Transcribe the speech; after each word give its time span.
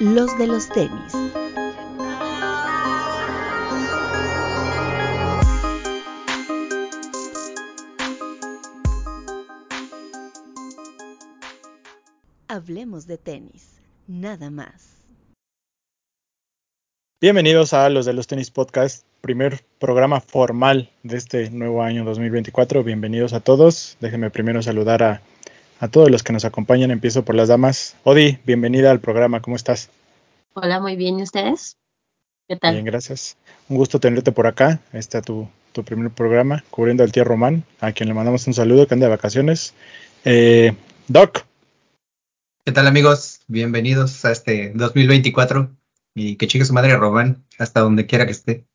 los 0.00 0.38
de 0.38 0.46
los 0.46 0.68
tenis. 0.68 1.12
Hablemos 12.46 13.06
de 13.06 13.18
tenis, 13.18 13.80
nada 14.06 14.50
más. 14.50 14.98
Bienvenidos 17.20 17.72
a 17.72 17.88
los 17.88 18.06
de 18.06 18.12
los 18.12 18.28
tenis 18.28 18.52
podcast, 18.52 19.04
primer 19.20 19.64
programa 19.80 20.20
formal 20.20 20.90
de 21.02 21.16
este 21.16 21.50
nuevo 21.50 21.82
año 21.82 22.04
2024. 22.04 22.84
Bienvenidos 22.84 23.32
a 23.32 23.40
todos. 23.40 23.96
Déjenme 24.00 24.30
primero 24.30 24.62
saludar 24.62 25.02
a, 25.02 25.22
a 25.80 25.88
todos 25.88 26.10
los 26.10 26.22
que 26.22 26.32
nos 26.32 26.44
acompañan. 26.44 26.90
Empiezo 26.90 27.24
por 27.24 27.34
las 27.34 27.48
damas. 27.48 27.96
Odi, 28.04 28.38
bienvenida 28.44 28.90
al 28.90 29.00
programa. 29.00 29.40
¿Cómo 29.40 29.56
estás? 29.56 29.90
Hola, 30.54 30.80
muy 30.80 30.96
bien. 30.96 31.18
¿Y 31.18 31.22
ustedes? 31.22 31.76
¿Qué 32.48 32.56
tal? 32.56 32.74
Bien, 32.74 32.84
gracias. 32.84 33.36
Un 33.68 33.76
gusto 33.76 34.00
tenerte 34.00 34.32
por 34.32 34.46
acá. 34.46 34.80
Este 34.92 35.18
es 35.18 35.24
tu, 35.24 35.48
tu 35.72 35.84
primer 35.84 36.10
programa, 36.10 36.64
cubriendo 36.70 37.04
al 37.04 37.12
tío 37.12 37.24
Román, 37.24 37.64
a 37.80 37.92
quien 37.92 38.08
le 38.08 38.14
mandamos 38.14 38.46
un 38.46 38.54
saludo, 38.54 38.86
que 38.86 38.94
anda 38.94 39.06
de 39.06 39.10
vacaciones. 39.10 39.74
Eh, 40.24 40.74
Doc. 41.06 41.44
¿Qué 42.64 42.72
tal 42.72 42.86
amigos? 42.86 43.40
Bienvenidos 43.46 44.24
a 44.24 44.32
este 44.32 44.72
2024 44.74 45.70
y 46.14 46.36
que 46.36 46.46
chique 46.46 46.64
su 46.64 46.74
madre 46.74 46.96
Román 46.96 47.44
hasta 47.58 47.80
donde 47.80 48.06
quiera 48.06 48.26
que 48.26 48.32
esté. 48.32 48.66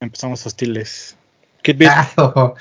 Empezamos 0.00 0.44
hostiles. 0.46 1.16
Kid 1.62 1.76
Beat. 1.78 1.92
Ah. 2.16 2.54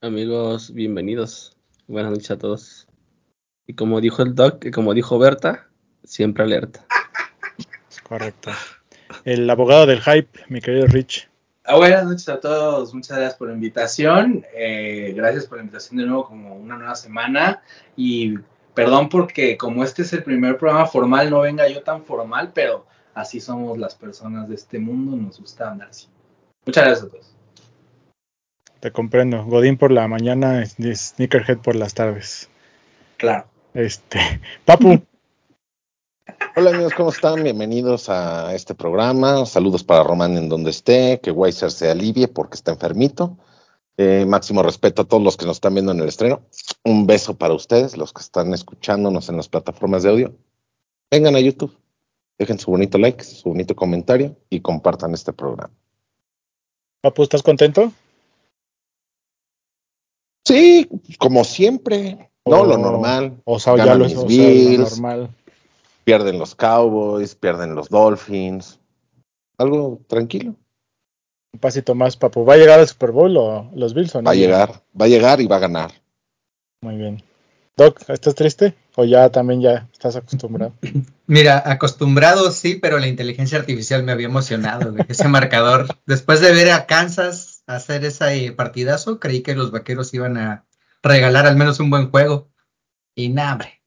Amigos, 0.00 0.72
bienvenidos. 0.74 1.53
Buenas 1.86 2.12
noches 2.12 2.30
a 2.30 2.38
todos. 2.38 2.88
Y 3.66 3.74
como 3.74 4.00
dijo 4.00 4.22
el 4.22 4.34
doc, 4.34 4.64
y 4.64 4.70
como 4.70 4.94
dijo 4.94 5.18
Berta, 5.18 5.68
siempre 6.02 6.44
alerta. 6.44 6.86
Correcto. 8.08 8.52
El 9.24 9.48
abogado 9.50 9.84
del 9.84 10.00
hype, 10.00 10.40
mi 10.48 10.62
querido 10.62 10.86
Rich. 10.86 11.28
Ah, 11.64 11.76
buenas 11.76 12.04
noches 12.04 12.28
a 12.30 12.40
todos, 12.40 12.94
muchas 12.94 13.18
gracias 13.18 13.38
por 13.38 13.48
la 13.48 13.54
invitación. 13.54 14.46
Eh, 14.54 15.12
gracias 15.14 15.46
por 15.46 15.58
la 15.58 15.64
invitación 15.64 15.98
de 15.98 16.06
nuevo, 16.06 16.26
como 16.26 16.54
una 16.56 16.76
nueva 16.76 16.94
semana. 16.94 17.62
Y 17.96 18.38
perdón 18.72 19.10
porque 19.10 19.58
como 19.58 19.84
este 19.84 20.02
es 20.02 20.12
el 20.14 20.22
primer 20.22 20.56
programa 20.56 20.86
formal, 20.86 21.28
no 21.28 21.40
venga 21.40 21.68
yo 21.68 21.82
tan 21.82 22.02
formal, 22.02 22.52
pero 22.54 22.86
así 23.12 23.40
somos 23.40 23.76
las 23.76 23.94
personas 23.94 24.48
de 24.48 24.54
este 24.54 24.78
mundo, 24.78 25.16
nos 25.16 25.38
gusta 25.38 25.70
andar 25.70 25.88
así. 25.88 26.08
Muchas 26.64 26.84
gracias 26.84 27.06
a 27.06 27.10
todos. 27.10 27.33
Te 28.84 28.92
comprendo. 28.92 29.46
Godín 29.46 29.78
por 29.78 29.90
la 29.90 30.06
mañana 30.08 30.62
Sneakerhead 30.66 31.56
por 31.56 31.74
las 31.74 31.94
tardes. 31.94 32.50
Claro. 33.16 33.46
Este, 33.72 34.20
Papu, 34.66 35.00
Hola 36.56 36.68
amigos, 36.68 36.92
¿cómo 36.92 37.08
están? 37.08 37.42
Bienvenidos 37.42 38.10
a 38.10 38.54
este 38.54 38.74
programa. 38.74 39.46
Saludos 39.46 39.84
para 39.84 40.04
Román 40.04 40.36
en 40.36 40.50
donde 40.50 40.68
esté, 40.68 41.18
que 41.22 41.30
Weiser 41.30 41.70
se 41.70 41.90
alivie 41.90 42.28
porque 42.28 42.56
está 42.56 42.72
enfermito. 42.72 43.38
Eh, 43.96 44.26
máximo 44.28 44.62
respeto 44.62 45.00
a 45.00 45.04
todos 45.06 45.22
los 45.22 45.38
que 45.38 45.46
nos 45.46 45.56
están 45.56 45.72
viendo 45.72 45.92
en 45.92 46.00
el 46.00 46.08
estreno. 46.08 46.42
Un 46.84 47.06
beso 47.06 47.38
para 47.38 47.54
ustedes, 47.54 47.96
los 47.96 48.12
que 48.12 48.20
están 48.20 48.52
escuchándonos 48.52 49.30
en 49.30 49.38
las 49.38 49.48
plataformas 49.48 50.02
de 50.02 50.10
audio. 50.10 50.36
Vengan 51.10 51.36
a 51.36 51.40
YouTube, 51.40 51.74
dejen 52.36 52.58
su 52.58 52.70
bonito 52.70 52.98
like, 52.98 53.24
su 53.24 53.48
bonito 53.48 53.74
comentario 53.74 54.36
y 54.50 54.60
compartan 54.60 55.14
este 55.14 55.32
programa. 55.32 55.72
Papu, 57.00 57.22
¿estás 57.22 57.42
contento? 57.42 57.90
Sí, 60.46 60.88
como 61.18 61.44
siempre, 61.44 62.30
no 62.44 62.60
O- 62.60 62.66
lo 62.66 62.76
normal. 62.78 63.40
O 63.44 63.58
sea, 63.58 63.76
ya 63.76 63.94
lo, 63.94 64.04
mis 64.04 64.14
o 64.16 64.20
sea, 64.20 64.22
lo 64.22 64.28
Bills. 64.28 64.90
normal. 65.00 65.30
Pierden 66.04 66.38
los 66.38 66.54
Cowboys, 66.54 67.34
pierden 67.34 67.74
los 67.74 67.88
Dolphins. 67.88 68.78
Algo 69.56 70.00
tranquilo. 70.06 70.54
Un 71.54 71.60
pasito 71.60 71.94
más, 71.94 72.16
Papu. 72.16 72.44
¿Va 72.44 72.54
a 72.54 72.56
llegar 72.58 72.80
al 72.80 72.88
Super 72.88 73.12
Bowl 73.12 73.36
o 73.36 73.70
los 73.74 73.94
Bills 73.94 74.14
o 74.16 74.20
no? 74.20 74.26
Va 74.26 74.32
a 74.32 74.34
llegar, 74.34 74.82
va 75.00 75.06
a 75.06 75.08
llegar 75.08 75.40
y 75.40 75.46
va 75.46 75.56
a 75.56 75.60
ganar. 75.60 75.92
Muy 76.82 76.96
bien. 76.96 77.22
Doc, 77.76 78.02
¿estás 78.08 78.34
triste? 78.34 78.74
¿O 78.96 79.04
ya 79.04 79.30
también 79.30 79.60
ya 79.62 79.88
estás 79.92 80.14
acostumbrado? 80.16 80.74
Mira, 81.26 81.62
acostumbrado 81.64 82.50
sí, 82.50 82.74
pero 82.76 82.98
la 82.98 83.08
inteligencia 83.08 83.58
artificial 83.58 84.02
me 84.02 84.12
había 84.12 84.26
emocionado, 84.26 84.94
ese 85.08 85.26
marcador. 85.28 85.86
Después 86.06 86.40
de 86.40 86.52
ver 86.52 86.70
a 86.70 86.86
Kansas 86.86 87.53
hacer 87.66 88.04
ese 88.04 88.52
partidazo, 88.52 89.20
creí 89.20 89.42
que 89.42 89.54
los 89.54 89.70
vaqueros 89.70 90.12
iban 90.14 90.36
a 90.36 90.66
regalar 91.02 91.46
al 91.46 91.56
menos 91.56 91.80
un 91.80 91.90
buen 91.90 92.10
juego. 92.10 92.48
Y 93.14 93.28
nada, 93.28 93.52
hombre. 93.52 93.82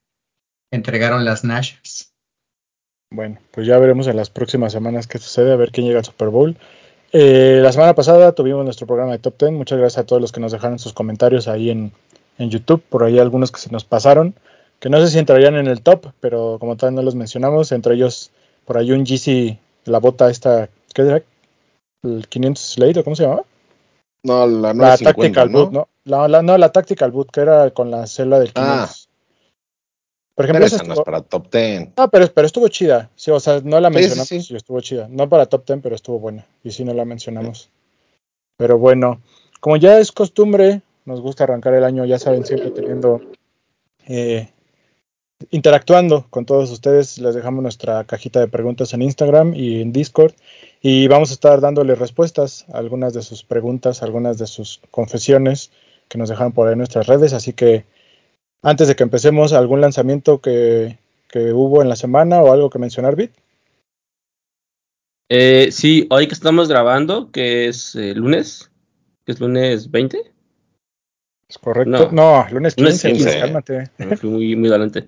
Entregaron 0.71 1.25
las 1.25 1.43
Nationals. 1.43 2.13
Bueno, 3.09 3.39
pues 3.51 3.65
ya 3.67 3.77
veremos 3.77 4.07
en 4.07 4.17
las 4.17 4.29
próximas 4.29 4.73
semanas 4.73 5.07
qué 5.07 5.17
sucede, 5.17 5.53
a 5.53 5.55
ver 5.55 5.71
quién 5.71 5.87
llega 5.87 5.99
al 5.99 6.05
Super 6.05 6.29
Bowl. 6.29 6.57
Eh, 7.13 7.59
la 7.63 7.71
semana 7.71 7.95
pasada 7.95 8.33
tuvimos 8.33 8.65
nuestro 8.65 8.85
programa 8.85 9.13
de 9.13 9.19
Top 9.19 9.39
10. 9.39 9.53
Muchas 9.53 9.79
gracias 9.79 10.03
a 10.03 10.05
todos 10.05 10.21
los 10.21 10.31
que 10.31 10.41
nos 10.41 10.51
dejaron 10.51 10.77
sus 10.77 10.93
comentarios 10.93 11.47
ahí 11.47 11.69
en, 11.69 11.93
en 12.37 12.49
YouTube. 12.49 12.83
Por 12.89 13.03
ahí 13.03 13.17
algunos 13.19 13.51
que 13.51 13.59
se 13.59 13.71
nos 13.71 13.85
pasaron, 13.85 14.35
que 14.79 14.89
no 14.89 14.99
sé 14.99 15.07
si 15.07 15.19
entrarían 15.19 15.55
en 15.55 15.67
el 15.67 15.81
top, 15.81 16.07
pero 16.19 16.57
como 16.59 16.75
tal 16.75 16.95
no 16.95 17.01
los 17.01 17.15
mencionamos. 17.15 17.71
Entre 17.71 17.95
ellos, 17.95 18.31
por 18.65 18.77
ahí 18.77 18.91
un 18.91 19.05
GC, 19.05 19.57
la 19.85 19.99
bota 19.99 20.29
esta, 20.29 20.69
¿qué 20.93 21.01
era? 21.03 21.23
¿El 22.03 22.27
500 22.27 22.61
Slate 22.63 22.99
o 22.99 23.03
cómo 23.03 23.15
se 23.15 23.23
llamaba? 23.23 23.43
No, 24.23 24.45
La 24.47 24.69
la 24.69 24.73
950, 24.73 25.41
Tactical 25.41 25.51
¿no? 25.51 25.59
Boot, 25.59 25.71
¿no? 25.71 25.87
La, 26.05 26.27
la- 26.27 26.41
no, 26.41 26.57
la 26.57 26.71
Tactical 26.71 27.11
Boot, 27.11 27.31
que 27.31 27.41
era 27.41 27.71
con 27.71 27.91
la 27.91 28.07
celda 28.07 28.39
del 28.39 28.53
500. 28.53 29.09
Por 30.35 30.45
Pero 30.45 30.59
ejemplo, 30.59 30.77
esa 30.77 30.83
no 30.83 30.93
es 30.93 30.99
para 31.01 31.21
top 31.21 31.51
10. 31.51 31.89
Ah, 31.95 32.07
pero, 32.09 32.27
pero 32.31 32.45
estuvo 32.45 32.67
chida. 32.67 33.09
Sí, 33.15 33.31
o 33.31 33.39
sea, 33.39 33.59
no 33.63 33.79
la 33.79 33.89
Sí, 33.89 33.95
sí, 33.95 34.01
mencionamos 34.01 34.27
sí. 34.27 34.55
estuvo 34.55 34.81
chida. 34.81 35.07
No 35.09 35.27
para 35.27 35.47
top 35.47 35.65
10, 35.65 35.79
pero 35.81 35.95
estuvo 35.95 36.19
buena. 36.19 36.45
Y 36.63 36.71
sí, 36.71 36.83
no 36.83 36.93
la 36.93 37.05
mencionamos. 37.05 37.69
Pero 38.57 38.77
bueno, 38.77 39.21
como 39.59 39.77
ya 39.77 39.99
es 39.99 40.11
costumbre, 40.11 40.81
nos 41.05 41.21
gusta 41.21 41.43
arrancar 41.45 41.73
el 41.73 41.83
año, 41.83 42.05
ya 42.05 42.19
saben, 42.19 42.45
siempre 42.45 42.71
teniendo, 42.71 43.21
eh, 44.07 44.49
interactuando 45.51 46.27
con 46.29 46.45
todos 46.45 46.71
ustedes. 46.71 47.17
Les 47.17 47.35
dejamos 47.35 47.63
nuestra 47.63 48.03
cajita 48.03 48.39
de 48.39 48.47
preguntas 48.47 48.93
en 48.93 49.01
Instagram 49.01 49.53
y 49.55 49.81
en 49.81 49.91
Discord. 49.91 50.33
Y 50.81 51.07
vamos 51.07 51.31
a 51.31 51.33
estar 51.33 51.61
dándoles 51.61 51.99
respuestas 51.99 52.65
a 52.73 52.77
algunas 52.77 53.13
de 53.13 53.21
sus 53.21 53.43
preguntas, 53.43 54.03
algunas 54.03 54.37
de 54.37 54.47
sus 54.47 54.81
confesiones 54.91 55.71
que 56.07 56.17
nos 56.17 56.29
dejaron 56.29 56.53
por 56.53 56.67
ahí 56.67 56.73
en 56.73 56.79
nuestras 56.79 57.07
redes. 57.07 57.33
Así 57.33 57.53
que 57.53 57.85
antes 58.61 58.87
de 58.87 58.95
que 58.95 59.03
empecemos, 59.03 59.53
¿algún 59.53 59.81
lanzamiento 59.81 60.41
que, 60.41 60.97
que 61.29 61.53
hubo 61.53 61.81
en 61.81 61.89
la 61.89 61.95
semana 61.95 62.41
o 62.41 62.51
algo 62.51 62.69
que 62.69 62.79
mencionar, 62.79 63.15
Bit? 63.15 63.31
Eh, 65.29 65.69
sí, 65.71 66.07
hoy 66.09 66.27
que 66.27 66.33
estamos 66.33 66.69
grabando, 66.69 67.31
que 67.31 67.67
es 67.67 67.95
eh, 67.95 68.13
lunes, 68.15 68.71
que 69.25 69.33
es 69.33 69.39
lunes 69.41 69.91
20, 69.91 70.31
¿Es 71.49 71.57
correcto? 71.57 72.09
No, 72.11 72.45
lunes 72.51 72.77
Lunes 72.77 73.01
15, 73.01 73.13
15. 73.13 73.39
cálmate. 73.39 73.91
me 73.97 74.17
fui 74.17 74.29
muy, 74.29 74.55
muy 74.57 74.69
adelante. 74.69 75.07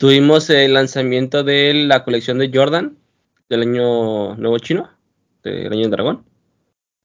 Tuvimos 0.00 0.48
el 0.48 0.72
lanzamiento 0.72 1.44
de 1.44 1.74
la 1.74 2.04
colección 2.04 2.38
de 2.38 2.50
Jordan 2.50 2.96
del 3.50 3.60
año 3.60 4.34
nuevo 4.36 4.58
chino, 4.58 4.88
del 5.42 5.70
año 5.70 5.90
dragón. 5.90 6.24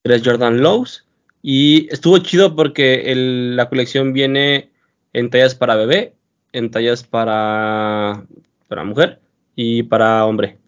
Tres 0.02 0.22
Jordan 0.24 0.62
Lows. 0.62 1.06
Y 1.42 1.92
estuvo 1.92 2.16
chido 2.16 2.56
porque 2.56 3.12
la 3.14 3.68
colección 3.68 4.14
viene 4.14 4.72
en 5.12 5.28
tallas 5.28 5.54
para 5.54 5.76
bebé, 5.76 6.14
en 6.52 6.70
tallas 6.70 7.04
para, 7.04 8.24
para 8.66 8.84
mujer 8.84 9.20
y 9.54 9.82
para 9.82 10.24
hombre. 10.24 10.58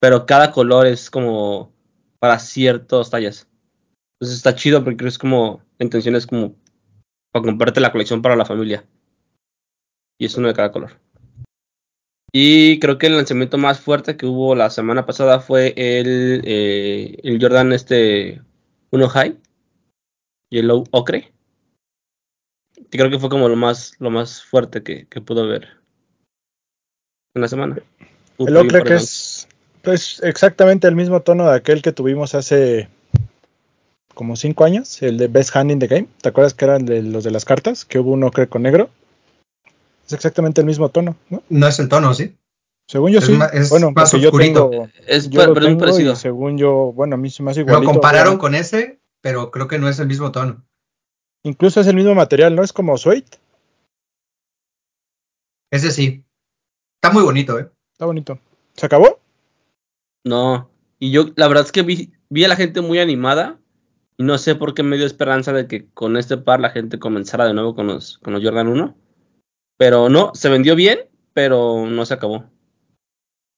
Pero 0.00 0.26
cada 0.26 0.50
color 0.50 0.88
es 0.88 1.08
como 1.08 1.72
para 2.18 2.40
ciertas 2.40 3.08
tallas. 3.08 3.48
Entonces 4.14 4.38
está 4.38 4.56
chido 4.56 4.82
porque 4.82 5.06
es 5.06 5.16
como, 5.16 5.62
la 5.78 5.84
intención 5.84 6.16
es 6.16 6.26
como 6.26 6.56
para 7.30 7.44
comprarte 7.44 7.78
la 7.78 7.92
colección 7.92 8.20
para 8.20 8.34
la 8.34 8.44
familia. 8.44 8.84
Y 10.18 10.26
es 10.26 10.36
uno 10.36 10.48
de 10.48 10.54
cada 10.54 10.72
color. 10.72 11.05
Y 12.32 12.78
creo 12.80 12.98
que 12.98 13.06
el 13.06 13.16
lanzamiento 13.16 13.56
más 13.56 13.80
fuerte 13.80 14.16
que 14.16 14.26
hubo 14.26 14.54
la 14.54 14.70
semana 14.70 15.06
pasada 15.06 15.40
fue 15.40 15.68
el, 15.76 16.42
eh, 16.44 17.16
el 17.22 17.40
Jordan 17.40 17.72
este 17.72 18.42
1 18.90 19.08
High. 19.08 19.36
Yellow 20.50 20.84
Ocre. 20.90 21.32
Que 22.90 22.98
creo 22.98 23.10
que 23.10 23.18
fue 23.18 23.30
como 23.30 23.48
lo 23.48 23.56
más, 23.56 23.94
lo 23.98 24.10
más 24.10 24.42
fuerte 24.42 24.82
que, 24.82 25.06
que 25.08 25.20
pudo 25.20 25.42
haber 25.42 25.76
en 27.34 27.42
la 27.42 27.48
semana. 27.48 27.76
El 28.38 28.56
ocre 28.56 28.82
que 28.82 28.94
es 28.94 29.48
pues, 29.82 30.20
exactamente 30.22 30.88
el 30.88 30.96
mismo 30.96 31.20
tono 31.20 31.48
de 31.48 31.56
aquel 31.56 31.82
que 31.82 31.92
tuvimos 31.92 32.34
hace 32.34 32.88
como 34.14 34.36
cinco 34.36 34.64
años, 34.64 35.02
el 35.02 35.18
de 35.18 35.28
Best 35.28 35.54
Hand 35.54 35.70
in 35.70 35.78
the 35.78 35.86
Game. 35.86 36.08
¿Te 36.22 36.30
acuerdas 36.30 36.54
que 36.54 36.64
eran 36.64 36.86
de 36.86 37.02
los 37.02 37.24
de 37.24 37.30
las 37.30 37.44
cartas? 37.44 37.84
Que 37.84 37.98
hubo 37.98 38.12
un 38.12 38.24
ocre 38.24 38.48
con 38.48 38.62
negro. 38.62 38.90
Es 40.06 40.12
exactamente 40.12 40.60
el 40.60 40.66
mismo 40.66 40.88
tono, 40.88 41.16
¿no? 41.30 41.42
No 41.48 41.66
es 41.66 41.78
el 41.78 41.88
tono, 41.88 42.14
¿sí? 42.14 42.36
Según 42.88 43.10
yo 43.10 43.18
Es 43.18 43.26
sí. 43.26 43.32
ma- 43.32 43.46
es 43.46 43.68
bueno, 43.70 43.90
más 43.90 44.12
yo 44.12 44.28
oscurito. 44.28 44.70
tengo, 44.70 44.88
Es 45.06 45.28
yo 45.28 45.44
lo 45.46 45.54
pero 45.54 45.66
es 45.66 45.72
muy 45.72 45.78
tengo 45.78 45.80
parecido. 45.80 46.12
y 46.12 46.16
según 46.16 46.56
yo, 46.58 46.92
bueno, 46.92 47.14
a 47.16 47.18
mí 47.18 47.28
se 47.30 47.42
me 47.42 47.50
hace 47.50 47.60
Lo 47.60 47.66
igualito. 47.66 47.92
compararon 47.92 48.38
con 48.38 48.54
ese, 48.54 49.00
pero 49.20 49.50
creo 49.50 49.66
que 49.66 49.78
no 49.80 49.88
es 49.88 49.98
el 49.98 50.06
mismo 50.06 50.30
tono. 50.30 50.64
Incluso 51.42 51.80
es 51.80 51.86
el 51.88 51.96
mismo 51.96 52.14
material, 52.14 52.54
¿no? 52.54 52.62
Es 52.62 52.72
como 52.72 52.96
suede. 52.96 53.24
Ese 55.70 55.90
sí. 55.90 56.24
Está 57.02 57.12
muy 57.12 57.22
bonito, 57.22 57.58
¿eh? 57.58 57.68
Está 57.92 58.06
bonito. 58.06 58.38
¿Se 58.74 58.86
acabó? 58.86 59.18
No. 60.24 60.70
Y 60.98 61.10
yo, 61.10 61.26
la 61.36 61.48
verdad 61.48 61.64
es 61.64 61.72
que 61.72 61.82
vi, 61.82 62.12
vi 62.30 62.44
a 62.44 62.48
la 62.48 62.56
gente 62.56 62.80
muy 62.80 62.98
animada. 62.98 63.58
Y 64.18 64.22
no 64.24 64.38
sé 64.38 64.54
por 64.54 64.74
qué 64.74 64.82
me 64.82 64.96
dio 64.96 65.04
esperanza 65.06 65.52
de 65.52 65.66
que 65.66 65.88
con 65.92 66.16
este 66.16 66.38
par 66.38 66.60
la 66.60 66.70
gente 66.70 66.98
comenzara 66.98 67.44
de 67.44 67.52
nuevo 67.54 67.74
con 67.74 67.86
los, 67.86 68.18
con 68.18 68.32
los 68.32 68.42
Jordan 68.42 68.68
1. 68.68 68.96
Pero 69.76 70.08
no, 70.08 70.34
se 70.34 70.48
vendió 70.48 70.74
bien, 70.74 71.00
pero 71.32 71.86
no 71.86 72.06
se 72.06 72.14
acabó. 72.14 72.44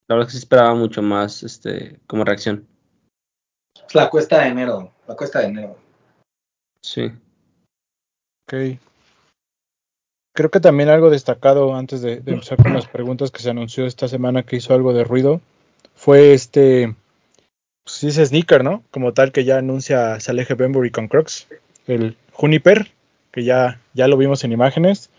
La 0.09 0.17
verdad 0.17 0.23
es 0.23 0.27
que 0.27 0.33
sí 0.33 0.39
esperaba 0.39 0.75
mucho 0.75 1.03
más 1.03 1.43
este, 1.43 1.99
como 2.07 2.25
reacción. 2.25 2.67
Es 3.87 3.95
la 3.95 4.11
cuesta 4.11 4.41
de 4.41 4.49
enero. 4.49 4.93
La 5.07 5.15
cuesta 5.15 5.41
de 5.41 5.47
enero. 5.47 5.79
Sí. 6.81 7.13
Ok. 8.47 8.79
Creo 10.35 10.51
que 10.51 10.61
también 10.61 10.89
algo 10.89 11.11
destacado 11.11 11.75
antes 11.75 12.01
de, 12.01 12.21
de 12.21 12.33
empezar 12.33 12.63
con 12.63 12.73
las 12.73 12.87
preguntas 12.87 13.31
que 13.31 13.43
se 13.43 13.51
anunció 13.51 13.87
esta 13.87 14.09
semana 14.09 14.45
que 14.45 14.57
hizo 14.57 14.73
algo 14.73 14.93
de 14.93 15.05
ruido 15.05 15.41
fue 15.99 16.33
este, 16.33 16.95
pues 17.83 17.97
sí 17.97 18.07
es 18.09 18.17
sneaker, 18.29 18.63
¿no? 18.63 18.85
Como 18.93 19.13
tal 19.13 19.33
que 19.33 19.45
ya 19.45 19.59
anuncia 19.59 20.21
Salehe 20.21 20.55
Benbury 20.55 20.93
con 20.93 21.09
Crocs, 21.09 21.49
el 21.89 22.17
Juniper, 22.33 22.93
que 23.33 23.43
ya, 23.43 23.81
ya 23.95 24.07
lo 24.07 24.17
vimos 24.17 24.45
en 24.45 24.53
imágenes. 24.53 25.11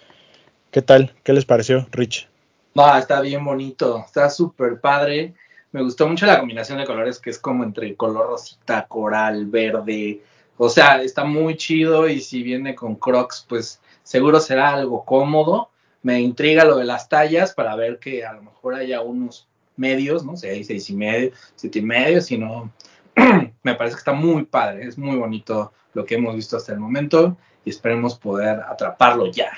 ¿Qué 0.72 0.84
tal? 0.84 1.16
¿Qué 1.24 1.34
les 1.34 1.46
pareció, 1.46 1.88
Rich? 1.92 2.30
No, 2.76 2.96
está 2.96 3.22
bien 3.22 3.44
bonito, 3.44 4.04
está 4.06 4.30
súper 4.30 4.80
padre. 4.80 5.34
Me 5.72 5.82
gustó 5.82 6.08
mucho 6.08 6.28
la 6.28 6.38
combinación 6.38 6.78
de 6.78 6.86
colores 6.86 7.18
que 7.20 7.32
es 7.32 7.40
como 7.40 7.64
entre 7.64 7.96
color 7.96 8.28
rosita, 8.28 8.86
coral, 8.88 9.48
verde. 9.48 10.22
O 10.58 10.70
sea, 10.70 11.02
está 11.02 11.24
muy 11.24 11.58
chido 11.58 12.08
y 12.08 12.22
si 12.22 12.44
viene 12.44 12.76
con 12.76 12.96
Crocs, 12.96 13.48
pues 13.50 13.82
seguro 14.04 14.40
será 14.40 14.74
algo 14.76 15.06
cómodo. 15.06 15.72
Me 16.04 16.22
intriga 16.22 16.66
lo 16.66 16.78
de 16.78 16.86
las 16.86 17.10
tallas 17.10 17.54
para 17.54 17.76
ver 17.76 17.98
que 17.98 18.24
a 18.24 18.34
lo 18.34 18.44
mejor 18.44 18.76
haya 18.76 19.02
unos 19.02 19.48
medios, 19.76 20.24
¿no? 20.24 20.38
Seis, 20.38 20.68
seis 20.68 20.88
y 20.92 20.96
medio, 20.96 21.32
siete 21.56 21.80
y 21.80 21.84
medio, 21.84 22.22
si 22.22 22.38
no, 22.38 22.72
me 23.64 23.74
parece 23.74 23.96
que 23.96 24.00
está 24.00 24.14
muy 24.14 24.46
padre, 24.46 24.86
es 24.86 24.98
muy 24.98 25.18
bonito 25.18 25.74
lo 25.94 26.06
que 26.06 26.16
hemos 26.16 26.36
visto 26.36 26.58
hasta 26.58 26.74
el 26.74 26.80
momento 26.80 27.38
y 27.66 27.72
esperemos 27.72 28.20
poder 28.20 28.60
atraparlo 28.60 29.32
ya, 29.32 29.52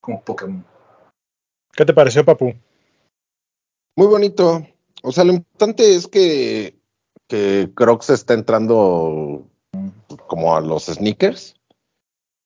como 0.00 0.22
Pokémon. 0.22 0.64
¿Qué 1.72 1.84
te 1.84 1.92
pareció, 1.92 2.24
Papu? 2.24 2.54
Muy 3.96 4.06
bonito. 4.06 4.66
O 5.02 5.12
sea, 5.12 5.24
lo 5.24 5.32
importante 5.32 5.94
es 5.94 6.06
que, 6.06 6.78
que 7.28 7.70
Crocs 7.74 8.10
está 8.10 8.34
entrando 8.34 9.46
como 10.26 10.56
a 10.56 10.60
los 10.60 10.86
sneakers. 10.86 11.54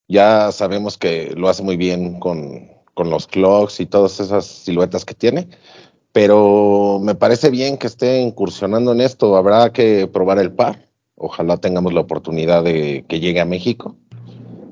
Ya 0.09 0.51
sabemos 0.53 0.99
que 0.99 1.33
lo 1.37 1.49
hace 1.49 1.63
muy 1.63 1.77
bien 1.77 2.19
con, 2.19 2.69
con 2.95 3.11
los 3.11 3.27
clogs 3.27 3.81
y 3.81 3.87
todas 3.87 4.21
esas 4.21 4.45
siluetas 4.45 5.05
que 5.05 5.15
tiene, 5.15 5.49
pero 6.13 6.99
me 7.01 7.15
parece 7.15 7.51
bien 7.51 7.79
que 7.79 7.87
esté 7.87 8.21
incursionando 8.21 8.93
en 8.93 9.01
esto. 9.01 9.37
Habrá 9.37 9.73
que 9.73 10.09
probar 10.09 10.39
el 10.39 10.53
par. 10.53 10.85
Ojalá 11.15 11.57
tengamos 11.59 11.93
la 11.93 12.01
oportunidad 12.01 12.65
de 12.65 13.05
que 13.09 13.21
llegue 13.21 13.41
a 13.41 13.45
México 13.45 13.97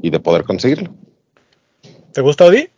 y 0.03 0.11
de 0.11 0.21
poder 0.21 0.45
conseguirlo. 0.45 0.93
¿Te 2.19 2.23
gusta, 2.23 2.47
Odi? 2.47 2.69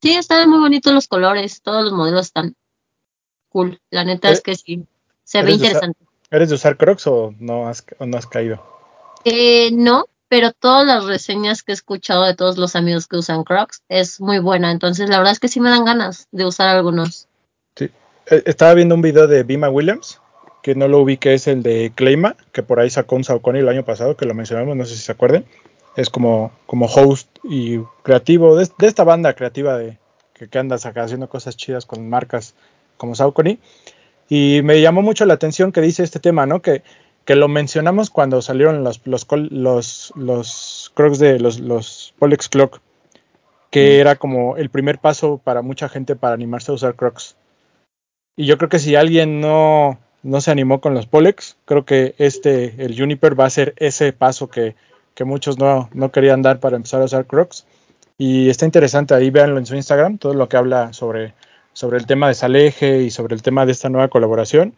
Sí, 0.00 0.14
están 0.14 0.48
muy 0.48 0.58
bonitos 0.58 0.94
los 0.94 1.08
colores, 1.08 1.60
todos 1.60 1.84
los 1.84 1.92
modelos 1.92 2.24
están 2.24 2.54
cool. 3.50 3.78
La 3.90 4.02
neta 4.02 4.30
Eh, 4.30 4.32
es 4.32 4.40
que 4.40 4.56
sí, 4.56 4.82
se 5.24 5.42
ve 5.42 5.48
¿eres 5.48 5.60
de 5.60 5.66
interesante. 5.66 5.98
¿Eres 6.30 6.48
de 6.48 6.54
usar 6.54 6.78
Crocs 6.78 7.06
o 7.06 7.34
no 7.38 7.68
has, 7.68 7.84
o 7.98 8.06
no 8.06 8.16
has 8.16 8.26
caído? 8.26 8.64
Eh, 9.26 9.72
no, 9.72 10.06
pero 10.26 10.52
todas 10.52 10.86
las 10.86 11.04
reseñas 11.04 11.62
que 11.62 11.72
he 11.72 11.74
escuchado 11.74 12.24
de 12.24 12.34
todos 12.34 12.56
los 12.56 12.76
amigos 12.76 13.08
que 13.08 13.18
usan 13.18 13.44
Crocs 13.44 13.82
es 13.90 14.22
muy 14.22 14.38
buena. 14.38 14.70
Entonces, 14.70 15.10
la 15.10 15.18
verdad 15.18 15.34
es 15.34 15.38
que 15.38 15.48
sí 15.48 15.60
me 15.60 15.68
dan 15.68 15.84
ganas 15.84 16.26
de 16.32 16.46
usar 16.46 16.74
algunos. 16.74 17.28
Eh, 17.78 17.90
Estaba 18.46 18.72
viendo 18.72 18.94
un 18.94 19.02
video 19.02 19.26
de 19.26 19.42
Bima 19.42 19.68
Williams, 19.68 20.18
que 20.62 20.74
no 20.74 20.88
lo 20.88 21.00
ubiqué, 21.00 21.34
es 21.34 21.46
el 21.46 21.62
de 21.62 21.92
Clayma, 21.94 22.36
que 22.52 22.62
por 22.62 22.80
ahí 22.80 22.88
sacó 22.88 23.16
un 23.16 23.24
Saucony 23.24 23.58
el 23.58 23.68
año 23.68 23.84
pasado, 23.84 24.16
que 24.16 24.24
lo 24.24 24.32
mencionamos, 24.32 24.74
no 24.74 24.86
sé 24.86 24.94
si 24.94 25.02
se 25.02 25.12
acuerdan. 25.12 25.44
Es 25.96 26.10
como, 26.10 26.50
como 26.66 26.86
host 26.86 27.28
y 27.44 27.78
creativo 28.02 28.56
de, 28.56 28.68
de 28.78 28.86
esta 28.86 29.04
banda 29.04 29.34
creativa 29.34 29.78
de 29.78 29.98
que, 30.34 30.48
que 30.48 30.58
anda 30.58 30.76
acá 30.76 31.04
haciendo 31.04 31.28
cosas 31.28 31.56
chidas 31.56 31.86
con 31.86 32.08
marcas 32.08 32.54
como 32.96 33.14
Saucony. 33.14 33.58
Y 34.28 34.60
me 34.64 34.80
llamó 34.80 35.02
mucho 35.02 35.24
la 35.26 35.34
atención 35.34 35.70
que 35.70 35.80
dice 35.80 36.02
este 36.02 36.18
tema, 36.18 36.46
¿no? 36.46 36.62
Que, 36.62 36.82
que 37.24 37.36
lo 37.36 37.46
mencionamos 37.46 38.10
cuando 38.10 38.42
salieron 38.42 38.82
los, 38.82 39.00
los, 39.06 39.24
col- 39.24 39.48
los, 39.50 40.12
los 40.16 40.90
Crocs 40.94 41.18
de 41.18 41.38
los, 41.38 41.60
los 41.60 42.14
Polex 42.18 42.48
Clock, 42.48 42.80
que 43.70 44.00
era 44.00 44.16
como 44.16 44.56
el 44.56 44.70
primer 44.70 44.98
paso 44.98 45.40
para 45.42 45.62
mucha 45.62 45.88
gente 45.88 46.16
para 46.16 46.34
animarse 46.34 46.70
a 46.70 46.74
usar 46.74 46.94
Crocs. 46.96 47.36
Y 48.36 48.46
yo 48.46 48.58
creo 48.58 48.68
que 48.68 48.78
si 48.78 48.96
alguien 48.96 49.40
no, 49.40 49.98
no 50.22 50.40
se 50.40 50.50
animó 50.50 50.80
con 50.80 50.94
los 50.94 51.06
Polex, 51.06 51.56
creo 51.66 51.84
que 51.84 52.14
este, 52.18 52.74
el 52.84 52.98
Juniper, 52.98 53.38
va 53.38 53.46
a 53.46 53.50
ser 53.50 53.74
ese 53.76 54.12
paso 54.12 54.48
que, 54.48 54.74
que 55.14 55.24
muchos 55.24 55.58
no, 55.58 55.88
no 55.92 56.10
querían 56.10 56.42
dar 56.42 56.60
para 56.60 56.76
empezar 56.76 57.00
a 57.02 57.04
usar 57.04 57.26
Crocs. 57.26 57.66
Y 58.18 58.48
está 58.48 58.64
interesante, 58.64 59.14
ahí 59.14 59.30
véanlo 59.30 59.58
en 59.58 59.66
su 59.66 59.74
Instagram, 59.74 60.18
todo 60.18 60.34
lo 60.34 60.48
que 60.48 60.56
habla 60.56 60.92
sobre, 60.92 61.34
sobre 61.72 61.98
el 61.98 62.06
tema 62.06 62.28
de 62.28 62.34
Saleje 62.34 63.02
y 63.02 63.10
sobre 63.10 63.34
el 63.34 63.42
tema 63.42 63.66
de 63.66 63.72
esta 63.72 63.88
nueva 63.88 64.08
colaboración. 64.08 64.74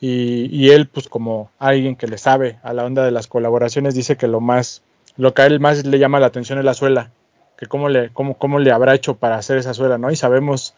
Y, 0.00 0.46
y 0.50 0.70
él, 0.70 0.88
pues 0.88 1.08
como 1.08 1.50
alguien 1.58 1.96
que 1.96 2.06
le 2.06 2.16
sabe 2.16 2.58
a 2.62 2.72
la 2.72 2.84
onda 2.84 3.04
de 3.04 3.10
las 3.10 3.26
colaboraciones, 3.26 3.94
dice 3.94 4.16
que 4.16 4.28
lo 4.28 4.40
más, 4.40 4.82
lo 5.16 5.34
que 5.34 5.42
a 5.42 5.46
él 5.46 5.60
más 5.60 5.84
le 5.84 5.98
llama 5.98 6.20
la 6.20 6.26
atención 6.26 6.58
es 6.58 6.64
la 6.64 6.72
suela, 6.72 7.10
que 7.58 7.66
cómo 7.66 7.90
le, 7.90 8.10
cómo, 8.10 8.38
cómo 8.38 8.58
le 8.58 8.72
habrá 8.72 8.94
hecho 8.94 9.16
para 9.16 9.36
hacer 9.36 9.58
esa 9.58 9.74
suela, 9.74 9.98
¿no? 9.98 10.10
Y 10.10 10.16
sabemos 10.16 10.74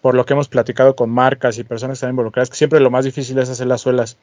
por 0.00 0.14
lo 0.14 0.24
que 0.24 0.32
hemos 0.32 0.48
platicado 0.48 0.96
con 0.96 1.10
marcas 1.10 1.58
y 1.58 1.64
personas 1.64 1.94
que 1.94 1.98
están 1.98 2.10
involucradas, 2.10 2.48
que 2.50 2.56
siempre 2.56 2.80
lo 2.80 2.90
más 2.90 3.04
difícil 3.04 3.38
es 3.38 3.50
hacer 3.50 3.66
las 3.66 3.80
suelas. 3.80 4.16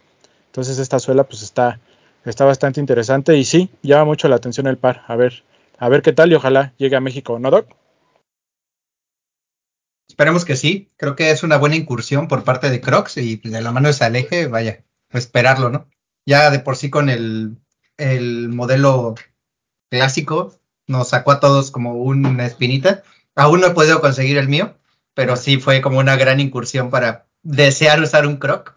Entonces 0.47 0.79
esta 0.79 0.99
suela 0.99 1.25
pues 1.25 1.43
está, 1.43 1.79
está 2.29 2.45
bastante 2.45 2.79
interesante 2.79 3.37
y 3.37 3.45
sí, 3.45 3.69
llama 3.81 4.05
mucho 4.05 4.27
la 4.27 4.35
atención 4.35 4.67
el 4.67 4.77
par. 4.77 5.03
A 5.07 5.15
ver, 5.15 5.43
a 5.77 5.89
ver 5.89 6.01
qué 6.01 6.13
tal 6.13 6.31
y 6.31 6.35
ojalá 6.35 6.73
llegue 6.77 6.95
a 6.95 7.01
México, 7.01 7.39
¿no, 7.39 7.51
Doc? 7.51 7.67
Esperemos 10.07 10.45
que 10.45 10.55
sí. 10.55 10.91
Creo 10.97 11.15
que 11.15 11.31
es 11.31 11.43
una 11.43 11.57
buena 11.57 11.75
incursión 11.75 12.27
por 12.27 12.43
parte 12.43 12.69
de 12.69 12.81
Crocs 12.81 13.17
y 13.17 13.37
de 13.37 13.61
la 13.61 13.71
mano 13.71 13.87
de 13.87 13.93
Saleje, 13.93 14.47
vaya, 14.47 14.83
esperarlo, 15.11 15.69
¿no? 15.69 15.87
Ya 16.25 16.49
de 16.49 16.59
por 16.59 16.75
sí 16.75 16.89
con 16.89 17.09
el, 17.09 17.57
el 17.97 18.49
modelo 18.49 19.15
clásico 19.89 20.53
nos 20.87 21.09
sacó 21.09 21.31
a 21.31 21.39
todos 21.39 21.71
como 21.71 21.93
una 21.93 22.45
espinita. 22.45 23.03
Aún 23.35 23.61
no 23.61 23.67
he 23.67 23.71
podido 23.71 24.01
conseguir 24.01 24.37
el 24.37 24.47
mío, 24.47 24.77
pero 25.13 25.35
sí 25.35 25.57
fue 25.59 25.81
como 25.81 25.99
una 25.99 26.15
gran 26.15 26.39
incursión 26.39 26.89
para 26.89 27.27
desear 27.43 28.01
usar 28.01 28.25
un 28.25 28.37
Croc. 28.37 28.75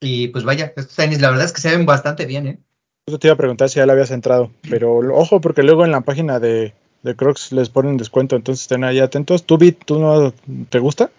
Y 0.00 0.28
pues 0.28 0.44
vaya, 0.44 0.72
estos 0.76 0.96
tenis 0.96 1.20
la 1.20 1.30
verdad 1.30 1.46
es 1.46 1.52
que 1.52 1.60
se 1.60 1.70
ven 1.70 1.86
bastante 1.86 2.26
bien, 2.26 2.46
¿eh? 2.46 2.60
Yo 3.06 3.18
te 3.18 3.28
iba 3.28 3.34
a 3.34 3.38
preguntar 3.38 3.68
si 3.68 3.76
ya 3.76 3.86
le 3.86 3.92
habías 3.92 4.10
entrado, 4.10 4.50
pero 4.68 4.96
ojo 5.14 5.40
porque 5.40 5.62
luego 5.62 5.84
en 5.84 5.90
la 5.90 6.00
página 6.00 6.40
de, 6.40 6.72
de 7.02 7.16
Crocs 7.16 7.52
les 7.52 7.68
ponen 7.68 7.98
descuento, 7.98 8.34
entonces 8.34 8.62
estén 8.62 8.82
ahí 8.82 8.98
atentos. 8.98 9.44
¿Tú, 9.44 9.58
Bit, 9.58 9.84
tú 9.84 9.98
no 9.98 10.32
te 10.70 10.78
gusta? 10.78 11.10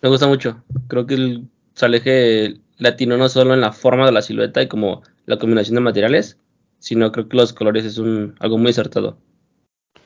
Me 0.00 0.08
gusta 0.08 0.26
mucho. 0.26 0.62
Creo 0.88 1.06
que 1.06 1.14
el 1.14 1.48
Saleje 1.74 2.56
latino 2.78 3.16
no 3.16 3.28
solo 3.28 3.54
en 3.54 3.60
la 3.60 3.72
forma 3.72 4.04
de 4.04 4.12
la 4.12 4.22
silueta 4.22 4.62
y 4.62 4.66
como 4.68 5.02
la 5.26 5.38
combinación 5.38 5.76
de 5.76 5.80
materiales, 5.82 6.38
sino 6.80 7.12
creo 7.12 7.28
que 7.28 7.36
los 7.36 7.52
colores 7.52 7.84
es 7.84 7.98
un 7.98 8.34
algo 8.40 8.58
muy 8.58 8.70
acertado. 8.70 9.16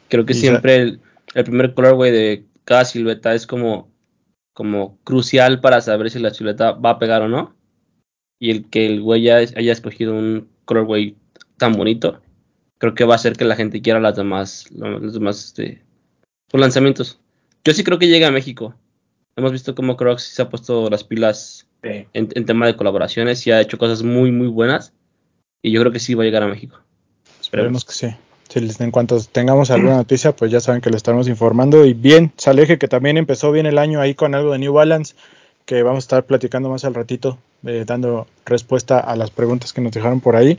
Creo 0.09 0.27
que 0.27 0.35
Y 0.35 0.37
siempre 0.37 0.77
el, 0.77 1.01
el 1.35 1.45
primer 1.45 1.73
colorway 1.73 2.13
de 2.13 2.45
cada 2.67 2.85
silueta 2.85 3.35
es 3.35 3.47
como, 3.47 3.89
como 4.53 4.99
crucial 5.03 5.61
para 5.63 5.81
saber 5.81 6.11
si 6.11 6.19
la 6.19 6.31
silueta 6.35 6.73
va 6.73 6.91
a 6.91 6.99
pegar 6.99 7.23
o 7.23 7.29
no. 7.29 7.55
Y 8.39 8.51
el 8.51 8.69
que 8.69 8.85
el 8.85 9.01
güey 9.01 9.23
ya 9.23 9.41
es- 9.41 9.57
haya 9.57 9.73
escogido 9.73 10.13
un 10.13 10.55
colorway 10.67 11.17
tan 11.57 11.73
bonito, 11.73 12.21
creo 12.77 12.95
que 12.95 13.05
va 13.07 13.15
a 13.15 13.17
hacer 13.17 13.35
que 13.37 13.47
la 13.47 13.57
gente 13.57 13.81
quiera 13.81 13.99
las 14.01 14.17
demás, 14.17 14.67
los 14.73 15.15
demás 15.15 15.43
este, 15.47 15.83
los 16.53 16.61
lanzamientos. 16.61 17.19
Yo 17.65 17.73
sí 17.73 17.83
creo 17.83 17.99
que 17.99 18.09
llega 18.09 18.29
a 18.29 18.33
México. 18.33 18.75
Hemos 19.37 19.53
visto 19.53 19.75
cómo 19.75 19.97
Crocs 19.97 20.23
se 20.25 20.43
ha 20.43 20.49
puesto 20.51 20.91
las 20.91 21.03
pilas 21.05 21.63
Sí. 21.83 22.07
en, 22.15 22.29
en 22.35 22.47
tema 22.47 22.67
de 22.67 22.75
colaboraciones 22.75 23.47
y 23.47 23.53
ha 23.53 23.61
hecho 23.61 23.79
cosas 23.79 24.03
muy, 24.03 24.33
muy 24.33 24.49
buenas. 24.49 24.93
Y 25.63 25.71
yo 25.73 25.81
creo 25.81 25.93
que 25.93 26.01
sí 26.01 26.15
va 26.15 26.23
a 26.23 26.27
llegar 26.27 26.43
a 26.43 26.49
México. 26.49 26.79
Esperemos 27.41 27.83
Esperemos. 27.83 27.85
que 27.85 27.93
sí. 27.93 28.09
Si 28.49 28.61
les- 28.61 28.81
en 28.81 28.91
cuanto 28.91 29.21
tengamos 29.31 29.71
alguna 29.71 29.97
noticia, 29.99 30.35
pues 30.35 30.51
ya 30.51 30.59
saben 30.61 30.81
que 30.81 30.91
lo 30.91 30.97
estaremos 30.97 31.29
informando. 31.29 31.85
Y 31.85 31.93
bien, 31.95 32.33
Saleje, 32.39 32.79
que 32.79 32.89
también 32.89 33.19
empezó 33.19 33.53
bien 33.53 33.67
el 33.67 33.79
año 33.79 34.01
ahí 34.01 34.15
con 34.15 34.35
algo 34.35 34.53
de 34.53 34.59
New 34.59 34.73
Balance, 34.73 35.15
que 35.65 35.83
vamos 35.83 36.05
a 36.05 36.07
estar 36.07 36.27
platicando 36.27 36.71
más 36.71 36.85
al 36.85 36.95
ratito, 36.95 37.39
eh, 37.65 37.85
dando 37.87 38.27
respuesta 38.45 39.01
a 39.01 39.17
las 39.17 39.31
preguntas 39.31 39.73
que 39.73 39.81
nos 39.81 39.93
dejaron 39.93 40.21
por 40.21 40.37
ahí. 40.37 40.59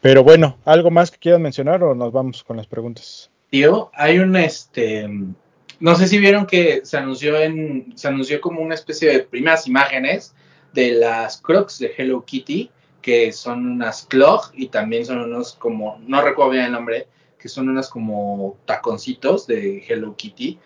Pero 0.00 0.22
bueno, 0.22 0.56
¿algo 0.64 0.90
más 0.90 1.10
que 1.10 1.18
quieran 1.18 1.42
mencionar 1.42 1.82
o 1.82 1.94
nos 1.94 2.12
vamos 2.12 2.44
con 2.44 2.56
las 2.56 2.66
preguntas? 2.66 3.30
Tío, 3.50 3.90
hay 3.94 4.18
un 4.18 4.36
este. 4.36 5.08
No 5.78 5.94
sé 5.94 6.08
si 6.08 6.18
vieron 6.18 6.46
que 6.46 6.82
se 6.84 6.96
anunció 6.96 7.36
en. 7.40 7.92
Se 7.96 8.08
anunció 8.08 8.40
como 8.40 8.60
una 8.60 8.74
especie 8.74 9.10
de 9.10 9.20
primeras 9.20 9.66
imágenes 9.66 10.34
de 10.72 10.92
las 10.92 11.40
Crocs 11.40 11.78
de 11.78 11.92
Hello 11.96 12.24
Kitty, 12.24 12.70
que 13.02 13.32
son 13.32 13.66
unas 13.66 14.04
clog 14.06 14.50
y 14.54 14.68
también 14.68 15.06
son 15.06 15.18
unos 15.18 15.54
como. 15.54 15.98
No 16.06 16.22
recuerdo 16.22 16.52
bien 16.52 16.66
el 16.66 16.72
nombre, 16.72 17.08
que 17.38 17.48
son 17.48 17.68
unas 17.68 17.88
como 17.88 18.56
taconcitos 18.64 19.46
de 19.46 19.84
Hello 19.88 20.16
Kitty, 20.16 20.58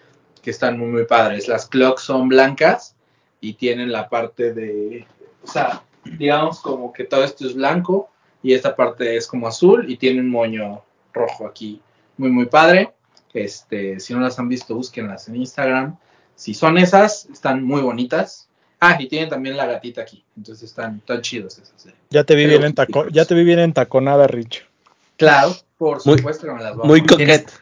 que 0.43 0.51
están 0.51 0.79
muy, 0.79 0.89
muy 0.89 1.05
padres. 1.05 1.49
Las 1.49 1.67
clogs 1.69 2.03
son 2.03 2.29
blancas 2.29 2.97
y 3.41 3.55
tienen 3.55 3.93
la 3.93 4.09
parte 4.09 4.53
de, 4.53 5.07
o 5.43 5.47
sea, 5.47 5.83
digamos 6.05 6.61
como 6.61 6.93
que 6.93 7.05
todo 7.05 7.25
esto 7.25 7.47
es 7.47 7.55
blanco 7.55 8.11
y 8.43 8.55
esta 8.55 8.75
parte 8.75 9.17
es 9.17 9.27
como 9.27 9.47
azul 9.47 9.91
y 9.91 9.97
tiene 9.97 10.21
un 10.21 10.31
moño 10.31 10.83
rojo 11.13 11.47
aquí, 11.47 11.81
muy 12.17 12.31
muy 12.31 12.47
padre. 12.47 12.93
Este, 13.33 14.01
si 14.01 14.13
no 14.13 14.21
las 14.21 14.39
han 14.39 14.49
visto, 14.49 14.75
búsquenlas 14.75 15.29
en 15.29 15.37
Instagram. 15.37 15.97
Si 16.35 16.53
son 16.55 16.79
esas, 16.79 17.27
están 17.27 17.63
muy 17.65 17.81
bonitas. 17.83 18.49
Ah, 18.81 18.97
y 18.99 19.09
tienen 19.09 19.29
también 19.29 19.57
la 19.59 19.67
gatita 19.67 20.01
aquí, 20.01 20.25
entonces 20.37 20.71
están 20.71 21.01
tan 21.01 21.21
chidos 21.21 21.59
esas. 21.59 21.87
eh. 21.87 21.95
Ya 22.09 22.25
te 22.25 22.35
vi 22.35 22.45
Pero 22.47 22.59
bien 22.61 22.69
en 22.71 22.75
taco, 22.75 23.07
ya 23.09 23.27
te 23.27 23.35
vi 23.35 23.45
bien 23.45 23.59
entaconada, 23.59 24.27
Rich. 24.27 24.67
Claro, 25.17 25.55
por 25.77 26.05
Muy- 26.07 26.17
supuesto 26.17 26.47
que 26.47 26.53
me 26.55 26.63
las 26.63 26.75
voy 26.75 26.85
a 26.85 26.89
Muy 26.89 27.03
poner. 27.03 27.43
coquete. 27.45 27.53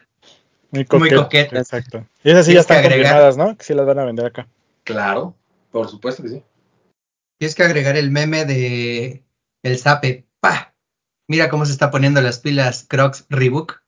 Muy 0.71 0.79
Muy 0.79 0.85
coqueta. 0.85 1.23
coqueta. 1.23 1.57
Exacto. 1.59 2.05
Y 2.23 2.31
esas 2.31 2.45
sí 2.45 2.53
ya 2.53 2.61
están 2.61 2.77
agregar- 2.77 2.97
confirmadas, 3.11 3.37
¿no? 3.37 3.57
Que 3.57 3.63
sí 3.65 3.73
las 3.73 3.85
van 3.85 3.99
a 3.99 4.05
vender 4.05 4.25
acá. 4.27 4.47
Claro, 4.85 5.35
por 5.71 5.89
supuesto 5.89 6.23
que 6.23 6.29
sí. 6.29 6.43
Tienes 7.39 7.55
que 7.55 7.63
agregar 7.63 7.95
el 7.97 8.11
meme 8.11 8.45
de 8.45 9.23
el 9.63 9.77
zape. 9.79 10.27
¡Pah! 10.39 10.73
Mira 11.27 11.49
cómo 11.49 11.65
se 11.65 11.71
está 11.71 11.89
poniendo 11.91 12.21
las 12.21 12.39
pilas 12.39 12.85
Crocs 12.87 13.25
Reebok. 13.29 13.81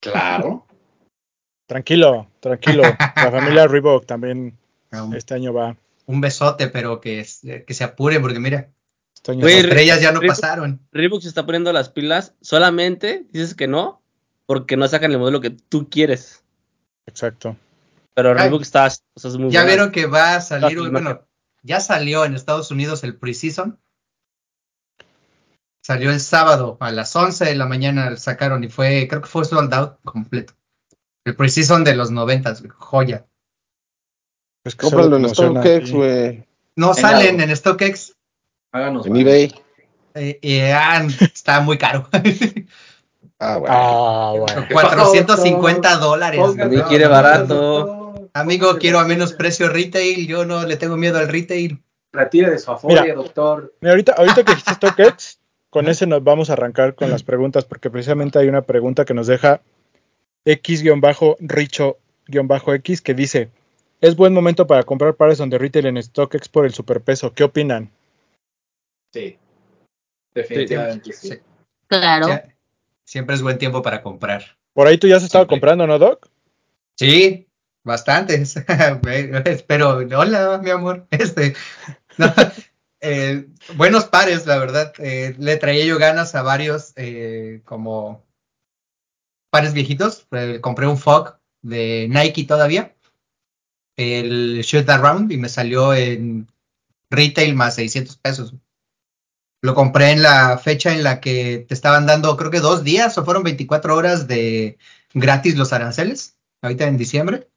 Claro. 0.00 0.66
Tranquilo, 1.66 2.28
tranquilo. 2.40 2.82
La 2.82 3.30
familia 3.30 3.66
Reebok 3.68 4.04
también 4.04 4.58
Un, 4.92 5.14
este 5.16 5.32
año 5.34 5.54
va. 5.54 5.76
un 6.06 6.20
besote, 6.20 6.68
pero 6.68 7.00
que, 7.00 7.26
que 7.66 7.74
se 7.74 7.84
apure 7.84 8.20
porque 8.20 8.38
mira, 8.38 8.70
Este 9.16 9.34
las 9.34 9.44
va- 9.44 9.50
estrellas 9.50 10.00
ya 10.02 10.12
no 10.12 10.20
Reebok- 10.20 10.26
pasaron. 10.28 10.80
Reebok 10.92 11.22
se 11.22 11.28
está 11.28 11.46
poniendo 11.46 11.72
las 11.72 11.88
pilas 11.88 12.34
solamente, 12.42 13.24
dices 13.32 13.54
que 13.54 13.66
no, 13.66 14.02
porque 14.44 14.76
no 14.76 14.86
sacan 14.88 15.10
el 15.12 15.18
modelo 15.18 15.40
que 15.40 15.50
tú 15.50 15.88
quieres. 15.88 16.44
Exacto. 17.06 17.56
Pero 18.14 18.32
Ay. 18.32 18.36
Reebok 18.36 18.60
está, 18.60 18.86
o 19.14 19.18
sea, 19.20 19.30
es 19.30 19.36
muy 19.38 19.50
Ya 19.50 19.60
buena. 19.62 19.74
vieron 19.74 19.90
que 19.90 20.04
va 20.04 20.34
a 20.36 20.40
salir, 20.42 20.78
bueno, 20.90 21.26
ya 21.64 21.80
salió 21.80 22.24
en 22.24 22.34
Estados 22.34 22.70
Unidos 22.70 23.02
el 23.02 23.16
preseason. 23.16 23.80
Salió 25.82 26.10
el 26.10 26.20
sábado 26.20 26.76
a 26.80 26.92
las 26.92 27.14
11 27.14 27.44
de 27.44 27.54
la 27.56 27.66
mañana, 27.66 28.16
sacaron 28.16 28.62
y 28.64 28.68
fue, 28.68 29.06
creo 29.08 29.20
que 29.22 29.28
fue 29.28 29.44
sold 29.44 29.74
out 29.74 29.98
completo. 30.04 30.54
El 31.24 31.34
preseason 31.34 31.84
de 31.84 31.96
los 31.96 32.10
90, 32.10 32.54
joya. 32.78 33.26
Es 34.64 34.76
que 34.76 34.88
solo 34.88 35.02
Cómpralo 35.02 35.26
en 35.26 35.34
StockX, 35.34 35.90
güey. 35.90 36.46
No 36.76 36.94
salen 36.94 37.40
en 37.40 37.54
StockX, 37.54 38.14
Háganos. 38.72 39.06
En 39.06 39.12
mal. 39.12 39.20
eBay. 39.22 39.54
eh, 40.14 40.38
y, 40.42 40.58
ah, 40.60 41.06
está 41.20 41.60
muy 41.60 41.78
caro. 41.78 42.08
Ah, 43.40 43.56
bueno. 43.58 43.74
Ah, 43.76 44.32
bueno. 44.38 44.68
450 44.72 45.96
dólares. 45.96 46.40
Ni 46.70 46.80
quiere 46.82 47.08
barato. 47.08 48.03
Amigo, 48.34 48.76
quiero 48.78 48.98
a 48.98 49.04
menos 49.04 49.32
precio 49.32 49.68
retail, 49.68 50.26
yo 50.26 50.44
no 50.44 50.64
le 50.66 50.76
tengo 50.76 50.96
miedo 50.96 51.18
al 51.18 51.28
retail. 51.28 51.80
Retire 52.12 52.50
de 52.50 52.58
su 52.58 52.70
aforia, 52.70 53.02
Mira. 53.02 53.14
doctor. 53.14 53.74
Mira, 53.80 53.92
ahorita, 53.92 54.12
ahorita 54.12 54.44
que 54.44 54.52
dijiste 54.54 54.74
StockX, 55.14 55.38
con 55.70 55.88
ese 55.88 56.06
nos 56.06 56.22
vamos 56.22 56.50
a 56.50 56.54
arrancar 56.54 56.94
con 56.94 57.10
las 57.10 57.22
preguntas, 57.22 57.64
porque 57.64 57.90
precisamente 57.90 58.38
hay 58.38 58.48
una 58.48 58.62
pregunta 58.62 59.04
que 59.04 59.14
nos 59.14 59.26
deja 59.26 59.60
X-Richo-X 60.44 63.00
que 63.02 63.14
dice: 63.14 63.50
Es 64.00 64.16
buen 64.16 64.32
momento 64.34 64.66
para 64.66 64.82
comprar 64.84 65.14
pares 65.14 65.38
donde 65.38 65.58
retail 65.58 65.86
en 65.86 66.02
StockX 66.02 66.48
por 66.48 66.66
el 66.66 66.74
superpeso. 66.74 67.32
¿Qué 67.32 67.44
opinan? 67.44 67.90
Sí. 69.12 69.38
Definitivamente 70.34 71.12
sí. 71.12 71.28
Sí. 71.28 71.38
Claro. 71.86 72.26
Sie- 72.26 72.50
Siempre 73.06 73.36
es 73.36 73.42
buen 73.42 73.58
tiempo 73.58 73.82
para 73.82 74.02
comprar. 74.02 74.42
Por 74.72 74.86
ahí 74.88 74.96
tú 74.98 75.06
ya 75.06 75.16
has 75.16 75.22
estado 75.22 75.42
Siempre. 75.44 75.54
comprando, 75.56 75.86
¿no, 75.86 75.98
Doc? 75.98 76.26
Sí, 76.96 77.46
bastantes. 77.84 78.54
Pero, 79.68 79.98
hola, 79.98 80.60
mi 80.62 80.70
amor. 80.70 81.06
Este, 81.10 81.54
eh, 83.00 83.46
buenos 83.76 84.06
pares, 84.06 84.46
la 84.46 84.58
verdad. 84.58 84.92
Eh, 84.98 85.36
le 85.38 85.56
traía 85.56 85.84
yo 85.84 85.98
ganas 85.98 86.34
a 86.34 86.42
varios, 86.42 86.92
eh, 86.96 87.60
como 87.64 88.24
pares 89.50 89.74
viejitos. 89.74 90.26
Eh, 90.32 90.58
compré 90.60 90.86
un 90.86 90.98
Fog 90.98 91.38
de 91.62 92.08
Nike 92.10 92.44
todavía. 92.44 92.96
El 93.96 94.62
Shoot 94.62 94.88
Around 94.88 95.30
y 95.30 95.36
me 95.36 95.48
salió 95.48 95.94
en 95.94 96.48
retail 97.10 97.54
más 97.54 97.76
600 97.76 98.16
pesos. 98.16 98.54
Lo 99.62 99.74
compré 99.74 100.10
en 100.10 100.22
la 100.22 100.58
fecha 100.58 100.92
en 100.92 101.02
la 101.04 101.20
que 101.20 101.64
te 101.66 101.72
estaban 101.72 102.04
dando, 102.04 102.36
creo 102.36 102.50
que 102.50 102.60
dos 102.60 102.84
días 102.84 103.16
o 103.16 103.24
fueron 103.24 103.44
24 103.44 103.96
horas 103.96 104.26
de 104.26 104.78
gratis 105.14 105.56
los 105.56 105.72
aranceles 105.72 106.36
ahorita 106.60 106.86
en 106.86 106.96
diciembre. 106.98 107.48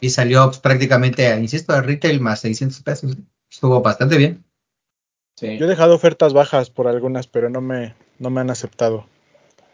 Y 0.00 0.10
salió 0.10 0.46
pues, 0.46 0.58
prácticamente, 0.58 1.28
insisto, 1.38 1.72
a 1.72 1.82
retail 1.82 2.20
más 2.20 2.40
600 2.40 2.80
pesos. 2.82 3.16
Estuvo 3.50 3.80
bastante 3.82 4.16
bien. 4.16 4.44
Sí. 5.38 5.58
Yo 5.58 5.66
he 5.66 5.68
dejado 5.68 5.94
ofertas 5.94 6.32
bajas 6.32 6.70
por 6.70 6.86
algunas, 6.88 7.26
pero 7.26 7.48
no 7.50 7.60
me, 7.60 7.94
no 8.18 8.30
me 8.30 8.40
han 8.40 8.50
aceptado. 8.50 9.06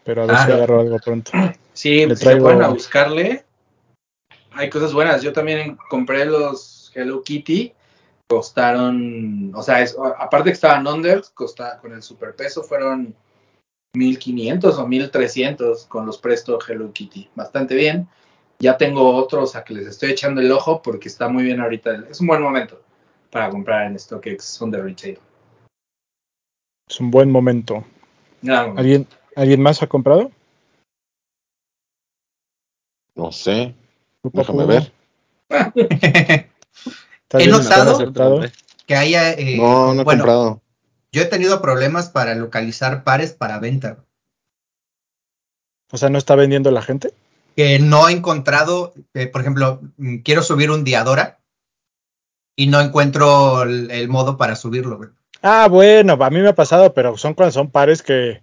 Pero 0.03 0.23
a 0.23 0.25
ver 0.25 0.35
Ah. 0.37 0.45
si 0.45 0.51
agarro 0.51 0.79
algo 0.81 0.97
pronto. 1.03 1.31
Sí, 1.73 2.07
Le 2.07 2.15
si 2.15 2.23
traigo- 2.25 2.47
se 2.47 2.53
ponen 2.55 2.63
a 2.63 2.69
buscarle, 2.69 3.45
hay 4.53 4.67
cosas 4.67 4.93
buenas. 4.93 5.21
Yo 5.21 5.31
también 5.31 5.77
compré 5.91 6.25
los 6.25 6.91
Hello 6.95 7.21
Kitty, 7.21 7.71
costaron, 8.27 9.53
o 9.53 9.61
sea, 9.61 9.81
es- 9.83 9.95
aparte 10.17 10.49
que 10.49 10.53
estaban 10.55 10.87
under, 10.87 11.21
costa, 11.35 11.77
con 11.79 11.93
el 11.93 12.01
superpeso 12.01 12.63
fueron 12.63 13.13
1500 13.95 14.79
o 14.79 14.87
1300 14.87 15.85
con 15.85 16.07
los 16.07 16.17
Presto 16.17 16.57
Hello 16.67 16.91
Kitty. 16.91 17.29
Bastante 17.35 17.75
bien. 17.75 18.07
Ya 18.59 18.77
tengo 18.77 19.15
otros 19.15 19.55
a 19.55 19.63
que 19.63 19.73
les 19.75 19.87
estoy 19.87 20.11
echando 20.11 20.41
el 20.41 20.51
ojo 20.51 20.81
porque 20.81 21.07
está 21.09 21.27
muy 21.29 21.43
bien 21.43 21.59
ahorita. 21.61 22.05
Es 22.09 22.19
un 22.21 22.27
buen 22.27 22.41
momento 22.41 22.81
para 23.31 23.49
comprar 23.49 23.85
en 23.87 23.99
StockX 23.99 24.61
on 24.61 24.71
the 24.71 24.81
retail. 24.81 25.19
Es 26.89 26.99
un 26.99 27.11
buen 27.11 27.29
momento. 27.29 27.83
¿Alguien, 28.47 29.05
¿alguien 29.35 29.61
más 29.61 29.83
ha 29.83 29.87
comprado? 29.87 30.31
No 33.15 33.31
sé. 33.31 33.75
¿Tú, 34.23 34.31
Déjame 34.33 34.65
ver. 34.65 34.91
¿Estás 35.49 37.41
He 37.41 37.47
notado- 37.47 38.41
que 38.85 38.95
haya, 38.95 39.33
eh, 39.33 39.57
No, 39.57 39.93
no 39.93 40.01
he 40.01 40.03
bueno, 40.05 40.21
comprado. 40.23 40.61
yo 41.11 41.21
he 41.21 41.25
tenido 41.25 41.61
problemas 41.61 42.09
para 42.09 42.35
localizar 42.35 43.03
pares 43.03 43.33
para 43.33 43.59
venta. 43.59 44.03
O 45.91 45.97
sea, 45.97 46.09
¿no 46.09 46.17
está 46.17 46.35
vendiendo 46.35 46.71
la 46.71 46.81
gente? 46.81 47.13
Que 47.57 47.79
no 47.79 48.07
he 48.07 48.11
encontrado, 48.13 48.93
eh, 49.15 49.27
por 49.27 49.41
ejemplo, 49.41 49.81
mm, 49.97 50.17
quiero 50.19 50.43
subir 50.43 50.69
un 50.71 50.83
Diadora 50.85 51.39
y 52.55 52.67
no 52.67 52.79
encuentro 52.79 53.63
el, 53.63 53.91
el 53.91 54.07
modo 54.09 54.37
para 54.37 54.55
subirlo. 54.55 54.97
güey. 54.97 55.09
Ah, 55.41 55.67
bueno, 55.69 56.13
a 56.23 56.29
mí 56.29 56.39
me 56.39 56.49
ha 56.49 56.55
pasado, 56.55 56.93
pero 56.93 57.17
son 57.17 57.33
cuando 57.33 57.51
son 57.51 57.69
pares 57.71 58.01
que... 58.03 58.41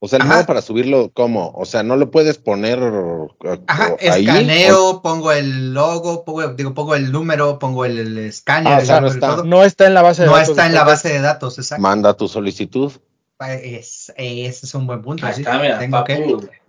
O 0.00 0.08
sea, 0.08 0.18
el 0.18 0.22
Ajá. 0.22 0.34
modo 0.34 0.46
para 0.46 0.60
subirlo, 0.60 1.10
¿cómo? 1.14 1.52
O 1.56 1.64
sea, 1.64 1.82
no 1.82 1.96
lo 1.96 2.10
puedes 2.10 2.36
poner 2.36 2.78
eh, 2.78 3.60
Ajá, 3.66 3.96
ahí. 4.10 4.26
escaneo, 4.26 5.00
pongo 5.00 5.32
el 5.32 5.72
logo, 5.72 6.24
pongo, 6.24 6.48
digo, 6.48 6.74
pongo 6.74 6.94
el 6.94 7.10
número, 7.10 7.58
pongo 7.58 7.86
el, 7.86 7.98
el 7.98 8.18
escáner, 8.18 8.72
Ah, 8.74 8.78
o 8.82 8.84
sea, 8.84 9.00
no 9.00 9.06
está. 9.06 9.36
No 9.44 9.62
está 9.64 9.86
en 9.86 9.94
la 9.94 10.02
base 10.02 10.22
de 10.22 10.28
No 10.28 10.34
datos. 10.34 10.50
está 10.50 10.62
de 10.62 10.68
en 10.68 10.74
la 10.74 10.84
base 10.84 11.08
de 11.10 11.20
datos, 11.20 11.58
exacto. 11.58 11.80
Manda 11.82 12.14
tu 12.16 12.28
solicitud. 12.28 12.92
Es, 13.40 14.12
ese 14.16 14.66
es 14.66 14.74
un 14.74 14.86
buen 14.86 15.00
punto. 15.00 15.24
Ahí 15.26 15.34
sí. 15.34 15.40
está, 15.40 15.58
mira, 15.58 15.78
Tengo 15.78 16.04
que- 16.04 16.63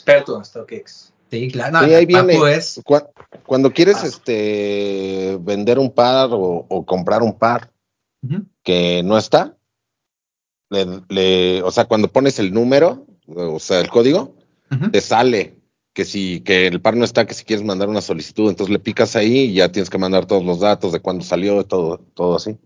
experto 0.00 0.36
en 0.36 0.44
StockX. 0.44 1.12
Sí, 1.30 1.50
claro. 1.50 1.72
No, 1.80 1.84
Sí, 1.86 1.94
ahí 1.94 2.06
viene. 2.06 2.52
es. 2.52 2.80
Cu- 2.84 3.06
Cuando 3.46 3.72
quieres 3.72 3.98
Ah. 4.02 4.06
este 4.06 5.38
vender 5.40 5.78
un 5.78 5.92
par 5.92 6.30
o, 6.32 6.66
o 6.68 6.84
comprar 6.86 7.22
un 7.22 7.38
par 7.38 7.70
que 8.62 9.02
no 9.04 9.16
está, 9.16 9.56
le, 10.70 10.86
le- 11.08 11.62
o 11.62 11.70
sea, 11.70 11.86
cuando 11.86 12.08
pones 12.08 12.38
el 12.38 12.52
número, 12.52 13.06
o 13.26 13.58
sea, 13.58 13.80
el 13.80 13.88
código, 13.88 14.34
te 14.92 15.00
sale 15.00 15.56
que 15.92 16.04
si 16.04 16.40
que 16.42 16.66
el 16.66 16.80
par 16.80 16.96
no 16.96 17.04
está, 17.04 17.26
que 17.26 17.34
si 17.34 17.44
quieres 17.44 17.64
mandar 17.64 17.88
una 17.88 18.00
solicitud, 18.00 18.48
entonces 18.50 18.72
le 18.72 18.78
picas 18.78 19.16
ahí 19.16 19.38
y 19.46 19.54
ya 19.54 19.70
tienes 19.72 19.90
que 19.90 19.98
mandar 19.98 20.26
todos 20.26 20.44
los 20.44 20.60
datos 20.60 20.92
de 20.92 21.00
cuándo 21.00 21.24
salió, 21.24 21.64
todo, 21.64 21.98
todo 22.14 22.36
así. 22.36 22.56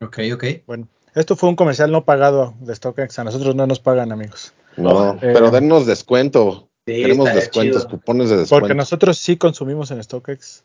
Ok, 0.00 0.18
ok. 0.34 0.44
Bueno, 0.66 0.88
esto 1.14 1.34
fue 1.36 1.48
un 1.48 1.56
comercial 1.56 1.90
no 1.90 2.04
pagado 2.04 2.54
de 2.60 2.74
StockX. 2.74 3.18
A 3.18 3.24
nosotros 3.24 3.54
no 3.56 3.66
nos 3.66 3.80
pagan, 3.80 4.12
amigos. 4.12 4.52
No, 4.76 5.14
Eh, 5.14 5.18
pero 5.20 5.50
dennos 5.50 5.86
descuento. 5.86 6.68
Sí, 6.86 7.02
estaría 7.02 7.34
descuentos, 7.34 7.82
chido. 7.82 7.90
cupones 7.98 8.30
de 8.30 8.36
descuento. 8.36 8.60
Porque 8.60 8.74
nosotros 8.74 9.18
sí 9.18 9.36
consumimos 9.36 9.90
en 9.90 10.02
StockX. 10.02 10.62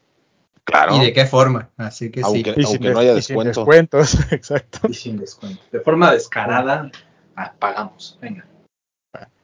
Claro. 0.63 0.95
¿Y 0.97 0.99
de 0.99 1.13
qué 1.13 1.25
forma? 1.25 1.69
Así 1.77 2.11
que 2.11 2.21
Aunque- 2.21 2.53
sí. 2.53 2.61
Y 2.61 2.63
sin, 2.65 2.81
no 2.93 2.99
haya 2.99 3.13
y 3.17 3.21
sin 3.21 3.35
descuento. 3.37 3.59
descuentos, 3.61 4.13
exacto. 4.31 4.79
Y 4.87 4.93
sin 4.93 5.17
descuento. 5.17 5.61
De 5.71 5.79
forma 5.79 6.11
descarada, 6.11 6.91
ah, 7.35 7.53
pagamos. 7.57 8.17
Venga. 8.21 8.45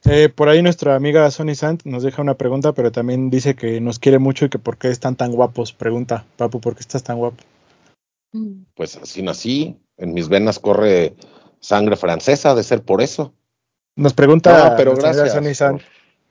Eh, 0.06 0.30
por 0.30 0.48
ahí 0.48 0.62
nuestra 0.62 0.96
amiga 0.96 1.30
Sony 1.32 1.56
Sant 1.56 1.84
nos 1.84 2.04
deja 2.04 2.22
una 2.22 2.36
pregunta, 2.36 2.72
pero 2.74 2.92
también 2.92 3.30
dice 3.30 3.56
que 3.56 3.82
nos 3.82 4.00
quiere 4.00 4.20
mucho 4.20 4.46
y 4.46 4.50
que 4.50 4.60
por 4.60 4.78
qué 4.78 4.90
están 4.90 5.16
tan 5.16 5.32
guapos. 5.32 5.74
Pregunta, 5.74 6.24
Papu, 6.38 6.62
¿por 6.62 6.76
qué 6.76 6.82
estás 6.82 7.04
tan 7.04 7.18
guapo? 7.18 7.44
Pues 8.76 8.96
así 8.98 9.22
nací. 9.24 9.78
En 9.98 10.14
mis 10.14 10.30
venas 10.30 10.60
corre 10.60 11.16
sangre 11.60 11.96
francesa, 11.98 12.54
de 12.54 12.64
ser 12.64 12.84
por 12.84 13.02
eso. 13.02 13.34
Nos 13.98 14.14
pregunta 14.14 14.70
No, 14.70 14.76
pero 14.78 14.96
gracias. 14.96 15.74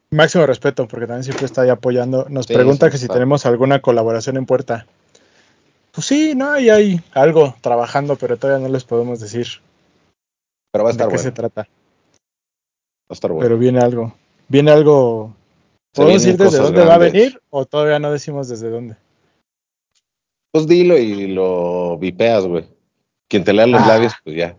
Máximo 0.08 0.46
respeto, 0.46 0.86
porque 0.86 1.06
también 1.06 1.24
siempre 1.24 1.46
está 1.46 1.62
ahí 1.62 1.68
apoyando. 1.68 2.26
Nos 2.30 2.46
Sí, 2.46 2.54
pregunta 2.54 2.86
sí, 2.86 2.92
que 2.92 2.98
si 2.98 3.08
tenemos 3.08 3.44
alguna 3.44 3.82
colaboración 3.82 4.36
en 4.36 4.46
puerta. 4.46 4.86
Pues 5.90 6.06
sí, 6.06 6.34
no, 6.36 6.52
ahí 6.52 6.70
hay 6.70 7.00
algo 7.12 7.56
trabajando, 7.60 8.16
pero 8.16 8.36
todavía 8.36 8.64
no 8.66 8.72
les 8.72 8.84
podemos 8.84 9.18
decir 9.18 9.46
Pero 10.70 10.84
va 10.84 10.90
a 10.90 10.92
de 10.92 10.94
estar 10.94 11.08
qué 11.08 11.14
bueno. 11.16 11.22
se 11.22 11.32
trata. 11.32 11.62
Va 11.62 11.68
a 13.10 13.14
estar 13.14 13.30
bueno. 13.32 13.42
Pero 13.44 13.58
viene 13.58 13.80
algo. 13.80 14.14
Viene 14.48 14.70
algo. 14.70 15.34
¿Podemos 15.92 16.22
decir 16.22 16.38
desde 16.38 16.58
dónde 16.58 16.84
va 16.84 16.94
a 16.94 16.98
venir 16.98 17.40
o 17.50 17.64
todavía 17.66 17.98
no 17.98 18.12
decimos 18.12 18.48
desde 18.48 18.70
dónde? 18.70 18.94
Pues 20.52 20.68
dilo 20.68 20.96
y 20.96 21.26
lo 21.28 21.98
vipeas, 21.98 22.46
güey. 22.46 22.64
Quien 23.28 23.42
te 23.42 23.52
lea 23.52 23.66
los 23.66 23.82
Ah. 23.82 23.88
labios, 23.88 24.12
pues 24.22 24.36
ya. 24.36 24.56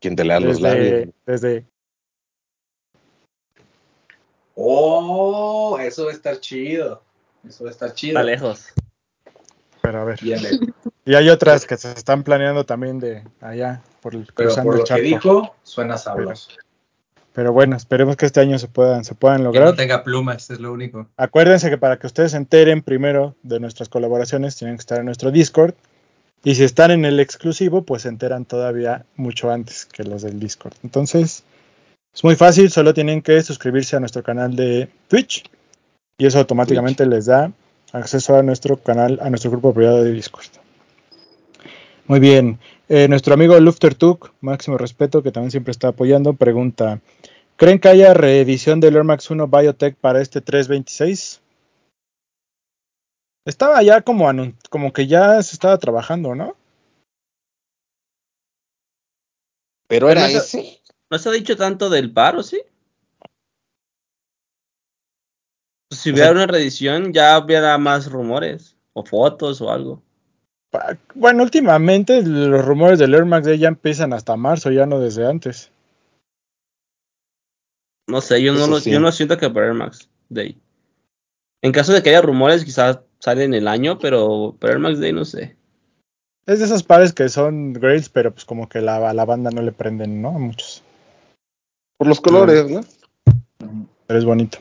Quien 0.00 0.16
te 0.16 0.24
lea 0.24 0.40
los 0.40 0.60
labios. 0.60 1.08
Desde 1.26 1.64
Oh, 4.62 5.78
eso 5.80 6.04
va 6.04 6.10
a 6.10 6.14
estar 6.14 6.38
chido. 6.38 7.02
Eso 7.48 7.64
va 7.64 7.70
a 7.70 7.72
estar 7.72 7.94
chido. 7.94 8.18
Está 8.18 8.22
lejos. 8.22 8.66
pero 9.80 10.02
a 10.02 10.04
ver. 10.04 10.20
Bien 10.20 10.42
lejos. 10.42 10.68
Y 11.06 11.14
hay 11.14 11.30
otras 11.30 11.66
que 11.66 11.78
se 11.78 11.90
están 11.92 12.22
planeando 12.22 12.64
también 12.66 13.00
de 13.00 13.24
allá, 13.40 13.80
por 14.02 14.14
el, 14.14 14.26
Pero 14.26 14.50
cruzando 14.50 14.70
por 14.70 14.74
el 14.74 14.80
lo 14.80 14.84
que 14.84 15.00
dijo, 15.00 15.54
suena 15.62 15.96
sabroso. 15.96 16.50
Pero 17.32 17.52
bueno, 17.54 17.74
esperemos 17.74 18.16
que 18.16 18.26
este 18.26 18.40
año 18.40 18.58
se 18.58 18.68
puedan, 18.68 19.04
se 19.04 19.14
puedan 19.14 19.38
Que 19.38 19.44
lograr. 19.44 19.64
no 19.64 19.74
tenga 19.74 20.04
plumas, 20.04 20.50
es 20.50 20.60
lo 20.60 20.72
único. 20.72 21.06
Acuérdense 21.16 21.70
que 21.70 21.78
para 21.78 21.98
que 21.98 22.06
ustedes 22.06 22.32
se 22.32 22.36
enteren 22.36 22.82
primero 22.82 23.34
de 23.42 23.60
nuestras 23.60 23.88
colaboraciones, 23.88 24.56
tienen 24.56 24.76
que 24.76 24.80
estar 24.80 24.98
en 24.98 25.06
nuestro 25.06 25.30
Discord. 25.30 25.74
Y 26.44 26.54
si 26.56 26.64
están 26.64 26.90
en 26.90 27.04
el 27.04 27.18
exclusivo, 27.18 27.82
pues 27.82 28.02
se 28.02 28.08
enteran 28.08 28.44
todavía 28.44 29.04
mucho 29.16 29.50
antes 29.50 29.86
que 29.86 30.04
los 30.04 30.22
del 30.22 30.38
Discord. 30.38 30.74
Entonces, 30.82 31.44
es 32.12 32.24
muy 32.24 32.34
fácil, 32.34 32.70
solo 32.70 32.92
tienen 32.92 33.22
que 33.22 33.40
suscribirse 33.42 33.96
a 33.96 34.00
nuestro 34.00 34.22
canal 34.22 34.56
de 34.56 34.88
Twitch. 35.08 35.44
Y 36.18 36.26
eso 36.26 36.38
automáticamente 36.38 37.06
les 37.06 37.26
da 37.26 37.52
acceso 37.92 38.36
a 38.36 38.42
nuestro 38.42 38.76
canal, 38.76 39.18
a 39.22 39.30
nuestro 39.30 39.50
grupo 39.50 39.72
privado 39.72 40.04
de 40.04 40.12
Discord. 40.12 40.48
Muy 42.06 42.20
bien. 42.20 42.58
Eh, 42.88 43.06
nuestro 43.08 43.34
amigo 43.34 43.58
Luftertuk, 43.58 44.32
máximo 44.40 44.76
respeto, 44.76 45.22
que 45.22 45.30
también 45.30 45.52
siempre 45.52 45.70
está 45.70 45.88
apoyando, 45.88 46.34
pregunta: 46.34 47.00
¿Creen 47.56 47.78
que 47.78 47.88
haya 47.88 48.12
reedición 48.14 48.80
del 48.80 48.96
Air 48.96 49.04
Max 49.04 49.30
1 49.30 49.46
Biotech 49.46 49.94
para 49.96 50.20
este 50.20 50.40
326? 50.40 51.40
Estaba 53.46 53.82
ya 53.82 54.02
como, 54.02 54.30
como 54.68 54.92
que 54.92 55.06
ya 55.06 55.42
se 55.42 55.54
estaba 55.54 55.78
trabajando, 55.78 56.34
¿no? 56.34 56.56
Pero 59.86 60.10
era 60.10 60.28
ese. 60.28 60.79
¿No 61.10 61.18
se 61.18 61.28
ha 61.28 61.32
dicho 61.32 61.56
tanto 61.56 61.90
del 61.90 62.12
paro, 62.12 62.42
sí? 62.42 62.62
Pues 65.88 66.00
si 66.00 66.10
O 66.10 66.12
hubiera 66.12 66.28
sea- 66.28 66.36
una 66.36 66.46
reedición, 66.46 67.12
ya 67.12 67.38
hubiera 67.38 67.76
más 67.78 68.10
rumores, 68.10 68.76
o 68.92 69.04
fotos, 69.04 69.60
o 69.60 69.70
algo. 69.70 70.02
Bueno, 71.16 71.42
últimamente 71.42 72.22
los 72.22 72.64
rumores 72.64 73.00
del 73.00 73.12
Air 73.14 73.24
Max 73.24 73.44
Day 73.46 73.58
ya 73.58 73.66
empiezan 73.68 74.12
hasta 74.12 74.36
marzo, 74.36 74.70
ya 74.70 74.86
no 74.86 75.00
desde 75.00 75.26
antes. 75.26 75.72
No 78.08 78.20
sé, 78.20 78.40
yo 78.40 78.52
no, 78.52 78.64
Eso 78.64 78.80
sí. 78.80 78.90
yo 78.92 79.00
no 79.00 79.10
siento 79.10 79.36
que 79.36 79.50
para 79.50 79.66
Air 79.66 79.74
Max 79.74 80.08
Day. 80.28 80.60
En 81.62 81.72
caso 81.72 81.92
de 81.92 82.02
que 82.02 82.10
haya 82.10 82.22
rumores, 82.22 82.64
quizás 82.64 83.00
salen 83.18 83.52
el 83.52 83.66
año, 83.66 83.98
pero 83.98 84.56
para 84.60 84.74
Air 84.74 84.78
Max 84.80 85.00
Day 85.00 85.12
no 85.12 85.24
sé. 85.24 85.56
Es 86.46 86.60
de 86.60 86.64
esos 86.66 86.84
pares 86.84 87.12
que 87.12 87.28
son 87.28 87.72
grails, 87.72 88.08
pero 88.08 88.32
pues 88.32 88.44
como 88.44 88.68
que 88.68 88.80
la, 88.80 89.10
a 89.10 89.14
la 89.14 89.24
banda 89.24 89.50
no 89.50 89.62
le 89.62 89.72
prenden, 89.72 90.22
¿no? 90.22 90.28
A 90.28 90.38
muchos. 90.38 90.84
Por 92.00 92.06
los 92.06 92.22
colores, 92.22 92.66
¿no? 92.70 92.80
Pero 94.06 94.18
es 94.18 94.24
bonito. 94.24 94.56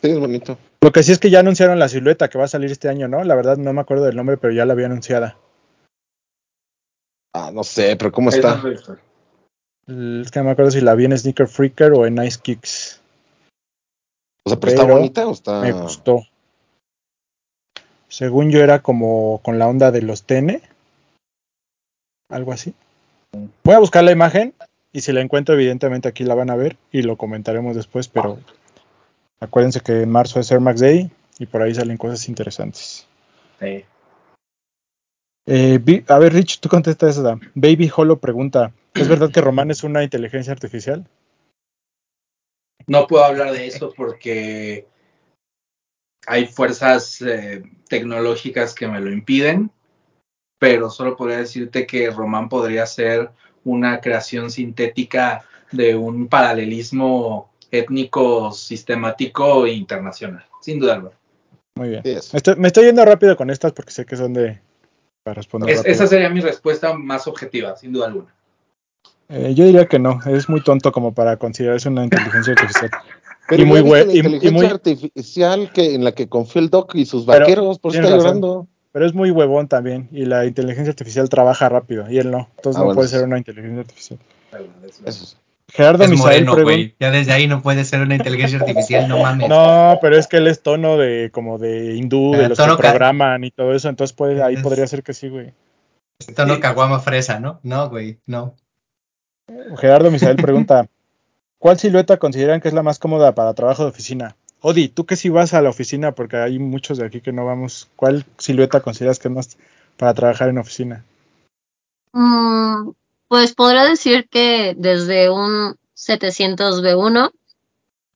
Sí, 0.00 0.08
es 0.08 0.18
bonito. 0.18 0.56
Lo 0.80 0.90
que 0.90 1.02
sí 1.02 1.12
es 1.12 1.18
que 1.18 1.28
ya 1.28 1.40
anunciaron 1.40 1.78
la 1.78 1.90
silueta 1.90 2.30
que 2.30 2.38
va 2.38 2.44
a 2.44 2.48
salir 2.48 2.70
este 2.70 2.88
año, 2.88 3.08
¿no? 3.08 3.22
La 3.24 3.34
verdad 3.34 3.58
no 3.58 3.74
me 3.74 3.82
acuerdo 3.82 4.04
del 4.04 4.16
nombre, 4.16 4.38
pero 4.38 4.54
ya 4.54 4.64
la 4.64 4.72
había 4.72 4.86
anunciada. 4.86 5.36
Ah, 7.34 7.50
no 7.52 7.62
sé, 7.62 7.94
pero 7.96 8.10
¿cómo 8.10 8.30
está? 8.30 8.62
Es 9.86 10.30
que 10.30 10.38
no 10.38 10.46
me 10.46 10.52
acuerdo 10.52 10.70
si 10.70 10.80
la 10.80 10.94
vi 10.94 11.04
en 11.04 11.18
Sneaker 11.18 11.46
Freaker 11.46 11.92
o 11.92 12.06
en 12.06 12.24
Ice 12.24 12.40
Kicks. 12.42 13.02
O 14.44 14.48
sea, 14.48 14.58
pero 14.58 14.72
está 14.72 14.84
bonita 14.84 15.26
o 15.26 15.32
está. 15.32 15.60
Me 15.60 15.72
gustó. 15.72 16.22
Según 18.08 18.50
yo 18.50 18.62
era 18.62 18.80
como 18.80 19.42
con 19.44 19.58
la 19.58 19.68
onda 19.68 19.90
de 19.90 20.00
los 20.00 20.22
TN. 20.22 20.62
Algo 22.30 22.52
así. 22.54 22.72
Voy 23.62 23.74
a 23.74 23.78
buscar 23.78 24.04
la 24.04 24.12
imagen 24.12 24.54
y 24.96 25.02
si 25.02 25.12
la 25.12 25.20
encuentro 25.20 25.54
evidentemente 25.54 26.08
aquí 26.08 26.24
la 26.24 26.34
van 26.34 26.48
a 26.48 26.56
ver 26.56 26.78
y 26.90 27.02
lo 27.02 27.18
comentaremos 27.18 27.76
después, 27.76 28.08
pero 28.08 28.38
acuérdense 29.40 29.80
que 29.80 30.00
en 30.00 30.10
marzo 30.10 30.40
es 30.40 30.50
Air 30.50 30.60
Max 30.60 30.80
Day 30.80 31.10
y 31.38 31.44
por 31.44 31.60
ahí 31.60 31.74
salen 31.74 31.98
cosas 31.98 32.26
interesantes. 32.30 33.06
Sí. 33.60 33.84
Eh, 35.44 36.04
a 36.08 36.18
ver, 36.18 36.32
Rich, 36.32 36.60
tú 36.60 36.70
contesta 36.70 37.10
esa. 37.10 37.38
Baby 37.54 37.92
Holo 37.94 38.18
pregunta, 38.20 38.72
¿es 38.94 39.06
verdad 39.06 39.30
que 39.30 39.42
Román 39.42 39.70
es 39.70 39.84
una 39.84 40.02
inteligencia 40.02 40.54
artificial? 40.54 41.06
No 42.86 43.06
puedo 43.06 43.22
hablar 43.22 43.52
de 43.52 43.66
eso 43.66 43.92
porque 43.94 44.86
hay 46.26 46.46
fuerzas 46.46 47.20
eh, 47.20 47.62
tecnológicas 47.90 48.74
que 48.74 48.88
me 48.88 49.00
lo 49.00 49.12
impiden, 49.12 49.70
pero 50.58 50.88
solo 50.88 51.18
podría 51.18 51.36
decirte 51.36 51.86
que 51.86 52.10
Román 52.10 52.48
podría 52.48 52.86
ser 52.86 53.30
una 53.66 54.00
creación 54.00 54.50
sintética 54.50 55.44
de 55.72 55.94
un 55.96 56.28
paralelismo 56.28 57.50
étnico, 57.70 58.52
sistemático 58.52 59.66
e 59.66 59.72
internacional, 59.72 60.44
sin 60.62 60.78
duda 60.78 60.94
alguna. 60.94 61.14
Muy 61.76 61.88
bien. 61.90 62.02
Me 62.04 62.12
estoy, 62.38 62.56
me 62.56 62.68
estoy 62.68 62.84
yendo 62.86 63.04
rápido 63.04 63.36
con 63.36 63.50
estas 63.50 63.72
porque 63.72 63.90
sé 63.90 64.06
que 64.06 64.16
son 64.16 64.32
de... 64.32 64.60
Para 65.24 65.34
responder 65.34 65.68
Es- 65.74 65.84
esa 65.84 66.06
sería 66.06 66.30
mi 66.30 66.40
respuesta 66.40 66.94
más 66.94 67.26
objetiva, 67.26 67.76
sin 67.76 67.92
duda 67.92 68.06
alguna. 68.06 68.32
Eh, 69.28 69.52
yo 69.54 69.64
diría 69.64 69.86
que 69.86 69.98
no, 69.98 70.20
es 70.24 70.48
muy 70.48 70.62
tonto 70.62 70.92
como 70.92 71.12
para 71.12 71.36
considerarse 71.36 71.88
una 71.88 72.04
inteligencia 72.04 72.52
artificial. 72.52 72.90
Pero 73.48 73.62
y 73.62 73.66
muy 73.66 73.78
ya 73.78 73.82
viste 73.84 73.98
hue- 73.98 74.06
la 74.06 74.12
y- 74.12 74.14
y 74.14 74.18
inteligencia 74.18 74.52
muy- 74.52 74.66
artificial 74.66 75.72
que 75.72 75.94
en 75.94 76.04
la 76.04 76.12
que 76.12 76.28
confió 76.28 76.60
el 76.60 76.70
Doc 76.70 76.94
y 76.94 77.06
sus 77.06 77.26
Pero 77.26 77.40
vaqueros, 77.40 77.78
por 77.80 77.90
eso 77.92 78.00
está 78.00 78.14
razón. 78.14 78.24
llorando. 78.26 78.68
Pero 78.96 79.04
es 79.04 79.12
muy 79.12 79.30
huevón 79.30 79.68
también 79.68 80.08
y 80.10 80.24
la 80.24 80.46
inteligencia 80.46 80.88
artificial 80.90 81.28
trabaja 81.28 81.68
rápido 81.68 82.10
y 82.10 82.16
él 82.16 82.30
no. 82.30 82.48
Entonces 82.56 82.76
Ah, 82.76 82.78
no 82.78 82.84
bueno, 82.86 82.94
puede 82.96 83.08
ser 83.10 83.24
una 83.24 83.36
inteligencia 83.36 83.80
artificial. 83.80 84.18
Eso. 85.04 85.36
Gerardo 85.70 86.04
Es 86.04 86.10
Misael 86.12 86.46
moreno, 86.46 86.64
güey. 86.64 86.94
Ya 86.98 87.10
desde 87.10 87.30
ahí 87.32 87.46
no 87.46 87.60
puede 87.60 87.84
ser 87.84 88.00
una 88.00 88.14
inteligencia 88.14 88.58
artificial, 88.58 89.06
no 89.06 89.18
mames. 89.18 89.50
No, 89.50 89.98
pero 90.00 90.16
es 90.16 90.26
que 90.26 90.38
él 90.38 90.46
es 90.46 90.62
tono 90.62 90.96
de 90.96 91.30
como 91.30 91.58
de 91.58 91.94
hindú, 91.94 92.32
de 92.32 92.46
Ah, 92.46 92.48
los 92.48 92.56
que 92.56 92.64
tono 92.64 92.78
programan 92.78 93.44
y 93.44 93.50
todo 93.50 93.74
eso, 93.74 93.90
entonces 93.90 94.16
puede, 94.16 94.42
ahí 94.42 94.54
Es- 94.54 94.62
podría 94.62 94.86
ser 94.86 95.02
que 95.02 95.12
sí, 95.12 95.28
güey. 95.28 95.52
Esto 96.18 96.46
no 96.46 96.58
caguama 96.58 96.98
fresa, 96.98 97.38
¿no? 97.38 97.60
No, 97.64 97.90
güey, 97.90 98.20
no. 98.24 98.54
Gerardo 99.76 100.10
Misael 100.10 100.36
pregunta, 100.36 100.88
¿cuál 101.58 101.78
silueta 101.78 102.16
consideran 102.16 102.62
que 102.62 102.68
es 102.68 102.72
la 102.74 102.82
más 102.82 102.98
cómoda 102.98 103.34
para 103.34 103.52
trabajo 103.52 103.82
de 103.82 103.90
oficina? 103.90 104.36
Odi, 104.60 104.88
tú 104.88 105.06
que 105.06 105.16
sí 105.16 105.28
vas 105.28 105.54
a 105.54 105.62
la 105.62 105.70
oficina, 105.70 106.12
porque 106.12 106.36
hay 106.36 106.58
muchos 106.58 106.98
de 106.98 107.06
aquí 107.06 107.20
que 107.20 107.32
no 107.32 107.44
vamos, 107.44 107.88
¿cuál 107.96 108.24
silueta 108.38 108.80
consideras 108.80 109.18
que 109.18 109.28
más 109.28 109.56
para 109.96 110.14
trabajar 110.14 110.48
en 110.48 110.58
oficina? 110.58 111.04
Mm, 112.12 112.90
pues 113.28 113.54
podría 113.54 113.84
decir 113.84 114.28
que 114.28 114.74
desde 114.76 115.30
un 115.30 115.76
700B1 115.94 117.32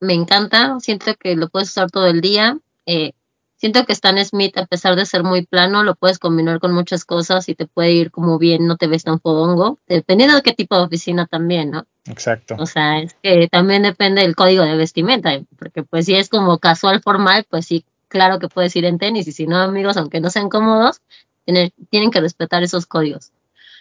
me 0.01 0.15
encanta, 0.15 0.81
siento 0.81 1.15
que 1.15 1.37
lo 1.37 1.49
puedes 1.49 1.69
usar 1.69 1.91
todo 1.91 2.07
el 2.07 2.21
día. 2.21 2.59
eh, 2.87 3.13
siento 3.57 3.85
que 3.85 3.93
Stan 3.93 4.25
Smith, 4.25 4.57
a 4.57 4.65
pesar 4.65 4.97
de 4.97 5.05
ser 5.05 5.23
muy 5.23 5.45
plano, 5.45 5.85
lo 5.85 5.95
puedes 5.95 6.19
combinar 6.19 6.61
con 6.61 6.73
muchas 6.73 7.05
cosas 7.05 7.49
y 7.51 7.55
te 7.55 7.67
puede 7.67 7.93
ir 7.93 8.11
como 8.11 8.39
bien, 8.39 8.67
no 8.67 8.79
te 8.79 8.87
ves 8.87 9.05
tan 9.05 9.21
fodongo, 9.21 9.79
dependiendo 9.87 10.35
de 10.35 10.43
qué 10.43 10.55
tipo 10.55 10.77
de 10.77 10.85
oficina 10.85 11.27
también, 11.27 11.71
¿no? 11.71 11.85
Exacto. 12.07 12.57
O 12.59 12.67
sea, 12.67 13.01
es 13.01 13.15
que 13.23 13.49
también 13.49 13.83
depende 13.83 14.23
del 14.23 14.35
código 14.35 14.65
de 14.65 14.77
vestimenta, 14.77 15.31
porque 15.59 15.83
pues 15.83 16.07
si 16.07 16.15
es 16.15 16.29
como 16.29 16.59
casual 16.59 17.01
formal, 17.03 17.45
pues 17.49 17.67
sí, 17.67 17.85
claro 18.09 18.39
que 18.39 18.49
puedes 18.49 18.75
ir 18.77 18.85
en 18.85 18.99
tenis 18.99 19.29
y 19.29 19.33
si 19.33 19.47
no, 19.47 19.59
amigos, 19.59 19.97
aunque 19.97 20.21
no 20.21 20.31
sean 20.31 20.49
cómodos, 20.49 21.01
tienen, 21.45 21.73
tienen 21.91 22.11
que 22.11 22.21
respetar 22.21 22.63
esos 22.63 22.87
códigos. 22.87 23.31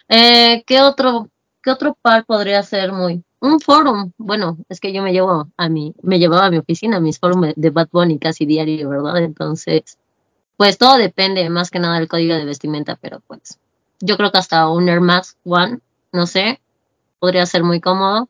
Eh, 0.08 0.62
¿qué 0.66 0.80
otro, 0.80 1.28
qué 1.62 1.70
otro 1.70 1.96
par 2.00 2.24
podría 2.24 2.62
ser 2.62 2.92
muy? 2.92 3.22
Un 3.40 3.58
forum. 3.60 4.12
Bueno, 4.18 4.58
es 4.68 4.80
que 4.80 4.92
yo 4.92 5.02
me 5.02 5.12
llevo 5.12 5.48
a 5.56 5.68
mi, 5.68 5.94
me 6.02 6.18
llevaba 6.18 6.46
a 6.46 6.50
mi 6.50 6.58
oficina, 6.58 7.00
mis 7.00 7.18
de- 7.20 7.54
de 7.56 7.70
Bad 7.70 7.88
Bunny 7.90 8.18
casi 8.18 8.44
diario, 8.44 8.88
¿verdad? 8.90 9.18
Entonces, 9.18 9.98
pues 10.56 10.76
todo 10.76 10.98
depende 10.98 11.48
más 11.48 11.70
que 11.70 11.78
nada 11.78 11.98
del 11.98 12.08
código 12.08 12.34
de 12.34 12.44
vestimenta, 12.44 12.96
pero 13.00 13.20
pues 13.26 13.58
yo 14.00 14.16
creo 14.16 14.30
que 14.30 14.38
hasta 14.38 14.68
un 14.68 14.88
Air 14.88 15.00
Max 15.00 15.36
One, 15.44 15.78
no 16.12 16.26
sé, 16.26 16.60
podría 17.20 17.46
ser 17.46 17.62
muy 17.62 17.80
cómodo. 17.80 18.28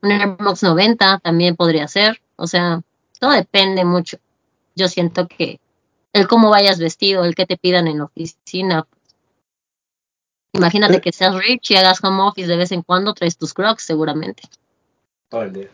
Un 0.00 0.12
Air 0.12 0.36
Max 0.38 0.62
90 0.62 1.18
también 1.22 1.56
podría 1.56 1.86
ser. 1.88 2.20
O 2.36 2.46
sea, 2.46 2.80
todo 3.20 3.32
depende 3.32 3.84
mucho. 3.84 4.16
Yo 4.76 4.88
siento 4.88 5.26
que 5.26 5.60
el 6.12 6.26
cómo 6.28 6.48
vayas 6.50 6.78
vestido, 6.78 7.24
el 7.24 7.34
que 7.34 7.44
te 7.46 7.56
pidan 7.58 7.88
en 7.88 7.98
la 7.98 8.04
oficina. 8.04 8.86
Imagínate 10.52 10.96
Eh. 10.96 11.00
que 11.00 11.12
seas 11.12 11.34
rich 11.34 11.70
y 11.72 11.76
hagas 11.76 12.02
home 12.02 12.22
office 12.22 12.48
de 12.48 12.56
vez 12.56 12.72
en 12.72 12.82
cuando, 12.82 13.12
traes 13.14 13.36
tus 13.36 13.52
crocs 13.54 13.82
seguramente. 13.84 14.42
Todo 15.28 15.42
el 15.42 15.52
día. 15.52 15.68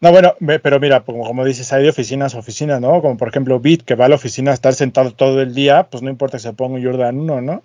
No, 0.00 0.10
bueno, 0.12 0.34
ve- 0.40 0.58
pero 0.58 0.78
mira, 0.78 1.00
como, 1.02 1.24
como 1.24 1.44
dices, 1.44 1.72
hay 1.72 1.84
de 1.84 1.88
oficinas 1.88 2.34
a 2.34 2.38
oficinas, 2.38 2.80
¿no? 2.80 3.00
Como 3.00 3.16
por 3.16 3.28
ejemplo 3.28 3.58
Bit, 3.60 3.82
que 3.84 3.94
va 3.94 4.04
a 4.04 4.08
la 4.08 4.16
oficina 4.16 4.50
a 4.50 4.54
estar 4.54 4.74
sentado 4.74 5.12
todo 5.12 5.40
el 5.40 5.54
día, 5.54 5.88
pues 5.90 6.02
no 6.02 6.10
importa 6.10 6.36
que 6.36 6.42
se 6.42 6.52
ponga 6.52 6.74
un 6.76 6.84
Jordan 6.84 7.18
1, 7.20 7.40
¿no? 7.40 7.62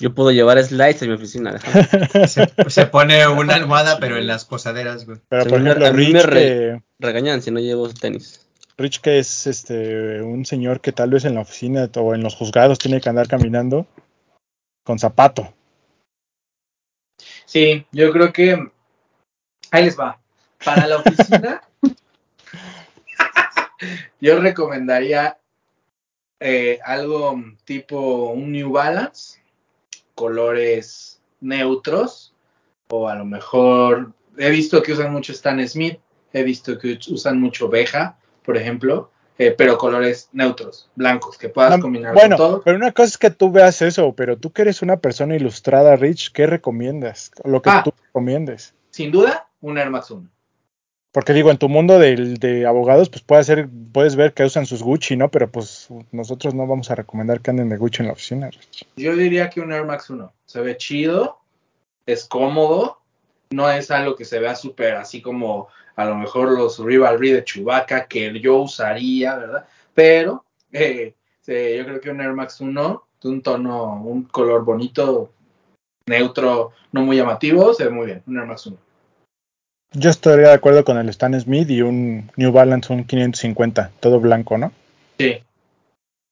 Yo 0.00 0.14
puedo 0.14 0.32
llevar 0.32 0.62
slides 0.64 1.02
en 1.02 1.08
mi 1.10 1.14
oficina. 1.14 1.58
Se, 2.26 2.48
se 2.68 2.86
pone 2.86 3.28
una 3.28 3.54
almohada, 3.54 3.98
pero 4.00 4.16
en 4.16 4.26
las 4.26 4.44
posaderas, 4.44 5.06
güey. 5.06 5.18
Pero 5.28 5.44
por 5.44 5.58
a 5.58 5.60
mí 5.60 5.66
ejemplo, 5.68 5.92
me 5.92 5.94
Rich, 5.96 6.22
re- 6.24 6.40
que, 6.40 6.82
Regañan 6.98 7.42
si 7.42 7.50
no 7.50 7.60
llevo 7.60 7.88
tenis. 7.90 8.46
Rich, 8.78 9.00
que 9.00 9.18
es 9.18 9.46
este 9.46 10.22
un 10.22 10.44
señor 10.46 10.80
que 10.80 10.92
tal 10.92 11.10
vez 11.10 11.24
en 11.24 11.34
la 11.34 11.42
oficina 11.42 11.88
o 11.96 12.14
en 12.14 12.22
los 12.22 12.34
juzgados 12.34 12.78
tiene 12.78 13.00
que 13.00 13.08
andar 13.08 13.28
caminando 13.28 13.86
con 14.82 14.98
zapato. 14.98 15.52
Sí, 17.44 17.86
yo 17.92 18.10
creo 18.12 18.32
que 18.32 18.70
ahí 19.70 19.84
les 19.84 19.98
va. 19.98 20.18
Para 20.64 20.86
la 20.86 20.96
oficina, 20.96 21.62
yo 24.20 24.40
recomendaría 24.40 25.38
eh, 26.40 26.78
algo 26.84 27.40
tipo 27.64 28.30
un 28.30 28.52
New 28.52 28.72
Balance, 28.72 29.41
colores 30.14 31.20
neutros, 31.40 32.34
o 32.88 33.08
a 33.08 33.14
lo 33.16 33.24
mejor 33.24 34.12
he 34.38 34.50
visto 34.50 34.82
que 34.82 34.92
usan 34.92 35.12
mucho 35.12 35.32
Stan 35.32 35.66
Smith, 35.68 35.98
he 36.32 36.42
visto 36.42 36.78
que 36.78 36.98
usan 37.08 37.40
mucho 37.40 37.68
Beja, 37.68 38.16
por 38.44 38.56
ejemplo, 38.56 39.10
eh, 39.38 39.54
pero 39.56 39.78
colores 39.78 40.28
neutros, 40.32 40.88
blancos, 40.94 41.36
que 41.38 41.48
puedas 41.48 41.76
No, 41.76 41.82
combinar 41.82 42.14
bueno, 42.14 42.36
con 42.36 42.46
todo. 42.46 42.62
pero 42.62 42.76
una 42.76 42.92
cosa 42.92 43.08
es 43.08 43.18
que 43.18 43.30
tú 43.30 43.50
veas 43.50 43.82
eso, 43.82 44.14
pero 44.14 44.36
tú 44.36 44.52
que 44.52 44.62
eres 44.62 44.82
una 44.82 44.98
persona 44.98 45.36
ilustrada, 45.36 45.96
Rich, 45.96 46.32
¿qué 46.32 46.46
recomiendas? 46.46 47.30
Lo 47.44 47.60
que 47.62 47.70
Ah. 47.70 47.82
tú 47.84 47.92
recomiendes. 48.06 48.74
Sin 48.90 49.10
duda, 49.10 49.48
un 49.60 49.78
Air 49.78 49.90
Max 49.90 50.10
1. 50.10 50.28
Porque 51.12 51.34
digo, 51.34 51.50
en 51.50 51.58
tu 51.58 51.68
mundo 51.68 51.98
del- 51.98 52.38
de, 52.38 52.66
abogados, 52.66 53.10
pues 53.10 53.22
puede 53.22 53.44
ser, 53.44 53.68
puedes 53.92 54.16
ver 54.16 54.32
que 54.32 54.44
usan 54.44 54.64
sus 54.64 54.82
Gucci, 54.82 55.16
¿no? 55.16 55.30
Pero 55.30 55.50
pues 55.50 55.88
nosotros 56.10 56.54
no 56.54 56.66
vamos 56.66 56.90
a 56.90 56.94
recomendar 56.94 57.40
que 57.40 57.50
anden 57.50 57.68
de 57.68 57.76
Gucci 57.76 58.02
en 58.02 58.06
la 58.06 58.14
oficina. 58.14 58.50
Yo 58.96 59.14
diría 59.14 59.50
que 59.50 59.60
un 59.60 59.72
Air 59.72 59.84
Max 59.84 60.08
1. 60.08 60.32
Se 60.46 60.60
ve 60.60 60.76
chido, 60.78 61.38
es 62.06 62.24
cómodo, 62.24 62.98
no 63.50 63.70
es 63.70 63.90
algo 63.90 64.16
que 64.16 64.24
se 64.24 64.38
vea 64.38 64.54
súper 64.54 64.94
así 64.94 65.20
como 65.20 65.68
a 65.96 66.06
lo 66.06 66.14
mejor 66.14 66.52
los 66.52 66.78
Rivalry 66.78 67.32
de 67.32 67.44
Chewbacca 67.44 68.06
que 68.06 68.40
yo 68.40 68.56
usaría, 68.62 69.36
¿verdad? 69.36 69.66
Pero 69.92 70.44
eh, 70.72 71.14
yo 71.46 71.84
creo 71.84 72.00
que 72.00 72.10
un 72.10 72.22
Air 72.22 72.32
Max 72.32 72.60
1 72.60 73.04
de 73.22 73.28
un 73.28 73.42
tono, 73.42 74.02
un 74.02 74.24
color 74.24 74.64
bonito, 74.64 75.30
neutro, 76.06 76.72
no 76.92 77.02
muy 77.02 77.16
llamativo, 77.16 77.74
se 77.74 77.84
ve 77.84 77.90
muy 77.90 78.06
bien. 78.06 78.22
Un 78.26 78.38
Air 78.38 78.46
Max 78.46 78.66
1. 78.66 78.78
Yo 79.94 80.08
estaría 80.08 80.48
de 80.48 80.54
acuerdo 80.54 80.84
con 80.84 80.96
el 80.96 81.08
Stan 81.10 81.38
Smith 81.38 81.68
y 81.68 81.82
un 81.82 82.30
New 82.36 82.50
Balance, 82.50 82.92
un 82.92 83.04
550, 83.04 83.92
todo 84.00 84.20
blanco, 84.20 84.56
¿no? 84.56 84.72
Sí, 85.18 85.38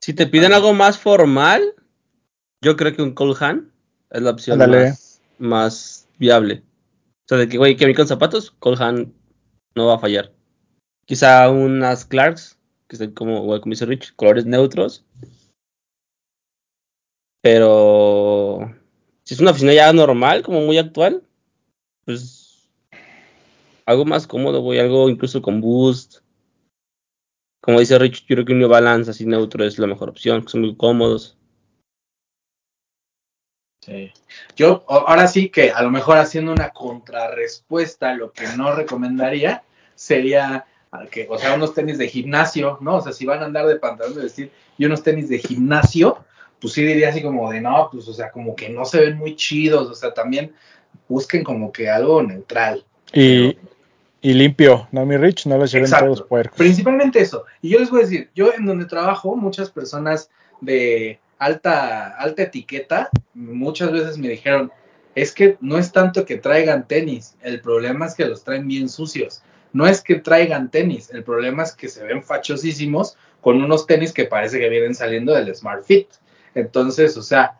Si 0.02 0.14
te 0.14 0.26
piden 0.26 0.54
algo 0.54 0.72
más 0.72 0.98
formal, 0.98 1.74
yo 2.62 2.76
creo 2.76 2.96
que 2.96 3.02
un 3.02 3.12
Cole 3.12 3.36
Hand 3.38 3.70
es 4.10 4.22
la 4.22 4.30
opción 4.30 4.58
más, 4.58 5.20
más 5.38 6.08
viable. 6.18 6.62
O 7.24 7.28
sea, 7.28 7.38
de 7.38 7.48
que, 7.48 7.58
güey, 7.58 7.76
que 7.76 7.84
venir 7.84 7.96
con 7.96 8.08
zapatos, 8.08 8.50
Cole 8.52 8.82
Hand 8.82 9.12
no 9.74 9.86
va 9.86 9.96
a 9.96 10.00
fallar. 10.00 10.32
Quizá 11.04 11.50
unas 11.50 12.06
Clarks, 12.06 12.58
que 12.88 12.96
estén 12.96 13.12
como, 13.12 13.42
güey, 13.42 13.60
como 13.60 13.72
dice 13.72 13.84
Rich, 13.84 14.14
colores 14.16 14.46
neutros. 14.46 15.04
Pero 17.42 18.74
si 19.24 19.34
es 19.34 19.40
una 19.40 19.50
oficina 19.50 19.74
ya 19.74 19.92
normal, 19.92 20.42
como 20.42 20.60
muy 20.62 20.78
actual, 20.78 21.22
pues 22.04 22.39
algo 23.90 24.04
más 24.04 24.26
cómodo, 24.26 24.60
güey, 24.60 24.78
algo 24.78 25.08
incluso 25.08 25.42
con 25.42 25.60
boost. 25.60 26.18
Como 27.60 27.80
dice 27.80 27.98
Rich, 27.98 28.26
yo 28.26 28.36
creo 28.36 28.44
que 28.44 28.52
un 28.52 28.60
New 28.60 28.68
Balance 28.68 29.10
así 29.10 29.26
neutro 29.26 29.64
es 29.64 29.78
la 29.78 29.86
mejor 29.86 30.08
opción, 30.08 30.42
que 30.42 30.48
son 30.48 30.62
muy 30.62 30.76
cómodos. 30.76 31.36
Sí. 33.84 34.12
Yo 34.56 34.84
ahora 34.88 35.26
sí 35.26 35.48
que 35.48 35.70
a 35.70 35.82
lo 35.82 35.90
mejor 35.90 36.18
haciendo 36.18 36.52
una 36.52 36.70
contrarrespuesta, 36.70 38.14
lo 38.14 38.32
que 38.32 38.46
no 38.56 38.74
recomendaría 38.74 39.62
sería 39.94 40.66
que, 41.10 41.26
o 41.28 41.38
sea, 41.38 41.54
unos 41.54 41.74
tenis 41.74 41.98
de 41.98 42.08
gimnasio, 42.08 42.78
¿no? 42.80 42.96
O 42.96 43.00
sea, 43.00 43.12
si 43.12 43.26
van 43.26 43.40
a 43.42 43.46
andar 43.46 43.66
de 43.66 43.76
pantalón 43.76 44.14
de 44.14 44.22
vestir 44.22 44.52
y 44.78 44.84
unos 44.84 45.02
tenis 45.02 45.28
de 45.28 45.38
gimnasio, 45.38 46.24
pues 46.60 46.74
sí 46.74 46.84
diría 46.84 47.08
así 47.08 47.22
como 47.22 47.50
de 47.50 47.60
no, 47.60 47.88
pues 47.90 48.06
o 48.08 48.12
sea, 48.12 48.30
como 48.30 48.54
que 48.54 48.68
no 48.68 48.84
se 48.84 49.00
ven 49.00 49.16
muy 49.16 49.34
chidos, 49.34 49.88
o 49.88 49.94
sea, 49.94 50.12
también 50.12 50.54
busquen 51.08 51.42
como 51.42 51.72
que 51.72 51.88
algo 51.88 52.22
neutral. 52.22 52.84
Y, 53.12 53.56
y 54.22 54.34
limpio, 54.34 54.88
¿no, 54.92 55.06
mi 55.06 55.16
Rich? 55.16 55.46
No 55.46 55.56
los 55.56 55.72
lleven 55.72 55.90
todos 55.90 56.22
puercos. 56.22 56.58
Principalmente 56.58 57.20
eso. 57.20 57.44
Y 57.62 57.70
yo 57.70 57.78
les 57.78 57.90
voy 57.90 58.00
a 58.00 58.04
decir, 58.04 58.30
yo 58.34 58.52
en 58.52 58.66
donde 58.66 58.84
trabajo, 58.84 59.34
muchas 59.34 59.70
personas 59.70 60.30
de 60.60 61.18
alta, 61.38 62.08
alta 62.18 62.42
etiqueta, 62.42 63.08
muchas 63.34 63.92
veces 63.92 64.18
me 64.18 64.28
dijeron, 64.28 64.70
es 65.14 65.32
que 65.32 65.56
no 65.60 65.78
es 65.78 65.90
tanto 65.92 66.24
que 66.24 66.36
traigan 66.36 66.86
tenis, 66.86 67.36
el 67.40 67.60
problema 67.60 68.06
es 68.06 68.14
que 68.14 68.26
los 68.26 68.44
traen 68.44 68.68
bien 68.68 68.88
sucios. 68.88 69.42
No 69.72 69.86
es 69.86 70.02
que 70.02 70.16
traigan 70.16 70.70
tenis, 70.70 71.10
el 71.10 71.24
problema 71.24 71.62
es 71.62 71.72
que 71.72 71.88
se 71.88 72.04
ven 72.04 72.22
fachosísimos 72.22 73.16
con 73.40 73.62
unos 73.62 73.86
tenis 73.86 74.12
que 74.12 74.24
parece 74.24 74.58
que 74.58 74.68
vienen 74.68 74.94
saliendo 74.94 75.32
del 75.32 75.54
Smart 75.54 75.84
Fit. 75.84 76.08
Entonces, 76.54 77.16
o 77.16 77.22
sea, 77.22 77.58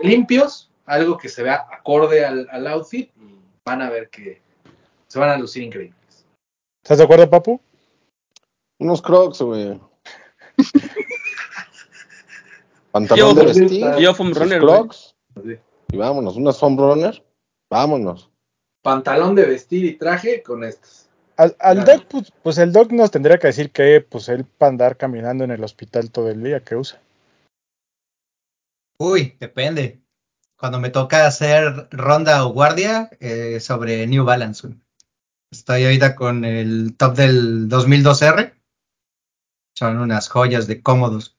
limpios, 0.00 0.70
algo 0.84 1.16
que 1.16 1.28
se 1.28 1.42
vea 1.42 1.64
acorde 1.72 2.24
al, 2.24 2.48
al 2.50 2.66
outfit 2.66 3.10
y 3.16 3.38
van 3.64 3.80
a 3.80 3.90
ver 3.90 4.08
que 4.08 4.40
se 5.06 5.18
van 5.18 5.30
a 5.30 5.38
lucir 5.38 5.62
increíbles. 5.62 6.01
¿Estás 6.82 6.98
de 6.98 7.04
acuerdo, 7.04 7.30
Papu? 7.30 7.60
Unos 8.78 9.00
crocs, 9.02 9.40
güey. 9.42 9.80
Yo, 12.92 12.92
Pantalón 12.92 13.34
de 13.36 13.44
vestir, 13.46 13.86
yo 14.00 14.14
foam 14.14 14.34
runner, 14.34 14.60
crocs. 14.60 15.14
Y 15.90 15.96
vámonos, 15.96 16.36
unas 16.36 16.58
foam 16.58 16.76
runner. 16.76 17.24
Vámonos. 17.70 18.28
pantalón 18.82 19.34
de 19.34 19.46
vestir 19.46 19.86
y 19.86 19.94
traje 19.94 20.42
con 20.42 20.62
estos. 20.62 21.06
Al, 21.38 21.56
al 21.58 21.84
Claro. 21.84 22.00
doc, 22.00 22.06
pues, 22.10 22.32
pues 22.42 22.58
el 22.58 22.70
doc 22.70 22.92
nos 22.92 23.10
tendría 23.10 23.38
que 23.38 23.46
decir 23.46 23.70
que 23.70 24.02
pues 24.02 24.28
él 24.28 24.44
para 24.44 24.68
andar 24.70 24.98
caminando 24.98 25.42
en 25.44 25.52
el 25.52 25.64
hospital 25.64 26.10
todo 26.10 26.28
el 26.28 26.42
día, 26.42 26.60
que 26.60 26.76
usa. 26.76 27.00
Uy, 28.98 29.34
depende. 29.40 30.02
Cuando 30.58 30.78
me 30.78 30.90
toca 30.90 31.26
hacer 31.26 31.88
ronda 31.92 32.44
o 32.44 32.52
guardia 32.52 33.08
eh, 33.20 33.58
sobre 33.60 34.06
New 34.06 34.24
Balance. 34.24 34.66
güey. 34.68 34.78
Estoy 35.52 35.84
ahorita 35.84 36.14
con 36.14 36.46
el 36.46 36.96
top 36.96 37.14
del 37.14 37.68
2002R. 37.68 38.54
Son 39.74 39.98
unas 39.98 40.30
joyas 40.30 40.66
de 40.66 40.82
cómodos. 40.82 41.36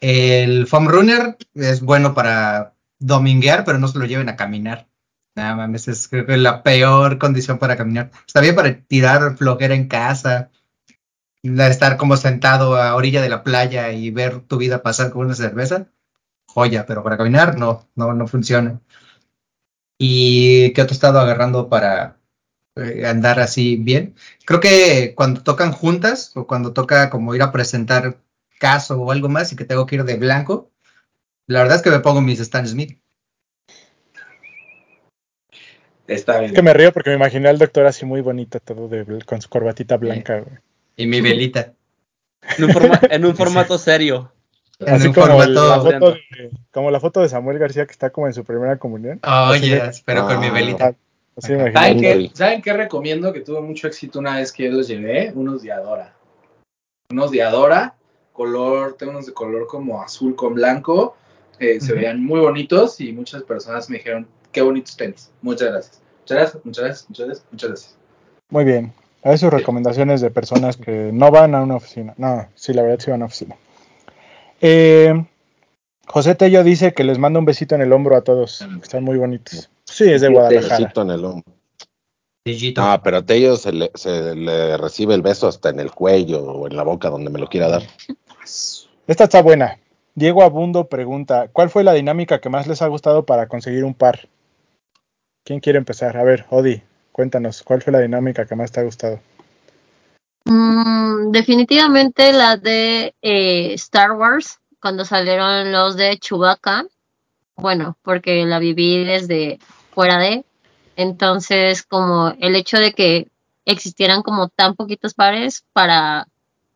El 0.00 0.66
Foam 0.66 0.88
Runner 0.88 1.36
es 1.54 1.80
bueno 1.80 2.12
para 2.12 2.74
dominguear, 2.98 3.64
pero 3.64 3.78
no 3.78 3.86
se 3.86 4.00
lo 4.00 4.04
lleven 4.04 4.28
a 4.28 4.34
caminar. 4.34 4.88
Nada 5.36 5.54
mames, 5.54 5.86
es 5.86 6.10
la 6.10 6.64
peor 6.64 7.18
condición 7.18 7.60
para 7.60 7.76
caminar. 7.76 8.10
Está 8.26 8.40
bien 8.40 8.56
para 8.56 8.80
tirar 8.80 9.36
flojera 9.36 9.76
en 9.76 9.86
casa, 9.86 10.50
estar 11.44 11.98
como 11.98 12.16
sentado 12.16 12.74
a 12.74 12.96
orilla 12.96 13.22
de 13.22 13.28
la 13.28 13.44
playa 13.44 13.92
y 13.92 14.10
ver 14.10 14.40
tu 14.40 14.56
vida 14.56 14.82
pasar 14.82 15.12
con 15.12 15.26
una 15.26 15.36
cerveza 15.36 15.86
joya, 16.48 16.84
pero 16.84 17.04
para 17.04 17.16
caminar 17.16 17.56
no, 17.56 17.88
no, 17.94 18.12
no 18.12 18.26
funciona. 18.26 18.80
¿Y 19.98 20.72
qué 20.72 20.82
otro 20.82 20.94
he 20.94 20.96
estado 20.96 21.20
agarrando 21.20 21.68
para 21.68 22.16
eh, 22.76 23.06
andar 23.06 23.40
así 23.40 23.76
bien? 23.76 24.14
Creo 24.44 24.60
que 24.60 25.14
cuando 25.16 25.42
tocan 25.42 25.72
juntas 25.72 26.32
o 26.36 26.46
cuando 26.46 26.72
toca 26.72 27.10
como 27.10 27.34
ir 27.34 27.42
a 27.42 27.52
presentar 27.52 28.18
caso 28.58 29.00
o 29.00 29.10
algo 29.12 29.28
más 29.28 29.52
y 29.52 29.56
que 29.56 29.64
tengo 29.64 29.86
que 29.86 29.96
ir 29.96 30.04
de 30.04 30.16
blanco, 30.16 30.70
la 31.46 31.60
verdad 31.60 31.76
es 31.76 31.82
que 31.82 31.90
me 31.90 32.00
pongo 32.00 32.20
mis 32.20 32.40
Stan 32.40 32.66
Smith. 32.66 32.98
Está 36.06 36.34
bien. 36.38 36.50
Es 36.50 36.52
que 36.54 36.62
me 36.62 36.72
río 36.72 36.92
porque 36.92 37.10
me 37.10 37.16
imaginé 37.16 37.48
al 37.48 37.58
doctor 37.58 37.86
así 37.86 38.04
muy 38.06 38.20
bonito, 38.20 38.60
todo 38.60 38.88
de, 38.88 39.24
con 39.24 39.40
su 39.42 39.48
corbatita 39.48 39.96
blanca. 39.96 40.38
güey. 40.40 40.56
Y 40.96 41.06
mi 41.06 41.20
velita. 41.20 41.72
En 42.58 42.64
un, 42.64 42.70
forma- 42.72 43.00
en 43.10 43.24
un 43.24 43.34
formato 43.36 43.76
serio. 43.78 44.32
En 44.78 44.94
Así 44.94 45.08
un 45.08 45.14
como 45.14 45.42
el- 45.42 45.54
la 45.54 45.80
formato. 45.80 45.82
foto 45.90 46.10
de, 46.12 46.50
como 46.70 46.90
la 46.90 47.00
foto 47.00 47.20
de 47.22 47.28
Samuel 47.28 47.58
García 47.58 47.86
que 47.86 47.92
está 47.92 48.10
como 48.10 48.26
en 48.28 48.34
su 48.34 48.44
primera 48.44 48.78
comunión. 48.78 49.20
Oye, 49.50 49.80
me- 49.82 49.90
pero 50.04 50.26
con 50.26 50.38
mi 50.38 50.46
Ah. 50.46 50.52
velita. 50.52 50.94
¿Saben 51.38 52.00
qué, 52.00 52.14
Muy. 52.14 52.30
¿Saben 52.34 52.62
qué 52.62 52.72
recomiendo? 52.72 53.32
Que 53.32 53.40
tuvo 53.40 53.60
mucho 53.62 53.86
éxito 53.86 54.18
una 54.18 54.36
vez 54.36 54.52
que 54.52 54.68
los 54.70 54.88
llevé. 54.88 55.32
Unos 55.34 55.62
de 55.62 55.72
Adora. 55.72 56.14
Unos 57.10 57.30
de 57.30 57.42
Adora. 57.42 57.94
Color, 58.32 58.94
tengo 58.98 59.12
unos 59.12 59.26
de 59.26 59.32
color 59.32 59.66
como 59.66 60.02
azul 60.02 60.34
con 60.36 60.54
blanco. 60.54 61.16
eh, 61.58 61.80
Se 61.80 61.94
veían 61.94 62.22
muy 62.22 62.40
bonitos 62.40 63.00
y 63.00 63.12
muchas 63.12 63.42
personas 63.44 63.88
me 63.88 63.96
dijeron, 63.98 64.26
qué 64.52 64.60
bonitos 64.62 64.96
tenis. 64.96 65.30
Muchas 65.42 65.70
gracias. 65.70 66.02
Muchas 66.20 66.36
gracias, 66.38 66.64
muchas 66.64 66.84
gracias, 66.84 67.08
muchas 67.08 67.26
gracias, 67.26 67.46
muchas 67.52 67.68
gracias. 67.70 67.96
Muy 68.50 68.64
bien. 68.64 68.92
A 69.22 69.30
ver 69.30 69.38
sus 69.38 69.50
recomendaciones 69.52 70.20
de 70.20 70.30
personas 70.30 70.76
que 70.76 71.10
no 71.12 71.30
van 71.30 71.54
a 71.54 71.62
una 71.62 71.76
oficina. 71.76 72.14
No, 72.16 72.46
sí, 72.54 72.72
la 72.74 72.82
verdad 72.82 72.98
sí 73.00 73.10
van 73.10 73.20
a 73.20 73.24
una 73.24 73.26
oficina. 73.26 73.56
Eh, 74.60 75.14
José 76.06 76.34
Tello 76.34 76.62
dice 76.62 76.92
que 76.94 77.04
les 77.04 77.18
manda 77.18 77.38
un 77.38 77.44
besito 77.44 77.74
en 77.74 77.80
el 77.82 77.92
hombro 77.92 78.16
a 78.16 78.22
todos. 78.22 78.58
que 78.58 78.82
Están 78.82 79.04
muy 79.04 79.16
bonitos. 79.16 79.70
Sí, 79.96 80.04
es 80.12 80.20
de 80.20 80.28
Guadalajara. 80.28 80.92
En 80.94 81.10
el 81.10 81.24
hombro. 81.24 81.54
No, 82.76 83.02
pero 83.02 83.16
a 83.16 83.22
Tello 83.24 83.56
se 83.56 83.72
le, 83.72 83.90
se 83.94 84.34
le 84.34 84.76
recibe 84.76 85.14
el 85.14 85.22
beso 85.22 85.48
hasta 85.48 85.70
en 85.70 85.80
el 85.80 85.90
cuello 85.90 86.44
o 86.44 86.66
en 86.66 86.76
la 86.76 86.82
boca, 86.82 87.08
donde 87.08 87.30
me 87.30 87.38
lo 87.38 87.48
quiera 87.48 87.68
dar. 87.68 87.82
Esta 89.06 89.24
está 89.24 89.40
buena. 89.40 89.78
Diego 90.14 90.42
Abundo 90.42 90.86
pregunta, 90.86 91.48
¿cuál 91.50 91.70
fue 91.70 91.82
la 91.82 91.94
dinámica 91.94 92.42
que 92.42 92.50
más 92.50 92.66
les 92.66 92.82
ha 92.82 92.88
gustado 92.88 93.24
para 93.24 93.48
conseguir 93.48 93.84
un 93.84 93.94
par? 93.94 94.28
¿Quién 95.44 95.60
quiere 95.60 95.78
empezar? 95.78 96.18
A 96.18 96.24
ver, 96.24 96.44
Odi, 96.50 96.82
cuéntanos, 97.10 97.62
¿cuál 97.62 97.80
fue 97.80 97.94
la 97.94 98.00
dinámica 98.00 98.44
que 98.44 98.54
más 98.54 98.70
te 98.70 98.80
ha 98.80 98.84
gustado? 98.84 99.18
Mm, 100.44 101.30
definitivamente 101.30 102.34
la 102.34 102.58
de 102.58 103.14
eh, 103.22 103.72
Star 103.72 104.12
Wars, 104.12 104.60
cuando 104.78 105.06
salieron 105.06 105.72
los 105.72 105.96
de 105.96 106.18
Chewbacca. 106.18 106.84
Bueno, 107.56 107.96
porque 108.02 108.44
la 108.44 108.58
viví 108.58 109.02
desde 109.02 109.58
fuera 109.96 110.18
de. 110.18 110.44
Entonces, 110.94 111.82
como 111.82 112.34
el 112.38 112.54
hecho 112.54 112.76
de 112.76 112.92
que 112.92 113.28
existieran 113.64 114.22
como 114.22 114.48
tan 114.48 114.74
poquitos 114.74 115.14
pares 115.14 115.64
para 115.72 116.28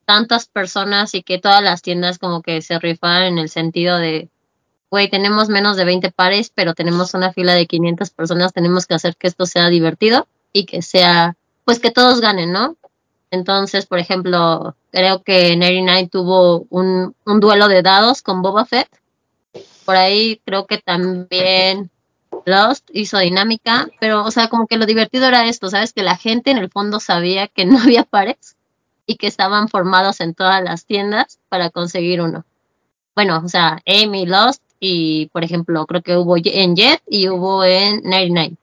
tantas 0.07 0.47
personas 0.47 1.15
y 1.15 1.23
que 1.23 1.39
todas 1.39 1.63
las 1.63 1.83
tiendas 1.83 2.19
como 2.19 2.41
que 2.41 2.63
se 2.63 2.79
rifaban 2.79 3.25
en 3.25 3.39
el 3.39 3.51
sentido 3.51 3.99
de, 3.99 4.31
güey, 4.91 5.11
tenemos 5.11 5.51
menos 5.51 5.77
de 5.77 5.85
20 5.85 6.11
pares, 6.13 6.51
pero 6.53 6.73
tenemos 6.73 7.13
una 7.13 7.31
fila 7.33 7.53
de 7.53 7.67
500 7.67 8.09
personas, 8.09 8.55
tenemos 8.55 8.87
que 8.87 8.95
hacer 8.95 9.15
que 9.17 9.27
esto 9.27 9.45
sea 9.45 9.69
divertido 9.69 10.27
y 10.55 10.65
que 10.65 10.81
sea, 10.81 11.37
pues 11.67 11.79
que 11.79 11.91
todos 11.91 12.23
ganen, 12.23 12.53
¿no? 12.53 12.77
Entonces, 13.31 13.85
por 13.85 13.99
ejemplo, 13.99 14.75
creo 14.91 15.23
que 15.23 15.57
99 15.57 16.09
tuvo 16.11 16.67
un, 16.71 17.15
un 17.27 17.41
duelo 17.41 17.69
de 17.69 17.83
dados 17.83 18.23
con 18.23 18.41
Boba 18.41 18.65
Fett. 18.65 18.89
Por 19.85 19.97
ahí 19.97 20.41
creo 20.47 20.67
que 20.67 20.79
también 20.79 21.91
Lost 22.47 22.89
hizo 22.93 23.19
dinámica, 23.19 23.89
pero, 24.01 24.25
o 24.25 24.31
sea, 24.31 24.49
como 24.49 24.67
que 24.67 24.77
lo 24.77 24.87
divertido 24.87 25.27
era 25.27 25.47
esto, 25.47 25.69
¿sabes? 25.69 25.93
Que 25.93 26.03
la 26.03 26.17
gente 26.17 26.51
en 26.51 26.59
el 26.59 26.71
fondo 26.71 27.01
sabía 27.01 27.49
que 27.49 27.65
no 27.65 27.79
había 27.83 28.05
pares 28.05 28.57
y 29.07 29.17
que 29.17 29.27
estaban 29.27 29.69
formados 29.69 30.21
en 30.21 30.35
todas 30.35 30.63
las 30.63 30.85
tiendas 30.87 31.39
para 31.49 31.71
conseguir 31.71 32.21
uno. 32.21 32.45
Bueno, 33.15 33.43
o 33.45 33.49
sea, 33.49 33.81
Amy 33.87 34.27
Lost 34.27 34.63
y, 34.79 35.27
por 35.33 35.45
ejemplo, 35.45 35.87
creo 35.87 36.03
que 36.03 36.17
hubo 36.17 36.37
en 36.37 36.77
Jet 36.77 37.03
y 37.09 37.29
hubo 37.29 37.65
en 37.65 38.03
99. 38.03 38.57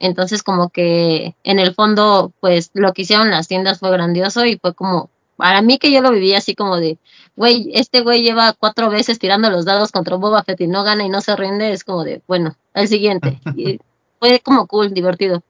Entonces, 0.00 0.42
como 0.42 0.70
que 0.70 1.36
en 1.44 1.60
el 1.60 1.74
fondo, 1.74 2.32
pues 2.40 2.72
lo 2.74 2.92
que 2.92 3.02
hicieron 3.02 3.30
las 3.30 3.46
tiendas 3.46 3.78
fue 3.78 3.92
grandioso 3.92 4.44
y 4.44 4.58
fue 4.58 4.74
como, 4.74 5.10
para 5.36 5.62
mí 5.62 5.78
que 5.78 5.90
yo 5.90 6.00
lo 6.00 6.10
viví 6.10 6.34
así 6.34 6.54
como 6.54 6.76
de, 6.76 6.98
güey, 7.36 7.70
este 7.74 8.00
güey 8.00 8.22
lleva 8.22 8.52
cuatro 8.52 8.90
veces 8.90 9.18
tirando 9.18 9.50
los 9.50 9.64
dados 9.64 9.90
contra 9.90 10.16
Boba 10.16 10.42
Fett 10.44 10.60
y 10.60 10.66
no 10.66 10.84
gana 10.84 11.04
y 11.04 11.08
no 11.08 11.20
se 11.20 11.34
rinde, 11.36 11.72
es 11.72 11.84
como 11.84 12.04
de, 12.04 12.22
bueno, 12.26 12.56
el 12.74 12.88
siguiente. 12.88 13.40
Y 13.56 13.80
fue 14.18 14.40
como 14.40 14.66
cool, 14.66 14.94
divertido. 14.94 15.42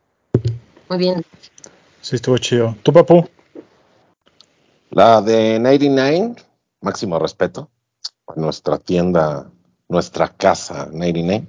Muy 0.89 0.99
bien. 0.99 1.25
Sí, 2.01 2.17
estuvo 2.17 2.39
chido. 2.39 2.75
¿Tú, 2.83 2.93
papu? 2.93 3.29
La 4.91 5.21
de 5.21 5.59
99, 5.59 6.37
máximo 6.81 7.19
respeto. 7.19 7.71
Nuestra 8.35 8.79
tienda, 8.79 9.51
nuestra 9.89 10.29
casa 10.29 10.87
99. 10.91 11.47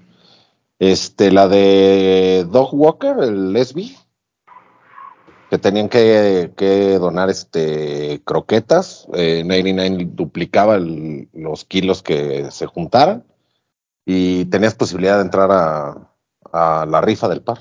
Este, 0.80 1.32
la 1.32 1.48
de 1.48 2.46
Dog 2.50 2.74
Walker, 2.74 3.16
el 3.22 3.54
lesbi, 3.54 3.96
que 5.54 5.60
tenían 5.60 5.88
que, 5.88 6.98
donar 7.00 7.30
este 7.30 8.24
croquetas. 8.26 9.08
Eh, 9.14 9.44
99 9.46 10.08
duplicaba 10.10 10.80
los 10.80 11.64
kilos 11.66 12.02
que 12.02 12.50
se 12.50 12.66
juntaran 12.66 13.24
y 14.04 14.46
tenías 14.46 14.74
posibilidad 14.74 15.18
de 15.18 15.26
entrar 15.26 15.52
a, 15.52 16.86
la 16.88 17.02
rifa 17.02 17.28
del 17.28 17.44
par. 17.44 17.60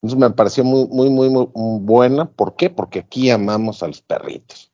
Entonces 0.00 0.18
me 0.18 0.30
pareció 0.30 0.64
muy, 0.64 1.10
muy, 1.10 1.28
muy, 1.28 1.46
buena. 1.52 2.24
¿Por 2.24 2.56
qué? 2.56 2.70
Porque 2.70 3.00
aquí 3.00 3.28
amamos 3.28 3.82
a 3.82 3.86
los 3.86 4.00
perritos. 4.00 4.72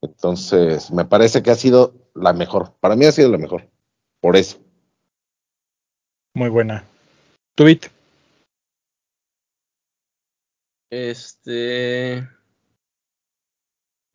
Entonces, 0.00 0.90
me 0.90 1.04
parece 1.04 1.42
que 1.42 1.50
ha 1.50 1.56
sido 1.56 1.92
la 2.14 2.32
mejor. 2.32 2.72
Para 2.80 2.96
mí 2.96 3.04
ha 3.04 3.12
sido 3.12 3.28
la 3.28 3.36
mejor. 3.36 3.68
Por 4.22 4.34
eso. 4.34 4.56
Muy 6.32 6.48
buena. 6.48 6.84
¿Tu 7.54 7.64
bit? 7.64 7.99
Este. 10.90 12.28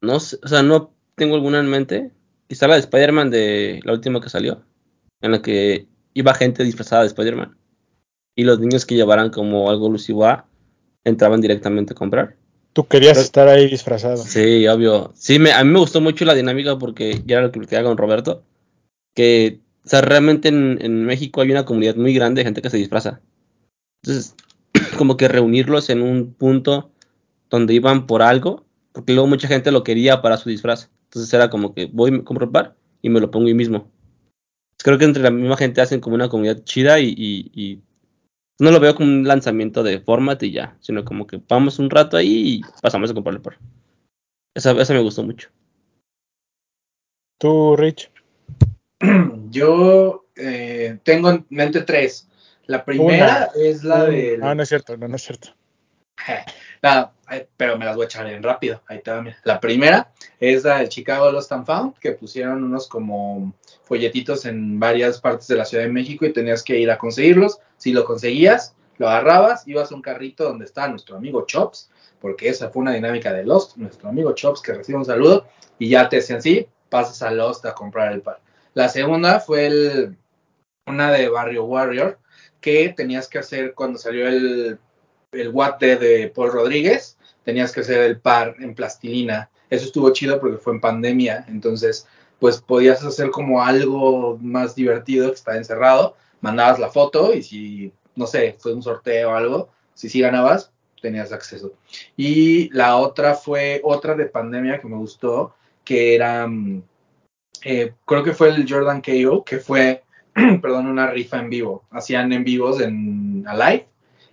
No 0.01 0.19
sé, 0.19 0.37
o 0.43 0.47
sea, 0.47 0.61
no 0.61 0.93
tengo 1.15 1.35
alguna 1.35 1.59
en 1.59 1.67
mente. 1.69 2.11
Quizá 2.47 2.67
la 2.67 2.75
de 2.75 2.81
Spider-Man 2.81 3.31
de 3.31 3.79
la 3.83 3.93
última 3.93 4.21
que 4.21 4.29
salió, 4.29 4.61
en 5.21 5.31
la 5.31 5.41
que 5.41 5.87
iba 6.13 6.33
gente 6.35 6.63
disfrazada 6.63 7.01
de 7.01 7.07
Spider-Man. 7.07 7.57
Y 8.35 8.43
los 8.43 8.59
niños 8.59 8.85
que 8.85 8.95
llevaran 8.95 9.29
como 9.31 9.69
algo 9.69 9.87
alusivo 9.87 10.25
a 10.25 10.45
entraban 11.03 11.41
directamente 11.41 11.93
a 11.93 11.95
comprar. 11.95 12.35
Tú 12.73 12.87
querías 12.87 13.13
Pero- 13.13 13.23
estar 13.23 13.47
ahí 13.47 13.69
disfrazado. 13.69 14.17
Sí, 14.17 14.67
obvio. 14.67 15.11
Sí, 15.15 15.39
me, 15.39 15.53
a 15.53 15.63
mí 15.63 15.71
me 15.71 15.79
gustó 15.79 16.01
mucho 16.01 16.25
la 16.25 16.35
dinámica 16.35 16.77
porque 16.77 17.21
ya 17.25 17.37
era 17.37 17.45
lo 17.47 17.51
que 17.51 17.59
platicaba 17.59 17.87
con 17.87 17.97
Roberto. 17.97 18.43
Que, 19.15 19.61
o 19.85 19.87
sea, 19.87 20.01
realmente 20.01 20.49
en, 20.49 20.77
en 20.81 21.05
México 21.05 21.41
hay 21.41 21.51
una 21.51 21.65
comunidad 21.65 21.95
muy 21.95 22.13
grande 22.13 22.41
de 22.41 22.45
gente 22.45 22.61
que 22.61 22.69
se 22.69 22.77
disfraza. 22.77 23.21
Entonces, 24.03 24.35
como 24.95 25.17
que 25.17 25.27
reunirlos 25.27 25.89
en 25.89 26.01
un 26.01 26.33
punto 26.33 26.91
donde 27.49 27.73
iban 27.73 28.07
por 28.07 28.21
algo, 28.21 28.65
porque 28.91 29.13
luego 29.13 29.27
mucha 29.27 29.47
gente 29.47 29.71
lo 29.71 29.83
quería 29.83 30.21
para 30.21 30.37
su 30.37 30.49
disfraz. 30.49 30.89
Entonces 31.05 31.33
era 31.33 31.49
como 31.49 31.73
que 31.73 31.85
voy, 31.85 32.11
me 32.11 32.23
compro 32.23 32.45
el 32.45 32.51
par 32.51 32.75
y 33.01 33.09
me 33.09 33.19
lo 33.19 33.31
pongo 33.31 33.47
yo 33.47 33.55
mismo. 33.55 33.89
Creo 34.83 34.97
que 34.97 35.05
entre 35.05 35.23
la 35.23 35.31
misma 35.31 35.57
gente 35.57 35.81
hacen 35.81 35.99
como 36.01 36.15
una 36.15 36.29
comunidad 36.29 36.63
chida 36.63 36.99
y, 36.99 37.13
y- 37.17 37.51
y 37.53 37.81
no 38.59 38.71
lo 38.71 38.79
veo 38.79 38.95
como 38.95 39.09
un 39.09 39.27
lanzamiento 39.27 39.83
de 39.83 39.99
format 39.99 40.41
y 40.43 40.51
ya, 40.51 40.77
sino 40.79 41.03
como 41.05 41.27
que 41.27 41.41
vamos 41.47 41.79
un 41.79 41.89
rato 41.89 42.17
ahí 42.17 42.55
y 42.55 42.61
pasamos 42.81 43.09
a 43.11 43.13
comprar 43.13 43.35
el 43.35 43.41
par. 43.41 43.57
Esa, 44.53 44.71
esa 44.71 44.93
me 44.93 45.01
gustó 45.01 45.23
mucho. 45.23 45.49
¿Tú, 47.39 47.75
Rich? 47.75 48.09
Yo 49.49 50.25
eh, 50.35 50.99
tengo 51.03 51.29
en 51.29 51.45
mente 51.49 51.81
tres. 51.81 52.27
La 52.67 52.83
primera 52.83 53.51
es 53.55 53.83
la 53.83 54.05
de. 54.05 54.39
Ah, 54.41 54.55
no 54.55 54.63
es 54.63 54.69
cierto, 54.69 54.97
no, 54.97 55.07
no 55.07 55.15
es 55.15 55.23
cierto. 55.23 55.49
Nada, 56.81 57.13
pero 57.57 57.77
me 57.77 57.85
las 57.85 57.95
voy 57.95 58.03
a 58.03 58.05
echar 58.05 58.25
bien 58.25 58.43
rápido. 58.43 58.81
Ahí 58.87 59.01
te 59.01 59.11
va, 59.11 59.21
mira. 59.21 59.37
La 59.43 59.59
primera 59.59 60.11
es 60.39 60.63
la 60.63 60.77
del 60.77 60.89
Chicago 60.89 61.31
Lost 61.31 61.51
and 61.51 61.65
Found, 61.65 61.97
que 61.99 62.11
pusieron 62.11 62.63
unos 62.63 62.87
como 62.87 63.53
folletitos 63.83 64.45
en 64.45 64.79
varias 64.79 65.19
partes 65.19 65.47
de 65.47 65.55
la 65.55 65.65
Ciudad 65.65 65.83
de 65.83 65.91
México 65.91 66.25
y 66.25 66.33
tenías 66.33 66.63
que 66.63 66.77
ir 66.79 66.89
a 66.91 66.97
conseguirlos. 66.97 67.59
Si 67.77 67.91
lo 67.91 68.05
conseguías, 68.05 68.75
lo 68.97 69.09
agarrabas, 69.09 69.67
ibas 69.67 69.91
a 69.91 69.95
un 69.95 70.01
carrito 70.01 70.45
donde 70.45 70.65
estaba 70.65 70.87
nuestro 70.87 71.17
amigo 71.17 71.45
Chops, 71.45 71.89
porque 72.19 72.49
esa 72.49 72.69
fue 72.69 72.81
una 72.81 72.93
dinámica 72.93 73.33
de 73.33 73.43
Lost, 73.43 73.77
nuestro 73.77 74.09
amigo 74.09 74.33
Chops, 74.33 74.61
que 74.61 74.73
recibe 74.73 74.97
un 74.97 75.05
saludo, 75.05 75.47
y 75.77 75.89
ya 75.89 76.07
te 76.07 76.17
decían, 76.17 76.41
sí, 76.41 76.67
pasas 76.89 77.21
a 77.21 77.31
Lost 77.31 77.65
a 77.65 77.73
comprar 77.73 78.13
el 78.13 78.21
par. 78.21 78.39
La 78.73 78.89
segunda 78.89 79.39
fue 79.39 79.67
el, 79.67 80.17
una 80.85 81.11
de 81.11 81.29
Barrio 81.29 81.65
Warrior, 81.65 82.19
que 82.65 82.89
tenías 82.97 83.27
que 83.27 83.37
hacer 83.37 83.75
cuando 83.75 83.99
salió 83.99 84.27
el, 84.27 84.79
el 85.33 85.49
What 85.49 85.75
de, 85.75 86.31
Paul 86.33 86.51
Rodríguez, 86.51 87.15
tenías 87.43 87.71
que 87.71 87.81
hacer 87.81 88.01
el 88.01 88.19
par 88.19 88.55
en 88.57 88.73
plastilina. 88.73 89.51
Eso 89.69 89.85
estuvo 89.85 90.11
chido 90.11 90.39
porque 90.39 90.57
fue 90.57 90.73
en 90.73 90.81
pandemia, 90.81 91.45
entonces 91.47 92.07
pues 92.39 92.59
podías 92.59 93.03
hacer 93.03 93.29
como 93.29 93.61
algo 93.63 94.39
más 94.41 94.73
divertido 94.73 95.29
que 95.29 95.35
estaba 95.35 95.57
encerrado, 95.57 96.15
mandabas 96.41 96.79
la 96.79 96.89
foto 96.89 97.35
y 97.35 97.43
si, 97.43 97.93
no 98.15 98.25
sé, 98.25 98.55
fue 98.57 98.73
un 98.73 98.81
sorteo 98.81 99.29
o 99.29 99.35
algo, 99.35 99.69
si 99.93 100.09
sí 100.09 100.19
ganabas, 100.19 100.71
tenías 101.03 101.31
acceso. 101.31 101.73
Y 102.17 102.69
la 102.73 102.97
otra 102.97 103.35
fue 103.35 103.79
otra 103.83 104.15
de 104.15 104.25
pandemia 104.25 104.79
que 104.79 104.87
me 104.87 104.97
gustó, 104.97 105.53
que 105.83 106.15
era, 106.15 106.47
mm, 106.47 106.81
eh, 107.63 107.93
creo 108.05 108.23
que 108.23 108.33
fue 108.33 108.49
el 108.49 108.65
Jordan 108.67 109.03
KO, 109.03 109.43
que 109.43 109.59
fue, 109.59 110.03
perdón, 110.61 110.87
una 110.87 111.09
rifa 111.09 111.39
en 111.39 111.49
vivo. 111.49 111.83
Hacían 111.91 112.31
en 112.33 112.43
vivos 112.43 112.81
en 112.81 113.43
Alive 113.47 113.87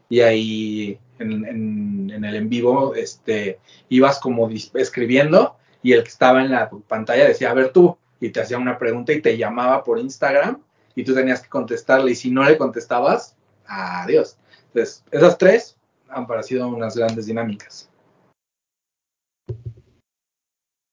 y 0.08 0.20
ahí 0.20 0.98
en, 1.18 1.44
en- 1.46 2.10
en 2.10 2.24
el 2.24 2.34
en 2.36 2.48
vivo 2.48 2.94
este, 2.94 3.58
ibas 3.88 4.18
como 4.18 4.50
escribiendo 4.74 5.56
y 5.82 5.92
el 5.92 6.02
que 6.02 6.08
estaba 6.10 6.42
en 6.42 6.50
la 6.50 6.68
pantalla 6.88 7.24
decía, 7.26 7.50
a 7.50 7.54
ver 7.54 7.72
tú, 7.72 7.96
y 8.20 8.30
te 8.30 8.40
hacía 8.40 8.58
una 8.58 8.78
pregunta 8.78 9.12
y 9.12 9.20
te 9.20 9.36
llamaba 9.36 9.82
por 9.82 9.98
Instagram 9.98 10.60
y 10.94 11.04
tú 11.04 11.14
tenías 11.14 11.40
que 11.42 11.48
contestarle 11.48 12.12
y 12.12 12.14
si 12.14 12.30
no 12.30 12.44
le 12.44 12.56
contestabas, 12.58 13.36
adiós. 13.66 14.36
Entonces, 14.68 15.04
esas 15.10 15.38
tres 15.38 15.76
han 16.08 16.26
parecido 16.26 16.68
unas 16.68 16.96
grandes 16.96 17.26
dinámicas. 17.26 17.88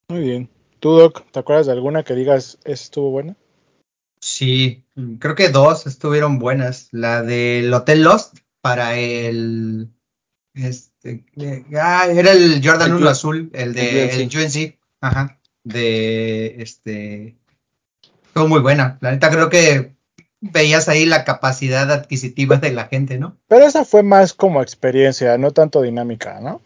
Muy 0.09 0.21
bien. 0.21 0.49
¿Tú, 0.79 0.91
Doc, 0.91 1.23
te 1.31 1.39
acuerdas 1.39 1.65
de 1.67 1.73
alguna 1.73 2.03
que 2.03 2.15
digas, 2.15 2.57
estuvo 2.63 3.11
buena? 3.11 3.35
Sí, 4.39 4.85
creo 5.19 5.35
que 5.35 5.49
dos 5.49 5.85
estuvieron 5.85 6.39
buenas. 6.39 6.87
La 6.91 7.23
del 7.23 7.73
Hotel 7.73 8.03
Lost 8.03 8.37
para 8.61 8.95
el. 8.97 9.89
Este, 10.53 11.25
eh, 11.35 11.65
ah, 11.77 12.07
era 12.09 12.31
el 12.31 12.61
Jordan 12.63 12.91
El 12.91 12.97
1 12.97 13.05
Ju- 13.05 13.09
azul, 13.09 13.49
el 13.53 13.61
el 13.69 13.73
de 13.73 14.05
UNC. 14.23 14.33
el 14.33 14.45
UNC. 14.45 14.77
Ajá. 15.01 15.39
De 15.65 16.55
este. 16.61 17.35
Estuvo 18.27 18.47
muy 18.47 18.61
buena. 18.61 18.97
La 19.01 19.11
neta 19.11 19.29
creo 19.29 19.49
que 19.49 19.91
veías 20.39 20.87
ahí 20.87 21.05
la 21.05 21.25
capacidad 21.25 21.91
adquisitiva 21.91 22.55
de 22.55 22.71
la 22.71 22.87
gente, 22.87 23.17
¿no? 23.17 23.35
Pero 23.49 23.65
esa 23.65 23.83
fue 23.83 24.03
más 24.03 24.33
como 24.33 24.61
experiencia, 24.61 25.37
no 25.37 25.51
tanto 25.51 25.81
dinámica, 25.81 26.39
¿no? 26.39 26.61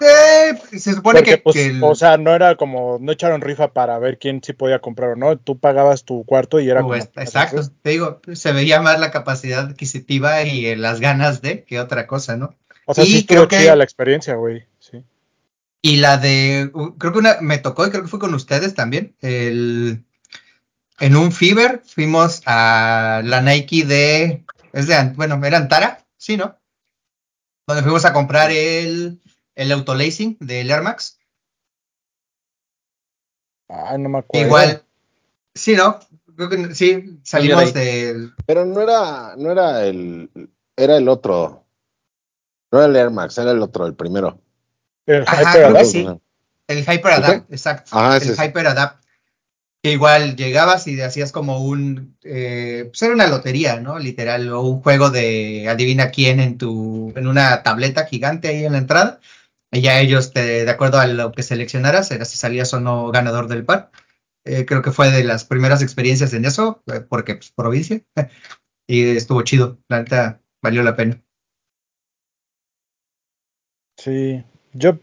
Eh, 0.00 0.78
se 0.78 0.92
supone 0.94 1.20
Porque, 1.20 1.30
que, 1.32 1.38
pues, 1.38 1.54
que 1.56 1.66
el- 1.66 1.82
o 1.82 1.94
sea, 1.94 2.16
no 2.18 2.34
era 2.34 2.56
como, 2.56 2.98
no 3.00 3.12
echaron 3.12 3.40
rifa 3.40 3.72
para 3.72 3.98
ver 3.98 4.18
quién 4.18 4.42
sí 4.42 4.52
podía 4.52 4.80
comprar 4.80 5.10
o 5.10 5.16
no. 5.16 5.38
Tú 5.38 5.58
pagabas 5.58 6.04
tu 6.04 6.24
cuarto 6.24 6.60
y 6.60 6.68
era 6.68 6.80
o 6.80 6.84
como. 6.84 6.94
exacto, 6.96 7.60
te 7.82 7.90
digo, 7.90 8.20
se 8.34 8.52
veía 8.52 8.80
más 8.80 9.00
la 9.00 9.10
capacidad 9.10 9.60
adquisitiva 9.66 10.42
y 10.42 10.66
eh, 10.66 10.76
las 10.76 11.00
ganas 11.00 11.40
de 11.42 11.64
que 11.64 11.80
otra 11.80 12.06
cosa, 12.06 12.36
¿no? 12.36 12.54
O 12.84 12.94
sea, 12.94 13.04
Y 13.04 13.08
sí 13.08 13.16
estuvo 13.18 13.36
creo 13.38 13.48
que- 13.48 13.58
chida 13.58 13.76
la 13.76 13.84
experiencia, 13.84 14.34
güey. 14.34 14.64
Sí. 14.78 15.02
Y 15.82 15.96
la 15.96 16.18
de, 16.18 16.70
creo 16.98 17.12
que 17.12 17.18
una 17.18 17.36
me 17.40 17.58
tocó 17.58 17.86
y 17.86 17.90
creo 17.90 18.02
que 18.02 18.08
fue 18.08 18.18
con 18.18 18.34
ustedes 18.34 18.74
también. 18.74 19.14
El, 19.20 20.04
en 20.98 21.16
un 21.16 21.32
Fever 21.32 21.82
fuimos 21.86 22.42
a 22.46 23.22
la 23.24 23.40
Nike 23.40 23.84
de, 23.84 24.44
es 24.72 24.86
de, 24.88 25.12
bueno, 25.14 25.40
era 25.44 25.58
Antara, 25.58 26.04
sí, 26.16 26.36
¿no? 26.36 26.56
Donde 27.66 27.82
fuimos 27.82 28.04
a 28.04 28.12
comprar 28.12 28.50
el, 28.50 29.20
el 29.56 29.72
autolacing 29.72 30.36
del 30.38 30.70
Air 30.70 30.82
Max. 30.82 31.18
Ay, 33.68 33.98
no 33.98 34.08
me 34.08 34.18
acuerdo. 34.18 34.46
Igual, 34.46 34.82
sí, 35.54 35.74
¿no? 35.74 35.98
Creo 36.36 36.48
que 36.50 36.74
sí, 36.74 37.18
salimos 37.24 37.72
del, 37.72 38.32
Pero 38.46 38.64
no 38.64 38.80
era, 38.80 39.34
no 39.36 39.50
era 39.50 39.84
el, 39.84 40.30
era 40.76 40.96
el 40.98 41.08
otro. 41.08 41.64
No 42.70 42.78
era 42.78 42.86
el 42.88 42.96
Air 42.96 43.10
Max, 43.10 43.38
era 43.38 43.50
el 43.52 43.62
otro, 43.62 43.86
el 43.86 43.94
primero. 43.94 44.40
El 45.06 45.22
Ajá, 45.22 45.40
Hyper 45.40 45.52
creo 45.52 45.72
que 45.72 45.78
Adapt. 45.78 45.90
sí. 45.90 46.06
El 46.68 46.78
Hyper 46.80 47.12
Adapt, 47.12 47.52
exacto. 47.52 47.90
Ah, 47.94 48.18
el 48.20 48.30
es. 48.30 48.38
Hyper 48.38 48.66
Adapt. 48.66 49.04
Que 49.82 49.92
igual 49.92 50.36
llegabas 50.36 50.86
y 50.88 51.00
hacías 51.00 51.32
como 51.32 51.64
un. 51.64 52.16
Eh, 52.22 52.86
pues 52.88 53.00
era 53.02 53.14
una 53.14 53.28
lotería, 53.28 53.78
¿no? 53.80 53.98
Literal, 53.98 54.52
o 54.52 54.62
un 54.62 54.82
juego 54.82 55.10
de 55.10 55.68
adivina 55.68 56.10
quién 56.10 56.40
en 56.40 56.58
tu. 56.58 57.12
en 57.14 57.26
una 57.28 57.62
tableta 57.62 58.04
gigante 58.06 58.48
ahí 58.48 58.64
en 58.64 58.72
la 58.72 58.78
entrada. 58.78 59.20
Ya 59.80 60.00
ellos, 60.00 60.32
de 60.32 60.68
acuerdo 60.70 60.98
a 60.98 61.06
lo 61.06 61.32
que 61.32 61.42
seleccionaras, 61.42 62.10
era 62.10 62.24
si 62.24 62.36
salías 62.36 62.72
o 62.74 62.80
no 62.80 63.10
ganador 63.10 63.48
del 63.48 63.64
par. 63.64 63.90
Eh, 64.46 64.64
creo 64.64 64.80
que 64.80 64.92
fue 64.92 65.10
de 65.10 65.24
las 65.24 65.44
primeras 65.44 65.82
experiencias 65.82 66.32
en 66.32 66.44
eso, 66.44 66.82
eh, 66.86 67.00
porque 67.00 67.34
pues 67.34 67.50
provincia. 67.50 68.00
y 68.86 69.16
estuvo 69.16 69.42
chido. 69.42 69.78
La 69.88 69.98
neta, 69.98 70.40
valió 70.62 70.82
la 70.82 70.94
pena. 70.94 71.20
Sí. 73.98 74.44
Yo, 74.72 74.98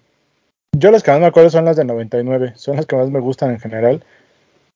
yo 0.77 0.91
las 0.91 1.03
que 1.03 1.11
más 1.11 1.19
me 1.19 1.25
acuerdo 1.25 1.49
son 1.49 1.65
las 1.65 1.75
de 1.75 1.83
99. 1.83 2.53
Son 2.55 2.77
las 2.77 2.85
que 2.85 2.95
más 2.95 3.09
me 3.09 3.19
gustan 3.19 3.51
en 3.51 3.59
general. 3.59 4.05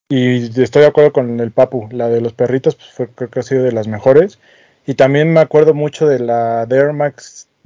Y 0.09 0.61
estoy 0.61 0.81
de 0.81 0.87
acuerdo 0.87 1.13
con 1.13 1.39
el 1.39 1.51
Papu. 1.51 1.87
La 1.91 2.09
de 2.09 2.19
los 2.19 2.33
perritos, 2.33 2.75
pues 2.75 2.89
fue, 2.89 3.07
creo 3.09 3.29
que 3.29 3.39
ha 3.39 3.43
sido 3.43 3.63
de 3.63 3.71
las 3.71 3.87
mejores. 3.87 4.39
Y 4.85 4.95
también 4.95 5.31
me 5.31 5.39
acuerdo 5.39 5.73
mucho 5.73 6.07
de 6.07 6.19
la 6.19 6.65
de 6.65 6.79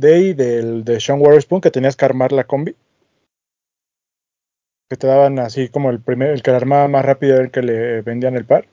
Day 0.01 0.33
del 0.33 0.83
de 0.83 0.99
Sean 0.99 1.21
Waterspoon, 1.21 1.61
que 1.61 1.71
tenías 1.71 1.95
que 1.95 2.05
armar 2.05 2.31
la 2.31 2.43
combi. 2.43 2.75
Que 4.89 4.97
te 4.97 5.07
daban 5.07 5.39
así 5.39 5.69
como 5.69 5.89
el 5.89 6.01
primer, 6.01 6.31
el 6.31 6.41
que 6.41 6.51
la 6.51 6.57
armaba 6.57 6.87
más 6.87 7.05
rápido 7.05 7.35
era 7.35 7.43
el 7.43 7.51
que 7.51 7.61
le 7.61 8.01
vendían 8.01 8.35
el 8.35 8.45
par. 8.45 8.65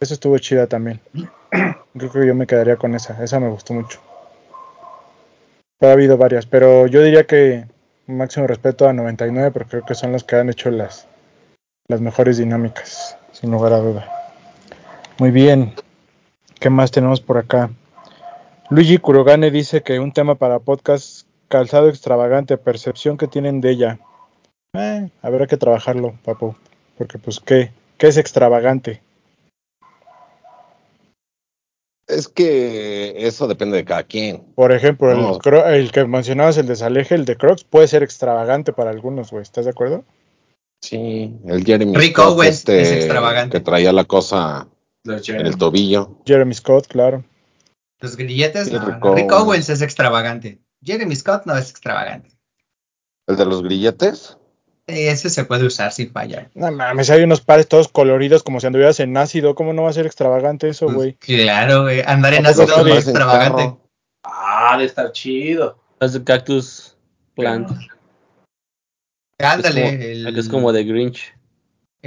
Eso 0.00 0.14
estuvo 0.14 0.38
chida 0.38 0.68
también. 0.68 1.00
Creo 1.98 2.12
que 2.12 2.26
yo 2.26 2.34
me 2.34 2.46
quedaría 2.46 2.76
con 2.76 2.94
esa. 2.94 3.22
Esa 3.22 3.40
me 3.40 3.48
gustó 3.48 3.74
mucho. 3.74 4.00
Ha 5.80 5.92
habido 5.92 6.16
varias, 6.16 6.46
pero 6.46 6.86
yo 6.86 7.02
diría 7.02 7.24
que 7.24 7.66
máximo 8.06 8.46
respeto 8.46 8.88
a 8.88 8.92
99, 8.92 9.50
porque 9.52 9.70
creo 9.70 9.84
que 9.84 9.94
son 9.94 10.12
las 10.12 10.24
que 10.24 10.36
han 10.36 10.48
hecho 10.48 10.70
las, 10.70 11.06
las 11.86 12.00
mejores 12.00 12.38
dinámicas, 12.38 13.16
sin 13.32 13.50
lugar 13.50 13.72
a 13.72 13.78
duda. 13.78 14.08
Muy 15.18 15.30
bien. 15.30 15.74
¿Qué 16.58 16.70
más 16.70 16.90
tenemos 16.90 17.20
por 17.20 17.38
acá? 17.38 17.70
Luigi 18.70 18.98
Kurogane 18.98 19.50
dice 19.50 19.82
que 19.82 19.98
un 19.98 20.12
tema 20.12 20.34
para 20.34 20.58
podcast 20.58 21.26
calzado 21.48 21.88
extravagante, 21.88 22.58
percepción 22.58 23.16
que 23.16 23.26
tienen 23.26 23.60
de 23.60 23.70
ella. 23.70 23.98
Eh, 24.74 25.10
habrá 25.22 25.46
que 25.46 25.56
trabajarlo, 25.56 26.18
papu. 26.24 26.54
Porque 26.96 27.18
pues, 27.18 27.40
¿qué? 27.40 27.72
¿Qué 27.96 28.08
es 28.08 28.16
extravagante? 28.16 29.02
Es 32.06 32.28
que 32.28 33.26
eso 33.26 33.46
depende 33.48 33.76
de 33.76 33.84
cada 33.84 34.02
quien. 34.04 34.42
Por 34.54 34.72
ejemplo, 34.72 35.10
el, 35.12 35.18
No. 35.20 35.38
cro- 35.38 35.66
el 35.66 35.90
que 35.92 36.04
mencionabas, 36.06 36.56
el 36.56 36.66
desaleje, 36.66 37.14
el 37.14 37.24
de 37.24 37.36
Crocs, 37.36 37.64
puede 37.64 37.86
ser 37.88 38.02
extravagante 38.02 38.72
para 38.72 38.90
algunos, 38.90 39.30
güey. 39.30 39.42
¿Estás 39.42 39.64
de 39.66 39.72
acuerdo? 39.72 40.04
Sí, 40.82 41.34
el 41.46 41.64
Jeremy 41.64 41.94
Rick 41.96 42.12
Scott, 42.18 42.32
Owens 42.34 42.56
este, 42.58 42.80
es 42.82 42.92
extravagante. 42.92 43.58
que 43.58 43.64
traía 43.64 43.92
la 43.92 44.04
cosa 44.04 44.68
en 45.04 45.46
el 45.46 45.56
tobillo. 45.58 46.18
Jeremy 46.24 46.54
Scott, 46.54 46.86
claro. 46.86 47.24
Los 48.00 48.16
grilletes, 48.16 48.70
no, 48.72 48.84
Rick 48.84 48.98
no, 49.04 49.14
Rick 49.14 49.32
Owens. 49.32 49.68
Es 49.68 49.82
extravagante. 49.82 50.60
Jeremy 50.82 51.16
Scott 51.16 51.46
no 51.46 51.56
es 51.56 51.70
extravagante. 51.70 52.30
El 53.26 53.36
de 53.36 53.44
los 53.44 53.62
grilletes. 53.62 54.36
Ese 54.86 55.28
se 55.28 55.44
puede 55.44 55.66
usar 55.66 55.92
sin 55.92 56.10
fallar. 56.12 56.50
No 56.54 56.70
mames, 56.72 57.10
hay 57.10 57.22
unos 57.22 57.42
pares 57.42 57.68
todos 57.68 57.88
coloridos 57.88 58.42
como 58.42 58.58
si 58.60 58.66
anduvieras 58.66 59.00
en 59.00 59.16
ácido. 59.18 59.54
¿Cómo 59.54 59.72
no 59.74 59.82
va 59.82 59.90
a 59.90 59.92
ser 59.92 60.06
extravagante 60.06 60.68
eso, 60.68 60.86
güey? 60.90 61.14
Claro, 61.14 61.82
güey. 61.82 62.00
Andar 62.06 62.32
en 62.34 62.46
¿A 62.46 62.50
poco 62.52 62.62
ácido 62.62 62.84
no? 62.84 62.94
es 62.94 63.04
extravagante. 63.04 63.62
carro. 63.64 63.90
Ah, 64.22 64.76
de 64.78 64.84
estar 64.86 65.12
chido. 65.12 65.78
Las 66.00 66.14
de 66.14 66.24
Cactus 66.24 66.96
Plant. 67.34 67.70
Ándale, 69.38 69.80
Es 69.88 69.90
como- 69.92 70.28
el, 70.28 70.34
que 70.34 70.40
es 70.40 70.48
como 70.48 70.72
de 70.72 70.84
Grinch. 70.84 71.34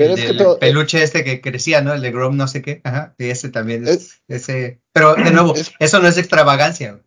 Pero 0.02 0.14
el 0.14 0.20
es 0.20 0.26
que 0.32 0.38
todo- 0.38 0.60
peluche 0.60 1.04
este 1.04 1.24
que 1.24 1.42
crecía, 1.42 1.82
¿no? 1.82 1.94
El 1.94 2.02
de 2.02 2.12
Grom 2.12 2.36
no 2.38 2.48
sé 2.48 2.62
qué. 2.62 2.82
Ajá, 2.84 3.16
y 3.18 3.30
ese 3.30 3.50
también 3.50 3.88
es, 3.88 3.90
Es- 3.90 4.22
ese. 4.28 4.82
Pero 4.94 5.16
de 5.16 5.32
nuevo, 5.32 5.56
es- 5.56 5.72
eso 5.80 6.00
no 6.00 6.08
es 6.08 6.18
extravagancia. 6.18 7.02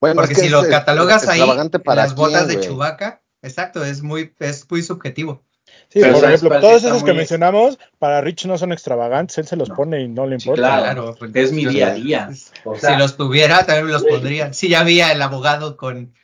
Bueno, 0.00 0.16
Porque 0.16 0.32
es 0.32 0.38
que 0.38 0.40
si 0.42 0.46
es, 0.46 0.52
lo 0.52 0.64
eh, 0.64 0.68
catalogas 0.68 1.28
ahí, 1.28 1.40
para 1.84 2.02
las 2.02 2.14
botas 2.16 2.48
de 2.48 2.56
güey. 2.56 2.66
Chubaca, 2.66 3.22
exacto, 3.40 3.84
es 3.84 4.02
muy, 4.02 4.34
es 4.40 4.68
muy 4.70 4.82
subjetivo. 4.82 5.44
Sí, 5.88 6.00
Pero 6.00 6.12
por 6.14 6.20
¿sabes 6.22 6.40
ejemplo, 6.42 6.60
todos 6.60 6.82
esos 6.84 7.04
que 7.04 7.12
mencionamos, 7.12 7.78
para 7.98 8.20
Rich 8.20 8.46
no 8.46 8.58
son 8.58 8.72
extravagantes, 8.72 9.38
él 9.38 9.46
se 9.46 9.56
los 9.56 9.70
pone 9.70 10.00
y 10.00 10.08
no 10.08 10.26
le 10.26 10.40
Sí, 10.40 10.48
importa. 10.48 10.78
claro. 10.80 11.14
Claro, 11.14 11.32
Es 11.34 11.52
mi 11.52 11.66
día 11.66 11.88
a 11.88 11.94
día. 11.94 12.30
O 12.64 12.74
si 12.76 12.96
los 12.96 13.16
tuviera, 13.16 13.64
también 13.64 13.86
me 13.86 13.92
los 13.92 14.04
pondría. 14.04 14.52
Sí, 14.52 14.68
ya 14.68 14.80
había 14.80 15.12
el 15.12 15.22
abogado 15.22 15.76
con. 15.76 16.14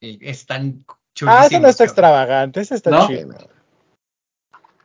eh, 0.00 0.18
Están 0.22 0.84
chulísimos. 1.14 1.42
Ah, 1.44 1.46
ese 1.46 1.60
no 1.60 1.68
está 1.68 1.84
extravagante, 1.84 2.60
ese 2.62 2.74
está 2.76 2.90
¿No? 2.90 3.06
chido. 3.06 3.28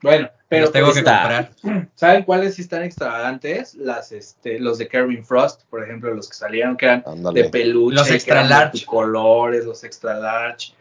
Bueno, 0.05 0.29
pero 0.47 0.61
Los 0.63 0.71
tengo 0.71 0.85
por 0.87 0.95
que 0.95 1.03
comprar. 1.03 1.51
¿saben 1.95 2.23
cuáles 2.23 2.55
sí 2.55 2.61
están 2.61 2.83
extravagantes? 2.83 3.73
Las, 3.75 4.11
este, 4.11 4.59
los 4.59 4.77
de 4.77 4.87
Kevin 4.87 5.25
Frost, 5.25 5.63
por 5.69 5.83
ejemplo, 5.83 6.13
los 6.13 6.29
que 6.29 6.35
salieron 6.35 6.77
que 6.77 6.85
eran 6.85 7.03
Ándale. 7.05 7.43
de 7.43 7.49
peluche, 7.49 7.95
Los 7.95 8.09
extra 8.11 8.35
eran 8.41 8.47
de 8.47 8.53
large. 8.55 8.85
colores, 8.85 9.65
los 9.65 9.83
extra 9.83 10.13
large, 10.19 10.73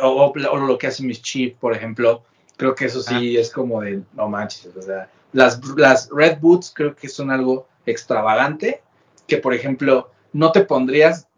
o, 0.00 0.08
o- 0.08 0.32
o 0.50 0.56
lo 0.58 0.78
que 0.78 0.88
hace 0.88 1.02
Mischief, 1.04 1.54
por 1.58 1.74
ejemplo, 1.74 2.24
creo 2.56 2.74
que 2.74 2.86
eso 2.86 3.02
sí 3.02 3.36
es 3.36 3.50
como 3.50 3.80
de, 3.80 4.02
no 4.14 4.28
manches, 4.28 4.74
o 4.76 4.82
sea, 4.82 5.08
las, 5.32 5.60
las 5.76 6.08
Red 6.10 6.38
Boots 6.40 6.72
creo 6.74 6.94
que 6.94 7.08
son 7.08 7.30
algo 7.30 7.66
extravagante, 7.86 8.82
que 9.26 9.38
por 9.38 9.54
ejemplo, 9.54 10.10
no 10.32 10.52
te 10.52 10.62
pondrías, 10.62 11.28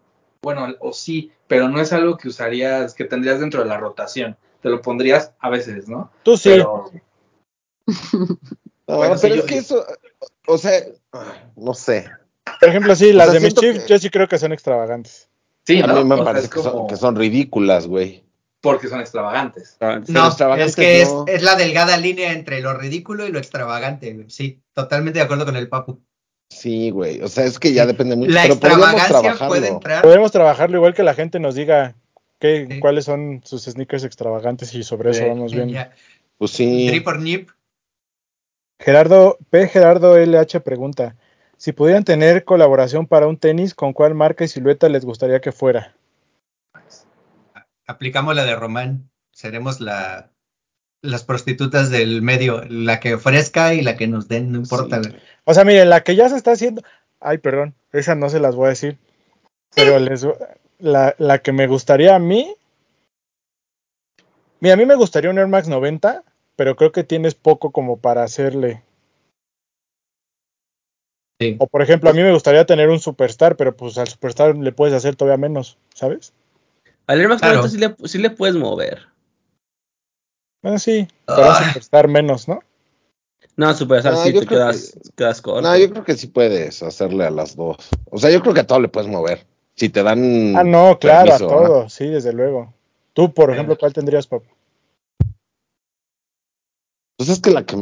bueno, 0.42 0.68
o 0.81 0.92
sí, 0.92 1.33
pero 1.46 1.68
no 1.68 1.81
es 1.81 1.92
algo 1.92 2.16
que 2.16 2.29
usarías, 2.29 2.94
que 2.94 3.05
tendrías 3.05 3.40
dentro 3.40 3.62
de 3.62 3.68
la 3.68 3.79
rotación, 3.79 4.37
te 4.62 4.68
lo 4.70 4.81
pondrías 4.83 5.33
a 5.38 5.49
veces, 5.51 5.88
¿no? 5.88 6.11
Tú 6.22 6.37
sí. 6.37 6.49
Pero, 6.51 6.90
No, 8.88 8.96
Bueno, 8.99 9.14
sí, 9.16 9.22
pero 9.22 9.35
yo- 9.37 9.40
es 9.42 9.46
que 9.46 9.59
eso, 9.59 9.85
o 10.46 10.59
sea, 10.59 10.81
no 11.57 11.75
sé. 11.75 12.09
Por 12.61 12.68
ejemplo, 12.68 12.94
sí, 12.94 13.12
las 13.12 13.27
sea, 13.31 13.35
de 13.35 13.40
Mischief 13.40 13.83
que- 13.83 13.88
yo 13.88 13.99
sí 13.99 14.11
creo 14.11 14.29
que 14.29 14.38
son 14.38 14.53
extravagantes. 14.53 15.29
sí, 15.66 15.81
A 15.81 15.87
¿no? 15.88 15.96
mí 15.96 16.05
me 16.05 16.14
O 16.20 16.25
parece 16.25 16.49
que 16.49 16.61
son, 16.62 16.72
como- 16.72 16.87
que 16.87 16.96
son 16.96 17.16
ridículas, 17.16 17.87
güey. 17.87 18.25
porque 18.61 18.88
son 18.88 19.01
extravagantes. 19.01 19.77
Ah, 19.81 20.01
No, 20.09 20.29
es 20.57 20.75
que 20.77 21.03
es, 21.03 21.09
no. 21.09 21.25
es 21.29 21.42
la 21.42 21.55
delgada 21.57 21.96
línea 21.96 22.33
entre 22.33 22.61
lo 22.61 22.75
ridículo 22.75 23.27
y 23.27 23.31
lo 23.33 23.38
extravagante. 23.38 24.12
güey. 24.12 24.29
Sí, 24.31 24.61
totalmente 24.72 25.18
de 25.20 25.25
acuerdo 25.25 25.44
con 25.44 25.55
el 25.57 25.68
Papu. 25.68 26.01
Sí, 26.51 26.90
güey. 26.90 27.20
O 27.22 27.29
sea, 27.29 27.44
es 27.44 27.59
que 27.61 27.72
ya 27.72 27.87
depende 27.87 28.16
mucho. 28.16 28.31
La 28.33 28.42
pero 28.42 28.55
extravagancia 28.55 29.07
trabajarlo. 29.09 29.49
puede 29.49 29.68
entrar. 29.68 30.03
Podemos 30.03 30.33
trabajarlo 30.33 30.77
igual 30.79 30.94
que 30.94 31.03
la 31.05 31.14
gente 31.14 31.38
nos 31.40 31.55
diga 31.55 31.94
qué, 32.40 32.66
Sí. 32.70 32.81
cuáles 32.81 33.05
son 33.05 33.40
sus 33.44 33.65
sneakers 33.65 34.04
extravagantes 34.04 34.73
y 34.75 34.83
sobre 34.85 35.11
eso 35.11 35.27
vamos 35.29 35.52
viendo. 35.52 35.73
Ya. 35.75 35.92
Pues 36.38 36.50
sí. 36.52 36.88
Drip 36.88 37.06
or 37.06 37.21
nip. 37.21 37.50
Gerardo, 38.79 39.38
P. 39.50 39.68
Gerardo 39.68 40.16
LH 40.16 40.60
pregunta, 40.60 41.16
si 41.56 41.72
pudieran 41.72 42.04
tener 42.04 42.44
colaboración 42.44 43.06
para 43.06 43.27
un 43.27 43.38
tenis, 43.38 43.74
¿con 43.74 43.92
cuál 43.92 44.14
marca 44.14 44.44
y 44.44 44.48
silueta 44.48 44.88
les 44.88 45.04
gustaría 45.04 45.40
que 45.40 45.52
fuera? 45.52 45.94
Aplicamos 47.87 48.35
la 48.35 48.44
de 48.44 48.56
Román. 48.56 49.10
Seremos 49.33 49.81
la, 49.81 50.31
las 51.02 51.24
prostitutas 51.24 51.90
del 51.90 52.20
medio. 52.20 52.62
La 52.68 53.00
que 53.00 53.14
ofrezca 53.14 53.74
y 53.74 53.83
la 53.83 53.96
que 53.96 54.06
nos 54.06 54.29
den, 54.29 54.52
no 54.52 54.58
importa. 54.58 55.02
Sí. 55.02 55.10
O 55.44 55.54
sea, 55.54 55.64
miren, 55.64 55.88
la 55.88 56.02
que 56.02 56.16
ya 56.16 56.29
se 56.29 56.37
está 56.37 56.52
haciendo, 56.52 56.83
ay, 57.20 57.38
perdón, 57.38 57.74
esa 57.92 58.14
no 58.14 58.29
se 58.29 58.40
las 58.40 58.54
voy 58.54 58.66
a 58.66 58.70
decir, 58.70 58.98
pero 59.74 59.98
les, 59.98 60.27
la, 60.79 61.14
la 61.18 61.38
que 61.38 61.52
me 61.52 61.66
gustaría 61.66 62.14
a 62.14 62.18
mí, 62.18 62.54
mira, 64.60 64.74
a 64.74 64.77
mí 64.77 64.85
me 64.85 64.96
gustaría 64.96 65.31
un 65.31 65.38
Air 65.38 65.48
Max 65.48 65.68
90, 65.68 66.24
pero 66.57 66.75
creo 66.77 66.92
que 66.92 67.04
tienes 67.04 67.35
poco 67.35 67.71
como 67.71 67.98
para 67.98 68.23
hacerle. 68.23 68.83
Sí. 71.40 71.57
O 71.59 71.67
por 71.67 71.83
ejemplo, 71.83 72.09
a 72.09 72.15
mí 72.15 72.23
me 72.23 72.33
gustaría 72.33 72.65
tener 72.65 72.88
un 72.88 72.98
superstar, 72.98 73.57
pero 73.57 73.77
pues 73.77 73.98
al 73.98 74.09
superstar 74.09 74.57
le 74.57 74.73
puedes 74.73 74.94
hacer 74.94 75.17
todavía 75.17 75.37
menos, 75.37 75.77
¿sabes? 75.94 76.33
Al 77.07 77.21
Air 77.21 77.29
Max 77.29 77.42
Claro. 77.42 77.57
90 77.59 77.69
sí 77.69 77.79
le, 77.79 78.09
sí 78.09 78.19
le 78.19 78.31
puedes 78.31 78.57
mover. 78.57 79.07
Bueno, 80.63 80.79
sí, 80.79 81.07
pero 81.27 81.44
Ah. 81.44 81.59
un 81.61 81.69
superstar 81.69 82.09
menos, 82.09 82.48
¿no? 82.48 82.61
No, 83.59 83.73
Superstar 83.75 84.13
No, 84.15 84.23
sí 84.23 84.33
te 84.33 84.46
quedas, 84.46 84.98
quedas 85.15 85.40
corto. 85.40 85.63
No, 85.63 85.77
yo 85.79 85.90
creo 85.90 86.04
que 86.04 86.15
sí 86.15 86.27
puedes 86.27 86.83
hacerle 86.83 87.25
a 87.25 87.31
las 87.31 87.57
dos. 87.57 87.77
O 88.11 88.19
sea, 88.19 88.31
yo 88.31 88.40
creo 88.42 88.52
que 88.52 88.61
a 88.61 88.67
todo 88.67 88.81
le 88.81 88.88
puedes 88.88 89.09
mover. 89.09 89.46
Si 89.75 89.88
te 89.88 90.02
dan. 90.02 90.54
Ah, 90.57 90.65
no, 90.65 90.98
claro, 90.98 91.31
permiso, 91.31 91.48
a 91.48 91.52
¿no? 91.52 91.67
todo, 91.69 91.88
sí, 91.88 92.07
desde 92.09 92.33
luego. 92.33 92.75
Tú, 93.13 93.33
por 93.33 93.50
ejemplo, 93.50 93.77
¿cuál 93.79 93.92
tendrías, 93.92 94.27
Pop? 94.27 94.44
Pues 97.17 97.29
es 97.31 97.40
que 97.40 97.50
la 97.50 97.64
que 97.64 97.77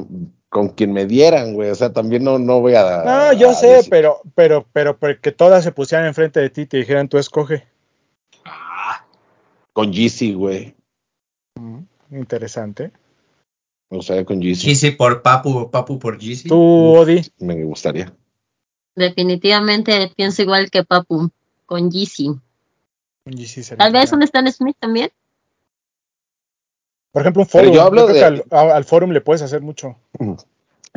con 0.48 0.68
quien 0.70 0.92
me 0.92 1.06
dieran, 1.06 1.54
güey. 1.54 1.70
O 1.70 1.74
sea, 1.74 1.92
también 1.92 2.22
no, 2.22 2.38
no 2.38 2.60
voy 2.60 2.74
a. 2.76 3.02
No, 3.04 3.32
yo 3.32 3.50
a 3.50 3.54
sé, 3.54 3.66
decir- 3.68 3.90
pero, 3.90 4.20
pero, 4.34 4.66
pero, 4.72 4.96
pero 4.98 5.20
que 5.20 5.32
todas 5.32 5.64
se 5.64 5.72
pusieran 5.72 6.06
enfrente 6.06 6.40
de 6.40 6.50
ti 6.50 6.62
y 6.62 6.66
te 6.66 6.76
dijeran, 6.76 7.08
tú 7.08 7.18
escoge. 7.18 7.66
Ah, 8.44 9.04
Con 9.72 9.92
GC, 9.92 10.34
güey. 10.34 10.74
Mm, 11.58 11.80
Interesante. 12.12 12.92
Me 13.90 13.98
gustaría 13.98 14.24
con 14.24 14.40
GC. 14.40 14.66
Yeezy 14.66 14.90
por 14.92 15.22
Papu, 15.22 15.70
Papu 15.70 15.98
por 15.98 16.18
Yeezy. 16.18 16.48
Tú, 16.48 16.56
Odi, 16.94 17.20
Me 17.38 17.62
gustaría. 17.64 18.12
Definitivamente 18.96 20.12
pienso 20.16 20.42
igual 20.42 20.70
que 20.70 20.84
Papu, 20.84 21.30
con 21.66 21.90
Yeezy. 21.90 22.30
Tal 23.76 23.92
vez 23.92 24.12
un 24.12 24.22
Stan 24.22 24.50
Smith 24.52 24.76
también. 24.78 25.10
Por 27.14 27.22
ejemplo, 27.22 27.42
un 27.42 27.48
Pero 27.48 27.62
forum. 27.62 27.74
yo 27.76 27.82
hablo 27.82 28.06
creo 28.06 28.14
de- 28.14 28.20
que 28.20 28.24
al, 28.26 28.44
a- 28.50 28.74
al 28.76 28.84
forum 28.84 29.10
le 29.12 29.20
puedes 29.20 29.40
hacer 29.40 29.60
mucho. 29.60 29.96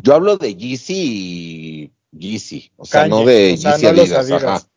Yo 0.01 0.15
hablo 0.15 0.35
de 0.37 0.55
GC 0.55 0.89
y 0.95 1.91
GC. 2.11 2.71
O 2.75 2.85
sea, 2.85 3.07
no 3.07 3.23
de 3.23 3.53
o 3.53 3.57
sea, 3.57 3.77
no 3.77 4.01
Adidas. 4.01 4.67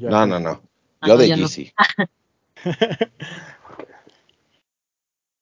Ya. 0.00 0.10
No, 0.10 0.26
no, 0.26 0.40
no. 0.40 0.60
Ah, 1.00 1.06
Yo 1.06 1.16
de 1.16 1.28
yo 1.28 1.36
no. 1.36 1.46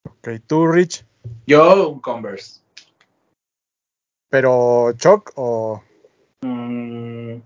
Ok, 0.05 0.29
tú, 0.47 0.67
Rich, 0.67 1.07
yo 1.47 1.89
un 1.89 2.01
Converse. 2.01 2.61
pero 4.29 4.93
Choc 4.99 5.33
o. 5.37 5.83
Mm, 6.43 7.37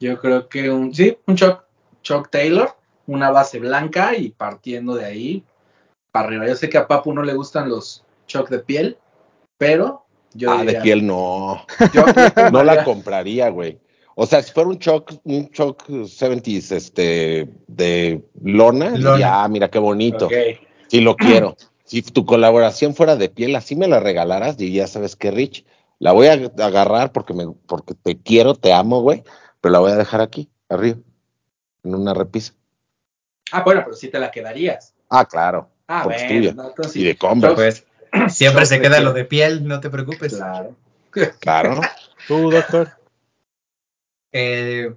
yo 0.00 0.20
creo 0.20 0.48
que 0.48 0.68
un, 0.70 0.92
sí, 0.92 1.16
un 1.28 1.36
Chuck, 1.36 1.62
Chuck 2.02 2.28
Taylor, 2.30 2.74
una 3.06 3.30
base 3.30 3.60
blanca 3.60 4.16
y 4.16 4.30
partiendo 4.30 4.94
de 4.96 5.04
ahí 5.04 5.44
para 6.12 6.26
arriba. 6.28 6.46
Yo 6.46 6.56
sé 6.56 6.68
que 6.68 6.78
a 6.78 6.86
Papu 6.88 7.12
no 7.12 7.22
le 7.22 7.34
gustan 7.34 7.68
los 7.68 8.04
Chuck 8.26 8.48
de 8.48 8.60
piel, 8.60 8.98
pero 9.58 10.04
yo 10.34 10.50
Ah, 10.52 10.64
de 10.64 10.74
piel 10.80 11.06
no. 11.06 11.64
yo- 11.92 12.04
No 12.52 12.62
la 12.64 12.84
compraría, 12.84 13.48
güey. 13.48 13.78
O 14.14 14.26
sea, 14.26 14.42
si 14.42 14.52
fuera 14.52 14.68
un 14.68 14.78
Choc, 14.78 15.12
un 15.24 15.50
Choc 15.50 15.88
70s 15.88 16.72
este, 16.72 17.48
de 17.68 18.22
lona, 18.42 18.90
Lona. 18.90 19.12
diría, 19.12 19.42
ah, 19.44 19.48
mira 19.48 19.70
qué 19.70 19.78
bonito. 19.78 20.28
Sí 20.88 21.00
lo 21.00 21.16
quiero. 21.16 21.56
Si 21.84 22.02
tu 22.02 22.24
colaboración 22.26 22.94
fuera 22.94 23.16
de 23.16 23.28
piel, 23.28 23.56
así 23.56 23.76
me 23.76 23.88
la 23.88 23.98
regalaras, 23.98 24.56
diría, 24.56 24.86
¿sabes 24.86 25.16
qué, 25.16 25.30
Rich? 25.30 25.64
La 25.98 26.12
voy 26.12 26.26
a 26.28 26.32
agarrar 26.32 27.12
porque, 27.12 27.34
me, 27.34 27.46
porque 27.66 27.94
te 27.94 28.16
quiero, 28.18 28.54
te 28.54 28.72
amo, 28.72 29.00
güey, 29.00 29.24
pero 29.60 29.72
la 29.72 29.78
voy 29.80 29.92
a 29.92 29.96
dejar 29.96 30.20
aquí, 30.20 30.48
arriba, 30.68 30.98
en 31.82 31.94
una 31.94 32.14
repisa. 32.14 32.54
Ah, 33.52 33.62
bueno, 33.64 33.82
pero 33.84 33.96
sí 33.96 34.08
te 34.08 34.18
la 34.18 34.30
quedarías. 34.30 34.94
Ah, 35.08 35.24
claro. 35.24 35.68
Ah, 35.92 36.04
bueno, 36.04 36.52
no, 36.54 36.68
entonces 36.68 36.94
Y 36.94 37.00
sí. 37.00 37.04
de 37.04 37.16
Converse. 37.16 37.56
Pues 37.56 38.32
siempre 38.32 38.64
se 38.64 38.80
queda 38.80 39.00
lo 39.00 39.12
de 39.12 39.24
piel, 39.24 39.66
no 39.66 39.80
te 39.80 39.90
preocupes. 39.90 40.36
Claro. 40.36 40.76
Claro. 41.40 41.80
Tú, 42.28 42.52
doctor. 42.52 42.90
Eh, 44.30 44.94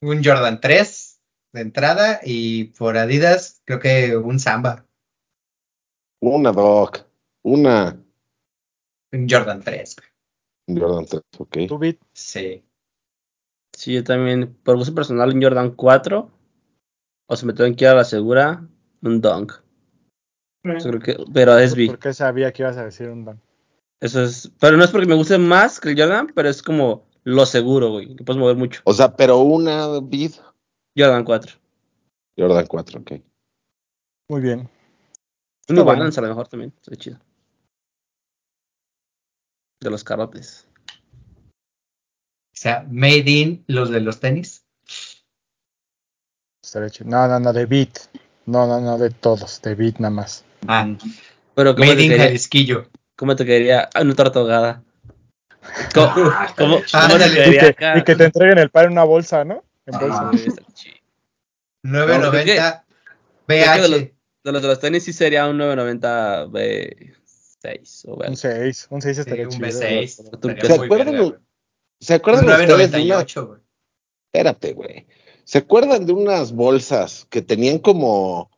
un 0.00 0.24
Jordan 0.24 0.60
3 0.60 1.20
de 1.52 1.60
entrada 1.60 2.18
y 2.24 2.64
por 2.64 2.98
Adidas 2.98 3.62
creo 3.64 3.78
que 3.78 4.16
un 4.16 4.40
Samba. 4.40 4.84
Una, 6.20 6.50
Doc. 6.50 7.06
Una. 7.44 7.96
Un 9.12 9.28
Jordan 9.30 9.62
3. 9.62 9.96
Jordan 10.66 11.06
3, 11.06 11.22
ok. 11.38 11.58
Tú, 11.68 11.78
Bit. 11.78 12.00
Sí. 12.12 12.64
Sí, 13.72 13.94
yo 13.94 14.02
también, 14.02 14.56
por 14.64 14.76
gusto 14.76 14.92
personal, 14.92 15.32
un 15.32 15.40
Jordan 15.40 15.70
4. 15.76 16.28
O 17.26 17.36
si 17.36 17.46
me 17.46 17.52
tengo 17.52 17.76
que 17.76 17.84
ir 17.84 17.90
a 17.90 17.94
la 17.94 18.04
segura, 18.04 18.66
un 19.00 19.20
Dunk. 19.20 19.63
Eso 20.64 20.88
creo 20.88 21.00
que, 21.00 21.16
pero 21.32 21.58
es 21.58 21.74
B. 21.74 21.86
Porque 21.88 22.14
sabía 22.14 22.52
que 22.52 22.62
ibas 22.62 22.76
a 22.76 22.84
decir 22.84 23.08
un 23.08 23.24
Dan. 23.24 23.40
Eso 24.00 24.22
es. 24.22 24.50
Pero 24.58 24.76
no 24.76 24.84
es 24.84 24.90
porque 24.90 25.06
me 25.06 25.14
guste 25.14 25.38
más 25.38 25.78
que 25.78 25.90
el 25.90 25.98
Jordan, 25.98 26.32
pero 26.34 26.48
es 26.48 26.62
como 26.62 27.06
lo 27.24 27.46
seguro, 27.46 27.90
güey. 27.90 28.16
Que 28.16 28.24
puedes 28.24 28.40
mover 28.40 28.56
mucho. 28.56 28.80
O 28.84 28.94
sea, 28.94 29.14
pero 29.14 29.38
una 29.38 30.00
bid. 30.00 30.32
Jordan 30.96 31.24
4. 31.24 31.52
Jordan 32.36 32.66
4, 32.66 33.00
ok. 33.00 33.12
Muy 34.28 34.40
bien. 34.40 34.60
Un 34.60 34.68
Está 35.60 35.74
New 35.74 35.84
bueno. 35.84 35.98
Balance 35.98 36.20
a 36.20 36.22
lo 36.22 36.28
mejor 36.28 36.48
también. 36.48 36.72
Está 36.76 36.96
chido. 36.96 37.18
De 39.80 39.90
los 39.90 40.04
carotes. 40.04 40.66
O 41.48 42.56
sea, 42.56 42.86
made 42.90 43.30
in 43.30 43.64
los 43.66 43.90
de 43.90 44.00
los 44.00 44.20
tenis. 44.20 44.64
Estaría 46.62 46.90
chido. 46.90 47.10
No, 47.10 47.26
no, 47.28 47.40
no, 47.40 47.52
de 47.52 47.66
Bit. 47.66 47.98
No, 48.46 48.66
no, 48.66 48.80
no, 48.80 48.98
de 48.98 49.10
todos. 49.10 49.60
De 49.62 49.74
Bit 49.74 49.98
nada 49.98 50.14
más. 50.14 50.44
Ah, 50.68 50.88
Pero 51.54 51.74
¿cómo 51.74 51.86
made 51.90 52.08
te, 52.08 52.18
Jalisquillo. 52.18 52.88
¿cómo 53.16 53.36
te 53.36 53.44
quedaría 53.44 53.88
ah, 53.94 54.02
una 54.02 54.14
torta 54.14 54.38
ahogada? 54.40 54.82
¿Cómo, 55.94 56.12
Ah, 56.16 56.52
cómo- 56.58 56.80
cómo 56.92 57.18
te. 57.18 57.26
Y 57.50 57.58
que, 57.58 57.76
y 57.98 58.02
que 58.04 58.14
te 58.16 58.24
entreguen 58.24 58.58
el 58.58 58.70
pan 58.70 58.86
en 58.86 58.92
una 58.92 59.04
bolsa, 59.04 59.44
¿no? 59.44 59.62
En 59.86 59.94
Ah, 59.94 59.98
bolsa. 59.98 60.30
Sí, 60.34 60.48
está 60.48 60.62
chido. 60.74 60.94
990 61.82 62.84
Creo 63.46 63.64
que 63.74 63.80
de 63.82 63.88
los, 63.88 64.00
BH. 64.00 64.12
de 64.44 64.52
los 64.52 64.62
de 64.62 64.68
los 64.68 64.80
tenis 64.80 65.04
sí 65.04 65.12
sería 65.12 65.46
un 65.48 65.58
990 65.58 66.46
B6 66.46 68.04
o 68.08 68.14
Un 68.14 68.18
B. 68.30 68.36
6. 68.36 68.86
Un 68.90 69.02
6 69.02 69.14
Sí, 69.16 69.20
estaría 69.20 69.44
un 69.46 69.50
chido. 69.52 69.66
B6. 69.68 70.30
¿Tú 70.40 70.48
estaría 70.48 70.62
qué- 70.62 70.68
muy 70.78 70.84
acuerdan. 70.86 71.38
¿Se 72.00 72.14
Un 72.14 72.16
acuerdan 72.20 72.44
ustedes 72.44 72.58
de 72.58 72.64
una... 72.64 72.76
998, 72.76 73.46
güey. 73.46 73.60
Espérate, 74.32 74.72
güey. 74.72 75.06
¿Se 75.44 75.58
acuerdan 75.58 76.06
de 76.06 76.12
unas 76.12 76.52
bolsas 76.52 77.26
que 77.30 77.42
tenían 77.42 77.78
como, 77.78 78.50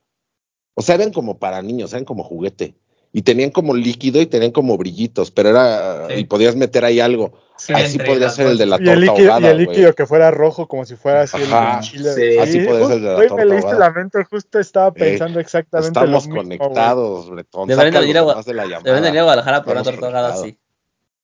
o 0.79 0.83
sea, 0.83 0.95
eran 0.95 1.11
como 1.13 1.39
para 1.39 1.61
niños, 1.63 1.93
eran 1.93 2.05
como 2.05 2.23
juguete 2.23 2.75
y 3.13 3.23
tenían 3.23 3.51
como 3.51 3.75
líquido 3.75 4.21
y 4.21 4.27
tenían 4.27 4.53
como 4.53 4.77
brillitos, 4.77 5.31
pero 5.31 5.49
era 5.49 6.07
Sí. 6.09 6.15
y 6.21 6.25
podías 6.25 6.55
meter 6.55 6.85
ahí 6.85 7.01
algo. 7.01 7.33
Sí, 7.57 7.73
Así 7.73 7.99
podría 7.99 8.29
ser 8.29 8.49
el 8.49 8.59
de 8.59 8.67
la 8.67 8.77
Y 8.77 8.81
el 8.81 8.85
torta 8.85 9.01
líquido, 9.01 9.17
y 9.17 9.21
ahogada, 9.31 9.51
el 9.53 9.57
líquido 9.57 9.83
güey. 9.85 9.95
que 9.95 10.05
fuera 10.07 10.31
rojo, 10.31 10.69
como 10.69 10.85
si 10.85 10.95
fuera 10.97 11.23
así 11.23 11.39
el 11.41 11.51
Ajá, 11.51 11.81
chile. 11.81 12.13
sí, 12.13 12.37
así 12.39 12.61
podría 12.61 12.87
ser 12.87 12.97
el 12.99 13.03
de 13.03 13.09
la 13.09 13.15
Güey, 13.15 13.29
torta 13.29 13.43
me 13.45 13.51
leíste 13.51 13.71
ahogada. 13.73 13.89
la 13.89 13.95
mente, 13.99 14.25
justo 14.25 14.59
estaba 14.59 14.93
pensando 14.93 15.41
exactamente 15.41 15.89
Estamos 15.99 16.27
lo 16.27 16.33
mismo, 16.35 16.37
conectados, 16.69 17.31
Bretón. 17.31 17.67
Deberían 17.69 18.07
ir 18.09 18.19
a- 18.19 18.43
de 18.43 18.55
la 18.55 18.81
Deben 18.85 19.03
de 19.03 19.09
ir 19.09 19.19
a. 19.19 19.23
Guadalajara 19.23 19.65
por 19.65 19.73
una 19.73 19.83
torta 19.83 20.05
ahogada 20.07 20.35
así. 20.35 20.59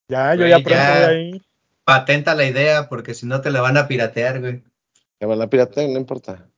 Ya, 0.09 0.32
yo 0.34 0.38
Güey, 0.40 0.50
ya 0.50 0.59
pronto 0.61 0.82
a 0.82 1.12
ir. 1.12 1.42
Patenta 1.84 2.34
la 2.34 2.46
idea 2.46 2.88
porque 2.88 3.12
si 3.12 3.26
no 3.26 3.42
te 3.42 3.50
la 3.50 3.61
van 3.61 3.76
a 3.76 3.86
piratear, 3.86 4.40
güey. 4.40 4.62
Ya 5.20 5.26
va 5.26 5.36
la 5.36 5.48
pirata, 5.50 5.82
no 5.82 5.98
importa. 5.98 6.48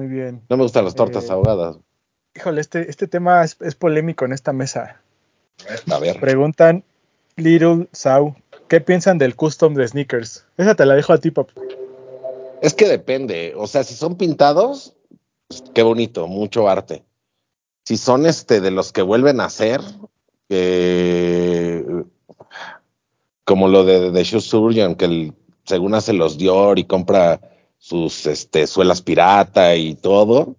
Muy 0.00 0.08
bien. 0.08 0.40
No 0.48 0.56
me 0.56 0.62
gustan 0.62 0.86
las 0.86 0.94
tortas 0.94 1.28
Eh, 1.28 1.32
ahogadas. 1.32 1.76
Híjole, 2.34 2.62
este, 2.62 2.88
este 2.88 3.06
tema 3.06 3.44
es, 3.44 3.58
es 3.60 3.74
polémico 3.74 4.24
en 4.24 4.32
esta 4.32 4.54
mesa. 4.54 5.02
A 5.90 5.98
ver. 5.98 6.18
Preguntan 6.18 6.84
Little 7.36 7.86
Sau, 7.92 8.34
¿qué 8.66 8.80
piensan 8.80 9.18
del 9.18 9.36
custom 9.36 9.74
de 9.74 9.86
sneakers? 9.86 10.46
Esa 10.56 10.74
te 10.74 10.86
la 10.86 10.94
dejo 10.94 11.12
a 11.12 11.18
ti, 11.18 11.30
pap. 11.30 11.50
Es 12.62 12.72
que 12.72 12.88
depende. 12.88 13.52
O 13.58 13.66
sea, 13.66 13.84
si 13.84 13.92
son 13.94 14.16
pintados, 14.16 14.94
pues, 15.48 15.62
qué 15.74 15.82
bonito, 15.82 16.26
mucho 16.28 16.66
arte. 16.70 17.04
Si 17.84 17.98
son 17.98 18.24
este 18.24 18.62
de 18.62 18.70
los 18.70 18.92
que 18.92 19.02
vuelven 19.02 19.38
a 19.40 19.44
hacer, 19.46 19.82
que 20.48 21.84
como 23.44 23.68
lo 23.68 23.84
de, 23.84 24.10
de 24.12 24.24
Shoe 24.24 24.40
Surgeon, 24.40 24.94
que 24.94 25.04
el- 25.04 25.34
según 25.64 25.94
hace 25.94 26.14
los 26.14 26.38
Dior 26.38 26.78
y 26.78 26.84
compra 26.84 27.38
sus 27.82 28.26
este, 28.26 28.66
suelas 28.66 29.00
pirata 29.00 29.74
y 29.74 29.94
todo, 29.94 30.56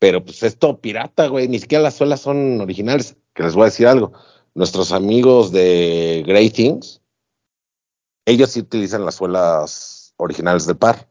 pero 0.00 0.24
pues 0.24 0.42
es 0.42 0.58
todo 0.58 0.80
pirata, 0.80 1.28
güey. 1.28 1.46
Ni 1.48 1.60
siquiera 1.60 1.82
las 1.84 1.94
suelas 1.94 2.20
son 2.20 2.60
originales. 2.60 3.16
Que 3.32 3.44
les 3.44 3.54
voy 3.54 3.62
a 3.62 3.66
decir 3.66 3.86
algo. 3.86 4.12
Nuestros 4.54 4.90
amigos 4.92 5.52
de 5.52 6.24
Great 6.26 6.52
Things, 6.52 7.00
ellos 8.26 8.50
sí 8.50 8.60
utilizan 8.60 9.04
las 9.04 9.14
suelas 9.14 10.14
originales 10.16 10.66
de 10.66 10.74
par. 10.74 11.08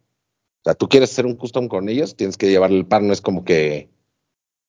O 0.60 0.64
sea, 0.66 0.74
tú 0.76 0.88
quieres 0.90 1.12
hacer 1.12 1.26
un 1.26 1.36
custom 1.36 1.68
con 1.68 1.90
ellos, 1.90 2.16
tienes 2.16 2.38
que 2.38 2.50
llevarle 2.50 2.78
el 2.78 2.86
par, 2.86 3.02
no 3.02 3.14
es 3.14 3.22
como 3.22 3.44
que 3.44 3.90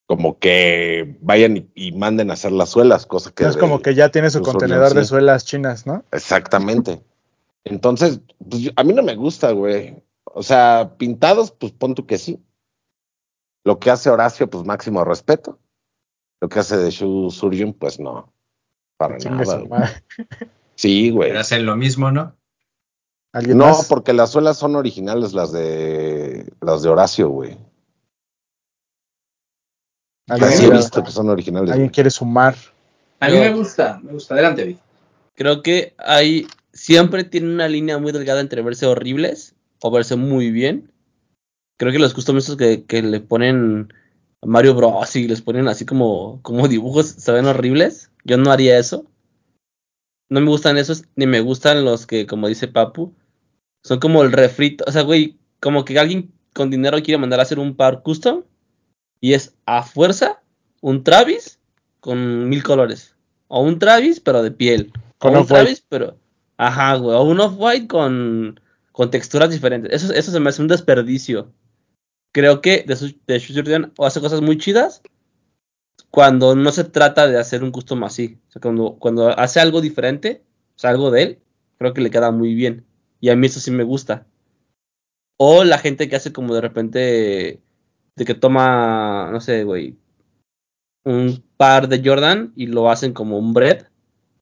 como 0.07 0.39
que 0.39 1.17
vayan 1.23 1.57
y, 1.57 1.71
y 1.75 1.93
manden 1.93 2.31
a 2.31 2.35
hacer 2.35 2.53
las 2.53 2.69
suelas, 2.69 3.07
cosa 3.07 3.31
que 3.33 3.45
No 3.45 3.49
es 3.51 3.57
de- 3.57 3.61
como 3.61 3.81
que 3.81 3.95
ya 3.95 4.11
tiene 4.11 4.29
su 4.31 4.43
contenedor 4.43 4.93
de 4.93 5.05
suelas 5.07 5.45
chinas, 5.47 5.87
¿no? 5.87 6.05
Exactamente. 6.13 7.03
Entonces, 7.65 8.21
pues, 8.51 8.63
yo- 8.63 8.71
a 8.77 8.85
mí 8.85 8.93
no 8.93 9.03
me 9.03 9.15
gusta, 9.17 9.53
güey. 9.53 10.04
O 10.37 10.43
sea, 10.43 10.95
pintados, 10.99 11.53
pues 11.53 11.73
pon 11.73 11.95
tú 11.95 12.07
que 12.07 12.19
sí. 12.19 12.43
Lo 13.65 13.79
que 13.79 13.91
hace 13.91 14.11
Horacio, 14.11 14.51
pues 14.51 14.65
máximo 14.65 15.05
respeto. 15.05 15.59
Lo 16.41 16.49
que 16.49 16.59
hace 16.59 16.77
de 16.77 16.91
Shoe 16.91 17.31
Surgeon, 17.31 17.73
pues 17.73 17.99
no. 18.01 18.33
Para 18.99 19.17
nada. 19.19 19.59
güey. 19.61 19.83
Sí, 20.75 21.11
güey. 21.11 21.29
Pero 21.31 21.41
hacen 21.41 21.65
lo 21.65 21.77
mismo, 21.77 22.11
¿no? 22.11 22.37
¿Alguien 23.33 23.59
No, 23.59 23.67
más? 23.67 23.89
porque 23.89 24.13
las 24.13 24.31
suelas 24.31 24.59
son 24.59 24.77
originales, 24.77 25.33
las 25.33 25.53
de 25.53 26.53
las 26.61 26.83
de 26.83 26.89
Horacio, 26.89 27.29
güey. 27.29 27.57
¿Alguien, 30.29 30.49
Así 30.49 30.57
he 30.59 30.61
quiere- 30.67 30.77
visto 30.79 31.03
que 31.05 31.11
son 31.11 31.29
originales. 31.29 31.71
alguien 31.71 31.87
güey. 31.89 31.95
quiere 31.95 32.11
sumar? 32.11 32.57
A 33.21 33.29
mí 33.29 33.35
me 33.39 33.53
gusta, 33.55 34.01
me 34.03 34.13
gusta. 34.13 34.35
Adelante, 34.35 34.65
Vid. 34.65 34.77
Creo 35.35 35.63
que 35.63 35.95
hay. 35.99 36.47
Siempre 36.73 37.25
tiene 37.25 37.53
una 37.53 37.69
línea 37.69 37.99
muy 37.99 38.11
delgada 38.13 38.41
entre 38.41 38.61
verse 38.63 38.87
horribles 38.87 39.55
o 39.85 39.91
verse 39.91 40.17
muy 40.17 40.51
bien. 40.51 40.91
Creo 41.79 41.93
que 41.93 41.99
los 41.99 42.15
custom 42.15 42.39
estos 42.39 42.57
que, 42.57 42.87
que 42.87 43.03
le 43.03 43.21
ponen 43.21 43.93
a 44.41 44.47
Mario 44.47 44.75
Bros. 44.75 45.15
y 45.15 45.29
les 45.29 45.43
ponen 45.43 45.69
así 45.69 45.85
como, 45.85 46.41
como 46.41 46.69
dibujos 46.69 47.07
se 47.07 47.33
ven 47.33 47.45
horribles. 47.45 48.11
Yo 48.25 48.39
no 48.39 48.51
haría 48.51 48.79
eso. 48.79 49.05
No 50.31 50.41
me 50.41 50.49
gustan 50.49 50.79
esos, 50.79 51.05
ni 51.17 51.27
me 51.27 51.41
gustan 51.41 51.85
los 51.85 52.07
que, 52.07 52.27
como 52.27 52.49
dice 52.49 52.67
Papu, 52.67 53.15
son 53.85 54.01
como 54.01 54.23
el 54.23 54.33
refrito. 54.33 54.85
O 54.89 54.91
sea, 54.91 55.03
güey, 55.03 55.37
como 55.61 55.85
que 55.85 55.99
alguien 55.99 56.33
con 56.55 56.71
dinero 56.71 57.03
quiere 57.03 57.19
mandar 57.19 57.41
a 57.41 57.43
hacer 57.43 57.59
un 57.59 57.77
par 57.77 58.03
custom 58.03 58.43
y 59.21 59.35
es 59.35 59.55
a 59.67 59.83
fuerza 59.83 60.43
un 60.81 61.05
Travis 61.05 61.61
con 62.01 62.49
mil 62.49 62.63
colores. 62.63 63.15
O 63.49 63.63
un 63.63 63.79
Travis, 63.79 64.19
pero 64.19 64.43
de 64.43 64.51
piel. 64.51 64.93
O 64.97 65.19
Con 65.19 65.33
un 65.33 65.41
off-white. 65.41 65.63
Travis, 65.63 65.85
pero. 65.91 66.17
Ajá, 66.57 66.95
güey. 66.97 67.15
O 67.15 67.23
un 67.25 67.41
off-white 67.41 67.87
con, 67.87 68.61
con 68.95 69.11
texturas 69.11 69.51
diferentes. 69.51 69.93
Eso, 69.93 70.15
eso 70.15 70.31
se 70.31 70.39
me 70.39 70.51
hace 70.51 70.63
un 70.63 70.69
desperdicio. 70.69 71.53
Creo 72.33 72.61
que 72.61 72.85
de, 72.87 72.95
de 73.27 73.91
o 73.99 74.07
hace 74.07 74.21
cosas 74.21 74.41
muy 74.41 74.57
chidas 74.57 75.03
cuando 76.13 76.55
no 76.55 76.71
se 76.71 76.85
trata 76.85 77.27
de 77.27 77.37
hacer 77.37 77.65
un 77.65 77.73
custom 77.73 78.05
así. 78.05 78.39
O 78.49 78.53
sea, 78.53 78.63
cuando, 78.63 78.95
cuando 79.01 79.37
hace 79.37 79.59
algo 79.59 79.81
diferente, 79.81 80.45
o 80.77 80.79
sea, 80.79 80.91
algo 80.91 81.11
de 81.11 81.23
él, 81.25 81.39
creo 81.77 81.93
que 81.93 82.03
le 82.03 82.11
queda 82.11 82.31
muy 82.31 82.55
bien. 82.55 82.87
Y 83.21 83.31
a 83.31 83.37
mí 83.37 83.49
eso 83.49 83.59
sí 83.59 83.73
me 83.73 83.83
gusta. 83.83 84.29
O 85.39 85.65
la 85.65 85.79
gente 85.79 86.09
que 86.09 86.15
hace 86.15 86.33
como 86.33 86.55
de 86.55 86.61
repente, 86.61 87.61
de 88.15 88.25
que 88.25 88.35
toma, 88.35 89.29
no 89.33 89.41
sé, 89.41 89.65
güey, 89.65 89.97
un 91.03 91.43
par 91.57 91.89
de 91.89 92.01
Jordan 92.09 92.53
y 92.55 92.69
lo 92.69 92.91
hacen 92.91 93.13
como 93.13 93.39
un 93.39 93.55
bread. 93.55 93.89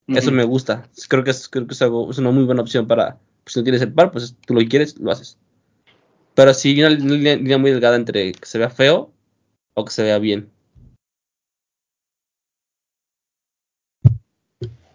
Eso 0.08 0.30
me 0.30 0.44
gusta. 0.44 0.90
Creo 1.08 1.24
que 1.24 1.30
es, 1.30 1.48
creo 1.48 1.66
que 1.66 1.72
es, 1.72 1.80
algo, 1.80 2.10
es 2.10 2.18
una 2.18 2.32
muy 2.32 2.44
buena 2.44 2.60
opción 2.60 2.86
para, 2.86 3.18
pues, 3.44 3.54
si 3.54 3.60
no 3.60 3.64
tienes 3.64 3.82
el 3.82 3.92
par, 3.92 4.10
pues 4.10 4.36
tú 4.46 4.54
lo 4.54 4.60
quieres, 4.68 4.98
lo 4.98 5.10
haces. 5.10 5.38
Pero 6.34 6.54
sí, 6.54 6.78
una 6.80 6.90
línea, 6.90 7.36
línea 7.36 7.58
muy 7.58 7.70
delgada 7.70 7.96
entre 7.96 8.32
que 8.32 8.46
se 8.46 8.58
vea 8.58 8.70
feo 8.70 9.12
o 9.74 9.84
que 9.84 9.92
se 9.92 10.02
vea 10.02 10.18
bien. 10.18 10.50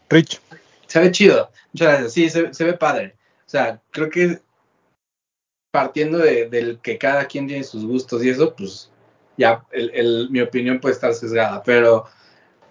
Rich, 0.09 0.39
Se 0.87 0.99
ve 0.99 1.11
chido. 1.11 1.51
Muchas 1.73 1.87
gracias. 1.89 2.13
Sí, 2.13 2.29
se, 2.29 2.53
se 2.53 2.63
ve 2.63 2.73
padre. 2.73 3.15
O 3.45 3.49
sea, 3.49 3.81
creo 3.91 4.09
que 4.09 4.39
partiendo 5.71 6.17
de, 6.17 6.49
del 6.49 6.79
que 6.79 6.97
cada 6.97 7.25
quien 7.27 7.47
tiene 7.47 7.63
sus 7.63 7.85
gustos 7.85 8.23
y 8.23 8.29
eso, 8.29 8.55
pues 8.55 8.89
ya 9.37 9.63
el, 9.71 9.91
el- 9.93 10.29
mi 10.29 10.41
opinión 10.41 10.79
puede 10.79 10.95
estar 10.95 11.13
sesgada. 11.13 11.61
Pero 11.63 12.05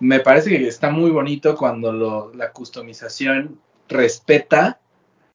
me 0.00 0.20
parece 0.20 0.50
que 0.50 0.66
está 0.66 0.90
muy 0.90 1.10
bonito 1.10 1.56
cuando 1.56 1.92
lo- 1.92 2.32
la 2.34 2.52
customización 2.52 3.60
respeta 3.88 4.80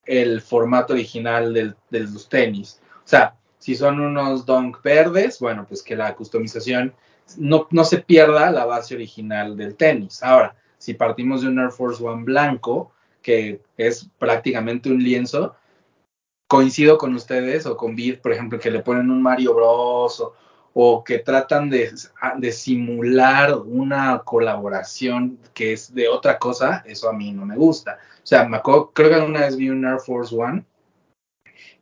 el 0.05 0.41
formato 0.41 0.93
original 0.93 1.53
del- 1.53 1.75
de 1.89 2.01
los 2.01 2.27
tenis. 2.27 2.81
O 2.97 3.07
sea, 3.07 3.35
si 3.57 3.75
son 3.75 3.99
unos 3.99 4.45
dunk 4.45 4.81
verdes, 4.83 5.39
bueno, 5.39 5.65
pues 5.67 5.83
que 5.83 5.95
la 5.95 6.15
customización 6.15 6.93
no, 7.37 7.67
no 7.71 7.83
se 7.83 7.99
pierda 7.99 8.51
la 8.51 8.65
base 8.65 8.95
original 8.95 9.55
del 9.55 9.75
tenis. 9.75 10.23
Ahora, 10.23 10.55
si 10.77 10.95
partimos 10.95 11.41
de 11.41 11.47
un 11.47 11.59
Air 11.59 11.71
Force 11.71 12.03
One 12.03 12.23
blanco, 12.23 12.91
que 13.21 13.61
es 13.77 14.09
prácticamente 14.17 14.89
un 14.89 15.03
lienzo, 15.03 15.55
coincido 16.47 16.97
con 16.97 17.13
ustedes 17.13 17.65
o 17.65 17.77
con 17.77 17.95
Vid, 17.95 18.19
por 18.19 18.33
ejemplo, 18.33 18.59
que 18.59 18.71
le 18.71 18.81
ponen 18.81 19.09
un 19.09 19.21
Mario 19.21 19.53
Bros. 19.53 20.23
O 20.73 21.03
que 21.03 21.19
tratan 21.19 21.69
de, 21.69 21.91
de 22.37 22.51
simular 22.51 23.55
una 23.57 24.19
colaboración 24.23 25.37
que 25.53 25.73
es 25.73 25.93
de 25.93 26.07
otra 26.07 26.39
cosa, 26.39 26.83
eso 26.85 27.09
a 27.09 27.13
mí 27.13 27.31
no 27.31 27.45
me 27.45 27.55
gusta. 27.57 27.99
O 28.23 28.25
sea, 28.27 28.47
me 28.47 28.61
creo 28.61 28.91
que 28.93 29.15
alguna 29.15 29.41
vez 29.41 29.57
vi 29.57 29.69
un 29.69 29.85
Air 29.85 29.99
Force 29.99 30.33
One 30.35 30.63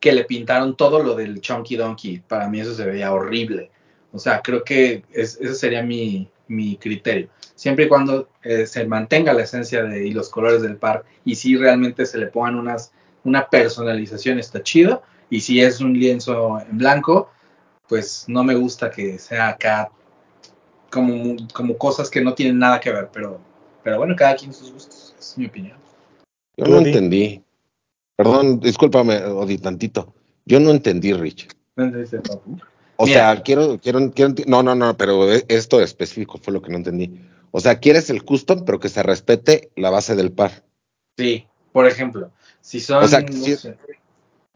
que 0.00 0.12
le 0.12 0.24
pintaron 0.24 0.76
todo 0.76 1.02
lo 1.02 1.14
del 1.14 1.40
Chunky 1.40 1.76
Donkey. 1.76 2.20
Para 2.26 2.48
mí 2.48 2.60
eso 2.60 2.74
se 2.74 2.84
veía 2.86 3.12
horrible. 3.12 3.70
O 4.12 4.18
sea, 4.18 4.40
creo 4.42 4.64
que 4.64 5.04
es- 5.12 5.38
ese 5.40 5.54
sería 5.54 5.82
mi, 5.82 6.28
mi 6.48 6.76
criterio. 6.76 7.28
Siempre 7.54 7.84
y 7.84 7.88
cuando 7.88 8.28
eh, 8.42 8.66
se 8.66 8.86
mantenga 8.86 9.32
la 9.32 9.42
esencia 9.42 9.82
de, 9.84 10.06
y 10.06 10.12
los 10.12 10.30
colores 10.30 10.62
del 10.62 10.76
par 10.76 11.04
y 11.24 11.34
si 11.34 11.56
realmente 11.56 12.06
se 12.06 12.18
le 12.18 12.26
pongan 12.28 12.56
unas, 12.56 12.92
una 13.24 13.48
personalización 13.48 14.38
está 14.38 14.62
chido. 14.62 15.02
Y 15.28 15.40
si 15.42 15.60
es 15.60 15.80
un 15.80 15.92
lienzo 15.92 16.60
en 16.60 16.78
blanco, 16.78 17.30
pues 17.90 18.24
no 18.28 18.44
me 18.44 18.54
gusta 18.54 18.88
que 18.88 19.18
sea 19.18 19.48
acá 19.48 19.90
como, 20.90 21.36
como 21.52 21.76
cosas 21.76 22.08
que 22.08 22.20
no 22.20 22.34
tienen 22.34 22.56
nada 22.60 22.78
que 22.78 22.92
ver. 22.92 23.10
Pero, 23.12 23.40
pero 23.82 23.98
bueno, 23.98 24.14
cada 24.14 24.36
quien 24.36 24.54
sus 24.54 24.72
gustos. 24.72 25.12
Es 25.18 25.36
mi 25.36 25.46
opinión. 25.46 25.76
Yo 26.56 26.66
no 26.66 26.76
Odi. 26.76 26.86
entendí. 26.90 27.42
Perdón, 28.16 28.60
discúlpame, 28.60 29.16
Odi, 29.24 29.58
tantito. 29.58 30.14
Yo 30.46 30.60
no 30.60 30.70
entendí, 30.70 31.12
Rich. 31.12 31.48
¿No 31.74 31.84
entendiste, 31.84 32.20
papu? 32.20 32.56
O 32.94 33.06
Mira. 33.06 33.32
sea, 33.32 33.42
quiero, 33.42 33.78
quiero, 33.80 33.98
no, 34.46 34.62
no, 34.62 34.74
no, 34.76 34.96
pero 34.96 35.32
e- 35.32 35.44
esto 35.48 35.80
específico 35.80 36.38
fue 36.38 36.52
lo 36.52 36.62
que 36.62 36.70
no 36.70 36.76
entendí. 36.76 37.20
O 37.50 37.58
sea, 37.58 37.80
quieres 37.80 38.08
el 38.10 38.24
custom, 38.24 38.64
pero 38.64 38.78
que 38.78 38.88
se 38.88 39.02
respete 39.02 39.72
la 39.74 39.90
base 39.90 40.14
del 40.14 40.30
par. 40.30 40.64
Sí, 41.18 41.48
por 41.72 41.88
ejemplo, 41.88 42.30
si 42.60 42.78
son... 42.78 43.02
O 43.02 43.08
sea, 43.08 43.20
no 43.20 43.32
si- 43.32 43.56
sé, 43.56 43.76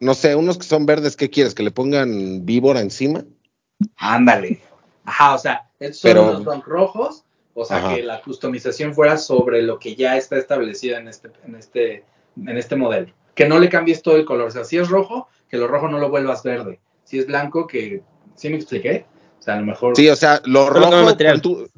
No 0.00 0.14
sé, 0.14 0.34
unos 0.34 0.58
que 0.58 0.64
son 0.64 0.86
verdes, 0.86 1.16
¿qué 1.16 1.30
quieres? 1.30 1.54
¿Que 1.54 1.62
le 1.62 1.70
pongan 1.70 2.44
víbora 2.44 2.80
encima? 2.80 3.24
Ándale. 3.96 4.60
Ajá, 5.04 5.34
o 5.34 5.38
sea, 5.38 5.70
estos 5.78 6.00
son 6.00 6.10
Pero- 6.10 6.22
unos 6.30 6.44
dunk 6.44 6.66
rojos, 6.66 7.24
o 7.54 7.64
sea, 7.64 7.76
Ajá. 7.78 7.94
que 7.94 8.02
la 8.02 8.20
customización 8.22 8.94
fuera 8.94 9.16
sobre 9.16 9.62
lo 9.62 9.78
que 9.78 9.94
ya 9.94 10.16
está 10.16 10.36
establecido 10.36 10.98
en 10.98 11.08
este, 11.08 11.30
en 11.46 11.54
este, 11.54 12.04
en 12.36 12.56
este 12.58 12.76
modelo. 12.76 13.12
Que 13.34 13.48
no 13.48 13.58
le 13.58 13.68
cambies 13.68 14.02
todo 14.02 14.16
el 14.16 14.24
color. 14.24 14.48
O 14.48 14.50
sea, 14.50 14.64
si 14.64 14.76
es 14.78 14.88
rojo, 14.88 15.28
que 15.48 15.56
lo 15.56 15.66
rojo 15.68 15.88
no 15.88 15.98
lo 15.98 16.08
vuelvas 16.10 16.42
verde. 16.42 16.80
Si 17.04 17.18
es 17.18 17.26
blanco, 17.26 17.66
que. 17.66 18.02
¿Sí 18.36 18.48
me 18.48 18.56
expliqué? 18.56 19.06
O 19.40 19.42
sea, 19.42 19.54
a 19.54 19.60
lo 19.60 19.66
mejor. 19.66 19.96
Sí, 19.96 20.08
o 20.08 20.16
sea, 20.16 20.40
lo 20.44 20.68
rojo. 20.70 21.04
material. 21.04 21.40
tú- 21.42 21.68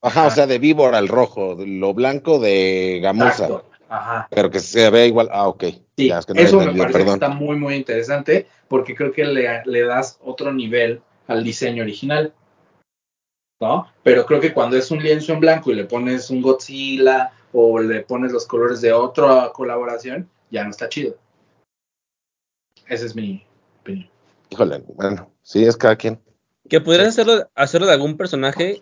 Ajá, 0.00 0.22
o 0.22 0.26
Ajá. 0.26 0.34
sea, 0.34 0.46
de 0.46 0.58
víbora 0.58 0.98
el 1.00 1.08
rojo, 1.08 1.56
lo 1.58 1.92
blanco 1.94 2.38
de 2.38 3.00
gamuza, 3.02 3.28
Exacto. 3.46 3.64
Ajá. 3.88 4.28
pero 4.30 4.50
que 4.50 4.60
se 4.60 4.88
vea 4.90 5.06
igual. 5.06 5.28
Ah, 5.32 5.48
ok. 5.48 5.64
Sí, 5.98 6.06
Ya, 6.06 6.20
es 6.20 6.26
que 6.26 6.34
no 6.34 6.40
eso 6.40 6.60
me 6.60 6.66
parece 6.66 6.92
perdón. 6.92 7.06
que 7.06 7.12
está 7.24 7.28
muy, 7.28 7.56
muy 7.56 7.74
interesante 7.74 8.46
porque 8.68 8.94
creo 8.94 9.10
que 9.10 9.24
le, 9.24 9.62
le 9.64 9.82
das 9.82 10.16
otro 10.22 10.52
nivel 10.52 11.02
al 11.26 11.42
diseño 11.42 11.82
original. 11.82 12.32
¿No? 13.60 13.88
Pero 14.04 14.24
creo 14.24 14.38
que 14.38 14.54
cuando 14.54 14.76
es 14.76 14.92
un 14.92 15.02
lienzo 15.02 15.32
en 15.32 15.40
blanco 15.40 15.72
y 15.72 15.74
le 15.74 15.86
pones 15.86 16.30
un 16.30 16.40
Godzilla 16.40 17.32
o 17.52 17.80
le 17.80 18.02
pones 18.02 18.30
los 18.30 18.46
colores 18.46 18.80
de 18.80 18.92
otra 18.92 19.50
colaboración, 19.52 20.30
ya 20.52 20.62
no 20.62 20.70
está 20.70 20.88
chido. 20.88 21.16
Esa 22.86 23.04
es 23.04 23.16
mi 23.16 23.44
opinión. 23.80 24.08
Híjole, 24.50 24.84
bueno, 24.94 25.32
sí, 25.42 25.64
es 25.64 25.76
cada 25.76 25.96
quien. 25.96 26.20
Que 26.68 26.80
pudieras 26.80 27.08
hacerlo, 27.08 27.50
hacerlo 27.56 27.88
de 27.88 27.94
algún 27.94 28.16
personaje, 28.16 28.78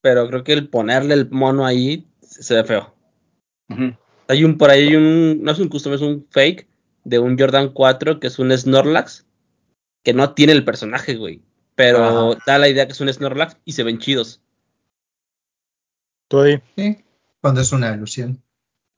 pero 0.00 0.26
creo 0.28 0.42
que 0.42 0.54
el 0.54 0.70
ponerle 0.70 1.12
el 1.12 1.28
mono 1.30 1.66
ahí 1.66 2.08
se 2.22 2.54
ve 2.54 2.64
feo. 2.64 2.94
Ujú. 3.68 3.94
Hay 4.30 4.44
un 4.44 4.58
por 4.58 4.70
ahí 4.70 4.94
un, 4.94 5.42
no 5.42 5.50
es 5.50 5.58
un 5.58 5.68
custom, 5.68 5.92
es 5.92 6.02
un 6.02 6.24
fake 6.30 6.68
de 7.02 7.18
un 7.18 7.36
Jordan 7.36 7.72
4 7.72 8.20
que 8.20 8.28
es 8.28 8.38
un 8.38 8.56
Snorlax 8.56 9.26
que 10.04 10.14
no 10.14 10.34
tiene 10.34 10.52
el 10.52 10.64
personaje, 10.64 11.16
güey. 11.16 11.42
Pero 11.74 12.30
Ajá. 12.30 12.42
da 12.46 12.58
la 12.58 12.68
idea 12.68 12.86
que 12.86 12.92
es 12.92 13.00
un 13.00 13.12
Snorlax 13.12 13.56
y 13.64 13.72
se 13.72 13.82
ven 13.82 13.98
chidos. 13.98 14.40
tú 16.28 16.42
ahí. 16.42 16.62
Sí, 16.76 17.04
cuando 17.40 17.60
es 17.60 17.72
una 17.72 17.92
ilusión. 17.92 18.40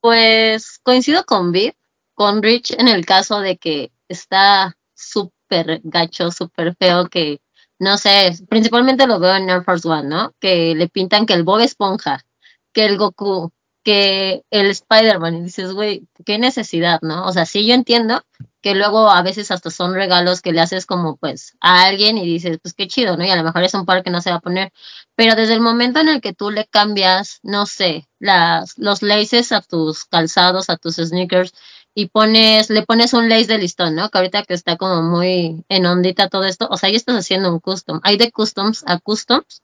Pues 0.01 0.79
coincido 0.83 1.23
con 1.23 1.51
Viv, 1.51 1.73
con 2.13 2.43
Rich 2.43 2.75
en 2.77 2.87
el 2.87 3.03
caso 3.03 3.39
de 3.39 3.57
que 3.57 3.91
está 4.07 4.77
súper 4.93 5.81
gacho, 5.83 6.29
súper 6.29 6.75
feo, 6.75 7.07
que 7.09 7.41
no 7.79 7.97
sé, 7.97 8.33
principalmente 8.47 9.07
lo 9.07 9.19
veo 9.19 9.35
en 9.35 9.49
Air 9.49 9.63
Force 9.63 9.87
One, 9.87 10.09
¿no? 10.09 10.35
Que 10.39 10.75
le 10.75 10.89
pintan 10.89 11.25
que 11.25 11.33
el 11.33 11.43
Bob 11.43 11.61
Esponja, 11.61 12.23
que 12.71 12.85
el 12.85 12.99
Goku, 12.99 13.51
que 13.83 14.43
el 14.49 14.67
Spider-Man, 14.71 15.35
y 15.35 15.41
dices, 15.43 15.73
güey, 15.73 16.07
qué 16.25 16.39
necesidad, 16.39 17.01
¿no? 17.01 17.25
O 17.27 17.33
sea, 17.33 17.45
sí 17.45 17.67
yo 17.67 17.73
entiendo 17.73 18.23
que 18.61 18.75
luego 18.75 19.09
a 19.09 19.21
veces 19.21 19.51
hasta 19.51 19.69
son 19.69 19.93
regalos 19.93 20.41
que 20.41 20.53
le 20.53 20.61
haces 20.61 20.85
como 20.85 21.17
pues 21.17 21.57
a 21.59 21.83
alguien 21.83 22.17
y 22.17 22.25
dices, 22.25 22.59
pues 22.61 22.73
qué 22.73 22.87
chido, 22.87 23.17
¿no? 23.17 23.25
Y 23.25 23.29
a 23.29 23.35
lo 23.35 23.43
mejor 23.43 23.63
es 23.63 23.73
un 23.73 23.85
par 23.85 24.03
que 24.03 24.09
no 24.09 24.21
se 24.21 24.29
va 24.29 24.37
a 24.37 24.41
poner, 24.41 24.71
pero 25.15 25.35
desde 25.35 25.53
el 25.53 25.59
momento 25.59 25.99
en 25.99 26.07
el 26.07 26.21
que 26.21 26.33
tú 26.33 26.49
le 26.49 26.65
cambias, 26.65 27.39
no 27.43 27.65
sé, 27.65 28.07
las, 28.19 28.77
los 28.77 29.01
laces 29.01 29.51
a 29.51 29.61
tus 29.61 30.05
calzados, 30.05 30.69
a 30.69 30.77
tus 30.77 30.95
sneakers, 30.95 31.53
y 31.95 32.07
pones, 32.07 32.69
le 32.69 32.83
pones 32.83 33.13
un 33.13 33.29
lace 33.29 33.47
de 33.47 33.57
listón, 33.59 33.95
¿no? 33.95 34.09
Que 34.09 34.17
ahorita 34.17 34.43
que 34.43 34.53
está 34.53 34.77
como 34.77 35.03
muy 35.03 35.63
en 35.69 35.85
ondita 35.85 36.29
todo 36.29 36.45
esto, 36.45 36.67
o 36.71 36.77
sea, 36.77 36.89
ya 36.89 36.97
estás 36.97 37.17
haciendo 37.17 37.51
un 37.51 37.59
custom. 37.59 37.99
Hay 38.03 38.17
de 38.17 38.31
customs 38.31 38.83
a 38.87 38.97
customs 38.99 39.61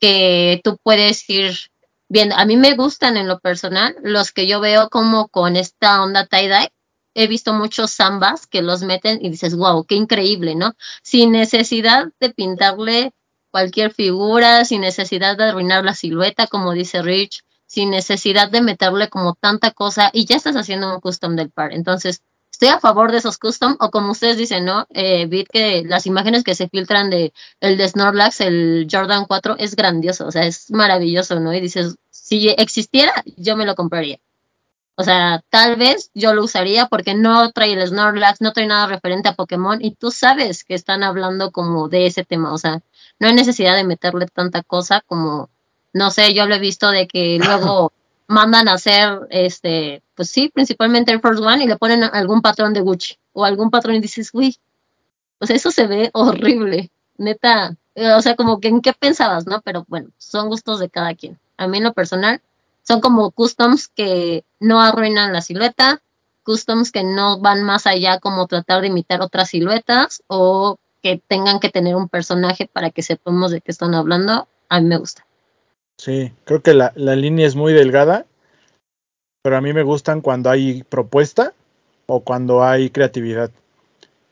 que 0.00 0.60
tú 0.62 0.78
puedes 0.82 1.28
ir 1.30 1.56
bien, 2.14 2.32
a 2.32 2.46
mí 2.46 2.56
me 2.56 2.74
gustan 2.76 3.16
en 3.16 3.26
lo 3.26 3.40
personal 3.40 3.96
los 4.02 4.30
que 4.30 4.46
yo 4.46 4.60
veo 4.60 4.88
como 4.88 5.28
con 5.28 5.56
esta 5.56 6.00
onda 6.02 6.26
tie-dye. 6.26 6.70
He 7.14 7.26
visto 7.26 7.52
muchos 7.52 7.90
zambas 7.92 8.46
que 8.46 8.62
los 8.62 8.82
meten 8.82 9.18
y 9.20 9.30
dices, 9.30 9.56
wow, 9.56 9.84
qué 9.84 9.96
increíble, 9.96 10.54
¿no? 10.54 10.74
Sin 11.02 11.32
necesidad 11.32 12.06
de 12.20 12.30
pintarle 12.30 13.12
cualquier 13.50 13.92
figura, 13.92 14.64
sin 14.64 14.80
necesidad 14.80 15.36
de 15.36 15.44
arruinar 15.44 15.84
la 15.84 15.94
silueta, 15.94 16.46
como 16.46 16.72
dice 16.72 17.02
Rich, 17.02 17.42
sin 17.66 17.90
necesidad 17.90 18.48
de 18.48 18.62
meterle 18.62 19.08
como 19.08 19.34
tanta 19.34 19.72
cosa 19.72 20.10
y 20.12 20.24
ya 20.24 20.36
estás 20.36 20.56
haciendo 20.56 20.94
un 20.94 21.00
custom 21.00 21.34
del 21.34 21.50
par. 21.50 21.72
Entonces, 21.72 22.22
estoy 22.54 22.68
a 22.68 22.78
favor 22.78 23.10
de 23.10 23.18
esos 23.18 23.38
custom 23.38 23.76
o 23.80 23.90
como 23.90 24.12
ustedes 24.12 24.36
dicen, 24.36 24.64
¿no? 24.64 24.86
Eh, 24.90 25.44
que 25.52 25.82
las 25.84 26.06
imágenes 26.06 26.44
que 26.44 26.54
se 26.54 26.68
filtran 26.68 27.10
de 27.10 27.32
el 27.60 27.76
de 27.76 27.88
Snorlax, 27.88 28.40
el 28.40 28.86
Jordan 28.90 29.24
4, 29.26 29.56
es 29.58 29.74
grandioso, 29.74 30.26
o 30.26 30.30
sea, 30.30 30.46
es 30.46 30.70
maravilloso, 30.70 31.40
¿no? 31.40 31.52
Y 31.52 31.60
dices, 31.60 31.96
si 32.24 32.48
existiera, 32.48 33.12
yo 33.36 33.54
me 33.54 33.66
lo 33.66 33.74
compraría. 33.74 34.18
O 34.94 35.02
sea, 35.02 35.44
tal 35.50 35.76
vez 35.76 36.10
yo 36.14 36.32
lo 36.32 36.42
usaría 36.42 36.86
porque 36.86 37.14
no 37.14 37.52
trae 37.52 37.74
el 37.74 37.86
Snorlax, 37.86 38.40
no 38.40 38.54
trae 38.54 38.66
nada 38.66 38.86
referente 38.86 39.28
a 39.28 39.34
Pokémon 39.34 39.84
y 39.84 39.94
tú 39.94 40.10
sabes 40.10 40.64
que 40.64 40.72
están 40.72 41.02
hablando 41.02 41.50
como 41.50 41.90
de 41.90 42.06
ese 42.06 42.24
tema. 42.24 42.54
O 42.54 42.56
sea, 42.56 42.80
no 43.18 43.28
hay 43.28 43.34
necesidad 43.34 43.76
de 43.76 43.84
meterle 43.84 44.26
tanta 44.26 44.62
cosa 44.62 45.02
como, 45.02 45.50
no 45.92 46.10
sé, 46.10 46.32
yo 46.32 46.46
lo 46.46 46.54
he 46.54 46.58
visto 46.58 46.90
de 46.90 47.06
que 47.06 47.38
luego 47.44 47.92
mandan 48.26 48.68
a 48.68 48.74
hacer, 48.74 49.20
este, 49.28 50.02
pues 50.14 50.30
sí, 50.30 50.48
principalmente 50.48 51.12
el 51.12 51.20
First 51.20 51.42
One 51.42 51.62
y 51.62 51.66
le 51.66 51.76
ponen 51.76 52.04
algún 52.04 52.40
patrón 52.40 52.72
de 52.72 52.80
Gucci 52.80 53.18
o 53.34 53.44
algún 53.44 53.68
patrón 53.68 53.96
y 53.96 54.00
dices, 54.00 54.30
uy, 54.32 54.56
pues 55.36 55.50
eso 55.50 55.70
se 55.70 55.86
ve 55.86 56.08
horrible, 56.14 56.90
neta. 57.18 57.76
O 58.16 58.22
sea, 58.22 58.34
como 58.34 58.60
que 58.60 58.68
en 58.68 58.80
qué 58.80 58.94
pensabas, 58.94 59.46
¿no? 59.46 59.60
Pero 59.60 59.84
bueno, 59.88 60.08
son 60.16 60.48
gustos 60.48 60.80
de 60.80 60.88
cada 60.88 61.14
quien. 61.14 61.38
A 61.56 61.66
mí 61.66 61.78
en 61.78 61.84
lo 61.84 61.92
personal 61.92 62.40
son 62.82 63.00
como 63.00 63.30
customs 63.30 63.88
que 63.88 64.44
no 64.60 64.80
arruinan 64.80 65.32
la 65.32 65.40
silueta, 65.40 66.02
customs 66.42 66.92
que 66.92 67.02
no 67.02 67.40
van 67.40 67.62
más 67.62 67.86
allá 67.86 68.20
como 68.20 68.46
tratar 68.46 68.82
de 68.82 68.88
imitar 68.88 69.22
otras 69.22 69.50
siluetas 69.50 70.22
o 70.26 70.76
que 71.02 71.20
tengan 71.26 71.60
que 71.60 71.70
tener 71.70 71.96
un 71.96 72.08
personaje 72.08 72.68
para 72.70 72.90
que 72.90 73.02
sepamos 73.02 73.50
de 73.50 73.60
qué 73.60 73.70
están 73.70 73.94
hablando, 73.94 74.48
a 74.68 74.80
mí 74.80 74.86
me 74.86 74.96
gusta. 74.96 75.26
Sí, 75.98 76.32
creo 76.44 76.62
que 76.62 76.74
la, 76.74 76.92
la 76.96 77.14
línea 77.14 77.46
es 77.46 77.54
muy 77.54 77.72
delgada, 77.72 78.26
pero 79.42 79.56
a 79.56 79.60
mí 79.60 79.72
me 79.72 79.82
gustan 79.82 80.20
cuando 80.20 80.50
hay 80.50 80.82
propuesta 80.82 81.52
o 82.06 82.20
cuando 82.20 82.62
hay 82.64 82.90
creatividad. 82.90 83.50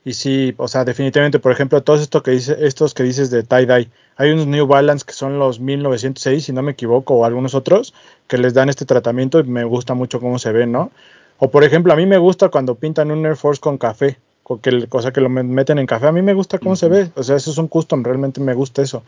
Y 0.05 0.15
sí, 0.15 0.55
o 0.57 0.67
sea, 0.67 0.85
definitivamente, 0.85 1.39
por 1.39 1.53
ejemplo, 1.53 1.83
todos 1.83 2.01
estos 2.01 2.23
que, 2.23 2.33
dice, 2.33 2.57
estos 2.61 2.93
que 2.93 3.05
dices 3.05 3.31
de 3.31 3.45
tie-dye, 3.45 3.89
hay 4.17 4.31
unos 4.33 4.49
New 4.49 4.67
Balance 4.67 5.05
que 5.07 5.13
son 5.13 5.39
los 5.39 5.61
1906, 5.61 6.45
si 6.45 6.53
no 6.53 6.63
me 6.63 6.73
equivoco, 6.73 7.15
o 7.15 7.25
algunos 7.25 7.55
otros 7.55 7.95
que 8.27 8.37
les 8.37 8.53
dan 8.53 8.69
este 8.69 8.85
tratamiento 8.85 9.39
y 9.39 9.45
me 9.45 9.63
gusta 9.63 9.95
mucho 9.95 10.21
cómo 10.21 10.41
se 10.41 10.51
ven, 10.51 10.73
¿no? 10.73 10.91
O 11.39 11.51
por 11.51 11.63
ejemplo, 11.63 11.93
a 11.93 11.97
mí 11.97 12.07
me 12.07 12.19
gusta 12.19 12.49
cuando 12.49 12.75
pintan 12.75 13.11
un 13.13 13.25
Air 13.25 13.37
Force 13.37 13.61
con 13.61 13.79
café, 13.79 14.19
o 14.43 14.61
que, 14.61 14.89
cosa 14.89 15.13
que 15.13 15.21
lo 15.21 15.29
meten 15.29 15.79
en 15.79 15.87
café, 15.87 16.09
a 16.09 16.13
mí 16.13 16.23
me 16.23 16.35
gusta 16.35 16.59
cómo 16.59 16.75
se 16.75 16.89
ve, 16.89 17.11
o 17.15 17.23
sea, 17.23 17.37
eso 17.37 17.53
es 17.53 17.59
un 17.59 17.69
custom, 17.69 18.03
realmente 18.03 18.41
me 18.41 18.55
gusta 18.55 18.83
eso. 18.83 19.05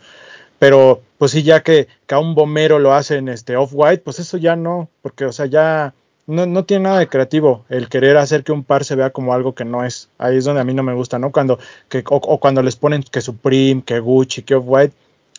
Pero 0.59 1.01
pues 1.17 1.31
sí, 1.31 1.43
ya 1.43 1.61
que, 1.61 1.89
que 2.07 2.15
a 2.15 2.19
un 2.19 2.35
bombero 2.35 2.79
lo 2.79 2.93
hacen 2.93 3.27
este 3.27 3.57
off-white, 3.57 4.01
pues 4.03 4.19
eso 4.19 4.37
ya 4.37 4.55
no, 4.55 4.89
porque 5.01 5.25
o 5.25 5.33
sea, 5.33 5.45
ya 5.47 5.93
no, 6.27 6.45
no 6.45 6.65
tiene 6.65 6.85
nada 6.85 6.99
de 6.99 7.07
creativo 7.07 7.65
el 7.69 7.89
querer 7.89 8.17
hacer 8.17 8.43
que 8.43 8.51
un 8.51 8.63
par 8.63 8.83
se 8.83 8.95
vea 8.95 9.11
como 9.11 9.33
algo 9.33 9.53
que 9.53 9.65
no 9.65 9.83
es. 9.83 10.09
Ahí 10.17 10.37
es 10.37 10.45
donde 10.45 10.61
a 10.61 10.63
mí 10.63 10.73
no 10.73 10.83
me 10.83 10.93
gusta, 10.93 11.19
¿no? 11.19 11.31
Cuando, 11.31 11.59
que, 11.89 12.03
o, 12.09 12.39
cuando 12.39 12.63
les 12.63 12.75
ponen 12.75 13.03
que 13.03 13.21
Supreme, 13.21 13.83
que 13.83 13.99
Gucci, 13.99 14.43
que 14.43 14.55
Off-White, 14.55 14.93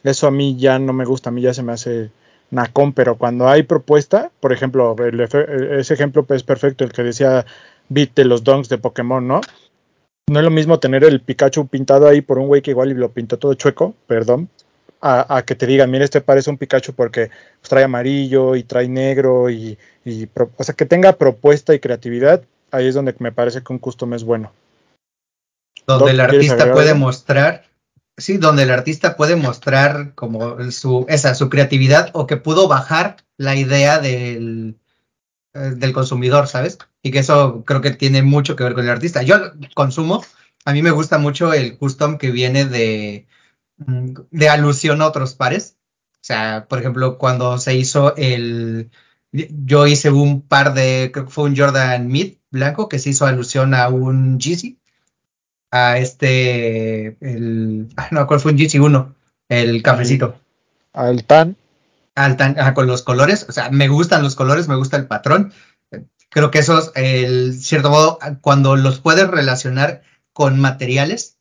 eso 0.05 0.27
a 0.27 0.31
mí 0.31 0.57
ya 0.57 0.79
no 0.79 0.93
me 0.93 1.05
gusta, 1.05 1.31
a 1.31 1.33
mí 1.33 1.43
ya 1.43 1.55
se 1.55 1.63
me 1.63 1.73
hace 1.73 2.11
nacón, 2.51 2.93
pero 2.93 3.17
cuando 3.17 3.49
hay 3.49 3.65
propuesta, 3.65 4.31
por 4.41 4.53
ejemplo, 4.53 4.95
ese 5.73 5.95
ejemplo 5.95 6.25
es 6.29 6.43
perfecto, 6.45 6.85
el 6.85 6.93
que 6.93 7.03
decía 7.03 7.45
Beat 7.89 8.15
de 8.15 8.25
los 8.25 8.45
donks 8.45 8.69
de 8.69 8.79
Pokémon, 8.79 9.27
¿no? 9.27 9.41
No 10.29 10.39
es 10.41 10.45
lo 10.45 10.51
mismo 10.51 10.79
tener 10.79 11.05
el 11.05 11.21
Pikachu 11.21 11.67
pintado 11.69 12.09
ahí 12.09 12.21
por 12.21 12.39
un 12.39 12.49
güey 12.49 12.63
que 12.63 12.73
igual 12.73 12.91
lo 12.91 13.11
pintó 13.11 13.39
todo 13.39 13.55
chueco, 13.55 13.95
perdón, 14.07 14.49
a, 15.01 15.43
que 15.47 15.55
te 15.55 15.67
digan, 15.67 15.91
mira, 15.91 16.05
este 16.05 16.21
parece 16.21 16.51
un 16.51 16.59
Pikachu 16.59 16.95
porque 16.95 17.31
trae 17.63 17.85
amarillo 17.85 18.57
y 18.57 18.65
trae 18.65 18.89
negro 18.89 19.51
y, 19.51 19.79
o 20.57 20.65
sea, 20.65 20.75
que 20.75 20.87
tenga 20.87 21.19
propuesta 21.19 21.75
y 21.75 21.81
creatividad, 21.81 22.43
ahí 22.71 22.87
es 22.87 22.95
donde 22.95 23.15
me 23.19 23.33
parece 23.33 23.63
que 23.63 23.73
un 23.73 23.79
custom 23.79 24.15
es 24.15 24.25
bueno. 24.25 24.53
Donde 25.87 26.13
el 26.13 26.21
artista 26.21 26.73
puede 26.73 26.95
mostrar, 26.95 27.65
sí, 28.17 28.39
donde 28.39 28.65
el 28.65 28.71
artista 28.71 29.17
puede 29.17 29.37
mostrar 29.37 30.15
como 30.15 30.71
su, 30.71 31.07
esa, 31.09 31.35
su 31.35 31.49
creatividad 31.49 32.11
o 32.13 32.27
que 32.27 32.37
pudo 32.37 32.69
bajar 32.69 33.17
la 33.37 33.55
idea 33.55 33.99
del, 33.99 34.77
eh, 35.55 35.73
del 35.77 35.93
consumidor, 35.93 36.49
¿sabes? 36.49 36.79
Y 37.03 37.11
que 37.11 37.21
eso 37.21 37.63
creo 37.65 37.81
que 37.81 37.93
tiene 37.93 38.23
mucho 38.23 38.57
que 38.57 38.65
ver 38.65 38.75
con 38.75 38.85
el 38.85 38.91
artista. 38.91 39.23
Yo 39.23 39.37
consumo, 39.75 40.25
a 40.65 40.73
mí 40.73 40.83
me 40.83 40.91
gusta 40.91 41.19
mucho 41.19 41.53
el 41.53 41.79
custom 41.79 42.19
que 42.19 42.31
viene 42.31 42.65
de 42.65 43.27
Mm, 43.79 44.15
de 44.31 44.49
alusión 44.49 45.03
a 45.03 45.07
otros 45.07 45.35
pares. 45.35 45.77
O 46.15 46.25
sea, 46.27 46.67
por 46.69 46.79
ejemplo, 46.79 47.19
cuando 47.19 47.59
se 47.59 47.75
hizo 47.75 48.17
el. 48.17 48.91
Yo 49.65 49.87
hice 49.87 50.11
un 50.11 50.43
par 50.43 50.75
de. 50.75 51.11
Creo 51.13 51.27
que 51.27 51.31
fue 51.31 51.45
un 51.45 51.57
Jordan 51.57 52.09
Mid 52.09 52.35
blanco 52.51 52.89
que 52.89 52.99
se 52.99 53.11
hizo 53.11 53.27
alusión 53.27 53.75
a 53.75 53.89
un 53.89 54.39
Yeezy. 54.39 54.79
A 55.71 55.99
este. 55.99 57.17
El. 57.21 57.89
No, 58.11 58.27
¿cuál 58.27 58.41
fue 58.41 58.53
un 58.53 58.59
Yeezy 58.59 58.79
1? 58.79 59.15
El 59.49 59.83
cafecito. 59.83 60.41
Al 60.93 61.25
tan. 61.25 61.57
Al 62.15 62.37
tan. 62.37 62.57
con 62.75 62.87
los 62.87 63.03
colores. 63.03 63.47
O 63.49 63.53
sea, 63.53 63.71
me 63.71 63.89
gustan 63.89 64.23
los 64.23 64.35
colores, 64.35 64.69
me 64.69 64.77
gusta 64.77 64.97
el 64.97 65.07
patrón. 65.07 65.53
Creo 66.31 66.51
que 66.51 66.59
esos, 66.59 66.93
el 66.95 67.55
cierto 67.55 67.91
modo, 67.91 68.19
cuando 68.41 68.77
los 68.77 69.01
puedes 69.01 69.29
relacionar 69.29 70.03
con 70.33 70.61
materiales, 70.61 71.37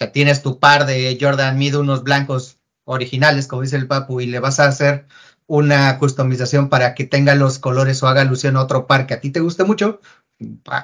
sea, 0.00 0.12
tienes 0.12 0.42
tu 0.42 0.58
par 0.58 0.86
de 0.86 1.16
Jordan 1.20 1.58
Mid, 1.58 1.76
unos 1.76 2.02
blancos 2.02 2.58
originales, 2.84 3.46
como 3.46 3.62
dice 3.62 3.76
el 3.76 3.86
Papu, 3.86 4.20
y 4.20 4.26
le 4.26 4.40
vas 4.40 4.58
a 4.58 4.66
hacer 4.66 5.06
una 5.50 5.98
customización 5.98 6.68
para 6.68 6.94
que 6.94 7.02
tenga 7.02 7.34
los 7.34 7.58
colores 7.58 8.00
o 8.04 8.06
haga 8.06 8.20
alusión 8.20 8.56
a 8.56 8.62
otro 8.62 8.86
par 8.86 9.08
que 9.08 9.14
a 9.14 9.20
ti 9.20 9.30
te 9.30 9.40
guste 9.40 9.64
mucho, 9.64 10.00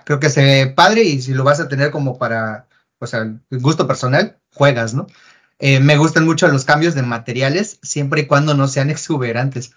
creo 0.05 0.19
que 0.19 0.29
se 0.29 0.43
ve 0.43 0.67
padre 0.67 1.05
y 1.05 1.23
si 1.23 1.35
lo 1.35 1.45
vas 1.45 1.61
a 1.61 1.69
tener 1.69 1.93
como 1.93 2.19
para, 2.19 2.67
o 2.99 3.07
sea, 3.07 3.33
gusto 3.49 3.87
personal, 3.87 4.39
juegas, 4.53 4.93
¿no? 4.93 5.07
Eh, 5.61 5.79
me 5.79 5.97
gustan 5.97 6.25
mucho 6.25 6.49
los 6.49 6.65
cambios 6.65 6.97
de 6.97 7.03
materiales, 7.03 7.79
siempre 7.81 8.23
y 8.23 8.27
cuando 8.27 8.55
no 8.55 8.67
sean 8.67 8.91
exuberantes. 8.91 9.71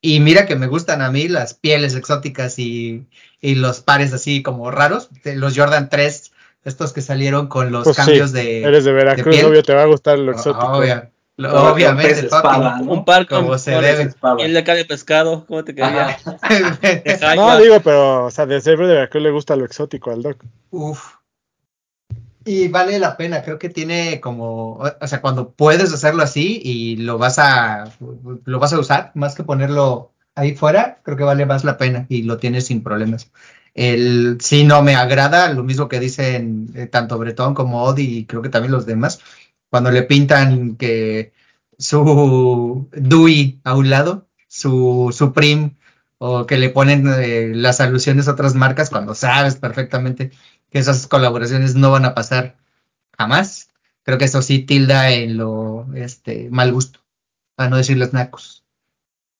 Y 0.00 0.20
mira 0.20 0.46
que 0.46 0.54
me 0.54 0.68
gustan 0.68 1.02
a 1.02 1.10
mí 1.10 1.26
las 1.26 1.54
pieles 1.54 1.96
exóticas 1.96 2.60
y, 2.60 3.08
y 3.40 3.56
los 3.56 3.80
pares 3.80 4.12
así 4.12 4.44
como 4.44 4.70
raros. 4.70 5.10
Los 5.24 5.56
Jordan 5.56 5.88
3 5.88 6.30
estos 6.64 6.92
que 6.92 7.00
salieron 7.00 7.48
con 7.48 7.72
los 7.72 7.82
pues 7.82 7.96
cambios 7.96 8.30
de. 8.30 8.62
Eres 8.62 8.84
de 8.84 8.92
Veracruz, 8.92 9.42
obvio, 9.42 9.64
te 9.64 9.74
va 9.74 9.82
a 9.82 9.86
gustar 9.86 10.18
lo 10.18 10.30
exótico. 10.30 10.80
Obviamente, 11.44 12.28
un 12.86 13.04
par 13.04 13.26
como 13.26 13.58
se 13.58 13.72
debe. 13.72 14.12
Y 14.38 14.42
el 14.42 14.52
de 14.52 14.58
acá 14.58 14.74
de 14.74 14.84
pescado, 14.84 15.44
¿cómo 15.46 15.64
te 15.64 15.74
quedaría? 15.74 16.18
no, 17.36 17.58
digo, 17.58 17.80
pero, 17.80 18.26
o 18.26 18.30
sea, 18.30 18.46
de 18.46 18.60
ser 18.60 18.78
de 18.78 18.86
Veracruz 18.86 19.22
le 19.22 19.30
gusta 19.30 19.56
lo 19.56 19.64
exótico 19.64 20.10
al 20.10 20.22
Doc. 20.22 20.44
Uf. 20.70 21.14
Y 22.44 22.68
vale 22.68 22.98
la 22.98 23.16
pena, 23.16 23.42
creo 23.42 23.58
que 23.58 23.68
tiene 23.68 24.20
como, 24.20 24.72
o 24.72 25.06
sea, 25.06 25.20
cuando 25.20 25.52
puedes 25.52 25.92
hacerlo 25.92 26.22
así 26.22 26.60
y 26.64 26.96
lo 26.96 27.16
vas 27.18 27.38
a, 27.38 27.84
lo 28.44 28.58
vas 28.58 28.72
a 28.72 28.80
usar, 28.80 29.12
más 29.14 29.36
que 29.36 29.44
ponerlo 29.44 30.12
ahí 30.34 30.54
fuera, 30.54 30.98
creo 31.04 31.16
que 31.16 31.24
vale 31.24 31.46
más 31.46 31.62
la 31.64 31.78
pena 31.78 32.06
y 32.08 32.22
lo 32.22 32.38
tienes 32.38 32.66
sin 32.66 32.82
problemas. 32.82 33.30
El 33.74 34.38
sí 34.40 34.64
no 34.64 34.82
me 34.82 34.96
agrada, 34.96 35.52
lo 35.52 35.62
mismo 35.62 35.88
que 35.88 36.00
dicen 36.00 36.68
eh, 36.74 36.86
tanto 36.86 37.18
Bretón 37.18 37.54
como 37.54 37.84
Odi 37.84 38.18
y 38.18 38.24
creo 38.26 38.42
que 38.42 38.50
también 38.50 38.72
los 38.72 38.86
demás, 38.86 39.20
cuando 39.72 39.90
le 39.90 40.02
pintan 40.02 40.76
que 40.76 41.32
su 41.78 42.90
Dewey 42.92 43.58
a 43.64 43.74
un 43.74 43.88
lado, 43.88 44.28
su 44.46 45.08
Supreme, 45.16 45.78
o 46.18 46.44
que 46.44 46.58
le 46.58 46.68
ponen 46.68 47.06
eh, 47.08 47.52
las 47.54 47.80
alusiones 47.80 48.28
a 48.28 48.32
otras 48.32 48.54
marcas 48.54 48.90
cuando 48.90 49.14
sabes 49.14 49.56
perfectamente 49.56 50.30
que 50.68 50.78
esas 50.78 51.06
colaboraciones 51.06 51.74
no 51.74 51.90
van 51.90 52.04
a 52.04 52.14
pasar 52.14 52.58
jamás. 53.16 53.70
Creo 54.02 54.18
que 54.18 54.26
eso 54.26 54.42
sí 54.42 54.58
tilda 54.58 55.10
en 55.10 55.38
lo 55.38 55.86
este, 55.94 56.50
mal 56.50 56.70
gusto, 56.70 57.00
para 57.54 57.70
no 57.70 57.78
decirles 57.78 58.12
nacos. 58.12 58.66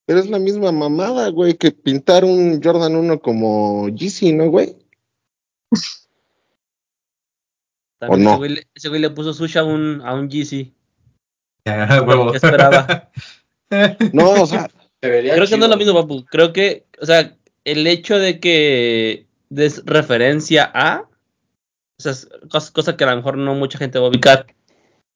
Pero 0.07 0.18
es 0.18 0.30
la 0.30 0.39
misma 0.39 0.72
mamada, 0.72 1.28
güey, 1.28 1.59
que 1.59 1.72
pintar 1.72 2.24
un 2.24 2.62
Jordan 2.62 2.97
1 2.97 3.20
como 3.20 3.91
Yeezy, 3.91 4.33
¿no, 4.33 4.49
güey? 4.49 4.78
¿O 8.09 8.16
no? 8.16 8.40
ese, 8.44 8.88
güey, 8.88 9.00
le 9.00 9.11
puso 9.11 9.32
sushi 9.32 9.59
a 9.59 9.64
un, 9.64 10.03
a 10.05 10.14
un 10.14 10.28
Yeezy. 10.28 10.72
¿Qué 11.64 12.36
esperaba? 12.36 13.11
no, 14.12 14.42
o 14.42 14.46
sea. 14.46 14.68
Creo 15.00 15.46
que 15.46 15.57
no 15.57 15.64
es 15.64 15.70
lo 15.70 15.76
mismo, 15.76 15.94
papu. 15.94 16.24
Creo 16.26 16.53
que, 16.53 16.86
o 17.00 17.07
sea, 17.07 17.36
el 17.64 17.86
hecho 17.86 18.18
de 18.18 18.38
que 18.38 19.26
des 19.48 19.84
referencia 19.84 20.70
a, 20.72 21.09
o 21.98 22.03
sea, 22.03 22.12
cosa, 22.48 22.72
cosa 22.72 22.96
que 22.96 23.05
a 23.05 23.11
lo 23.11 23.16
mejor 23.16 23.36
no 23.36 23.55
mucha 23.55 23.78
gente 23.78 23.98
va 23.98 24.07
a 24.07 24.11
ubicar, 24.11 24.46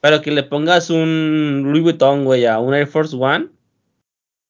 pero 0.01 0.23
que 0.23 0.31
le 0.31 0.43
pongas 0.43 0.91
un 0.91 1.63
Louis 1.67 1.83
Vuitton, 1.83 2.25
güey, 2.25 2.47
a 2.47 2.59
un 2.59 2.75
Air 2.75 2.87
Force 2.87 3.17
One, 3.17 3.49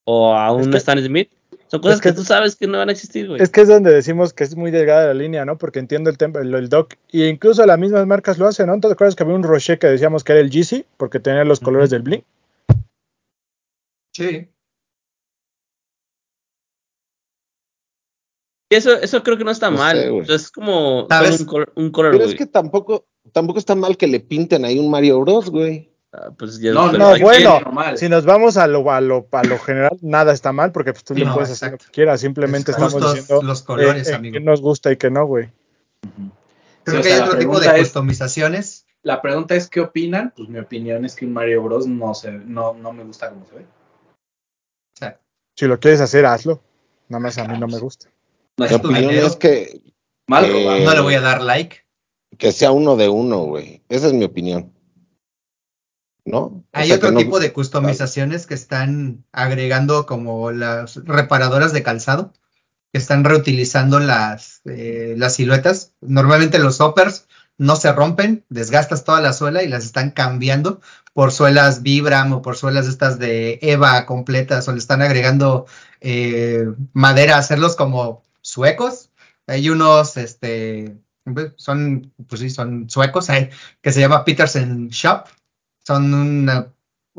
o 0.05 0.35
a 0.35 0.53
un 0.53 0.71
que- 0.71 0.79
Stan 0.79 1.03
Smith. 1.03 1.31
Son 1.69 1.81
cosas 1.81 1.97
es 1.97 2.03
que- 2.03 2.09
que, 2.11 2.15
tú 2.15 2.23
sabes 2.25 2.55
que 2.57 2.67
no 2.67 2.79
van 2.79 2.89
a 2.89 2.93
existir, 2.93 3.27
güey. 3.29 3.43
Es 3.43 3.51
que 3.51 3.63
es 3.63 3.69
donde 3.69 3.93
decimos 3.93 4.33
que 4.33 4.45
es 4.45 4.55
muy 4.57 4.71
delgada 4.71 5.07
la 5.09 5.15
línea, 5.15 5.45
¿no? 5.45 5.59
Porque 5.59 5.79
entiendo 5.81 6.11
el, 6.11 6.17
tem- 6.19 6.39
el, 6.41 6.55
el 6.55 6.69
doc 6.69 6.95
y 7.11 7.25
incluso 7.25 7.67
las 7.67 7.79
mismas 7.79 8.07
marcas 8.07 8.39
lo 8.39 8.47
hacen, 8.47 8.67
¿no? 8.69 8.79
¿Te 8.81 8.87
acuerdas 8.87 9.17
que 9.17 9.25
había 9.25 9.35
un 9.35 9.43
Rocher 9.43 9.79
que 9.79 9.89
decíamos 9.89 10.23
que 10.23 10.33
era 10.33 10.41
el 10.41 10.51
GC 10.51 10.87
porque 10.97 11.19
tenía 11.21 11.45
los 11.45 11.59
colores 11.61 11.91
del 11.91 12.03
Blink? 12.03 12.25
Sí. 14.15 14.49
Y 18.71 18.75
eso, 18.75 18.93
eso 19.01 19.23
creo 19.23 19.37
que 19.39 19.45
no 19.45 19.51
está 19.53 19.71
No 19.71 19.79
mal. 19.79 19.97
sé, 20.27 20.35
es 20.35 20.51
como 20.51 21.03
un, 21.03 21.45
color, 21.47 21.73
un 21.77 21.91
color, 21.91 22.13
Pero 22.13 22.25
es 22.25 22.35
que 22.35 22.47
tampoco, 22.47 23.07
tampoco 23.33 23.59
está 23.61 23.75
mal 23.77 23.97
que 23.97 24.09
le 24.09 24.21
pinten 24.21 24.65
ahí 24.65 24.79
un 24.79 24.91
Mario 24.91 25.21
Bros, 25.21 25.51
güey. 25.51 25.93
Ah, 26.19 26.31
pues 26.37 26.59
ya- 26.61 26.73
No, 26.73 26.91
No, 26.93 27.19
bueno, 27.19 27.61
que- 27.91 27.99
si 27.99 28.09
nos 28.09 28.25
vamos 28.25 28.57
a 28.57 28.67
lo, 28.67 28.91
a 28.91 29.03
lo, 29.03 29.29
a 29.33 29.45
lo 29.45 29.59
general, 29.59 29.91
nada 30.01 30.33
está 30.33 30.51
mal 30.53 30.73
porque 30.73 30.93
pues, 30.93 31.05
tú 31.05 31.15
le 31.15 31.27
No, 31.27 31.35
puedes 31.35 31.51
hacer 31.51 31.73
lo 31.73 31.79
que 31.79 31.85
quieras, 31.93 32.21
simplemente 32.23 32.71
Es 32.71 32.79
estamos 32.79 33.15
diciendo 33.15 33.43
los 33.43 33.63
colores, 33.63 34.09
eh, 34.09 34.13
eh, 34.13 34.15
amigo. 34.15 34.33
qué 34.33 34.41
nos 34.41 34.63
gusta 34.63 34.91
y 34.91 34.97
qué 34.97 35.11
no, 35.11 35.27
güey. 35.27 35.51
Creo 36.85 36.95
Sí, 36.95 36.97
o 37.01 37.03
que 37.03 37.03
sea, 37.03 37.15
hay 37.15 37.21
la 37.21 37.27
otro 37.27 37.39
tipo 37.39 37.53
de 37.55 37.59
pregunta 37.61 37.77
es- 37.77 37.83
customizaciones. 37.89 38.87
La 39.03 39.21
pregunta 39.21 39.55
es 39.55 39.69
¿qué 39.69 39.81
opinan? 39.81 40.33
Pues 40.37 40.49
mi 40.49 40.59
opinión 40.59 41.05
es 41.05 41.15
que 41.15 41.27
un 41.27 41.33
Mario 41.35 41.63
Bros 41.63 41.87
no 41.87 42.15
se 42.15 42.33
no, 42.33 42.73
no 42.75 42.93
me 42.93 43.05
gusta 43.05 43.29
como 43.29 43.45
se 43.47 43.55
ve. 43.57 43.61
O 43.63 44.99
sea, 44.99 45.21
Si 45.55 45.67
lo 45.67 45.79
quieres 45.79 46.01
hacer, 46.01 46.25
hazlo. 46.27 46.63
Nada 47.09 47.21
más 47.23 47.37
a 47.39 47.47
mí 47.47 47.59
no 47.59 47.69
me 47.69 47.79
gusta. 47.79 48.09
Mi 48.57 48.73
opinión 48.73 49.11
es 49.15 49.37
que, 49.37 49.81
mal 50.27 50.45
Eh, 50.47 50.83
no 50.85 50.95
le 50.95 51.01
voy 51.03 51.15
a 51.15 51.21
dar 51.21 51.43
like. 51.43 51.85
que 52.39 52.51
sea 52.53 52.73
uno 52.73 52.97
de 52.97 53.09
uno, 53.09 53.41
güey. 53.45 53.83
Esa 53.89 54.07
es 54.09 54.13
mi 54.13 54.25
opinión. 54.25 54.73
¿No? 56.27 56.39
O 56.39 56.65
Hay 56.73 56.89
sea, 56.89 56.97
otro 56.97 57.13
no- 57.13 57.19
tipo 57.19 57.39
de 57.41 57.53
customizaciones 57.53 58.47
que 58.47 58.55
están 58.55 59.25
agregando 59.33 60.05
como 60.07 60.51
las 60.51 60.97
reparadoras 61.05 61.73
de 61.73 61.83
calzado, 61.85 62.33
que 62.93 62.99
están 62.99 63.25
reutilizando 63.25 64.01
las, 64.01 64.61
eh, 64.65 65.15
las 65.17 65.35
siluetas. 65.37 65.93
Normalmente 66.01 66.59
los 66.59 66.79
toppers 66.79 67.27
no 67.59 67.77
se 67.77 67.93
rompen, 67.93 68.45
desgastas 68.51 69.05
toda 69.05 69.21
la 69.21 69.33
suela 69.33 69.63
y 69.63 69.69
las 69.69 69.85
están 69.85 70.11
cambiando 70.11 70.81
por 71.15 71.33
suelas 71.33 71.83
Vibram 71.83 72.33
o 72.33 72.43
por 72.43 72.57
suelas 72.57 72.87
estas 72.87 73.19
de 73.19 73.59
Eva 73.63 74.05
completas 74.05 74.67
o 74.69 74.73
le 74.73 74.79
están 74.79 75.01
agregando 75.03 75.67
eh, 76.01 76.67
madera, 76.93 77.39
hacerlos 77.39 77.77
como 77.77 78.23
suecos. 78.43 79.11
Hay 79.47 79.71
unos, 79.71 80.17
este, 80.17 80.99
son, 81.57 82.13
pues 82.29 82.41
sí, 82.41 82.51
son 82.51 82.91
suecos, 82.91 83.29
eh, 83.31 83.51
que 83.81 83.93
se 83.93 84.01
llama 84.01 84.25
Peterson 84.25 84.89
Shop. 84.89 85.27
Son 85.87 86.13
una, 86.15 86.73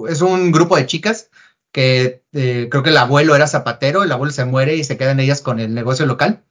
es 0.10 0.22
un 0.22 0.52
grupo 0.52 0.76
de 0.76 0.86
chicas 0.86 1.30
que 1.72 2.24
eh, 2.34 2.68
creo 2.70 2.84
que 2.84 2.90
el 2.90 2.98
abuelo 2.98 3.36
era 3.36 3.48
zapatero, 3.48 4.04
el 4.04 4.12
abuelo 4.12 4.34
se 4.34 4.46
muere 4.46 4.76
y 4.76 4.84
se 4.84 4.98
quedan 4.98 5.20
ellas 5.20 5.42
con 5.42 5.60
el 5.60 5.74
negocio 5.74 6.06
local. 6.06 6.44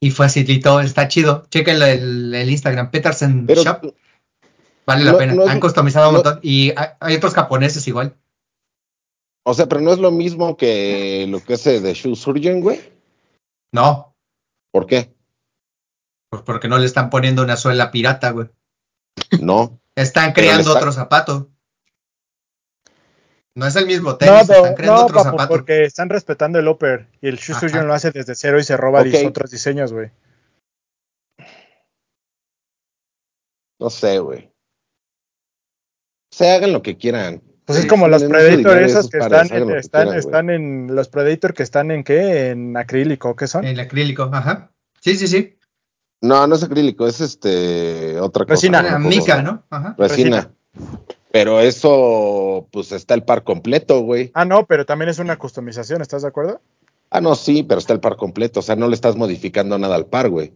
Y 0.00 0.10
facilitó, 0.12 0.80
está 0.80 1.08
chido. 1.08 1.46
Chequen 1.50 1.82
el, 1.82 2.34
el 2.34 2.50
Instagram, 2.50 2.90
Peterson 2.90 3.46
Pero, 3.46 3.62
Shop, 3.64 3.94
vale 4.86 5.04
la 5.04 5.12
no- 5.12 5.18
pena. 5.18 5.34
no 5.34 5.42
es- 5.44 5.50
Han 5.50 5.60
customizado 5.60 6.08
un 6.08 6.14
montón. 6.16 6.40
Y 6.42 6.70
hay, 6.76 6.88
hay 7.00 7.16
otros 7.16 7.34
japoneses 7.34 7.86
igual. 7.88 8.16
o 9.44 9.54
sea, 9.54 9.66
pero 9.66 9.80
no 9.80 9.92
es 9.92 9.98
lo 9.98 10.10
mismo 10.10 10.56
que 10.56 11.26
lo 11.28 11.42
que 11.42 11.54
es 11.54 11.64
de 11.64 11.94
Shoe 11.94 12.14
Surgeon, 12.16 12.60
güey. 12.60 12.80
No, 13.72 14.14
¿Por 14.72 14.86
qué? 14.86 15.12
pues 16.30 16.42
porque 16.42 16.68
no 16.68 16.78
le 16.78 16.84
están 16.86 17.08
poniendo 17.10 17.42
una 17.42 17.56
suela 17.56 17.90
pirata, 17.90 18.30
güey. 18.30 18.48
No. 19.40 19.80
Están 20.02 20.32
creando 20.32 20.68
está- 20.68 20.78
otro 20.78 20.92
zapato. 20.92 21.50
No 23.54 23.66
es 23.66 23.74
el 23.74 23.86
mismo 23.86 24.10
No, 24.10 24.16
tenis, 24.18 24.44
pero- 24.46 24.58
están 24.60 24.74
creando 24.76 24.96
no, 25.00 25.04
otro 25.06 25.16
papu, 25.16 25.30
zapato. 25.30 25.48
porque 25.48 25.84
están 25.84 26.08
respetando 26.08 26.58
el 26.60 26.68
upper 26.68 27.08
y 27.20 27.28
el. 27.28 27.38
Surgeon 27.38 27.88
lo 27.88 27.94
hace 27.94 28.12
desde 28.12 28.36
cero 28.36 28.60
y 28.60 28.64
se 28.64 28.76
roba 28.76 29.02
otros 29.26 29.50
diseños, 29.50 29.92
güey. 29.92 30.10
No 33.80 33.90
sé, 33.90 34.18
güey. 34.20 34.52
Se 36.30 36.50
hagan 36.50 36.72
lo 36.72 36.82
que 36.82 36.96
quieran. 36.96 37.42
Pues 37.64 37.80
es 37.80 37.86
como 37.86 38.08
los 38.08 38.24
Predator 38.24 38.82
esos 38.82 39.10
que 39.10 39.18
están, 39.18 39.52
en, 39.52 39.68
que 39.68 39.76
están, 39.78 40.02
quieran, 40.04 40.18
están 40.18 40.50
en 40.50 40.94
los 40.94 41.08
Predator 41.08 41.52
que 41.52 41.62
están 41.62 41.90
en 41.90 42.02
qué, 42.02 42.50
en 42.50 42.76
acrílico, 42.76 43.36
¿qué 43.36 43.46
son? 43.46 43.64
El 43.66 43.78
acrílico, 43.78 44.30
ajá. 44.32 44.72
Sí, 45.00 45.16
sí, 45.16 45.28
sí. 45.28 45.57
No, 46.20 46.46
no 46.46 46.54
es 46.56 46.62
acrílico, 46.64 47.06
es 47.06 47.20
este 47.20 48.18
otra 48.20 48.44
cosa. 48.44 48.54
Resina. 48.54 48.80
Era 48.80 48.88
acuerdo. 48.96 49.08
mica, 49.08 49.42
¿no? 49.42 49.62
Ajá. 49.70 49.94
Resina. 49.98 50.50
Pero 51.30 51.60
eso, 51.60 52.66
pues 52.72 52.90
está 52.92 53.14
el 53.14 53.22
par 53.22 53.44
completo, 53.44 54.00
güey. 54.00 54.30
Ah, 54.34 54.44
no, 54.44 54.66
pero 54.66 54.86
también 54.86 55.08
es 55.10 55.18
una 55.18 55.36
customización, 55.36 56.00
¿estás 56.02 56.22
de 56.22 56.28
acuerdo? 56.28 56.60
Ah, 57.10 57.20
no, 57.20 57.34
sí, 57.34 57.62
pero 57.62 57.78
está 57.78 57.92
el 57.92 58.00
par 58.00 58.16
completo. 58.16 58.60
O 58.60 58.62
sea, 58.62 58.76
no 58.76 58.88
le 58.88 58.94
estás 58.94 59.14
modificando 59.16 59.78
nada 59.78 59.94
al 59.94 60.06
par, 60.06 60.28
güey. 60.30 60.52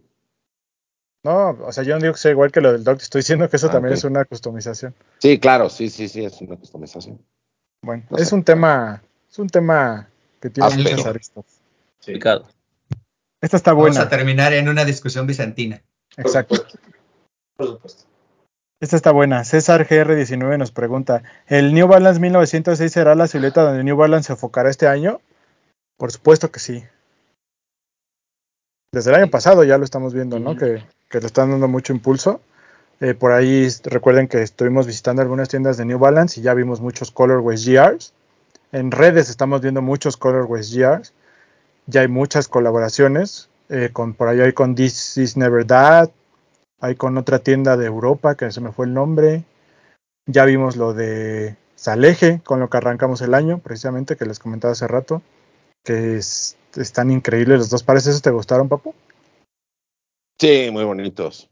No, 1.23 1.51
o 1.51 1.71
sea, 1.71 1.83
yo 1.83 1.95
no 1.95 2.01
digo 2.01 2.13
que 2.13 2.19
sea 2.19 2.31
igual 2.31 2.51
que 2.51 2.59
lo 2.59 2.73
del 2.73 2.83
Doc, 2.83 2.99
estoy 3.01 3.19
diciendo 3.19 3.49
que 3.49 3.55
eso 3.55 3.67
Ah, 3.67 3.71
también 3.71 3.93
es 3.93 4.03
una 4.03 4.25
customización. 4.25 4.93
Sí, 5.19 5.39
claro, 5.39 5.69
sí, 5.69 5.89
sí, 5.89 6.09
sí, 6.09 6.25
es 6.25 6.41
una 6.41 6.57
customización. 6.57 7.19
Bueno, 7.81 8.03
No 8.09 8.17
es 8.17 8.27
sé. 8.29 8.35
un 8.35 8.43
tema, 8.43 9.01
es 9.31 9.39
un 9.39 9.47
tema 9.47 10.09
que 10.41 10.49
tiene 10.49 10.75
muchas 10.75 11.05
aristas. 11.05 11.45
Sí, 11.99 12.11
complicado. 12.11 12.45
Esta 13.43 13.57
está 13.57 13.71
Vamos 13.73 13.89
buena, 13.89 14.01
a 14.03 14.09
terminar 14.09 14.53
en 14.53 14.69
una 14.69 14.85
discusión 14.85 15.27
bizantina. 15.27 15.81
por 16.15 16.25
exacto. 16.25 16.55
supuesto. 16.55 16.79
Por 17.57 17.67
supuesto. 17.67 18.03
Esta 18.79 18.95
está 18.95 19.11
buena. 19.11 19.43
César 19.43 19.85
GR19 19.85 20.57
nos 20.57 20.71
pregunta, 20.71 21.23
¿el 21.47 21.73
New 21.73 21.87
Balance 21.87 22.21
1906 22.21 22.89
será 22.89 23.15
la 23.15 23.27
silueta 23.27 23.63
donde 23.63 23.83
New 23.83 23.97
Balance 23.97 24.27
se 24.27 24.33
enfocará 24.33 24.69
este 24.69 24.87
año? 24.87 25.19
Por 25.97 26.13
supuesto 26.13 26.51
que 26.51 26.61
sí. 26.61 26.85
Desde 28.93 29.09
el 29.09 29.17
año 29.17 29.29
pasado 29.29 29.65
ya 29.65 29.77
lo 29.77 29.83
estamos 29.83 30.13
viendo, 30.13 30.39
¿no? 30.39 30.55
Que, 30.55 30.81
que 31.09 31.19
le 31.19 31.25
están 31.25 31.51
dando 31.51 31.67
mucho 31.67 31.91
impulso. 31.91 32.39
Eh, 33.01 33.13
por 33.13 33.33
ahí 33.33 33.67
recuerden 33.83 34.29
que 34.29 34.41
estuvimos 34.41 34.87
visitando 34.87 35.21
algunas 35.21 35.49
tiendas 35.49 35.75
de 35.75 35.83
New 35.83 35.99
Balance 35.99 36.39
y 36.39 36.43
ya 36.43 36.53
vimos 36.53 36.79
muchos 36.79 37.11
Colorways 37.11 37.67
GRs. 37.67 38.13
En 38.71 38.89
redes 38.91 39.29
estamos 39.29 39.59
viendo 39.59 39.81
muchos 39.81 40.15
Colorways 40.15 40.73
GRs. 40.73 41.11
Ya 41.87 42.01
hay 42.01 42.07
muchas 42.07 42.47
colaboraciones. 42.47 43.49
eh, 43.69 43.89
con, 43.91 44.13
por 44.13 44.27
ahí 44.27 44.39
hay 44.41 44.53
con 44.53 44.75
This 44.75 45.17
Is 45.17 45.37
Never 45.37 45.65
That. 45.65 46.09
Hay 46.79 46.95
con 46.95 47.17
otra 47.17 47.39
tienda 47.39 47.77
de 47.77 47.85
Europa 47.85 48.35
que 48.35 48.51
se 48.51 48.61
me 48.61 48.71
fue 48.71 48.85
el 48.85 48.93
nombre. 48.93 49.43
Ya 50.27 50.45
vimos 50.45 50.75
lo 50.75 50.93
de 50.93 51.55
Saleje, 51.75 52.41
con 52.43 52.59
lo 52.59 52.69
que 52.69 52.77
arrancamos 52.77 53.21
el 53.21 53.33
año, 53.33 53.59
precisamente, 53.59 54.15
que 54.15 54.25
les 54.25 54.39
comentaba 54.39 54.73
hace 54.73 54.87
rato. 54.87 55.21
Que 55.83 56.17
es- 56.17 56.57
están 56.75 57.09
increíbles 57.09 57.59
los 57.59 57.69
dos 57.69 57.83
pares. 57.83 58.05
¿Esos 58.05 58.21
te 58.21 58.31
gustaron, 58.31 58.69
papu? 58.69 58.93
Sí, 60.39 60.69
muy 60.71 60.83
bonitos. 60.83 61.49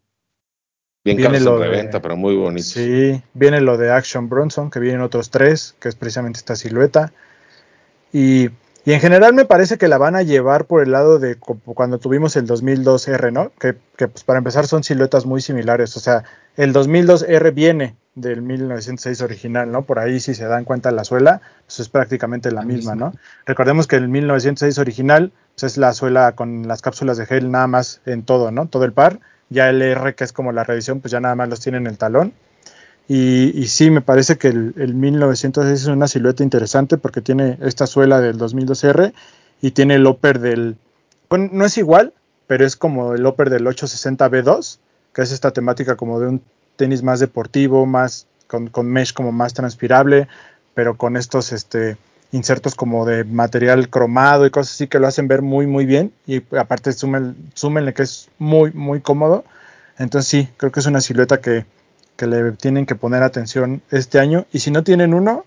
Bien 1.03 1.17
Viene 1.17 1.39
caros 1.39 1.45
lo 1.45 1.63
en 1.63 1.91
de- 1.91 1.99
pero 1.99 2.15
muy 2.15 2.36
bonitos. 2.36 2.71
Sí, 2.71 3.23
viene 3.34 3.61
lo 3.61 3.77
de 3.77 3.91
Action 3.91 4.29
Bronson, 4.29 4.69
que 4.69 4.79
vienen 4.79 5.01
otros 5.01 5.32
tres, 5.32 5.75
que 5.79 5.89
es 5.89 5.95
precisamente 5.95 6.38
esta 6.39 6.55
silueta. 6.55 7.11
Y, 8.13 8.49
y 8.84 8.93
en 8.93 8.99
general 8.99 9.34
me 9.34 9.45
parece 9.45 9.77
que 9.77 9.88
la 9.88 9.97
van 9.97 10.15
a 10.15 10.23
llevar 10.23 10.65
por 10.65 10.82
el 10.82 10.91
lado 10.91 11.19
de 11.19 11.36
cuando 11.38 11.99
tuvimos 11.99 12.36
el 12.36 12.47
2002R, 12.47 13.32
¿no? 13.32 13.51
Que, 13.59 13.75
que, 13.95 14.07
pues 14.07 14.23
para 14.23 14.39
empezar 14.39 14.65
son 14.65 14.84
siluetas 14.84 15.25
muy 15.25 15.41
similares. 15.41 15.95
O 15.97 15.99
sea, 15.99 16.23
el 16.57 16.73
2002R 16.73 17.53
viene 17.53 17.95
del 18.15 18.41
1906 18.41 19.21
original, 19.21 19.71
¿no? 19.71 19.84
Por 19.84 19.99
ahí 19.99 20.19
si 20.19 20.34
se 20.34 20.45
dan 20.45 20.65
cuenta 20.65 20.91
la 20.91 21.03
suela, 21.03 21.41
pues 21.65 21.79
es 21.79 21.89
prácticamente 21.89 22.49
la, 22.49 22.61
La 22.61 22.67
misma, 22.67 22.93
misma. 22.93 23.11
¿no? 23.11 23.19
Recordemos 23.45 23.86
que 23.86 23.97
el 23.97 24.07
1906 24.07 24.79
original 24.79 25.32
pues 25.55 25.73
es 25.73 25.77
la 25.77 25.93
suela 25.93 26.34
con 26.34 26.67
las 26.67 26.82
cápsulas 26.82 27.17
de 27.17 27.25
gel 27.25 27.51
nada 27.51 27.67
más 27.67 28.01
en 28.05 28.23
todo, 28.23 28.51
¿no? 28.51 28.67
Todo 28.67 28.86
el 28.86 28.93
par. 28.93 29.19
Ya 29.49 29.69
el 29.69 29.82
R, 29.82 30.15
que 30.15 30.23
es 30.23 30.34
como 30.34 30.53
la 30.53 30.63
reedición, 30.63 31.01
pues 31.01 31.11
ya 31.11 31.19
nada 31.19 31.36
más 31.36 31.49
los 31.49 31.59
tiene 31.59 31.77
en 31.77 31.88
el 31.88 31.97
talón. 31.97 32.34
Y, 33.14 33.51
y 33.62 33.68
sí, 33.68 33.91
me 33.91 33.99
parece 33.99 34.38
que 34.38 34.47
el, 34.47 34.74
el 34.78 34.93
1906 34.93 35.82
es 35.82 35.88
una 35.88 36.07
silueta 36.07 36.43
interesante 36.43 36.95
porque 36.95 37.20
tiene 37.20 37.57
esta 37.59 37.86
suela 37.86 38.22
del 38.22 38.38
2002R 38.38 39.12
y 39.62 39.72
tiene 39.72 39.95
el 39.95 40.07
upper 40.07 40.39
del... 40.39 40.78
No 41.30 41.66
es 41.66 41.78
igual, 41.78 42.14
pero 42.47 42.66
es 42.66 42.78
como 42.78 43.14
el 43.14 43.26
upper 43.26 43.49
del 43.49 43.66
860B2, 43.66 44.78
que 45.14 45.24
es 45.24 45.34
esta 45.34 45.51
temática 45.51 45.97
como 45.97 46.22
de 46.22 46.28
un 46.28 46.41
tenis 46.78 47.03
más 47.03 47.20
deportivo, 47.20 47.86
más 47.86 48.28
con, 48.47 48.68
con 48.68 48.88
mesh 48.88 49.12
como 49.12 49.34
más 49.34 49.53
transpirable, 49.53 50.30
pero 50.74 50.95
con 50.95 51.18
estos 51.18 51.51
este, 51.51 51.97
insertos 52.32 52.76
como 52.76 53.05
de 53.05 53.26
material 53.26 53.89
cromado 53.89 54.45
y 54.45 54.51
cosas 54.51 54.76
así 54.76 54.88
que 54.88 54.99
lo 54.99 55.07
hacen 55.07 55.28
ver 55.28 55.41
muy 55.41 55.68
muy 55.68 55.86
bien 55.86 56.14
y 56.26 56.43
aparte 56.55 56.93
súmenle, 56.93 57.34
súmenle 57.55 57.93
que 57.93 58.03
es 58.03 58.30
muy 58.39 58.72
muy 58.72 59.01
cómodo. 59.01 59.43
Entonces 59.97 60.30
sí, 60.30 60.49
creo 60.55 60.72
que 60.72 60.80
es 60.80 60.86
una 60.86 61.01
silueta 61.01 61.41
que, 61.41 61.66
que 62.16 62.28
le 62.28 62.51
tienen 62.53 62.86
que 62.86 62.95
poner 62.95 63.24
atención 63.24 63.82
este 63.91 64.20
año 64.20 64.45
y 64.51 64.59
si 64.59 64.72
no 64.72 64.84
tienen 64.84 65.14
uno, 65.14 65.45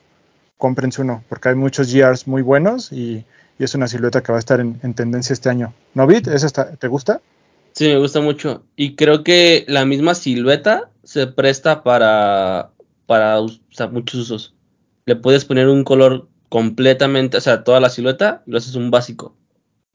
cómprense 0.59 1.03
uno, 1.03 1.25
porque 1.29 1.51
hay 1.51 1.55
muchos 1.55 1.93
GRs 1.93 2.27
muy 2.27 2.43
buenos 2.43 2.93
y, 2.93 3.25
y 3.59 3.65
es 3.65 3.75
una 3.75 3.89
silueta 3.89 4.23
que 4.23 4.33
va 4.33 4.39
a 4.39 4.41
estar 4.41 4.61
en, 4.61 4.81
en 4.83 4.95
tendencia 4.95 5.33
este 5.33 5.49
año. 5.49 5.75
¿Novit? 5.95 6.27
¿Esa 6.29 6.47
está, 6.47 6.77
te 6.77 6.89
gusta? 6.89 7.21
Sí, 7.73 7.89
me 7.89 7.99
gusta 7.99 8.21
mucho. 8.21 8.65
Y 8.77 8.95
creo 8.95 9.25
que 9.25 9.65
la 9.67 9.85
misma 9.85 10.15
silueta 10.15 10.91
se 11.03 11.27
presta 11.27 11.83
para, 11.83 12.71
para 13.07 13.41
o 13.41 13.49
muchos 13.91 14.21
usos. 14.21 14.55
Le 15.07 15.17
puedes 15.17 15.45
poner 15.45 15.69
un 15.69 15.85
color 15.85 16.29
completamente, 16.49 17.37
o 17.37 17.41
sea, 17.41 17.65
toda 17.65 17.81
la 17.81 17.91
silueta, 17.91 18.43
lo 18.47 18.59
haces 18.59 18.77
un 18.77 18.91
básico. 18.91 19.37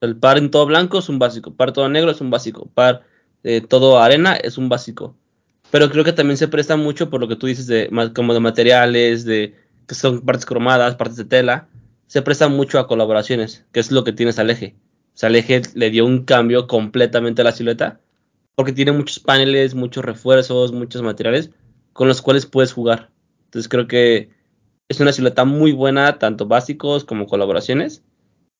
El 0.01 0.17
par 0.17 0.37
en 0.37 0.51
todo 0.51 0.65
blanco 0.65 0.99
es 0.99 1.09
un 1.09 1.19
básico, 1.19 1.53
par 1.53 1.71
todo 1.71 1.87
negro 1.89 2.11
es 2.11 2.21
un 2.21 2.29
básico, 2.29 2.67
par 2.73 3.03
eh, 3.43 3.61
todo 3.61 3.99
arena 3.99 4.35
es 4.35 4.57
un 4.57 4.67
básico. 4.69 5.15
Pero 5.71 5.89
creo 5.89 6.03
que 6.03 6.13
también 6.13 6.37
se 6.37 6.47
presta 6.47 6.77
mucho 6.77 7.09
por 7.09 7.21
lo 7.21 7.27
que 7.27 7.35
tú 7.35 7.47
dices 7.47 7.67
de 7.67 7.89
como 8.15 8.33
de 8.33 8.39
materiales, 8.39 9.25
de 9.25 9.55
que 9.87 9.95
son 9.95 10.21
partes 10.21 10.45
cromadas, 10.45 10.95
partes 10.95 11.17
de 11.17 11.25
tela, 11.25 11.67
se 12.07 12.21
presta 12.21 12.47
mucho 12.47 12.79
a 12.79 12.87
colaboraciones, 12.87 13.65
que 13.71 13.79
es 13.79 13.91
lo 13.91 14.03
que 14.03 14.13
tiene 14.13 14.33
Saleje. 14.33 14.75
Saleje 15.13 15.61
le 15.75 15.89
dio 15.89 16.05
un 16.05 16.25
cambio 16.25 16.67
completamente 16.67 17.41
a 17.41 17.45
la 17.45 17.51
silueta, 17.51 17.99
porque 18.55 18.73
tiene 18.73 18.91
muchos 18.91 19.19
paneles, 19.19 19.75
muchos 19.75 20.03
refuerzos, 20.03 20.71
muchos 20.71 21.01
materiales 21.01 21.51
con 21.93 22.07
los 22.07 22.21
cuales 22.21 22.45
puedes 22.45 22.73
jugar. 22.73 23.11
Entonces 23.45 23.69
creo 23.69 23.87
que 23.87 24.29
es 24.87 24.99
una 24.99 25.11
silueta 25.11 25.45
muy 25.45 25.71
buena, 25.71 26.17
tanto 26.17 26.47
básicos 26.47 27.03
como 27.03 27.27
colaboraciones. 27.27 28.03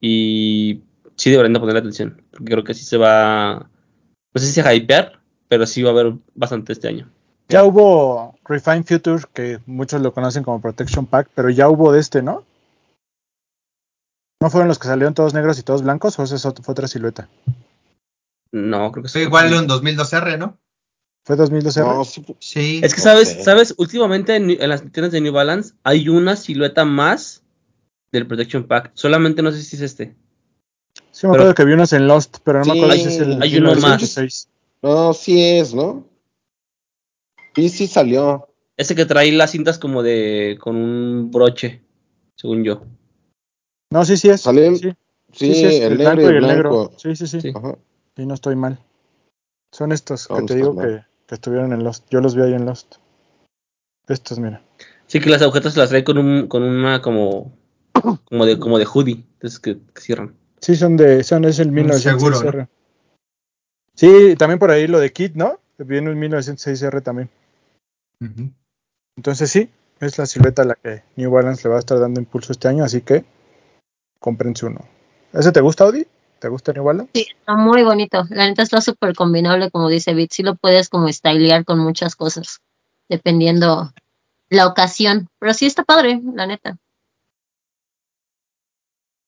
Y 0.02 0.82
sí 1.16 1.32
deberían 1.32 1.54
de 1.54 1.60
ponerle 1.60 1.80
atención. 1.80 2.22
Porque 2.32 2.52
creo 2.52 2.64
que 2.64 2.74
sí 2.74 2.84
se 2.84 2.98
va. 2.98 3.70
No 4.34 4.42
sé 4.42 4.48
si 4.48 4.62
se 4.62 4.76
hypear, 4.76 5.19
pero 5.50 5.66
sí 5.66 5.84
va 5.84 5.90
a 5.90 5.94
haber 5.94 6.14
bastante 6.36 6.72
este 6.72 6.88
año. 6.88 7.10
Ya 7.50 7.64
hubo 7.66 8.36
Refine 8.46 8.84
Future, 8.84 9.24
que 9.34 9.60
muchos 9.66 10.02
lo 10.02 10.14
conocen 10.14 10.44
como 10.44 10.62
Protection 10.62 11.06
Pack, 11.08 11.30
pero 11.36 11.50
ya 11.50 11.68
hubo 11.68 11.92
de 11.92 12.00
este, 12.00 12.22
¿no? 12.22 12.46
¿No 14.42 14.50
fueron 14.50 14.68
los 14.70 14.80
que 14.80 14.88
salieron 14.88 15.14
todos 15.14 15.34
negros 15.34 15.60
y 15.60 15.64
todos 15.64 15.82
blancos 15.84 16.18
o 16.18 16.24
esa 16.24 16.52
fue 16.54 16.72
otra 16.72 16.88
silueta? 16.88 17.28
No, 18.52 18.92
creo 18.92 19.04
que 19.04 19.10
sí. 19.10 19.20
igual 19.20 19.52
en 19.54 19.68
2012R, 19.68 20.38
¿no? 20.38 20.58
¿Fue 21.26 21.36
2012? 21.36 21.82
No, 21.82 22.06
sí, 22.06 22.26
Sí. 22.40 22.82
Es 22.84 22.96
que 22.96 23.02
sabes, 23.02 23.44
sabes, 23.44 23.76
últimamente 23.78 24.36
en, 24.36 24.50
en 24.52 24.70
las 24.70 24.82
tiendas 24.92 25.12
de 25.12 25.20
New 25.22 25.34
Balance 25.34 25.74
hay 25.84 26.08
una 26.08 26.36
silueta 26.36 26.86
más 26.86 27.44
del 28.12 28.26
Protection 28.28 28.64
Pack. 28.64 28.92
Solamente 28.94 29.42
no 29.42 29.52
sé 29.52 29.62
si 29.62 29.76
es 29.76 29.82
este. 29.82 30.16
Sí, 31.12 31.28
me 31.28 31.34
Pero- 31.34 31.44
acuerdo 31.44 31.56
que 31.56 31.66
vi 31.66 31.74
unos 31.74 31.94
en 31.94 32.08
Lost, 32.08 32.38
pero 32.44 32.60
no 32.60 32.66
Sí, 32.66 32.72
me 32.72 32.78
acuerdo 32.78 32.96
si 32.96 33.08
es 33.10 33.20
el 33.20 33.42
hay 33.42 33.58
uno 33.58 33.76
más. 33.76 34.48
1986. 34.82 34.84
no, 34.84 35.14
sí 35.14 35.42
es, 35.42 35.74
¿no? 35.74 36.08
Sí, 37.56 37.70
sí 37.70 37.88
salió. 37.88 38.48
Ese 38.78 38.96
que 38.96 39.06
trae 39.06 39.32
las 39.32 39.52
cintas 39.52 39.78
como 39.80 40.04
de. 40.04 40.58
con 40.62 40.76
un 40.76 41.32
broche, 41.32 41.82
según 42.36 42.64
yo. 42.64 42.84
No, 43.92 44.06
sí, 44.06 44.16
sí 44.18 44.30
es. 44.30 44.42
Salió 44.42 44.64
el- 44.66 44.78
sí, 44.78 44.92
Sí, 45.32 45.54
sí, 45.54 45.66
es 45.66 45.80
el, 45.82 45.92
el 45.94 45.98
negro 46.00 46.14
blanco 46.16 46.22
y 46.22 46.34
y 46.34 46.38
el 46.38 46.48
negro. 46.48 46.92
Sí, 46.98 47.16
sí, 47.16 47.28
sí. 47.28 47.42
Sí. 47.42 47.52
Ajá. 47.56 47.78
Sí, 48.16 48.26
no 48.26 48.34
estoy 48.34 48.56
mal. 48.56 48.80
Son 49.72 49.92
estos 49.92 50.28
que 50.28 50.34
No, 50.34 50.40
no 50.42 50.46
te 50.48 50.56
digo 50.56 50.76
que, 50.76 51.04
que 51.28 51.36
estuvieron 51.36 51.72
en 51.74 51.84
Lost. 51.84 52.08
Yo 52.10 52.20
los 52.22 52.36
vi 52.36 52.42
ahí 52.42 52.54
en 52.54 52.66
Lost. 52.66 52.96
Estos, 54.08 54.40
mira. 54.40 54.64
Sí, 55.06 55.20
que 55.20 55.30
las 55.30 55.42
agujetas 55.44 55.78
las 55.78 55.90
trae 55.90 56.04
con 56.04 56.18
un, 56.18 56.48
con 56.48 56.64
una 56.64 57.02
como. 57.02 57.52
como 58.26 58.46
de, 58.46 58.58
como 58.58 58.80
de 58.80 58.86
hoodie. 58.86 59.24
Entonces 59.34 59.60
que, 59.60 59.78
que 59.94 60.02
cierran. 60.02 60.36
Sí, 60.62 60.76
son 60.76 60.98
de. 60.98 61.24
Son, 61.24 61.44
es 61.46 61.60
el 61.60 61.70
Un 61.70 61.76
1906R. 61.76 62.00
seguro, 62.00 62.68
Sí, 64.00 64.38
también 64.38 64.60
por 64.60 64.72
ahí 64.72 64.88
lo 64.88 64.98
de 64.98 65.12
Kit, 65.12 65.36
¿no? 65.36 65.60
Viene 65.78 66.10
un 66.10 66.18
1906R 66.22 67.04
también. 67.04 67.30
Entonces 69.18 69.52
sí, 69.52 69.70
es 70.00 70.18
la 70.18 70.26
silueta 70.26 70.62
a 70.62 70.66
la 70.68 70.76
que 70.76 71.04
New 71.18 71.30
Balance 71.30 71.64
le 71.68 71.72
va 71.72 71.76
a 71.76 71.80
estar 71.80 72.00
dando 72.00 72.22
impulso 72.22 72.54
este 72.54 72.70
año, 72.70 72.86
así 72.86 73.02
que 73.02 73.26
cómprense 74.22 74.68
uno. 74.68 74.88
¿Ese 75.34 75.52
te 75.52 75.60
gusta, 75.60 75.84
Audi? 75.84 76.08
¿Te 76.40 76.48
gusta 76.48 76.72
New 76.72 76.86
Balance? 76.86 77.12
Sí, 77.14 77.28
está 77.30 77.56
muy 77.56 77.84
bonito. 77.84 78.24
La 78.30 78.48
neta 78.48 78.62
está 78.62 78.80
súper 78.80 79.14
combinable, 79.16 79.70
como 79.70 79.90
dice 79.90 80.14
Bit. 80.14 80.32
Sí 80.32 80.44
lo 80.44 80.56
puedes 80.56 80.88
como 80.88 81.12
stylear 81.12 81.66
con 81.66 81.80
muchas 81.80 82.16
cosas, 82.16 82.62
dependiendo 83.10 83.92
la 84.48 84.68
ocasión. 84.68 85.28
Pero 85.40 85.54
sí 85.54 85.66
está 85.66 85.84
padre, 85.84 86.22
la 86.36 86.48
neta. 86.48 86.78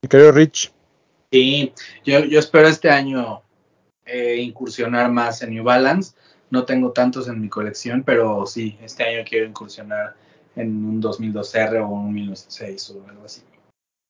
Mi 0.02 0.08
querido 0.08 0.32
Rich, 0.32 0.72
Sí, 1.30 1.74
yo, 2.06 2.20
yo 2.20 2.40
espero 2.40 2.70
este 2.70 2.90
año 2.90 3.42
eh, 4.12 4.38
incursionar 4.38 5.12
más 5.12 5.42
en 5.42 5.52
New 5.52 5.64
Balance. 5.64 6.14
No 6.50 6.66
tengo 6.66 6.92
tantos 6.92 7.28
en 7.28 7.40
mi 7.40 7.50
colección, 7.50 8.04
pero 8.04 8.46
sí, 8.46 8.78
este 8.82 9.04
año 9.04 9.26
quiero 9.28 9.46
incursionar 9.46 10.16
en 10.56 10.84
un 10.84 11.02
2002R 11.02 11.82
o 11.82 11.88
un 11.88 12.14
1906 12.14 12.90
o 12.92 13.10
algo 13.10 13.26
así. 13.26 13.42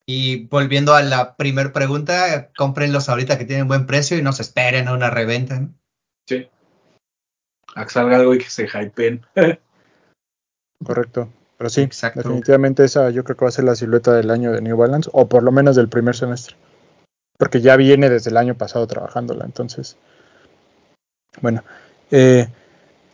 Y 0.07 0.47
volviendo 0.47 0.95
a 0.95 1.03
la 1.03 1.35
primera 1.35 1.71
pregunta, 1.71 2.49
cómprenlos 2.57 3.09
ahorita 3.09 3.37
que 3.37 3.45
tienen 3.45 3.67
buen 3.67 3.85
precio 3.85 4.17
y 4.17 4.23
no 4.23 4.33
se 4.33 4.41
esperen 4.41 4.87
a 4.87 4.93
una 4.93 5.09
reventa. 5.09 5.59
¿no? 5.59 5.73
Sí. 6.27 6.49
A 7.75 7.85
que 7.85 7.91
salga 7.91 8.17
algo 8.17 8.33
y 8.33 8.39
que 8.39 8.49
se 8.49 8.65
hypeen. 8.65 9.25
correcto. 10.83 11.29
Pero 11.57 11.69
sí, 11.69 11.81
Exacto. 11.81 12.23
definitivamente 12.23 12.83
esa 12.83 13.11
yo 13.11 13.23
creo 13.23 13.37
que 13.37 13.45
va 13.45 13.49
a 13.49 13.51
ser 13.51 13.65
la 13.65 13.75
silueta 13.75 14.13
del 14.13 14.31
año 14.31 14.51
de 14.51 14.61
New 14.61 14.75
Balance, 14.75 15.09
o 15.13 15.29
por 15.29 15.43
lo 15.43 15.51
menos 15.51 15.75
del 15.75 15.89
primer 15.89 16.15
semestre. 16.15 16.55
Porque 17.41 17.59
ya 17.59 17.75
viene 17.75 18.07
desde 18.07 18.29
el 18.29 18.37
año 18.37 18.53
pasado 18.53 18.85
trabajándola, 18.85 19.45
entonces. 19.45 19.97
Bueno, 21.41 21.63
eh, 22.11 22.47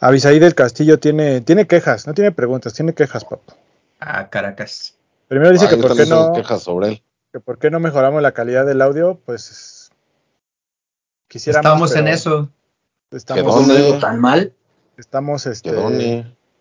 Avisaí 0.02 0.38
del 0.38 0.54
Castillo 0.54 1.00
tiene, 1.00 1.40
tiene 1.40 1.66
quejas, 1.66 2.08
no 2.08 2.14
tiene 2.14 2.34
preguntas, 2.34 2.74
tiene 2.74 2.94
quejas, 2.94 3.24
papá. 3.24 3.56
A 4.02 4.28
Caracas. 4.30 4.96
Primero 5.30 5.52
dice 5.52 5.68
Ah, 5.68 5.70
que 5.70 5.78
por 5.78 5.96
qué 5.96 6.06
no, 6.08 6.34
quejas 6.34 6.62
sobre 6.62 6.90
él. 6.90 7.04
que 7.32 7.40
por 7.40 7.58
qué 7.58 7.72
no 7.72 7.80
mejoramos 7.80 8.22
la 8.22 8.34
calidad 8.34 8.66
del 8.66 8.82
audio, 8.82 9.18
pues 9.26 9.92
quisiéramos. 11.30 11.66
Estamos 11.66 11.96
en 11.96 12.08
eso. 12.10 12.50
Estamos. 13.12 13.66
¿No 13.66 14.00
tan 14.00 14.20
mal? 14.20 14.52
estamos 14.98 15.46
este, 15.46 15.70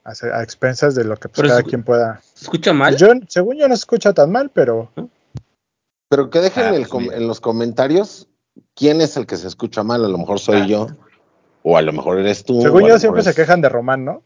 a, 0.05 0.13
a 0.39 0.43
expensas 0.45 0.95
de 0.95 1.03
lo 1.03 1.17
que 1.17 1.29
pues, 1.29 1.49
cada 1.49 1.65
quien 1.65 1.83
pueda. 1.83 2.21
¿Se 2.35 2.45
escucha 2.45 2.73
mal? 2.73 2.97
Yo, 2.97 3.09
según 3.27 3.57
yo 3.57 3.67
no 3.67 3.75
se 3.75 3.81
escucha 3.81 4.13
tan 4.13 4.31
mal, 4.31 4.51
pero 4.55 4.93
Pero 6.09 6.31
que 6.31 6.41
dejen 6.41 6.65
Ah, 6.65 6.69
el 6.71 6.83
pues 6.83 6.89
com- 6.89 7.13
en 7.13 7.27
los 7.27 7.41
comentarios 7.41 8.29
quién 8.75 9.01
es 9.01 9.17
el 9.17 9.27
que 9.27 9.37
se 9.37 9.49
escucha 9.49 9.83
mal. 9.83 10.05
A 10.05 10.09
lo 10.09 10.19
mejor 10.19 10.39
soy 10.39 10.61
Ah. 10.63 10.67
yo. 10.67 10.87
O 11.63 11.77
a 11.77 11.83
lo 11.83 11.93
mejor 11.93 12.19
eres 12.19 12.45
tú. 12.45 12.61
según 12.63 12.87
yo 12.87 12.99
siempre 12.99 13.23
se 13.23 13.35
quejan 13.35 13.61
de 13.61 13.69
Román, 13.69 14.05
¿no? 14.05 14.23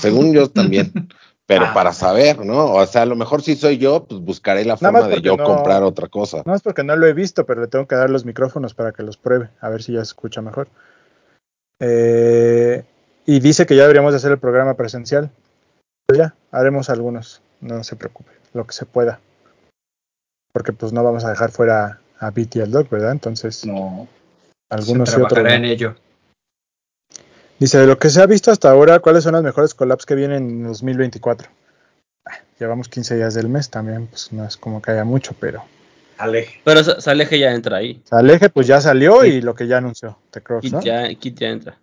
Según 0.00 0.32
yo 0.32 0.50
también. 0.50 0.92
Pero 1.46 1.66
Ah. 1.66 1.74
para 1.74 1.92
saber, 1.92 2.44
¿no? 2.44 2.72
O 2.74 2.86
sea, 2.86 3.02
a 3.02 3.06
lo 3.06 3.14
mejor 3.16 3.42
si 3.42 3.56
soy 3.56 3.76
yo, 3.78 4.04
pues 4.04 4.20
buscaré 4.20 4.64
la 4.64 4.76
forma 4.76 5.06
de 5.08 5.20
yo 5.20 5.36
no- 5.36 5.44
comprar 5.44 5.82
otra 5.82 6.08
cosa. 6.08 6.42
No 6.46 6.54
es 6.54 6.62
porque 6.62 6.82
no 6.84 6.96
lo 6.96 7.06
he 7.06 7.12
visto, 7.12 7.44
pero 7.46 7.60
le 7.60 7.66
tengo 7.68 7.86
que 7.86 7.94
dar 7.96 8.10
los 8.10 8.24
micrófonos 8.24 8.74
para 8.74 8.92
que 8.92 9.02
los 9.02 9.16
pruebe, 9.16 9.50
a 9.60 9.68
ver 9.68 9.82
si 9.82 9.92
ya 9.92 9.98
se 10.00 10.04
escucha 10.10 10.40
mejor. 10.40 10.68
Eh, 11.80 12.84
y 13.26 13.40
dice 13.40 13.66
que 13.66 13.74
ya 13.76 13.82
deberíamos 13.82 14.12
de 14.12 14.16
hacer 14.18 14.30
el 14.32 14.38
programa 14.38 14.74
presencial. 14.74 15.30
Pues 16.06 16.18
ya, 16.18 16.34
haremos 16.50 16.90
algunos, 16.90 17.42
no 17.60 17.82
se 17.84 17.96
preocupe, 17.96 18.30
lo 18.52 18.66
que 18.66 18.72
se 18.72 18.86
pueda. 18.86 19.20
Porque 20.52 20.72
pues 20.72 20.92
no 20.92 21.02
vamos 21.02 21.24
a 21.24 21.30
dejar 21.30 21.50
fuera 21.50 22.00
a 22.20 22.30
Beat 22.30 22.56
y 22.56 22.60
al 22.60 22.70
Doc, 22.70 22.88
¿verdad? 22.90 23.12
Entonces, 23.12 23.64
No. 23.66 24.06
algunos 24.70 25.08
se 25.10 25.18
y 25.18 25.22
otros. 25.22 25.46
en 25.48 25.64
ello. 25.64 25.94
Dice, 27.58 27.78
de 27.78 27.86
lo 27.86 27.98
que 27.98 28.10
se 28.10 28.20
ha 28.20 28.26
visto 28.26 28.50
hasta 28.50 28.70
ahora, 28.70 28.98
¿cuáles 28.98 29.24
son 29.24 29.34
las 29.34 29.42
mejores 29.42 29.74
collabs 29.74 30.04
que 30.04 30.14
vienen 30.14 30.42
en 30.42 30.64
2024? 30.64 31.48
Ah, 32.26 32.32
Llevamos 32.58 32.88
15 32.88 33.16
días 33.16 33.34
del 33.34 33.48
mes 33.48 33.70
también, 33.70 34.08
pues 34.08 34.32
no 34.32 34.44
es 34.44 34.56
como 34.56 34.82
que 34.82 34.90
haya 34.90 35.04
mucho, 35.04 35.34
pero... 35.38 35.64
Aleje. 36.18 36.60
Pero 36.64 36.84
Sa- 36.84 37.00
Saleje 37.00 37.38
ya 37.38 37.52
entra 37.52 37.78
ahí. 37.78 38.00
Saleje 38.04 38.48
pues 38.50 38.66
ya 38.66 38.80
salió 38.80 39.24
y 39.24 39.40
lo 39.40 39.54
que 39.54 39.66
ya 39.66 39.78
anunció, 39.78 40.18
The 40.30 40.40
Crocs, 40.42 40.62
Kit 40.62 40.72
¿no? 40.72 40.82
ya, 40.82 41.12
Kit 41.14 41.38
ya 41.38 41.48
entra. 41.48 41.78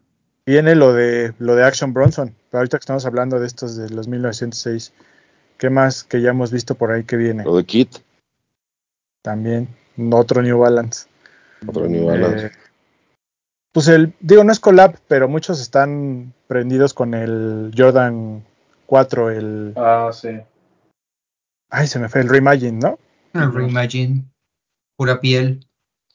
Viene 0.45 0.76
lo 0.76 0.93
de 0.93 1.34
lo 1.39 1.55
de 1.55 1.63
Action 1.63 1.93
Bronson, 1.93 2.34
pero 2.49 2.59
ahorita 2.59 2.78
que 2.78 2.82
estamos 2.84 3.05
hablando 3.05 3.39
de 3.39 3.47
estos 3.47 3.76
de 3.76 3.89
los 3.89 4.07
1906, 4.07 4.93
¿qué 5.57 5.70
más 5.70 6.03
que 6.03 6.22
ya 6.22 6.30
hemos 6.30 6.51
visto 6.51 6.76
por 6.76 6.91
ahí 6.91 7.03
que 7.03 7.17
viene? 7.17 7.43
Lo 7.43 7.55
de 7.57 7.65
Kit, 7.65 7.97
También 9.22 9.67
otro 10.11 10.41
New 10.41 10.59
Balance. 10.59 11.07
otro 11.67 11.88
New 11.88 12.05
Balance. 12.07 12.47
Eh, 12.47 12.51
pues 13.72 13.88
el, 13.88 14.13
digo, 14.20 14.43
no 14.43 14.51
es 14.51 14.59
collab, 14.59 14.97
pero 15.07 15.28
muchos 15.28 15.61
están 15.61 16.34
prendidos 16.47 16.93
con 16.93 17.13
el 17.13 17.72
Jordan 17.78 18.43
4, 18.86 19.30
el, 19.30 19.74
Ah, 19.76 20.09
sí. 20.13 20.30
ay, 21.70 21.88
se 21.88 21.99
me 21.99 22.09
fue, 22.09 22.22
el 22.22 22.30
Reimagine, 22.30 22.80
¿no? 22.80 22.99
Ah, 23.34 23.51
Reimagine. 23.53 24.24
Pura 24.97 25.20
piel. 25.22 25.65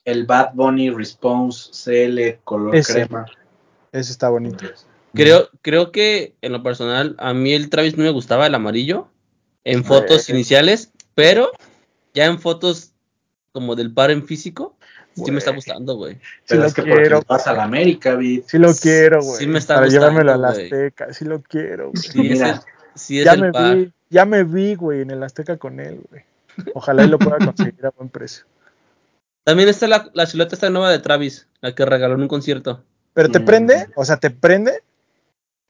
El 0.05 0.26
Bad 0.26 0.55
Bunny 0.55 0.90
Response 0.90 1.70
CL 1.72 2.40
color 2.44 2.74
Ese. 2.74 2.92
crema. 3.07 3.26
Ese 3.92 4.11
está 4.12 4.28
bonito. 4.28 4.66
Creo, 5.14 5.48
creo 5.62 5.92
que 5.92 6.34
en 6.42 6.52
lo 6.52 6.62
personal, 6.62 7.14
a 7.18 7.32
mí 7.32 7.52
el 7.55 7.70
Travis 7.70 7.96
no 7.96 8.02
me 8.02 8.11
gustaba 8.11 8.46
el 8.48 8.55
amarillo 8.55 9.09
en 9.62 9.84
fotos 9.84 10.28
Eh. 10.28 10.32
iniciales, 10.32 10.92
pero 11.14 11.52
ya 12.12 12.26
en 12.26 12.40
fotos 12.40 12.93
como 13.55 13.76
del 13.76 13.94
par 13.94 14.11
en 14.11 14.26
físico, 14.26 14.76
sí 15.14 15.30
me 15.30 15.38
está 15.38 15.52
gustando, 15.52 15.94
güey. 15.94 16.14
Sí 16.16 16.20
Pero 16.48 16.62
lo 16.62 16.66
es 16.66 16.74
que 16.74 16.82
quiero, 16.82 17.22
vas 17.28 17.46
a 17.46 17.52
la 17.52 17.62
América, 17.62 18.16
Vid. 18.16 18.42
sí 18.48 18.59
lo 18.59 18.74
quiero, 18.74 19.22
güey. 19.22 19.38
Sí 19.38 19.46
me 19.46 19.61
está 19.61 19.74
Para 19.76 19.86
gustando, 19.86 20.09
llevármelo 20.11 20.32
a 20.32 20.36
la 20.36 20.52
güey. 20.52 20.64
Azteca, 20.64 21.12
sí 21.12 21.24
lo 21.24 21.40
quiero, 21.40 21.90
güey. 21.92 22.02
Sí 22.02 22.09
es 22.32 22.38
Mira. 22.40 22.50
el, 22.50 22.61
sí 22.96 23.18
es 23.20 23.24
ya 23.24 23.34
el 23.34 23.40
me 23.42 23.52
par. 23.52 23.76
vi, 23.76 23.92
ya 24.11 24.24
me 24.24 24.42
vi, 24.42 24.74
güey, 24.74 25.02
en 25.02 25.12
el 25.12 25.22
Azteca 25.22 25.57
con 25.57 25.78
él, 25.78 26.00
güey. 26.11 26.24
Ojalá 26.74 27.05
y 27.05 27.09
lo 27.09 27.18
pueda 27.20 27.38
conseguir 27.38 27.86
a 27.86 27.90
buen 27.90 28.09
precio. 28.09 28.44
También 29.44 29.68
está 29.68 29.86
la, 29.86 30.11
la 30.14 30.26
silueta 30.26 30.57
esta 30.57 30.68
nueva 30.70 30.90
de 30.90 30.98
Travis, 30.98 31.46
la 31.61 31.76
que 31.76 31.86
regaló 31.86 32.14
en 32.16 32.22
un 32.22 32.28
concierto. 32.28 32.82
Pero 33.12 33.28
te 33.30 33.38
Mm. 33.38 33.44
prende, 33.44 33.86
o 33.94 34.05
sea, 34.05 34.16
te 34.16 34.30
prende. 34.30 34.82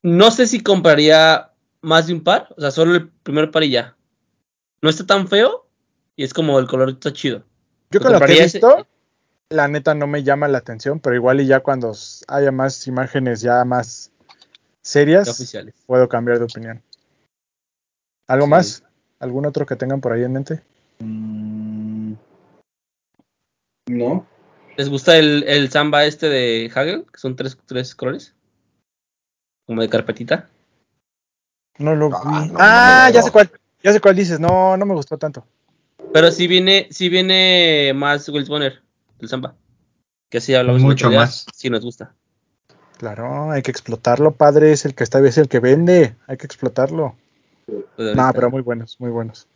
No 0.02 0.30
sé 0.30 0.46
si 0.46 0.62
compraría 0.62 1.50
más 1.82 2.06
de 2.06 2.14
un 2.14 2.22
par, 2.24 2.48
o 2.56 2.60
sea, 2.62 2.70
solo 2.70 2.94
el 2.94 3.08
primer 3.08 3.50
par 3.50 3.62
y 3.64 3.70
ya. 3.70 3.94
No 4.80 4.88
está 4.88 5.04
tan 5.04 5.28
feo, 5.28 5.60
Y 6.16 6.22
es 6.24 6.32
como 6.32 6.58
el 6.60 6.66
color 6.68 6.88
está 6.90 7.12
chido. 7.12 7.42
Yo 7.94 8.00
¿Te 8.00 8.06
con 8.06 8.12
lo 8.14 8.20
que 8.26 8.32
he 8.36 8.42
visto, 8.42 8.88
la 9.50 9.68
neta 9.68 9.94
no 9.94 10.08
me 10.08 10.24
llama 10.24 10.48
la 10.48 10.58
atención, 10.58 10.98
pero 10.98 11.14
igual 11.14 11.40
y 11.40 11.46
ya 11.46 11.60
cuando 11.60 11.92
haya 12.26 12.50
más 12.50 12.88
imágenes 12.88 13.40
ya 13.40 13.64
más 13.64 14.10
serias, 14.82 15.28
Oficiales. 15.28 15.76
puedo 15.86 16.08
cambiar 16.08 16.40
de 16.40 16.44
opinión. 16.46 16.82
¿Algo 18.26 18.46
Sí. 18.46 18.50
más? 18.50 18.82
¿Algún 19.20 19.46
otro 19.46 19.64
que 19.64 19.76
tengan 19.76 20.00
por 20.00 20.12
ahí 20.12 20.24
en 20.24 20.32
mente? 20.32 20.60
Mm, 20.98 22.14
no. 23.90 24.26
¿Les 24.76 24.88
gusta 24.88 25.16
el, 25.16 25.44
el 25.46 25.70
samba 25.70 26.04
este 26.04 26.28
de 26.28 26.68
Hagel? 26.74 27.06
Que 27.12 27.18
son 27.20 27.36
tres, 27.36 27.56
tres 27.64 27.94
colores. 27.94 28.34
Como 29.66 29.82
de 29.82 29.88
carpetita. 29.88 30.50
No 31.78 31.94
lo 31.94 32.08
vi. 32.08 32.16
Ah, 32.18 32.46
no, 32.50 32.56
ah, 32.58 33.04
no 33.06 33.14
ya 33.14 33.22
sé 33.22 33.30
cuál. 33.30 33.52
Ya 33.84 33.92
sé 33.92 34.00
cuál 34.00 34.16
dices. 34.16 34.40
No, 34.40 34.76
no 34.76 34.84
me 34.84 34.94
gustó 34.94 35.16
tanto. 35.16 35.46
Pero 36.14 36.30
sí 36.30 36.46
viene, 36.46 36.86
sí 36.92 37.08
viene 37.08 37.90
más 37.92 38.28
Will 38.28 38.44
Bonner, 38.44 38.80
el 39.18 39.28
samba. 39.28 39.56
Que 40.30 40.40
sí 40.40 40.54
hablamos 40.54 40.80
Mucho 40.80 41.10
más. 41.10 41.44
Sí 41.52 41.68
nos 41.70 41.84
gusta. 41.84 42.14
Claro, 42.98 43.50
hay 43.50 43.62
que 43.62 43.72
explotarlo, 43.72 44.30
padre. 44.30 44.70
Es 44.70 44.84
el 44.84 44.94
que 44.94 45.02
está, 45.02 45.18
es 45.26 45.38
el 45.38 45.48
que 45.48 45.58
vende. 45.58 46.14
Hay 46.28 46.36
que 46.36 46.46
explotarlo. 46.46 47.16
Pues 47.66 48.14
No, 48.14 48.30
pero 48.32 48.48
muy 48.48 48.62
buenos, 48.62 49.00
muy 49.00 49.10
buenos. 49.10 49.48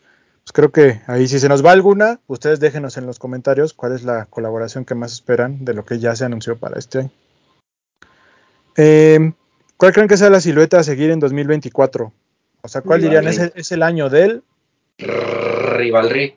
Pues 0.42 0.52
creo 0.52 0.72
que 0.72 1.00
ahí 1.06 1.28
si 1.28 1.38
se 1.38 1.48
nos 1.48 1.64
va 1.64 1.70
alguna, 1.70 2.18
ustedes 2.26 2.58
déjenos 2.58 2.96
en 2.96 3.06
los 3.06 3.20
comentarios 3.20 3.72
cuál 3.72 3.94
es 3.94 4.02
la 4.02 4.24
colaboración 4.24 4.84
que 4.84 4.96
más 4.96 5.12
esperan 5.12 5.64
de 5.64 5.74
lo 5.74 5.84
que 5.84 6.00
ya 6.00 6.16
se 6.16 6.24
anunció 6.24 6.56
para 6.56 6.76
este 6.76 6.98
año. 6.98 7.10
Eh, 8.76 9.32
¿Cuál 9.76 9.92
creen 9.92 10.08
que 10.08 10.16
sea 10.16 10.28
la 10.28 10.40
silueta 10.40 10.80
a 10.80 10.82
seguir 10.82 11.12
en 11.12 11.20
2024? 11.20 12.12
O 12.62 12.68
sea, 12.68 12.80
¿cuál 12.80 13.00
dirían? 13.00 13.28
¿Es 13.28 13.38
el, 13.38 13.52
es 13.54 13.70
el 13.70 13.84
año 13.84 14.10
del? 14.10 14.42
Rivalry. 14.98 16.34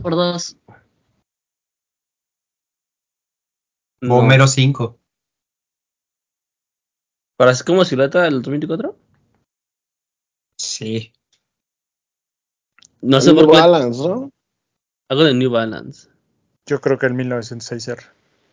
Por 0.00 0.14
dos. 0.14 0.56
No. 4.00 4.16
Homero 4.16 4.46
5. 4.46 4.98
¿Para 7.36 7.54
ser 7.54 7.66
como 7.66 7.84
silueta 7.84 8.22
del 8.22 8.42
2024? 8.42 8.96
Sí. 10.56 11.12
No 13.00 13.20
sé 13.20 13.32
New 13.32 13.44
por 13.44 13.52
qué. 13.52 13.60
Balance, 13.60 14.08
¿no? 14.08 14.30
Algo 15.08 15.24
de 15.24 15.34
New 15.34 15.50
Balance. 15.50 16.08
Yo 16.66 16.80
creo 16.80 16.98
que 16.98 17.06
el 17.06 17.14
1906R. 17.14 18.00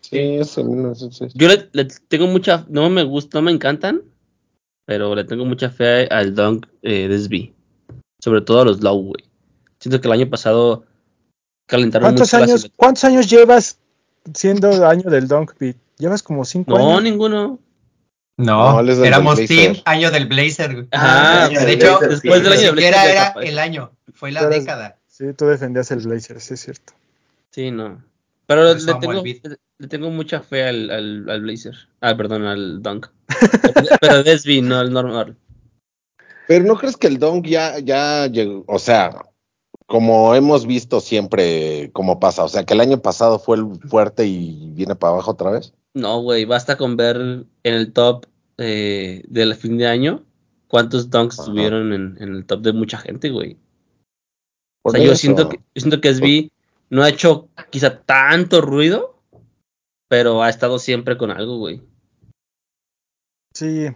Sí, 0.02 0.18
es 0.18 0.58
el 0.58 0.66
1906. 0.66 1.34
Yo 1.36 1.48
le, 1.48 1.70
le 1.72 1.86
tengo 1.86 2.28
mucha. 2.28 2.66
No 2.68 2.90
me 2.90 3.04
gusta, 3.04 3.38
no 3.38 3.44
me 3.44 3.52
encantan. 3.52 4.04
Pero 4.86 5.14
le 5.14 5.24
tengo 5.24 5.46
mucha 5.46 5.70
fe 5.70 6.08
al 6.08 6.34
Dunk 6.34 6.66
eh, 6.82 7.08
de 7.08 7.20
SB. 7.20 7.54
Sobre 8.20 8.42
todo 8.42 8.62
a 8.62 8.66
los 8.66 8.82
Low, 8.82 9.00
güey. 9.00 9.24
Siento 9.80 10.02
que 10.02 10.08
el 10.08 10.14
año 10.14 10.30
pasado 10.30 10.86
calentaron 11.70 12.08
¿Cuántos 12.08 12.34
años. 12.34 12.72
¿Cuántos 12.76 13.04
años 13.06 13.30
llevas 13.30 13.78
siendo 14.34 14.86
año 14.86 15.10
del 15.10 15.28
Dunk 15.28 15.54
Beat? 15.60 15.78
Llevas 15.98 16.24
como 16.24 16.44
cinco 16.44 16.78
No, 16.78 16.92
años. 16.92 17.04
ninguno. 17.04 17.60
No, 18.38 18.82
No, 18.82 18.90
es 18.90 18.98
del 18.98 19.06
éramos 19.08 19.40
team 19.46 19.76
año 19.86 20.12
del 20.12 20.28
Blazer. 20.28 20.88
año 20.92 21.60
de 21.60 21.74
hecho, 21.74 22.00
Blazer, 22.00 22.10
después 22.10 22.38
sí. 22.38 22.44
del 22.44 22.54
año 22.54 22.72
Blazer 22.72 23.10
era 23.12 23.28
el 23.42 23.60
año, 23.60 23.92
fue 24.14 24.32
la 24.32 24.48
década. 24.48 24.98
Sí, 25.08 25.26
tú 25.38 25.46
defendías 25.46 25.92
el 25.92 26.00
Blazer, 26.00 26.40
sí 26.40 26.54
es 26.54 26.62
cierto. 26.62 26.94
Sí, 27.52 27.72
no. 27.72 28.02
Pero 28.46 28.74
le 28.74 28.94
tengo, 28.96 29.24
le, 29.78 30.10
mucha 30.10 30.40
fe 30.42 30.64
al, 30.64 30.90
al, 30.90 31.30
al 31.30 31.42
Blazer. 31.42 31.76
Ah, 32.02 32.16
perdón, 32.16 32.46
al 32.46 32.82
Dunk. 32.82 33.08
pero 34.02 34.24
de 34.24 34.38
SB, 34.38 34.64
no 34.64 34.80
al 34.80 34.92
normal. 34.92 35.36
Pero 36.48 36.66
¿no 36.66 36.78
crees 36.78 36.98
que 36.98 37.08
el 37.08 37.20
Dunk 37.20 37.46
ya, 37.46 37.78
ya 37.80 38.26
llegó? 38.28 38.64
O 38.68 38.80
sea, 38.80 39.12
como 39.90 40.36
hemos 40.36 40.68
visto 40.68 41.02
siempre 41.02 41.90
cómo 41.94 42.20
pasa. 42.20 42.44
O 42.44 42.48
sea, 42.48 42.64
que 42.64 42.76
el 42.76 42.80
año 42.80 43.02
pasado 43.02 43.40
fue 43.40 43.58
el 43.58 43.66
fuerte 43.90 44.28
y 44.28 44.70
viene 44.74 44.96
para 44.96 45.14
abajo 45.14 45.32
otra 45.32 45.50
vez. 45.50 45.74
No, 45.96 46.22
güey, 46.22 46.46
basta 46.46 46.78
con 46.78 46.96
ver 46.96 47.18
en 47.18 47.48
el 47.64 47.92
top 47.92 48.28
eh, 48.60 49.24
del 49.28 49.56
fin 49.56 49.80
de 49.80 49.88
año 49.88 50.24
cuántos 50.68 51.10
dunks 51.10 51.40
Ajá. 51.40 51.44
estuvieron 51.44 51.92
en, 51.92 52.18
en 52.22 52.36
el 52.36 52.46
top 52.46 52.62
de 52.62 52.72
mucha 52.72 53.00
gente, 53.00 53.32
güey. 53.32 53.58
O 54.84 54.84
Por 54.84 54.92
sea, 54.94 55.04
yo 55.04 55.12
eso. 55.14 55.22
siento 55.22 55.50
que, 55.50 55.58
yo 55.58 55.82
siento 55.82 56.00
que 56.00 56.14
SB 56.14 56.52
no 56.92 57.02
ha 57.02 57.10
hecho 57.10 57.50
quizá 57.72 58.02
tanto 58.02 58.62
ruido, 58.62 59.16
pero 60.08 60.44
ha 60.44 60.50
estado 60.50 60.78
siempre 60.78 61.18
con 61.18 61.32
algo, 61.32 61.58
güey. 61.58 61.82
Sí, 63.56 63.88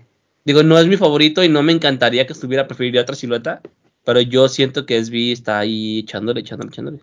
Digo, 0.45 0.63
no 0.63 0.77
es 0.77 0.87
mi 0.87 0.97
favorito 0.97 1.43
y 1.43 1.49
no 1.49 1.63
me 1.63 1.71
encantaría 1.71 2.27
que 2.27 2.33
estuviera, 2.33 2.67
preferiría 2.67 3.01
otra 3.01 3.15
silueta, 3.15 3.61
pero 4.03 4.21
yo 4.21 4.47
siento 4.49 4.85
que 4.85 5.03
SB 5.03 5.31
está 5.31 5.59
ahí 5.59 5.99
echándole, 5.99 6.41
echándole, 6.41 6.69
echándole. 6.69 6.99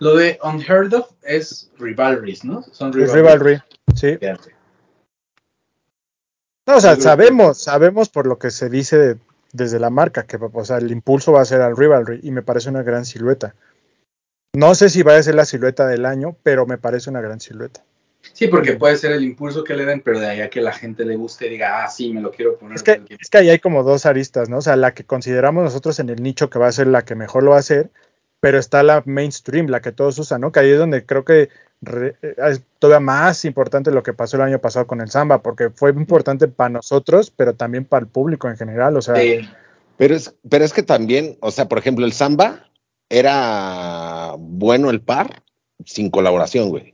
Lo 0.00 0.16
de 0.16 0.38
Unheard 0.42 0.92
of 0.94 1.10
es 1.22 1.70
Rivalries, 1.78 2.44
¿no? 2.44 2.62
Son 2.72 2.88
es 3.00 3.12
Rivalry. 3.12 3.58
Sí. 3.94 4.16
Fíjate. 4.18 4.54
No, 6.66 6.76
o 6.76 6.80
sea, 6.80 6.96
sabemos, 6.96 7.58
sabemos 7.58 8.08
por 8.08 8.26
lo 8.26 8.38
que 8.38 8.50
se 8.50 8.70
dice 8.70 9.18
desde 9.52 9.78
la 9.78 9.90
marca, 9.90 10.24
que 10.24 10.38
o 10.40 10.64
sea, 10.64 10.78
el 10.78 10.90
impulso 10.90 11.32
va 11.32 11.42
a 11.42 11.44
ser 11.44 11.60
al 11.60 11.76
Rivalry 11.76 12.20
y 12.22 12.30
me 12.30 12.42
parece 12.42 12.70
una 12.70 12.82
gran 12.82 13.04
silueta. 13.04 13.54
No 14.54 14.74
sé 14.74 14.88
si 14.88 15.02
va 15.02 15.16
a 15.16 15.22
ser 15.22 15.34
la 15.34 15.44
silueta 15.44 15.86
del 15.86 16.06
año, 16.06 16.36
pero 16.42 16.66
me 16.66 16.78
parece 16.78 17.10
una 17.10 17.20
gran 17.20 17.40
silueta. 17.40 17.84
Sí, 18.32 18.48
porque 18.48 18.72
puede 18.74 18.96
ser 18.96 19.12
el 19.12 19.22
impulso 19.22 19.62
que 19.62 19.74
le 19.74 19.84
den, 19.84 20.00
pero 20.00 20.18
de 20.18 20.26
ahí 20.26 20.40
a 20.40 20.50
que 20.50 20.60
la 20.60 20.72
gente 20.72 21.04
le 21.04 21.16
guste 21.16 21.46
y 21.46 21.50
diga, 21.50 21.84
ah, 21.84 21.88
sí, 21.88 22.12
me 22.12 22.20
lo 22.20 22.30
quiero 22.32 22.56
poner. 22.58 22.76
Es 22.76 22.82
que, 22.82 23.02
es 23.08 23.28
ahí 23.34 23.50
hay 23.50 23.58
como 23.58 23.82
dos 23.82 24.06
aristas, 24.06 24.48
¿no? 24.48 24.58
O 24.58 24.62
sea, 24.62 24.76
la 24.76 24.94
que 24.94 25.04
consideramos 25.04 25.62
nosotros 25.64 25.98
en 26.00 26.08
el 26.08 26.22
nicho 26.22 26.50
que 26.50 26.58
va 26.58 26.66
a 26.68 26.72
ser 26.72 26.86
la 26.86 27.04
que 27.04 27.14
mejor 27.14 27.42
lo 27.42 27.50
va 27.50 27.56
a 27.56 27.60
hacer, 27.60 27.90
pero 28.40 28.58
está 28.58 28.82
la 28.82 29.02
mainstream, 29.06 29.68
la 29.68 29.80
que 29.80 29.92
todos 29.92 30.18
usan, 30.18 30.40
¿no? 30.40 30.52
Que 30.52 30.60
ahí 30.60 30.70
es 30.70 30.78
donde 30.78 31.04
creo 31.06 31.24
que 31.24 31.48
re- 31.80 32.16
eh, 32.22 32.34
es 32.48 32.62
todavía 32.78 33.00
más 33.00 33.44
importante 33.44 33.90
lo 33.90 34.02
que 34.02 34.12
pasó 34.12 34.36
el 34.36 34.42
año 34.42 34.58
pasado 34.58 34.86
con 34.86 35.00
el 35.00 35.10
Samba, 35.10 35.42
porque 35.42 35.70
fue 35.70 35.90
importante 35.90 36.48
para 36.48 36.70
nosotros, 36.70 37.30
pero 37.30 37.54
también 37.54 37.84
para 37.84 38.02
el 38.04 38.08
público 38.10 38.48
en 38.48 38.56
general, 38.56 38.96
o 38.96 39.02
sea, 39.02 39.16
Sí. 39.16 39.48
Pero 39.96 40.16
es, 40.16 40.34
pero 40.50 40.64
es 40.64 40.72
que 40.72 40.82
también, 40.82 41.36
o 41.40 41.52
sea, 41.52 41.68
por 41.68 41.78
ejemplo, 41.78 42.04
el 42.04 42.12
Samba 42.12 42.68
era 43.08 44.34
bueno 44.38 44.90
el 44.90 45.00
par 45.00 45.42
sin 45.84 46.10
colaboración, 46.10 46.70
güey. 46.70 46.93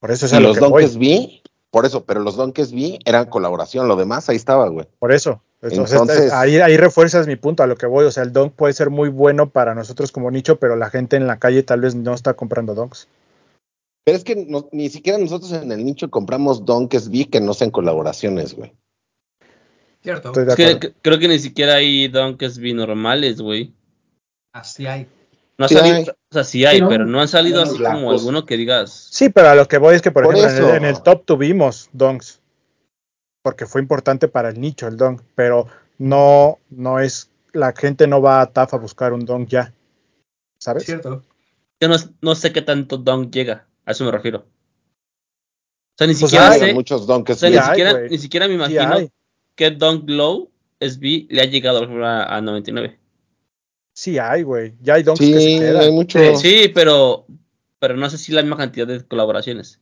Por 0.00 0.10
eso 0.10 0.26
es 0.26 0.32
Y 0.32 0.36
a 0.36 0.40
lo 0.40 0.48
los 0.48 0.58
que 0.58 0.64
voy. 0.64 0.82
Donkeys 0.82 0.96
vi, 0.98 1.42
por 1.70 1.86
eso, 1.86 2.04
pero 2.04 2.20
los 2.20 2.36
Donkeys 2.36 2.72
vi 2.72 2.98
eran 3.04 3.26
colaboración, 3.26 3.86
lo 3.86 3.94
demás 3.96 4.28
ahí 4.28 4.36
estaba, 4.36 4.68
güey. 4.68 4.86
Por 4.98 5.12
eso. 5.12 5.42
Entonces, 5.62 6.00
Entonces- 6.00 6.32
ahí, 6.32 6.56
ahí 6.56 6.76
refuerzas 6.78 7.26
mi 7.26 7.36
punto 7.36 7.62
a 7.62 7.66
lo 7.66 7.76
que 7.76 7.84
voy. 7.86 8.06
O 8.06 8.10
sea, 8.10 8.22
el 8.22 8.32
donk 8.32 8.54
puede 8.54 8.72
ser 8.72 8.88
muy 8.88 9.10
bueno 9.10 9.50
para 9.50 9.74
nosotros 9.74 10.10
como 10.10 10.30
nicho, 10.30 10.56
pero 10.58 10.74
la 10.74 10.88
gente 10.88 11.16
en 11.16 11.26
la 11.26 11.38
calle 11.38 11.62
tal 11.62 11.82
vez 11.82 11.94
no 11.94 12.14
está 12.14 12.32
comprando 12.32 12.74
donks. 12.74 13.06
Pero 14.04 14.16
es 14.16 14.24
que 14.24 14.36
no- 14.36 14.68
ni 14.72 14.88
siquiera 14.88 15.18
nosotros 15.18 15.52
en 15.52 15.70
el 15.70 15.84
nicho 15.84 16.10
compramos 16.10 16.64
Donkeys 16.64 17.10
vi 17.10 17.26
que 17.26 17.40
no 17.42 17.52
sean 17.52 17.70
colaboraciones, 17.70 18.54
güey. 18.54 18.72
Cierto. 20.02 20.32
Es 20.32 20.54
que, 20.56 20.94
creo 21.02 21.18
que 21.18 21.28
ni 21.28 21.38
siquiera 21.38 21.74
hay 21.74 22.08
dunks 22.08 22.54
SB 22.54 22.72
normales, 22.72 23.42
güey. 23.42 23.74
Así 24.54 24.86
hay. 24.86 25.06
No 25.58 25.66
ha 25.66 25.68
Sí 25.68 25.74
salido. 25.74 26.16
O 26.30 26.34
sea, 26.34 26.44
sí 26.44 26.64
hay, 26.64 26.76
Sí, 26.76 26.82
¿no? 26.82 26.88
pero 26.88 27.06
no 27.06 27.20
han 27.20 27.26
salido 27.26 27.60
así 27.60 27.82
como 27.82 28.12
alguno 28.12 28.46
que 28.46 28.56
digas. 28.56 29.08
Sí, 29.10 29.30
pero 29.30 29.48
a 29.48 29.54
lo 29.56 29.66
que 29.66 29.78
voy 29.78 29.96
es 29.96 30.02
que, 30.02 30.12
por, 30.12 30.24
Por 30.24 30.36
ejemplo, 30.36 30.68
en 30.68 30.70
el, 30.70 30.76
en 30.76 30.84
el 30.84 31.02
top 31.02 31.24
tuvimos 31.24 31.90
donks, 31.92 32.40
porque 33.42 33.66
fue 33.66 33.80
importante 33.80 34.28
para 34.28 34.50
el 34.50 34.60
nicho 34.60 34.86
el 34.86 34.96
donk, 34.96 35.22
pero 35.34 35.66
no, 35.98 36.58
no 36.70 37.00
es, 37.00 37.30
la 37.52 37.72
gente 37.72 38.06
no 38.06 38.22
va 38.22 38.40
a 38.40 38.46
TAF 38.52 38.74
a 38.74 38.76
buscar 38.76 39.12
un 39.12 39.24
donk 39.24 39.48
ya, 39.48 39.74
¿sabes? 40.60 40.84
Cierto. 40.84 41.24
Yo 41.80 41.88
no, 41.88 41.96
no 42.20 42.34
sé 42.36 42.52
qué 42.52 42.62
tanto 42.62 42.98
dunk 42.98 43.32
llega, 43.32 43.66
a 43.84 43.90
eso 43.90 44.04
me 44.04 44.12
refiero. 44.12 44.38
O 44.38 44.44
sea, 45.98 46.06
ni 46.06 46.12
Pues 46.12 46.30
siquiera 46.30 46.50
hay 46.50 46.60
sé, 46.60 46.74
muchos 46.74 47.08
o 47.08 47.34
sea, 47.34 47.50
ni, 47.50 47.56
hay, 47.56 47.64
siquiera, 47.64 48.00
ni 48.08 48.18
siquiera 48.18 48.48
me 48.48 48.54
imagino 48.54 49.10
qué 49.56 49.70
dunk 49.70 50.08
low 50.08 50.50
SB 50.78 51.26
le 51.28 51.42
ha 51.42 51.46
llegado 51.46 51.82
a, 52.04 52.36
a 52.36 52.40
99. 52.40 52.99
Sí 54.00 54.18
hay, 54.18 54.42
güey, 54.42 54.72
ya 54.80 54.94
hay 54.94 55.02
donks 55.02 55.20
Sí, 55.24 55.32
que 55.32 55.40
se 55.40 55.58
quedan. 55.58 55.82
hay 55.82 55.92
mucho. 55.92 56.18
Sí, 56.18 56.62
sí, 56.64 56.68
pero, 56.74 57.26
pero 57.78 57.96
no 57.96 58.08
sé 58.08 58.16
si 58.16 58.32
la 58.32 58.40
misma 58.42 58.56
cantidad 58.56 58.86
de 58.86 59.04
colaboraciones. 59.06 59.78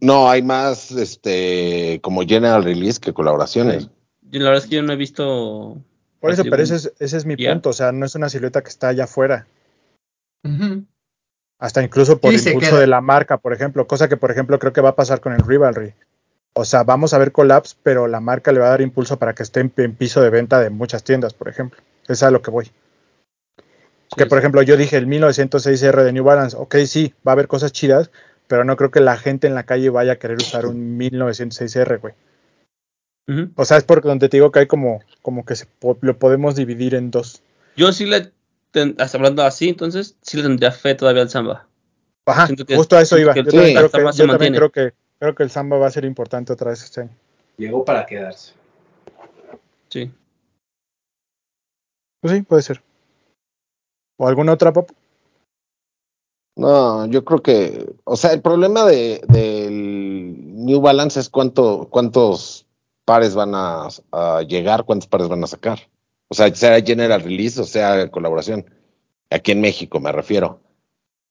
No, 0.00 0.28
hay 0.30 0.42
más, 0.42 0.90
este, 0.92 1.98
como 2.02 2.22
general 2.22 2.64
release 2.64 3.00
que 3.00 3.12
colaboraciones. 3.12 3.88
Yo, 4.22 4.40
la 4.40 4.50
verdad 4.50 4.64
es 4.64 4.68
que 4.70 4.76
yo 4.76 4.82
no 4.82 4.92
he 4.92 4.96
visto. 4.96 5.78
Por 6.20 6.32
eso, 6.32 6.42
pero 6.44 6.56
un- 6.56 6.62
ese 6.62 6.74
es, 6.76 6.92
ese 6.98 7.16
es 7.16 7.24
mi 7.26 7.36
punto, 7.36 7.70
o 7.70 7.72
sea, 7.72 7.92
no 7.92 8.04
es 8.06 8.14
una 8.14 8.28
silueta 8.28 8.62
que 8.62 8.68
está 8.70 8.88
allá 8.88 9.04
afuera. 9.04 9.46
Hasta 11.58 11.82
incluso 11.82 12.18
por 12.18 12.32
Sí, 12.32 12.48
impulso 12.48 12.70
queda. 12.70 12.80
de 12.80 12.86
la 12.86 13.00
marca, 13.00 13.38
por 13.38 13.52
ejemplo, 13.52 13.86
cosa 13.86 14.08
que 14.08 14.16
por 14.16 14.30
ejemplo 14.30 14.58
creo 14.58 14.72
que 14.72 14.80
va 14.82 14.90
a 14.90 14.96
pasar 14.96 15.20
con 15.20 15.32
el 15.32 15.40
Rivalry. 15.46 15.94
O 16.58 16.64
sea, 16.64 16.84
vamos 16.84 17.12
a 17.12 17.18
ver 17.18 17.32
collabs, 17.32 17.76
pero 17.82 18.08
la 18.08 18.20
marca 18.20 18.50
le 18.50 18.60
va 18.60 18.66
a 18.68 18.70
dar 18.70 18.80
impulso 18.80 19.18
para 19.18 19.34
que 19.34 19.42
esté 19.42 19.60
en, 19.60 19.70
en 19.76 19.94
piso 19.94 20.22
de 20.22 20.30
venta 20.30 20.58
de 20.58 20.70
muchas 20.70 21.04
tiendas, 21.04 21.34
por 21.34 21.48
ejemplo. 21.48 21.78
Es 22.08 22.22
a 22.22 22.30
lo 22.30 22.40
que 22.40 22.50
voy. 22.50 22.64
que 24.16 24.22
Sí, 24.22 24.28
por 24.28 24.38
sí. 24.38 24.40
ejemplo 24.40 24.62
yo 24.62 24.78
dije 24.78 24.96
el 24.96 25.06
1906R 25.06 26.02
de 26.02 26.12
New 26.14 26.24
Balance, 26.24 26.56
ok, 26.58 26.76
sí, 26.86 27.12
va 27.26 27.32
a 27.32 27.34
haber 27.34 27.46
cosas 27.46 27.72
chidas, 27.72 28.10
pero 28.46 28.64
no 28.64 28.76
creo 28.76 28.90
que 28.90 29.00
la 29.00 29.18
gente 29.18 29.46
en 29.46 29.54
la 29.54 29.64
calle 29.64 29.90
vaya 29.90 30.12
a 30.12 30.16
querer 30.16 30.38
usar 30.38 30.64
un 30.64 30.96
1906R, 30.96 32.00
güey. 32.00 32.14
O 33.56 33.64
sea, 33.66 33.76
es 33.76 33.84
porque 33.84 34.08
donde 34.08 34.30
te 34.30 34.38
digo 34.38 34.50
que 34.50 34.60
hay 34.60 34.66
como, 34.66 35.00
como 35.20 35.44
que 35.44 35.56
se 35.56 35.66
po- 35.66 35.98
lo 36.00 36.18
podemos 36.18 36.56
dividir 36.56 36.94
en 36.94 37.10
dos. 37.10 37.42
Yo 37.76 37.92
sí 37.92 38.06
le, 38.06 38.32
hasta 38.98 39.18
hablando 39.18 39.42
así, 39.42 39.68
entonces, 39.68 40.16
sí 40.22 40.38
le 40.38 40.44
tendría 40.44 40.70
fe 40.72 40.94
todavía 40.94 41.20
al 41.22 41.28
Samba. 41.28 41.66
Ajá, 42.24 42.46
que- 42.46 42.76
justo 42.76 42.96
a 42.96 43.02
eso 43.02 43.18
iba. 43.18 43.34
Yo 43.34 43.44
también, 43.44 43.74
creo 43.74 43.90
que, 43.90 44.16
yo 44.16 44.26
también 44.26 44.54
creo 44.54 44.70
que 44.72 44.94
creo 45.18 45.34
que 45.34 45.42
el 45.42 45.50
Samba 45.50 45.78
va 45.78 45.86
a 45.86 45.90
ser 45.90 46.04
importante 46.04 46.52
otra 46.52 46.70
vez 46.70 46.82
este 46.82 47.02
año. 47.02 47.16
Llegó 47.56 47.84
para 47.84 48.04
quedarse. 48.06 48.52
Sí. 49.88 50.10
Pues 52.20 52.34
sí, 52.34 52.42
puede 52.42 52.62
ser. 52.62 52.82
¿O 54.18 54.26
alguna 54.26 54.52
otra, 54.52 54.72
Papu? 54.72 54.94
No, 56.56 57.06
yo 57.06 57.24
creo 57.24 57.42
que, 57.42 57.86
o 58.04 58.16
sea, 58.16 58.32
el 58.32 58.40
problema 58.40 58.84
de, 58.86 59.20
del 59.28 60.64
New 60.64 60.80
Balance 60.80 61.20
es 61.20 61.28
cuánto, 61.28 61.88
cuántos 61.90 62.66
pares 63.04 63.34
van 63.34 63.54
a, 63.54 63.88
a 64.10 64.42
llegar, 64.42 64.84
cuántos 64.84 65.06
pares 65.06 65.28
van 65.28 65.44
a 65.44 65.46
sacar. 65.46 65.80
O 66.28 66.34
sea, 66.34 66.52
sea 66.54 66.80
general 66.80 67.22
release 67.22 67.60
o 67.60 67.64
sea 67.64 68.10
colaboración. 68.10 68.64
Aquí 69.30 69.52
en 69.52 69.60
México 69.60 70.00
me 70.00 70.12
refiero. 70.12 70.60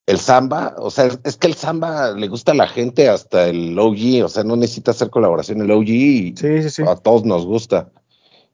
El 0.07 0.19
samba, 0.19 0.75
o 0.77 0.91
sea, 0.91 1.09
es, 1.23 1.37
que 1.37 1.47
el 1.47 1.55
samba 1.55 2.11
le 2.11 2.27
gusta 2.27 2.51
a 2.51 2.55
la 2.55 2.67
gente 2.67 3.09
hasta 3.09 3.47
el 3.47 3.77
OG, 3.77 4.23
o 4.23 4.29
sea, 4.29 4.43
no 4.43 4.55
necesita 4.55 4.91
hacer 4.91 5.09
colaboración 5.09 5.61
el 5.61 5.71
OG 5.71 5.87
y 5.89 6.35
Sí, 6.37 6.61
sí, 6.63 6.69
sí. 6.69 6.83
a 6.87 6.95
todos 6.95 7.25
nos 7.25 7.45
gusta. 7.45 7.89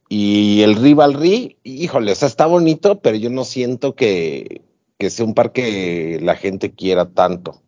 Y 0.08 0.62
el 0.62 0.76
Rivalry, 0.76 1.58
híjole, 1.64 2.14
o 2.14 2.16
sea, 2.16 2.28
está 2.28 2.46
bonito, 2.46 3.02
pero 3.02 3.18
yo 3.18 3.30
no 3.30 3.44
siento 3.44 3.96
que, 3.96 4.62
que 4.98 5.10
sea 5.10 5.26
un 5.26 5.34
par 5.34 5.52
que 5.52 6.20
la 6.22 6.36
gente 6.36 6.74
quiera 6.74 7.10
tanto. 7.10 7.52
O 7.52 7.62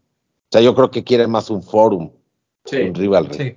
sea, 0.52 0.62
yo 0.62 0.76
creo 0.76 0.92
que 0.92 1.04
quiere 1.04 1.28
más 1.28 1.50
un 1.50 1.64
forum, 1.64 2.12
Sí. 2.66 2.78
un 2.78 2.96
Rivalry. 2.96 3.34
Sí. 3.34 3.56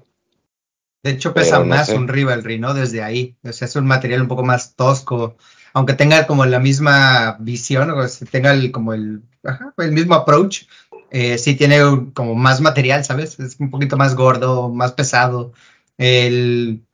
De 1.04 1.10
hecho, 1.12 1.32
pesa 1.34 1.56
Pero 1.58 1.66
no 1.66 1.76
más 1.76 1.86
sé. 1.86 1.96
un 1.96 2.08
Rivalry, 2.08 2.58
¿no? 2.58 2.74
Desde 2.74 3.02
ahí. 3.02 3.36
O 3.44 3.52
sea, 3.52 3.66
es 3.68 3.76
un 3.76 3.86
material 3.86 4.22
un 4.22 4.28
poco 4.28 4.42
más 4.44 4.74
tosco. 4.74 5.36
Aunque 5.72 5.92
tenga 5.94 6.26
como 6.26 6.46
la 6.46 6.58
misma 6.58 7.36
visión, 7.38 7.90
o 7.90 8.08
sea, 8.08 8.26
tenga 8.28 8.52
el, 8.52 8.72
como 8.72 8.92
el, 8.94 9.22
ajá, 9.46 9.74
el 9.78 9.92
mismo 9.92 10.14
approach, 10.14 10.64
eh, 11.10 11.38
sí 11.38 11.54
tiene 11.56 11.84
un- 11.84 12.10
como 12.10 12.34
más 12.34 12.60
material, 12.60 13.04
¿sabes? 13.04 13.38
Es 13.38 13.58
un 13.60 13.70
poquito 13.70 13.96
más 13.96 14.14
gordo, 14.14 14.68
más 14.68 14.92
pesado. 14.92 15.52
El, 15.98 16.84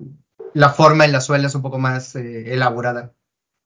la 0.55 0.70
forma 0.70 1.05
en 1.05 1.12
la 1.12 1.20
suela 1.20 1.46
es 1.48 1.55
un 1.55 1.62
poco 1.62 1.78
más 1.78 2.14
eh, 2.16 2.53
elaborada. 2.53 3.12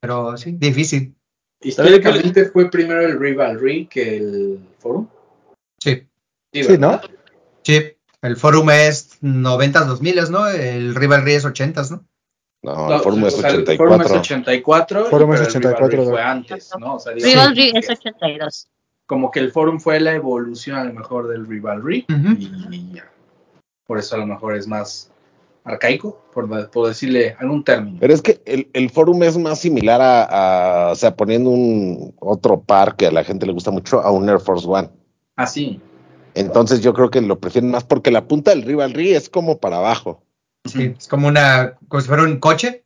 Pero 0.01 0.37
sí, 0.37 0.53
difícil. 0.53 1.15
Históricamente 1.63 2.47
fue 2.47 2.71
primero 2.71 3.01
el 3.01 3.19
Rivalry 3.19 3.87
que 3.87 4.17
el 4.19 4.61
Forum. 4.79 5.09
Sí. 5.83 6.07
Sí, 6.53 6.79
¿no? 6.79 6.91
¿verdad? 6.91 7.03
Sí. 7.63 7.83
El 8.23 8.37
Forum 8.37 8.71
es 8.71 9.19
90s, 9.23 9.87
2000 9.87 10.31
¿no? 10.31 10.47
El 10.49 10.95
Rivalry 10.95 11.33
es 11.35 11.45
80s, 11.45 11.91
¿no? 11.91 12.05
No, 12.63 12.89
No, 12.89 12.97
el 12.97 13.01
forum 13.01 13.25
es 13.27 13.35
o 13.35 13.41
sea, 13.41 13.51
el 13.51 13.77
Forum 13.77 14.01
es 14.01 14.11
84. 14.11 15.01
84. 15.01 15.07
y- 15.07 15.11
Forum 15.11 15.35
es 15.35 15.41
pero 15.41 15.51
el 15.51 15.57
84, 15.57 15.89
Rivalry 15.89 16.11
fue 16.11 16.23
¿no? 16.23 16.29
antes, 16.29 16.71
¿no? 16.81 16.95
O 16.95 16.99
sea, 16.99 17.13
Rivalry 17.13 17.73
es 17.75 17.91
82. 17.91 18.69
Como 19.07 19.31
que 19.31 19.41
el 19.41 19.53
Forum 19.53 19.81
fue 19.81 20.01
la 20.01 20.15
evolución 20.15 20.77
a 20.77 20.85
lo 20.85 20.93
mejor 20.93 21.29
del 21.29 21.47
Rivalry 21.47 22.07
y 22.09 22.93
ya. 22.95 23.11
Por 23.87 23.99
eso 23.99 24.17
a 24.17 24.19
lo 24.19 24.27
mejor 24.27 24.57
es 24.57 24.67
más 24.67 25.11
arcaico, 25.65 26.21
por, 26.33 26.71
por 26.71 26.89
decirle 26.89 27.37
algún 27.39 27.65
término. 27.65 27.99
Pero 28.01 28.15
es 28.15 28.23
que 28.23 28.41
el, 28.45 28.69
el 28.73 28.91
forum 28.91 29.23
es 29.25 29.37
más 29.37 29.61
similar 29.61 30.01
a, 30.01 30.89
a, 30.89 30.93
o 30.93 30.95
sea, 30.95 31.17
poniendo 31.17 31.51
un 31.51 32.15
otro 32.21 32.61
par 32.61 32.97
que 32.97 33.07
a 33.07 33.13
la 33.13 33.25
gente 33.25 33.47
le 33.47 33.53
gusta 33.53 33.71
mucho, 33.71 34.01
a 34.01 34.11
un 34.11 34.29
Air 34.29 34.41
Force 34.41 34.67
One. 34.67 34.91
Así. 35.37 35.81
Entonces 36.35 36.83
yo 36.83 36.95
creo 36.95 37.11
que 37.11 37.21
lo 37.21 37.41
prefieren 37.41 37.71
más 37.71 37.85
porque 37.85 38.11
la 38.11 38.29
punta 38.29 38.51
del 38.51 38.63
Rivalry 38.63 39.15
es 39.15 39.29
como 39.29 39.59
para 39.59 39.79
abajo. 39.79 40.23
Sí, 40.67 40.95
es 40.99 41.09
como 41.09 41.29
una, 41.29 41.79
como 41.89 42.01
si 42.01 42.09
fuera 42.09 42.25
un 42.25 42.39
coche. 42.39 42.85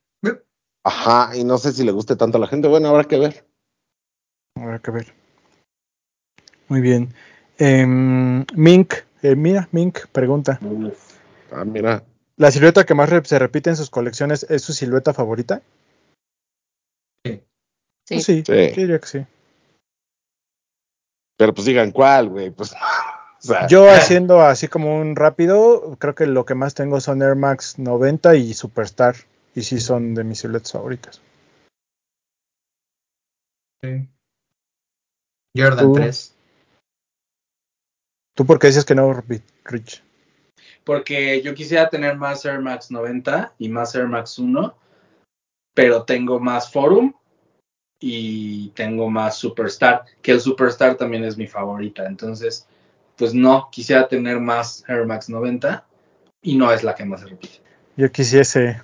Ajá, 0.85 1.37
y 1.37 1.45
no 1.45 1.59
sé 1.59 1.73
si 1.73 1.85
le 1.85 1.93
guste 1.93 2.17
tanto 2.17 2.39
a 2.39 2.41
la 2.41 2.47
gente. 2.47 2.69
Bueno, 2.69 2.89
habrá 2.89 3.05
que 3.05 3.19
ver. 3.19 3.47
Habrá 4.55 4.79
que 4.79 4.91
ver. 4.91 5.20
Muy 6.71 6.81
bien. 6.81 7.13
Em, 7.59 8.47
Mink, 8.55 8.95
eh, 9.23 9.35
mira, 9.35 9.69
Mink 9.73 10.07
pregunta. 10.13 10.59
Uf. 10.63 11.19
Ah, 11.51 11.65
mira. 11.65 12.05
¿La 12.37 12.51
silueta 12.53 12.87
que 12.87 12.95
más 12.95 13.11
re- 13.11 13.25
se 13.25 13.39
repite 13.41 13.71
en 13.71 13.77
sus 13.77 13.91
colecciones 13.91 14.47
es 14.49 14.63
su 14.63 14.73
silueta 14.73 15.13
favorita? 15.13 15.61
Sí. 17.27 17.43
Sí, 18.09 18.21
Sí. 18.23 18.43
yo 18.45 18.55
diría 18.55 18.99
que 19.01 19.07
sí. 19.07 19.27
Pero 21.37 21.53
pues 21.53 21.67
digan 21.67 21.91
cuál, 21.91 22.29
güey. 22.29 22.51
Pues, 22.51 22.73
o 23.39 23.41
sea, 23.41 23.67
Yo 23.67 23.91
haciendo 23.91 24.41
así 24.43 24.69
como 24.69 24.97
un 25.01 25.17
rápido, 25.17 25.97
creo 25.99 26.15
que 26.15 26.27
lo 26.27 26.45
que 26.45 26.55
más 26.55 26.75
tengo 26.75 27.01
son 27.01 27.21
Air 27.21 27.35
Max 27.35 27.79
90 27.81 28.37
y 28.37 28.55
Superstar. 28.55 29.17
Y 29.57 29.63
sí 29.63 29.81
son 29.81 30.15
de 30.15 30.23
mis 30.23 30.39
siluetas 30.39 30.71
favoritas. 30.71 31.21
Jordan 35.57 35.87
Tú. 35.87 35.95
3. 35.95 36.35
¿Tú 38.41 38.47
por 38.47 38.59
qué 38.59 38.69
dices 38.69 38.87
que 38.87 38.95
no, 38.95 39.13
Ri- 39.13 39.43
Rich? 39.67 40.03
Porque 40.83 41.43
yo 41.43 41.53
quisiera 41.55 41.91
tener 41.91 42.17
más 42.17 42.43
Air 42.47 42.61
Max 42.61 42.91
90 42.91 43.53
y 43.59 43.69
más 43.69 43.95
Air 43.95 44.07
Max 44.07 44.39
1, 44.39 44.75
pero 45.75 46.05
tengo 46.05 46.41
más 46.41 46.73
Forum 46.73 47.13
y 48.01 48.69
tengo 48.71 49.11
más 49.11 49.37
Superstar, 49.37 50.07
que 50.23 50.33
el 50.33 50.41
Superstar 50.41 50.97
también 50.97 51.23
es 51.25 51.37
mi 51.37 51.47
favorita. 51.47 52.07
Entonces, 52.07 52.67
pues 53.15 53.35
no, 53.35 53.69
quisiera 53.71 54.09
tener 54.09 54.41
más 54.41 54.85
Air 54.89 55.05
Max 55.05 55.29
90 55.29 55.87
y 56.41 56.57
no 56.57 56.73
es 56.73 56.83
la 56.83 56.95
que 56.95 57.05
más 57.05 57.21
se 57.21 57.27
repite. 57.27 57.61
Yo 57.99 58.11
quisiese. 58.11 58.81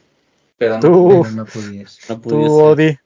Pero 0.58 0.74
no. 0.74 0.80
Tú, 0.80 1.24
no 1.34 1.46
pudiese. 1.46 2.12
No 2.12 2.20
tú. 2.20 2.44
Odi. 2.44 2.98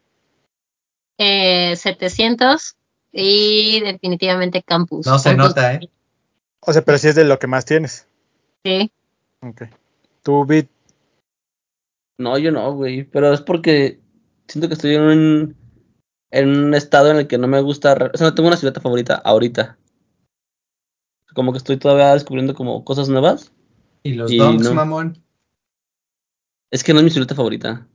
Eh, 1.16 1.76
700 1.76 2.74
y 3.12 3.78
definitivamente 3.82 4.64
Campus. 4.64 5.06
No 5.06 5.16
se 5.20 5.28
Campus, 5.28 5.46
nota, 5.46 5.74
¿eh? 5.74 5.88
O 6.60 6.72
sea, 6.72 6.82
pero 6.82 6.98
sí 6.98 7.08
es 7.08 7.14
de 7.14 7.24
lo 7.24 7.38
que 7.38 7.46
más 7.46 7.64
tienes. 7.64 8.06
Sí. 8.64 8.90
Ok. 9.40 9.62
Tú, 10.22 10.44
Bit. 10.44 10.68
No, 12.18 12.36
yo 12.38 12.52
no, 12.52 12.72
güey. 12.74 13.04
Pero 13.04 13.32
es 13.32 13.40
porque 13.40 13.98
siento 14.46 14.68
que 14.68 14.74
estoy 14.74 14.94
en 14.94 15.02
un, 15.02 15.56
en 16.30 16.48
un 16.48 16.74
estado 16.74 17.10
en 17.10 17.16
el 17.16 17.26
que 17.26 17.38
no 17.38 17.48
me 17.48 17.60
gusta. 17.62 17.94
O 18.12 18.16
sea, 18.16 18.28
no 18.28 18.34
tengo 18.34 18.48
una 18.48 18.56
silueta 18.58 18.80
favorita 18.80 19.14
ahorita. 19.16 19.78
Como 21.34 21.52
que 21.52 21.58
estoy 21.58 21.78
todavía 21.78 22.12
descubriendo 22.12 22.54
como 22.54 22.84
cosas 22.84 23.08
nuevas. 23.08 23.52
Y 24.02 24.14
los 24.14 24.30
Y 24.30 24.36
donks, 24.38 24.64
no. 24.64 24.74
mamón. 24.74 25.22
Es 26.70 26.84
que 26.84 26.92
no 26.92 27.00
es 27.00 27.04
mi 27.04 27.10
silueta 27.10 27.34
favorita. 27.34 27.86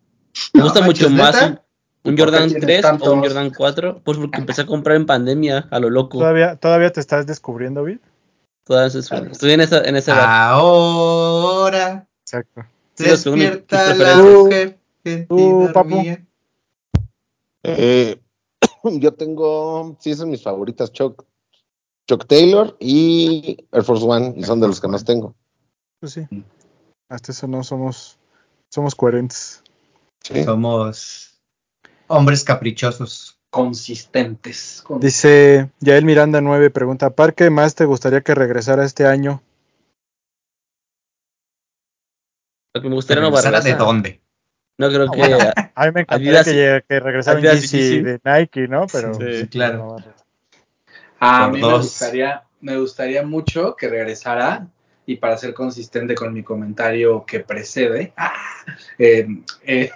Me 0.53 0.59
No 0.59 0.63
gusta 0.66 0.82
mucho 0.82 1.09
más 1.09 1.41
un, 1.41 1.49
un 1.49 1.59
¿Por 2.01 2.16
qué 2.16 2.22
Jordan 2.24 2.49
tienes 2.49 2.82
3 2.82 2.86
o 3.01 3.13
un? 3.13 3.20
Jordan 3.22 3.51
4. 3.55 4.01
Pues 4.03 4.18
porque 4.18 4.39
empecé 4.39 4.63
a 4.63 4.66
comprar 4.66 4.97
en 4.97 5.05
pandemia, 5.05 5.68
a 5.70 5.80
lo 5.80 5.89
loco. 5.89 6.18
¿Todavía, 6.18 6.55
¿Todavía 6.55 6.91
te 6.91 6.99
estás 6.99 7.28
descubriendo, 7.28 7.84
Bit? 7.84 8.01
Todas 8.66 8.95
esas- 8.95 9.22
estoy 9.32 9.51
en 9.51 9.61
esa, 9.61 9.84
en 9.84 9.95
esa 9.95 10.13
edad. 10.13 10.26
Ah. 10.28 10.49
Ahora 10.51 12.07
Exacto. 12.22 12.65
Despierta 12.98 13.94
la 13.94 14.15
mujer 14.18 14.80
que 15.03 15.26
dormía. 15.30 16.26
eh, 17.64 18.19
yo 18.84 19.14
tengo, 19.14 19.95
sí, 19.99 20.15
son 20.15 20.30
mis 20.31 20.41
favoritas, 20.41 20.91
Chuck, 20.91 21.23
Chuck 22.07 22.26
Taylor 22.26 22.76
y 22.80 23.57
Air 23.72 23.84
Force 23.84 24.03
One, 24.06 24.34
y 24.38 24.44
son 24.44 24.60
de 24.60 24.68
los 24.68 24.80
que 24.81 24.88
más 24.88 25.03
tengo. 25.06 25.35
Pues 25.99 26.14
sí. 26.14 26.27
Hasta 27.10 27.31
eso 27.31 27.48
no 27.48 27.64
somos, 27.64 28.18
somos 28.69 28.95
coherentes. 28.95 29.61
Sí. 30.22 30.44
Somos 30.44 31.39
hombres 32.07 32.44
caprichosos. 32.44 33.35
Consistentes. 33.56 34.82
Con- 34.86 34.99
Dice 34.99 35.69
Yael 35.80 36.03
Miranda 36.03 36.41
9, 36.41 36.69
pregunta, 36.72 37.11
¿par 37.11 37.34
qué 37.36 37.49
más 37.49 37.73
te 37.73 37.86
gustaría 37.86 38.19
que 38.19 38.36
regresara 38.36 38.84
este 38.84 39.07
año? 39.07 39.41
Lo 42.73 42.82
que 42.82 42.90
me 42.90 42.95
gustaría 42.95 43.22
no 43.22 43.30
¿Regresara 43.30 43.60
regresa. 43.60 43.77
de 43.77 43.86
dónde? 43.86 44.22
No 44.77 44.90
creo 44.90 45.10
que. 45.10 45.18
bueno. 45.18 45.38
A 45.73 45.86
mí 45.86 45.91
me 45.94 46.02
encantaría 46.02 46.41
Adidas 46.41 46.45
que, 46.45 46.84
que 46.90 46.99
regresara 46.99 47.40
un 47.40 47.48
Adidas 47.48 47.72
Yeezy. 47.72 48.02
de 48.02 48.19
Nike, 48.26 48.68
¿no? 48.68 48.88
Pero 48.91 49.14
Sí, 49.14 49.44
Sí, 49.44 49.48
claro. 49.48 49.95
A 51.22 51.48
mí 51.48 51.61
me 51.61 51.77
gustaría, 51.77 52.44
me 52.60 52.77
gustaría 52.77 53.23
mucho 53.23 53.73
que 53.77 53.88
regresara 53.88 54.68
y 55.06 55.15
para 55.15 55.38
ser 55.38 55.53
consistente 55.53 56.14
con 56.14 56.34
mi 56.34 56.44
comentario 56.44 57.26
que 57.26 57.40
precede, 57.40 58.11
ah, 58.18 58.34
eh, 58.99 59.26
eh, 59.64 59.91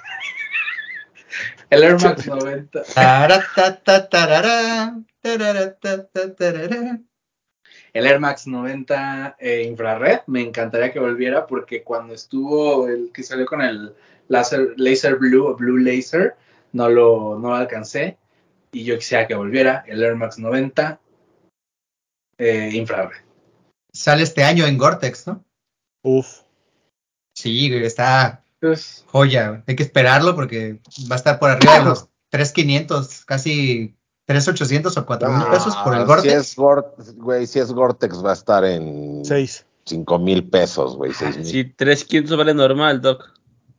el 1.69 1.83
Air 1.83 2.01
Max 2.01 2.27
90, 2.27 2.83
Taratatarara, 2.83 4.95
taratatarara. 5.21 6.99
el 7.93 8.05
Air 8.05 8.19
Max 8.19 8.47
90 8.47 9.37
eh, 9.39 9.63
infrared, 9.63 10.19
me 10.27 10.41
encantaría 10.41 10.91
que 10.91 10.99
volviera 10.99 11.45
porque 11.45 11.83
cuando 11.83 12.13
estuvo 12.13 12.87
el 12.87 13.11
que 13.13 13.23
salió 13.23 13.45
con 13.45 13.61
el 13.61 13.93
laser, 14.27 14.73
laser 14.77 15.17
blue 15.17 15.47
o 15.47 15.55
blue 15.55 15.77
laser, 15.77 16.35
no 16.73 16.89
lo, 16.89 17.37
no 17.39 17.49
lo 17.49 17.55
alcancé 17.55 18.17
y 18.71 18.83
yo 18.83 18.97
quisiera 18.97 19.27
que 19.27 19.35
volviera 19.35 19.83
el 19.87 20.03
Air 20.03 20.15
Max 20.15 20.39
90 20.39 20.99
eh, 22.37 22.69
infrared. 22.73 23.21
Sale 23.91 24.23
este 24.23 24.43
año 24.43 24.65
en 24.65 24.77
Gore-Tex, 24.77 25.27
¿no? 25.27 25.43
Uf. 26.03 26.41
Sí, 27.33 27.73
está 27.75 28.43
Pues, 28.59 29.05
joya. 29.07 29.63
Hay 29.67 29.75
que 29.75 29.83
esperarlo 29.83 30.35
porque 30.35 30.79
va 31.09 31.15
a 31.15 31.17
estar 31.17 31.39
por 31.39 31.49
arriba 31.49 31.79
de 31.79 31.85
los 31.85 32.07
3.500, 32.31 33.25
casi 33.25 33.95
3.800 34.27 34.97
o 34.97 35.05
4.000 35.05 35.43
Ah, 35.47 35.51
pesos 35.51 35.75
por 35.77 35.93
el 35.93 36.01
Si 36.01 36.05
Gore-Tex. 36.05 36.33
es 36.35 36.55
güey, 37.15 37.47
si 37.47 37.59
es 37.59 37.71
Gore-Tex 37.71 38.23
va 38.23 38.31
a 38.31 38.33
estar 38.33 38.63
en 38.65 39.23
6. 39.25 39.65
5 39.85 40.19
mil 40.19 40.47
pesos, 40.47 40.95
güey, 40.97 41.13
6 41.13 41.37
mil. 41.37 41.45
Si 41.45 41.63
3.500 41.63 42.37
vale 42.37 42.53
normal, 42.53 43.01
Doc. 43.01 43.31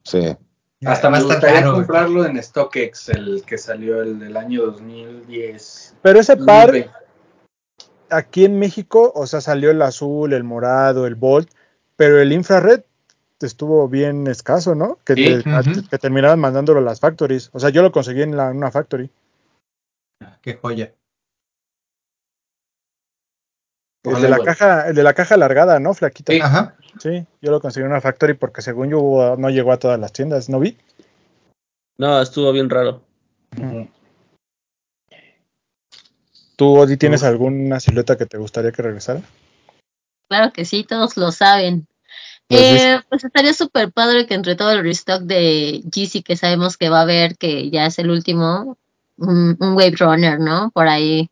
Sí. 0.05 0.37
Hasta 0.85 1.11
estar 1.11 1.25
gustaría 1.35 1.57
caro, 1.61 1.73
güey. 1.73 1.85
comprarlo 1.85 2.25
en 2.25 2.43
StockX, 2.43 3.11
el 3.11 3.45
que 3.47 3.59
salió 3.59 4.01
el 4.03 4.19
del 4.19 4.37
año 4.37 4.63
2010. 4.63 5.97
Pero 6.03 6.19
ese 6.21 6.37
par, 6.39 6.69
2020. 6.69 6.91
aquí 8.09 8.45
en 8.47 8.59
México, 8.59 9.13
o 9.15 9.27
sea, 9.27 9.41
salió 9.43 9.71
el 9.71 9.83
azul, 9.83 10.33
el 10.33 10.43
morado, 10.43 11.07
el 11.07 11.15
Bolt, 11.17 11.51
pero 11.97 12.19
el 12.21 12.33
infrared 12.33 12.81
estuvo 13.47 13.89
bien 13.89 14.27
escaso, 14.27 14.75
¿no? 14.75 14.99
Que, 15.05 15.15
Sí, 15.15 15.25
te- 15.25 15.89
que 15.89 15.99
terminaban 15.99 16.41
mandándolo 16.41 16.81
a 16.81 16.83
las 16.83 17.01
factories. 17.01 17.51
O 17.53 17.61
sea, 17.61 17.71
yo 17.71 17.83
lo 17.83 17.93
conseguí 17.93 18.23
en 18.23 18.37
la- 18.37 18.51
en 18.51 18.57
una 18.59 18.71
factory. 18.71 19.11
Qué 20.43 20.55
joya. 20.55 20.95
El 24.05 24.13
Ojalá 24.13 24.23
de, 24.23 24.29
la 24.31 24.37
igual. 24.37 24.47
caja, 24.47 24.89
el 24.89 24.95
de 24.95 25.03
la 25.03 25.15
caja 25.15 25.35
alargada, 25.35 25.79
¿no? 25.79 25.93
Flaquita. 25.95 26.33
Sí. 26.33 26.41
Ajá. 26.41 26.77
Sí, 26.99 27.27
yo 27.41 27.51
lo 27.51 27.61
conseguí 27.61 27.85
en 27.85 27.91
una 27.93 28.01
factory 28.01 28.35
porque 28.35 28.63
según 28.63 28.91
yo 28.91 29.37
no 29.39 29.51
llegó 29.51 29.73
a 29.73 29.79
todas 29.79 29.99
las 30.01 30.13
tiendas, 30.13 30.49
¿no 30.49 30.59
vi? 30.59 30.77
No, 31.99 32.21
estuvo 32.21 32.51
bien 32.53 32.69
raro. 32.71 33.03
¿Tú, 36.57 36.77
Odi, 36.79 36.97
tienes 36.97 37.23
Uf. 37.23 37.29
alguna 37.29 37.81
silueta 37.81 38.17
que 38.17 38.27
te 38.27 38.39
gustaría 38.39 38.73
que 38.73 38.83
regresara? 38.83 39.21
Claro 40.29 40.53
que 40.53 40.65
sí, 40.65 40.85
todos 40.85 41.17
lo 41.17 41.33
saben. 41.33 41.87
Eh, 42.51 43.01
pues 43.09 43.23
estaría 43.23 43.55
súper 43.55 43.93
padre 43.93 44.27
que 44.27 44.35
entre 44.35 44.57
todo 44.57 44.73
el 44.73 44.83
restock 44.83 45.23
de 45.23 45.83
GC 45.85 46.25
que 46.25 46.37
sabemos 46.37 46.77
que 46.77 46.89
va 46.89 46.99
a 46.99 47.03
haber, 47.03 47.37
que 47.37 47.71
ya 47.71 47.87
es 47.87 47.99
el 48.01 48.11
último, 48.11 48.77
un, 49.17 49.57
un 49.61 49.73
Wave 49.75 49.95
Runner, 49.99 50.41
¿no? 50.41 50.73
Por 50.73 50.89
ahí, 50.89 51.31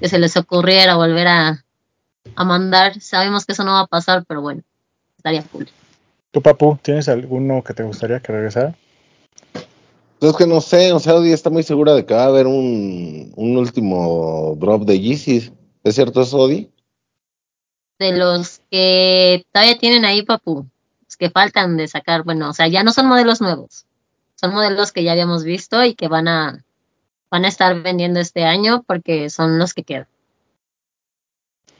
que 0.00 0.08
se 0.08 0.18
les 0.18 0.36
ocurriera 0.38 0.96
volver 0.96 1.26
a, 1.26 1.64
a 2.34 2.44
mandar. 2.44 2.98
Sabemos 3.00 3.44
que 3.44 3.52
eso 3.52 3.64
no 3.64 3.72
va 3.72 3.80
a 3.80 3.86
pasar, 3.86 4.24
pero 4.26 4.40
bueno, 4.40 4.62
estaría 5.18 5.42
cool. 5.42 5.68
¿Tú, 6.30 6.40
Papu, 6.40 6.78
tienes 6.82 7.08
alguno 7.08 7.62
que 7.62 7.74
te 7.74 7.82
gustaría 7.82 8.20
que 8.20 8.32
regresara? 8.32 8.74
Pues 10.18 10.32
es 10.32 10.38
que 10.38 10.46
no 10.46 10.62
sé, 10.62 10.92
o 10.92 10.98
sea, 10.98 11.16
Odi 11.16 11.32
está 11.32 11.50
muy 11.50 11.62
segura 11.62 11.94
de 11.94 12.06
que 12.06 12.14
va 12.14 12.24
a 12.24 12.28
haber 12.28 12.46
un, 12.46 13.32
un 13.36 13.56
último 13.58 14.56
drop 14.58 14.84
de 14.84 14.98
Yeezys. 14.98 15.52
¿Es 15.82 15.94
cierto 15.94 16.22
eso, 16.22 16.38
Odi? 16.38 16.70
De 18.04 18.18
los 18.18 18.60
que 18.70 19.46
todavía 19.50 19.78
tienen 19.78 20.04
ahí, 20.04 20.22
papu, 20.22 20.66
los 21.06 21.16
que 21.16 21.30
faltan 21.30 21.76
de 21.78 21.88
sacar, 21.88 22.22
bueno, 22.22 22.50
o 22.50 22.52
sea, 22.52 22.68
ya 22.68 22.82
no 22.82 22.92
son 22.92 23.06
modelos 23.06 23.40
nuevos, 23.40 23.86
son 24.34 24.52
modelos 24.52 24.92
que 24.92 25.02
ya 25.04 25.12
habíamos 25.12 25.42
visto 25.44 25.82
y 25.84 25.94
que 25.94 26.08
van 26.08 26.28
a, 26.28 26.62
van 27.30 27.44
a 27.46 27.48
estar 27.48 27.80
vendiendo 27.82 28.20
este 28.20 28.44
año 28.44 28.82
porque 28.86 29.30
son 29.30 29.58
los 29.58 29.72
que 29.72 29.84
quedan. 29.84 30.06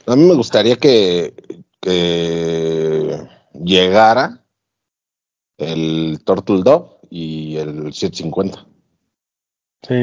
A 0.07 0.17
mí 0.17 0.25
me 0.25 0.35
gustaría 0.35 0.77
que, 0.77 1.35
que 1.81 3.27
llegara 3.53 4.43
el 5.59 6.21
Turtle 6.25 6.63
Dove 6.63 6.89
y 7.11 7.57
el 7.57 7.93
750. 7.93 8.67
Sí, 9.83 9.95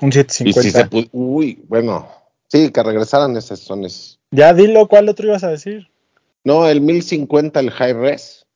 un 0.00 0.08
Y 0.08 0.12
si 0.12 0.22
750. 0.70 0.70
se 0.72 0.90
pu- 0.90 1.08
uy, 1.12 1.64
bueno, 1.68 2.08
sí, 2.48 2.70
que 2.70 2.82
regresaran 2.82 3.36
esas 3.36 3.60
zonas. 3.60 4.18
Ya 4.32 4.54
dilo, 4.54 4.88
¿cuál 4.88 5.10
otro 5.10 5.26
ibas 5.26 5.44
a 5.44 5.50
decir? 5.50 5.90
No, 6.42 6.66
el 6.66 6.80
1050, 6.80 7.60
el 7.60 7.70
High 7.70 7.92
Res. 7.92 8.46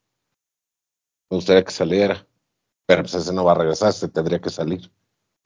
Me 1.31 1.36
gustaría 1.36 1.65
que 1.65 1.70
saliera. 1.70 2.27
Pero 2.86 3.03
pues 3.03 3.15
ese 3.15 3.32
no 3.35 3.44
va 3.44 3.53
a 3.53 3.57
regresar, 3.57 3.93
se 3.93 4.09
tendría 4.09 4.40
que 4.40 4.48
salir. 4.48 4.90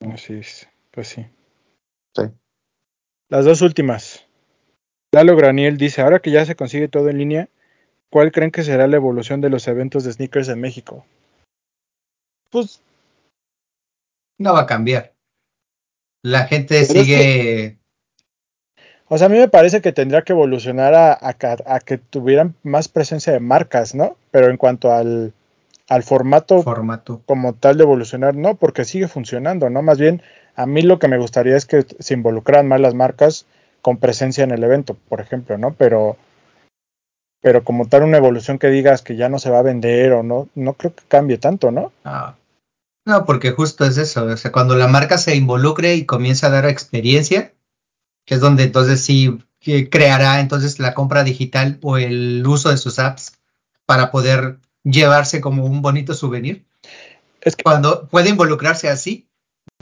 Así 0.01 0.35
es, 0.35 0.69
pues 0.93 1.09
sí. 1.09 1.27
Sí. 2.16 2.23
Las 3.28 3.44
dos 3.44 3.61
últimas. 3.61 4.24
Lalo 5.12 5.36
Graniel 5.36 5.77
dice, 5.78 6.01
ahora 6.01 6.20
que 6.20 6.31
ya 6.31 6.44
se 6.44 6.55
consigue 6.55 6.86
todo 6.86 7.09
en 7.09 7.19
línea, 7.19 7.48
¿cuál 8.09 8.31
creen 8.31 8.52
que 8.52 8.62
será 8.62 8.86
la 8.86 8.97
evolución 8.97 9.40
de 9.40 9.51
los 9.51 9.66
eventos 9.66 10.05
de 10.05 10.12
sneakers 10.12 10.48
en 10.48 10.61
México? 10.61 11.05
Pues 12.51 12.81
No 14.39 14.52
va 14.55 14.61
a 14.61 14.66
cambiar. 14.66 15.15
La 16.23 16.47
gente 16.47 16.85
Pero 16.86 17.01
es 17.01 17.07
sigue. 17.07 17.80
O 19.12 19.18
sea, 19.18 19.26
a 19.26 19.30
mí 19.30 19.38
me 19.38 19.48
parece 19.48 19.80
que 19.80 19.92
tendría 19.92 20.22
que 20.22 20.32
evolucionar 20.32 20.94
a, 20.94 21.18
a 21.20 21.34
ca- 21.34 21.56
a 21.66 21.80
que 21.80 21.98
tuvieran 21.98 22.54
más 22.62 22.88
presencia 22.88 23.32
de 23.32 23.40
marcas, 23.40 23.94
¿no? 23.94 24.16
Pero 24.30 24.48
en 24.50 24.56
cuanto 24.56 24.92
al, 24.92 25.32
al 25.88 26.02
formato 26.04 26.62
formato. 26.62 27.20
como 27.26 27.54
tal 27.54 27.76
de 27.76 27.82
evolucionar, 27.82 28.36
no, 28.36 28.54
porque 28.54 28.84
sigue 28.84 29.08
funcionando, 29.08 29.68
¿no? 29.68 29.82
Más 29.82 29.98
bien, 29.98 30.22
a 30.54 30.64
mí 30.66 30.82
lo 30.82 30.98
que 31.00 31.08
me 31.08 31.18
gustaría 31.18 31.56
es 31.56 31.66
que 31.66 31.84
se 31.98 32.14
involucraran 32.14 32.68
más 32.68 32.80
las 32.80 32.94
marcas 32.94 33.46
con 33.82 33.96
presencia 33.96 34.44
en 34.44 34.52
el 34.52 34.62
evento, 34.62 34.96
por 35.08 35.20
ejemplo, 35.20 35.58
¿no? 35.58 35.72
Pero, 35.72 36.16
pero 37.42 37.64
como 37.64 37.88
tal 37.88 38.02
una 38.04 38.18
evolución 38.18 38.58
que 38.58 38.68
digas 38.68 39.02
que 39.02 39.16
ya 39.16 39.28
no 39.28 39.38
se 39.38 39.50
va 39.50 39.58
a 39.58 39.62
vender 39.62 40.12
o 40.12 40.22
no, 40.22 40.48
no 40.54 40.74
creo 40.74 40.94
que 40.94 41.02
cambie 41.08 41.38
tanto, 41.38 41.70
¿no? 41.70 41.92
Ah. 42.04 42.36
No, 43.06 43.24
porque 43.24 43.50
justo 43.52 43.84
es 43.86 43.96
eso. 43.96 44.24
O 44.26 44.36
sea, 44.36 44.52
cuando 44.52 44.76
la 44.76 44.86
marca 44.86 45.18
se 45.18 45.34
involucre 45.34 45.94
y 45.94 46.04
comienza 46.04 46.46
a 46.46 46.50
dar 46.50 46.66
experiencia, 46.66 47.52
que 48.31 48.36
es 48.36 48.40
donde 48.40 48.62
entonces 48.62 49.01
sí 49.01 49.40
que 49.59 49.90
creará 49.90 50.39
entonces 50.39 50.78
la 50.78 50.94
compra 50.94 51.24
digital 51.24 51.78
o 51.82 51.98
el 51.98 52.47
uso 52.47 52.70
de 52.70 52.77
sus 52.77 53.01
apps 53.01 53.32
para 53.86 54.12
poder 54.12 54.59
llevarse 54.85 55.40
como 55.40 55.65
un 55.65 55.82
bonito 55.82 56.15
souvenir. 56.15 56.65
Es 57.40 57.57
que 57.57 57.65
Cuando 57.65 58.07
puede 58.07 58.28
involucrarse 58.28 58.89
así, 58.89 59.27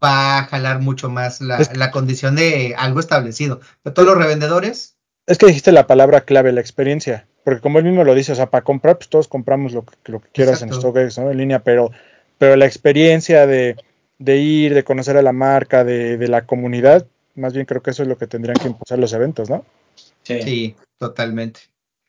va 0.03 0.39
a 0.39 0.45
jalar 0.45 0.81
mucho 0.81 1.11
más 1.11 1.43
la, 1.43 1.59
Es- 1.59 1.77
la 1.77 1.91
condición 1.91 2.37
de 2.37 2.75
algo 2.79 3.01
establecido. 3.01 3.61
Pero 3.83 3.93
todos 3.93 4.09
los 4.09 4.16
revendedores, 4.16 4.97
Es 5.27 5.37
que 5.37 5.45
dijiste 5.45 5.70
la 5.73 5.87
palabra 5.87 6.23
clave, 6.23 6.51
la 6.53 6.62
experiencia. 6.62 7.27
Porque 7.45 7.61
como 7.61 7.79
él 7.81 7.85
mismo 7.85 8.03
lo 8.03 8.15
dice, 8.15 8.33
o 8.33 8.35
sea, 8.35 8.49
para 8.49 8.65
comprar, 8.65 8.97
pues 8.97 9.11
todos 9.11 9.29
compramos 9.29 9.73
lo 9.75 9.85
que, 9.85 9.95
lo 10.11 10.20
que 10.20 10.31
quieras 10.31 10.62
en. 10.62 10.73
StockX, 10.73 11.19
¿no? 11.19 11.31
En 11.31 11.37
línea, 11.37 11.59
pero, 11.62 11.91
pero 12.39 12.57
la 12.57 12.65
experiencia 12.65 13.47
de, 13.47 13.77
de 14.19 14.39
ir, 14.39 14.73
de 14.73 14.85
conocer 14.85 15.19
a 15.19 15.23
la 15.23 15.33
marca, 15.33 15.85
de, 15.85 16.16
de 16.16 16.29
la 16.29 16.47
comunidad, 16.47 17.07
más 17.39 17.52
bien 17.55 17.65
creo 17.66 17.82
que 17.82 17.90
eso 17.90 18.02
es 18.02 18.09
lo 18.09 18.19
que 18.19 18.27
tendrían 18.27 18.56
que 18.56 18.69
impulsar 18.69 18.98
los 18.98 19.12
eventos, 19.12 19.48
¿no? 19.48 19.65
Sí. 20.23 20.43
sí, 20.43 20.77
totalmente. 20.98 21.60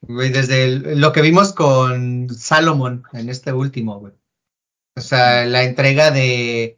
Güey, 0.01 0.29
desde 0.29 0.65
el- 0.65 0.99
lo 0.99 1.11
que 1.11 1.21
vimos 1.21 1.53
con 1.53 2.27
Salomon 2.29 3.03
en 3.13 3.29
este 3.29 3.51
último, 3.53 3.99
güey. 3.99 4.13
O 4.95 5.01
sea, 5.01 5.45
la 5.45 5.63
entrega 5.63 6.11
de, 6.11 6.77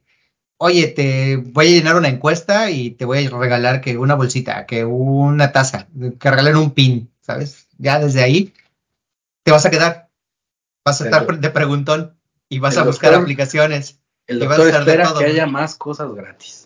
oye, 0.57 0.87
te 0.87 1.37
voy 1.37 1.67
a 1.67 1.71
llenar 1.71 1.95
una 1.95 2.09
encuesta 2.09 2.69
y 2.69 2.91
te 2.91 3.05
voy 3.05 3.25
a 3.25 3.29
regalar 3.29 3.81
que 3.81 3.97
una 3.97 4.15
bolsita, 4.15 4.65
que 4.65 4.85
una 4.85 5.51
taza, 5.51 5.87
que 6.19 6.29
regalen 6.29 6.55
un 6.57 6.71
pin, 6.71 7.09
¿sabes? 7.21 7.67
Ya 7.77 7.99
desde 7.99 8.21
ahí 8.23 8.53
te 9.43 9.51
vas 9.51 9.65
a 9.65 9.71
quedar. 9.71 10.09
Vas 10.85 11.01
a 11.01 11.05
estar 11.05 11.39
de 11.39 11.49
preguntón 11.51 12.15
y 12.49 12.59
vas 12.59 12.75
el 12.75 12.81
a 12.81 12.83
buscar 12.85 13.11
doctor- 13.11 13.23
aplicaciones. 13.23 13.99
El 14.27 14.41
Y 14.41 14.45
va 14.45 14.55
a 14.55 14.57
doctor 14.57 14.73
de 14.85 14.91
espera 14.91 15.07
todo, 15.09 15.19
que 15.19 15.25
haya 15.25 15.45
más 15.47 15.75
cosas 15.75 16.13
gratis. 16.13 16.60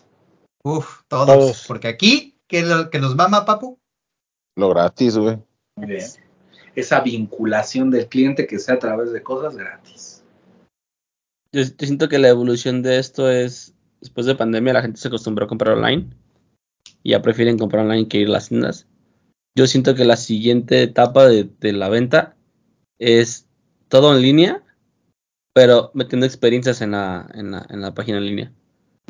Uf, 0.66 1.02
todos. 1.06 1.26
Todos. 1.26 1.64
Porque 1.68 1.86
aquí, 1.86 2.40
¿qué 2.48 2.58
es 2.58 2.66
lo 2.66 2.90
que 2.90 2.98
nos 2.98 3.14
mama, 3.14 3.44
papu? 3.44 3.78
Lo 4.56 4.70
gratis, 4.70 5.16
güey. 5.16 5.38
Muy 5.76 5.86
bien. 5.86 6.06
Esa 6.74 6.98
vinculación 7.02 7.88
del 7.88 8.08
cliente 8.08 8.48
que 8.48 8.58
sea 8.58 8.74
a 8.74 8.78
través 8.80 9.12
de 9.12 9.22
cosas 9.22 9.56
gratis. 9.56 10.24
Yo, 11.52 11.62
yo 11.62 11.86
siento 11.86 12.08
que 12.08 12.18
la 12.18 12.30
evolución 12.30 12.82
de 12.82 12.98
esto 12.98 13.30
es, 13.30 13.76
después 14.00 14.26
de 14.26 14.34
pandemia 14.34 14.72
la 14.72 14.82
gente 14.82 14.98
se 14.98 15.06
acostumbró 15.06 15.44
a 15.44 15.48
comprar 15.48 15.76
online 15.76 16.08
y 17.04 17.10
ya 17.12 17.22
prefieren 17.22 17.58
comprar 17.58 17.84
online 17.84 18.08
que 18.08 18.18
ir 18.18 18.26
a 18.26 18.32
las 18.32 18.48
tiendas. 18.48 18.88
Yo 19.56 19.68
siento 19.68 19.94
que 19.94 20.04
la 20.04 20.16
siguiente 20.16 20.82
etapa 20.82 21.28
de, 21.28 21.44
de 21.44 21.72
la 21.74 21.88
venta 21.88 22.34
es 22.98 23.46
todo 23.86 24.16
en 24.16 24.20
línea, 24.20 24.64
pero 25.54 25.92
metiendo 25.94 26.26
experiencias 26.26 26.80
en 26.80 26.90
la, 26.90 27.30
en 27.34 27.52
la, 27.52 27.64
en 27.70 27.82
la 27.82 27.94
página 27.94 28.18
en 28.18 28.26
línea. 28.26 28.52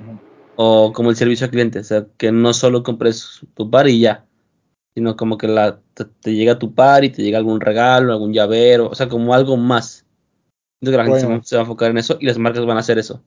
Ujú. 0.03 0.26
O 0.57 0.93
como 0.93 1.11
el 1.11 1.17
servicio 1.17 1.45
al 1.45 1.51
cliente, 1.51 1.79
o 1.81 1.85
sea, 1.85 2.07
que 2.17 2.33
no 2.33 2.53
solo 2.55 2.83
compres 2.83 3.41
tu 3.55 3.71
par 3.71 3.89
y 3.89 4.01
ya, 4.01 4.25
sino 4.95 5.15
como 5.17 5.37
que 5.37 5.49
la, 5.49 5.81
te, 5.95 6.05
te 6.07 6.35
llega 6.35 6.59
tu 6.59 6.75
par 6.75 7.05
y 7.05 7.11
te 7.11 7.23
llega 7.23 7.39
algún 7.39 7.61
regalo, 7.61 8.13
algún 8.13 8.33
llavero, 8.33 8.89
o 8.89 8.95
sea, 8.95 9.09
como 9.09 9.35
algo 9.35 9.57
más. 9.57 10.07
Entonces 10.81 10.93
que 10.93 10.97
la 10.97 11.05
gente 11.05 11.21
se 11.21 11.27
va- 11.27 11.43
se 11.43 11.57
va 11.57 11.61
a 11.61 11.65
enfocar 11.65 11.91
en 11.91 11.99
eso 11.99 12.17
y 12.21 12.27
las 12.27 12.39
marcas 12.39 12.65
van 12.65 12.77
a 12.79 12.81
hacer 12.81 12.99
eso. 12.99 13.23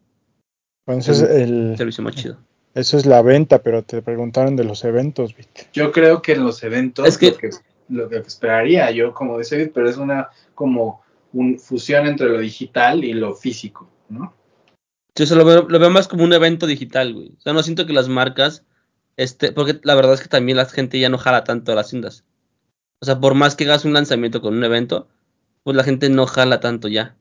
Bueno, 0.88 1.01
eso 1.01 1.11
es, 1.11 1.22
el, 1.22 1.76
servicio 1.77 2.03
más 2.03 2.15
chido. 2.15 2.38
eso 2.73 2.97
es 2.97 3.06
la 3.06 3.22
venta, 3.22 3.61
pero 3.61 3.84
te 3.84 4.01
preguntaron 4.01 4.56
de 4.56 4.64
los 4.64 4.84
eventos, 4.84 5.35
¿viste? 5.35 5.68
Yo 5.72 5.91
creo 5.91 6.22
que 6.23 6.31
en 6.34 6.43
los 6.43 6.64
eventos 6.64 7.07
Es 7.07 7.18
que- 7.18 7.31
lo, 7.31 7.38
que, 7.38 7.49
lo 7.89 8.10
que 8.10 8.18
esperaría 8.18 8.89
yo 8.89 9.14
como 9.14 9.39
ese, 9.39 9.68
pero 9.68 9.88
es 9.88 9.97
una 9.97 10.30
como 10.56 11.01
un 11.34 11.60
fusión 11.60 12.07
entre 12.07 12.27
lo 12.30 12.39
digital 12.39 13.03
y 13.03 13.14
lo 13.14 13.35
físico, 13.35 13.88
¿no? 14.10 14.34
Yo 15.19 15.25
eso 15.25 15.35
lo 15.35 15.43
veo, 15.43 15.65
lo 15.67 15.79
veo 15.79 15.89
más 15.89 16.07
como 16.07 16.23
un 16.23 16.31
evento 16.31 16.65
digital, 16.65 17.13
güey. 17.13 17.33
O 17.37 17.41
sea, 17.41 17.51
no 17.51 17.61
siento 17.61 17.85
que 17.85 17.91
las 17.91 18.07
marcas, 18.07 18.63
este, 19.17 19.51
porque 19.51 19.77
la 19.83 19.93
verdad 19.95 20.13
es 20.13 20.21
que 20.21 20.29
también 20.29 20.55
la 20.57 20.63
gente 20.65 20.97
ya 20.97 21.09
no 21.09 21.17
jala 21.17 21.43
tanto 21.43 21.73
a 21.73 21.75
las 21.75 21.89
tiendas. 21.89 22.23
O 23.01 23.05
sea, 23.05 23.19
por 23.19 23.33
más 23.33 23.55
que 23.57 23.65
hagas 23.65 23.83
un 23.83 23.91
lanzamiento 23.91 24.39
con 24.41 24.55
un 24.55 24.63
evento, 24.63 25.09
pues 25.65 25.75
la 25.75 25.83
gente 25.83 26.09
no 26.09 26.25
jala 26.25 26.61
tanto 26.61 26.87
ya. 26.87 27.15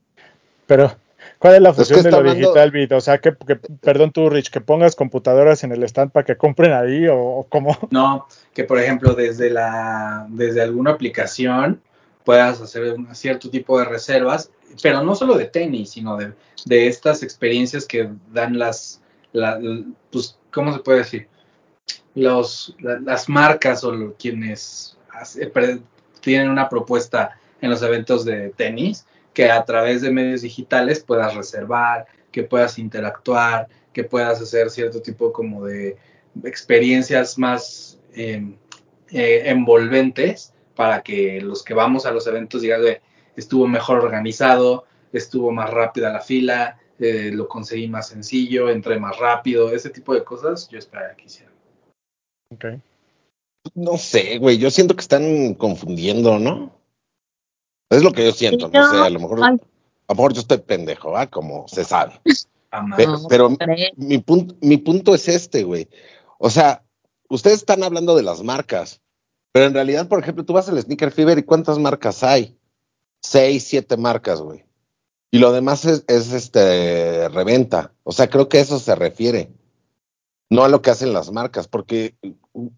Pero 0.69 0.97
¿Cuál 1.41 1.57
es 1.57 1.61
la 1.61 1.71
Es 1.71 1.77
que 1.77 1.85
función 1.85 2.05
de 2.05 2.11
lo 2.13 2.17
hablando- 2.19 2.41
digital, 2.41 2.71
Bit? 2.71 2.93
O 2.93 3.01
sea, 3.01 3.19
que, 3.19 3.35
que- 3.47 3.57
perdón 3.57 4.13
tú, 4.13 4.31
Rich, 4.31 4.51
que 4.51 4.61
pongas 4.61 4.95
computadoras 4.95 5.65
en 5.65 5.73
el 5.73 5.83
stand 5.83 6.13
para 6.13 6.25
que 6.25 6.37
compren 6.37 6.73
ahí 6.73 7.09
o, 7.09 7.17
o 7.19 7.49
cómo. 7.49 7.77
No, 7.91 8.29
que 8.55 8.63
por 8.63 8.79
ejemplo 8.79 9.15
desde 9.15 9.51
la 9.51 10.27
desde 10.31 10.63
alguna 10.63 10.93
aplicación 10.93 11.81
puedas 12.25 12.61
hacer 12.61 12.93
un 12.95 13.13
cierto 13.17 13.51
tipo 13.51 13.77
de 13.79 13.87
reservas, 13.87 14.51
pero 14.83 15.03
no 15.03 15.15
solo 15.15 15.37
de 15.37 15.47
tenis, 15.47 15.91
sino 15.91 16.17
de, 16.17 16.33
de 16.67 16.87
estas 16.89 17.23
experiencias 17.23 17.87
que 17.87 18.11
dan 18.33 18.59
las, 18.59 19.03
la- 19.33 19.61
pues, 20.11 20.39
¿cómo 20.53 20.73
se 20.73 20.81
puede 20.81 20.99
decir? 20.99 21.29
Los, 22.15 22.75
la- 22.81 23.01
las 23.01 23.29
marcas 23.29 23.85
o 23.85 24.15
quienes 24.19 24.97
tienen 26.21 26.51
una 26.51 26.69
propuesta 26.69 27.39
en 27.61 27.71
los 27.71 27.83
eventos 27.83 28.25
de 28.25 28.51
tenis, 28.51 29.07
que 29.35 29.51
a 29.51 29.65
través 29.65 30.03
de 30.03 30.11
medios 30.11 30.43
digitales 30.43 31.01
puedas 31.01 31.35
reservar, 31.35 32.07
que 32.33 32.43
puedas 32.43 32.79
interactuar, 32.79 33.69
que 33.93 34.05
puedas 34.05 34.41
hacer 34.41 34.71
cierto 34.71 35.01
tipo 35.03 35.33
como 35.33 35.65
de 35.65 35.97
experiencias 36.45 37.39
más 37.39 37.99
eh, 38.15 38.55
eh, 39.11 39.43
envolventes 39.47 40.53
para 40.75 41.03
que 41.03 41.41
los 41.41 41.63
que 41.63 41.75
vamos 41.75 42.07
a 42.07 42.13
los 42.13 42.27
eventos 42.27 42.63
digan, 42.63 42.81
"Güey, 42.83 42.99
estuvo 43.39 43.67
mejor 43.69 44.01
organizado, 44.01 44.85
estuvo 45.13 45.53
más 45.53 45.71
rápida 45.71 46.13
la 46.13 46.21
fila, 46.21 46.79
eh, 46.99 47.31
lo 47.33 47.49
conseguí 47.49 47.87
más 47.89 48.09
sencillo, 48.09 48.69
entré 48.69 48.99
más 48.99 49.17
rápido, 49.19 49.73
ese 49.73 49.91
tipo 49.91 50.13
de 50.13 50.25
cosas 50.25 50.69
yo 50.69 50.79
esperaría 50.79 51.17
que 51.17 51.25
hicieran. 51.25 51.55
Ok. 52.53 52.65
No 53.75 53.97
sé, 53.97 54.39
güey, 54.39 54.59
yo 54.59 54.71
siento 54.71 54.97
que 54.97 55.03
están 55.03 55.55
confundiendo, 55.55 56.39
¿no? 56.39 56.73
Es 57.91 58.03
lo 58.03 58.13
que 58.13 58.25
yo 58.25 58.33
siento, 58.33 58.69
no 58.69 58.91
sé, 58.91 58.97
a 58.97 59.11
lo 59.11 59.21
mejor, 59.21 59.43
a 59.45 59.51
lo 59.53 60.15
mejor 60.15 60.33
yo 60.35 60.41
estoy 60.41 60.59
pendejo, 60.59 61.17
¿ah? 61.17 61.27
Como 61.27 61.69
se 61.69 61.85
sabe. 61.85 62.21
Pero 63.29 63.57
mi 63.97 64.19
punto, 64.19 64.55
mi 64.61 64.77
punto 64.77 65.15
es 65.15 65.27
este, 65.29 65.63
güey. 65.63 65.89
O 66.39 66.51
sea, 66.51 66.85
ustedes 67.31 67.59
están 67.59 67.83
hablando 67.83 68.15
de 68.15 68.23
las 68.23 68.43
marcas, 68.43 69.01
pero 69.53 69.65
en 69.65 69.75
realidad, 69.75 70.07
por 70.07 70.21
ejemplo, 70.21 70.45
tú 70.45 70.53
vas 70.53 70.69
al 70.69 70.81
Sneaker 70.81 71.11
Fever 71.11 71.39
y 71.39 71.45
¿cuántas 71.45 71.79
marcas 71.79 72.23
hay? 72.23 72.58
Seis, 73.21 73.65
siete 73.65 73.97
marcas, 73.97 74.41
güey. 74.41 74.65
Y 75.31 75.39
lo 75.39 75.53
demás 75.53 75.85
es, 75.85 76.05
es, 76.09 76.33
este 76.33 77.29
reventa. 77.29 77.93
O 78.05 78.13
sea, 78.13 78.29
creo 78.31 78.49
que 78.49 78.59
a 78.59 78.61
eso 78.63 78.79
se 78.79 78.95
refiere. 78.95 79.51
No 80.51 80.65
a 80.65 80.69
lo 80.69 80.81
que 80.81 80.91
hacen 80.91 81.13
las 81.13 81.31
marcas, 81.31 81.69
porque, 81.69 82.15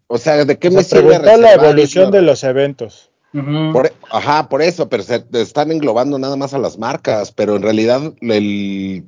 o 0.07 0.17
sea, 0.17 0.43
¿de 0.43 0.59
qué 0.59 0.67
O 0.67 0.71
me 0.71 0.83
sirve 0.83 1.17
la 1.19 1.53
evolución 1.53 2.11
de 2.11 2.21
los 2.21 2.43
eventos. 2.43 3.11
Por- 3.31 3.93
ajá, 4.11 4.49
por 4.49 4.61
eso, 4.61 4.89
pero 4.89 5.03
se 5.03 5.23
están 5.31 5.71
englobando 5.71 6.19
nada 6.19 6.35
más 6.35 6.53
a 6.53 6.59
las 6.59 6.77
marcas, 6.77 7.31
pero 7.31 7.55
en 7.55 7.61
realidad 7.61 8.13
el, 8.19 9.05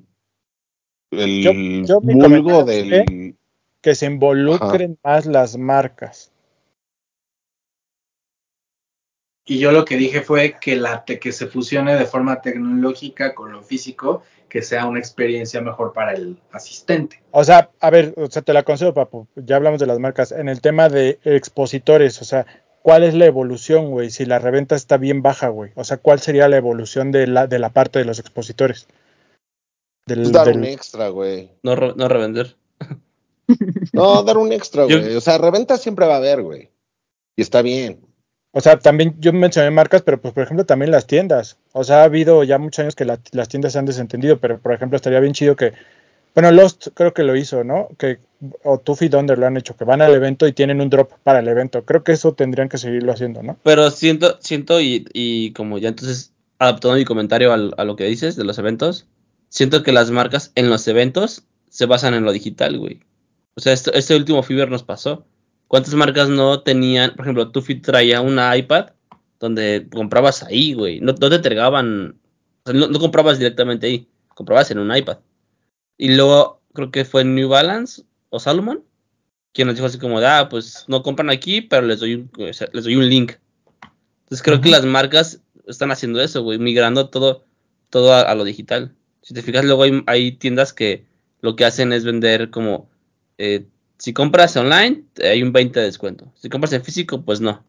el 1.12 1.86
Yo- 1.86 2.00
vulgo 2.00 2.64
del... 2.64 3.36
Que 3.82 3.96
se 3.96 4.06
involucren 4.06 4.98
más 5.04 5.26
las 5.26 5.58
marcas. 5.58 6.32
Y 9.46 9.60
yo 9.60 9.72
lo 9.72 9.84
que 9.84 9.98
dije 9.98 10.22
fue 10.22 10.56
que, 10.60 10.76
la 10.78 11.04
te- 11.04 11.20
que 11.20 11.32
se 11.34 11.48
fusione 11.48 11.96
de 11.96 12.06
forma 12.06 12.42
tecnológica 12.42 13.36
con 13.36 13.52
lo 13.52 13.62
físico, 13.62 14.24
que 14.48 14.62
sea 14.62 14.86
una 14.86 15.00
experiencia 15.00 15.60
mejor 15.62 15.92
para 15.94 16.14
el 16.14 16.38
asistente. 16.52 17.22
O 17.32 17.44
sea, 17.44 17.70
a 17.82 17.90
ver, 17.90 18.14
o 18.16 18.28
sea, 18.32 18.42
te 18.42 18.54
la 18.54 18.64
concedo, 18.64 18.94
papu. 18.94 19.28
Ya 19.36 19.58
hablamos 19.58 19.80
de 19.82 19.88
las 19.88 20.00
marcas. 20.00 20.32
En 20.32 20.48
el 20.48 20.62
tema 20.62 20.88
de 20.88 21.20
expositores, 21.26 22.22
o 22.22 22.26
sea, 22.26 22.46
¿cuál 22.82 23.04
es 23.04 23.14
la 23.16 23.26
evolución, 23.26 23.90
güey? 23.92 24.12
Si 24.12 24.26
la 24.26 24.40
reventa 24.40 24.76
está 24.76 24.96
bien 24.98 25.22
baja, 25.22 25.50
güey. 25.50 25.72
O 25.76 25.84
sea, 25.84 25.98
¿cuál 25.98 26.20
sería 26.22 26.48
la 26.48 26.58
evolución 26.58 27.12
de 27.12 27.28
la, 27.28 27.48
de 27.48 27.60
la 27.60 27.70
parte 27.72 28.00
de 28.00 28.06
los 28.06 28.20
expositores? 28.20 28.88
Del, 30.06 30.20
Pues 30.22 30.32
dar 30.32 30.48
del- 30.48 30.58
un 30.60 30.64
extra, 30.66 31.10
güey. 31.10 31.50
No, 31.64 31.76
re- 31.76 31.94
no 31.98 32.08
revender. 32.08 32.56
No, 33.92 34.24
dar 34.24 34.38
un 34.38 34.52
extra, 34.54 34.86
güey. 34.86 35.16
O 35.16 35.22
sea, 35.22 35.38
reventa 35.38 35.78
siempre 35.78 36.06
va 36.06 36.14
a 36.16 36.18
haber, 36.18 36.42
güey. 36.42 36.70
Y 37.36 37.42
está 37.42 37.62
bien. 37.62 38.00
O 38.56 38.62
sea, 38.62 38.78
también 38.78 39.16
yo 39.20 39.34
mencioné 39.34 39.72
marcas, 39.72 40.04
pero 40.04 40.22
pues 40.22 40.34
por 40.34 40.44
ejemplo 40.44 40.64
también 40.66 40.92
las 40.92 41.08
tiendas. 41.08 41.58
O 41.72 41.84
sea, 41.84 42.02
ha 42.02 42.04
habido 42.04 42.44
ya 42.44 42.60
muchos 42.60 42.84
años 42.84 42.96
que 42.96 43.04
la- 43.06 43.20
las 43.32 43.50
tiendas 43.50 43.74
se 43.74 43.80
han 43.80 43.86
desentendido, 43.86 44.38
pero 44.38 44.60
por 44.60 44.74
ejemplo 44.74 44.96
estaría 44.96 45.20
bien 45.20 45.34
chido 45.34 45.56
que, 45.56 45.74
bueno, 46.36 46.52
Lost 46.52 46.90
creo 46.94 47.14
que 47.14 47.24
lo 47.24 47.36
hizo, 47.36 47.64
¿no? 47.64 47.90
Que, 47.98 48.20
o 48.64 48.78
Tuffy 48.80 49.08
Donder 49.10 49.40
lo 49.40 49.48
han 49.48 49.58
hecho, 49.58 49.76
que 49.76 49.86
van 49.86 50.02
al 50.04 50.14
evento 50.14 50.48
y 50.48 50.54
tienen 50.54 50.82
un 50.82 50.90
drop 50.90 51.12
para 51.24 51.40
el 51.40 51.48
evento. 51.48 51.84
Creo 51.84 52.04
que 52.04 52.12
eso 52.12 52.34
tendrían 52.34 52.70
que 52.70 52.78
seguirlo 52.78 53.12
haciendo, 53.12 53.42
¿no? 53.42 53.58
Pero 53.64 53.90
siento, 53.90 54.38
siento 54.40 54.80
y, 54.82 55.08
y 55.14 55.52
como 55.54 55.78
ya 55.80 55.90
entonces 55.90 56.32
adaptando 56.60 56.98
mi 56.98 57.06
comentario 57.06 57.54
al- 57.54 57.74
a 57.78 57.84
lo 57.86 57.96
que 57.96 58.06
dices 58.06 58.36
de 58.36 58.44
los 58.44 58.60
eventos, 58.60 59.08
siento 59.50 59.82
que 59.84 59.92
las 59.92 60.12
marcas 60.12 60.52
en 60.56 60.70
los 60.70 60.88
eventos 60.88 61.44
se 61.70 61.88
basan 61.88 62.14
en 62.14 62.24
lo 62.24 62.32
digital, 62.32 62.78
güey. 62.78 63.00
O 63.56 63.62
sea, 63.62 63.74
esto, 63.74 63.92
este 63.94 64.16
último 64.16 64.44
Fever 64.44 64.70
nos 64.70 64.84
pasó. 64.84 65.26
¿Cuántas 65.74 65.96
marcas 65.96 66.30
no 66.30 66.62
tenían, 66.62 67.16
por 67.16 67.26
ejemplo, 67.26 67.52
Tufi 67.52 67.82
traía 67.82 68.22
una 68.22 68.56
iPad 68.56 68.92
donde 69.40 69.88
comprabas 69.92 70.44
ahí, 70.44 70.76
güey? 70.76 71.00
No, 71.00 71.14
no 71.20 71.30
te 71.32 71.36
entregaban, 71.38 72.20
o 72.64 72.70
sea, 72.70 72.80
no, 72.80 72.90
no 72.90 73.00
comprabas 73.00 73.40
directamente 73.40 73.88
ahí, 73.88 74.08
comprabas 74.36 74.70
en 74.70 74.78
un 74.78 74.96
iPad. 74.96 75.18
Y 75.98 76.14
luego 76.14 76.62
creo 76.74 76.92
que 76.92 77.06
fue 77.06 77.24
New 77.24 77.50
Balance 77.50 78.04
o 78.30 78.40
Salomon 78.40 78.84
quien 79.52 79.68
nos 79.68 79.76
dijo 79.76 79.88
así 79.88 79.98
como, 79.98 80.20
ah, 80.20 80.48
pues 80.48 80.86
no 80.88 81.02
compran 81.02 81.32
aquí, 81.32 81.62
pero 81.62 81.88
les 81.88 82.02
doy 82.02 82.14
un, 82.14 82.32
o 82.38 82.54
sea, 82.54 82.70
les 82.72 82.84
doy 82.84 82.96
un 82.96 83.10
link. 83.10 83.32
Entonces 84.26 84.44
creo 84.44 84.62
que 84.62 84.70
las 84.70 84.86
marcas 84.86 85.42
están 85.66 85.90
haciendo 85.90 86.22
eso, 86.22 86.44
güey, 86.44 86.60
migrando 86.60 87.10
todo, 87.10 87.46
todo 87.90 88.14
a, 88.14 88.22
a 88.22 88.36
lo 88.36 88.44
digital. 88.44 88.96
Si 89.24 89.34
te 89.34 89.42
fijas, 89.42 89.66
luego 89.66 89.82
hay, 89.82 90.04
hay 90.06 90.34
tiendas 90.34 90.72
que 90.72 91.08
lo 91.42 91.56
que 91.56 91.66
hacen 91.66 91.94
es 91.94 92.06
vender 92.06 92.52
como, 92.52 92.92
eh, 93.40 93.66
si 94.04 94.12
compras 94.12 94.58
online, 94.58 95.06
hay 95.24 95.42
un 95.42 95.54
20 95.54 95.80
de 95.80 95.86
descuento. 95.86 96.30
Si 96.36 96.50
compras 96.50 96.74
en 96.74 96.84
físico, 96.84 97.24
pues 97.24 97.40
no. 97.40 97.64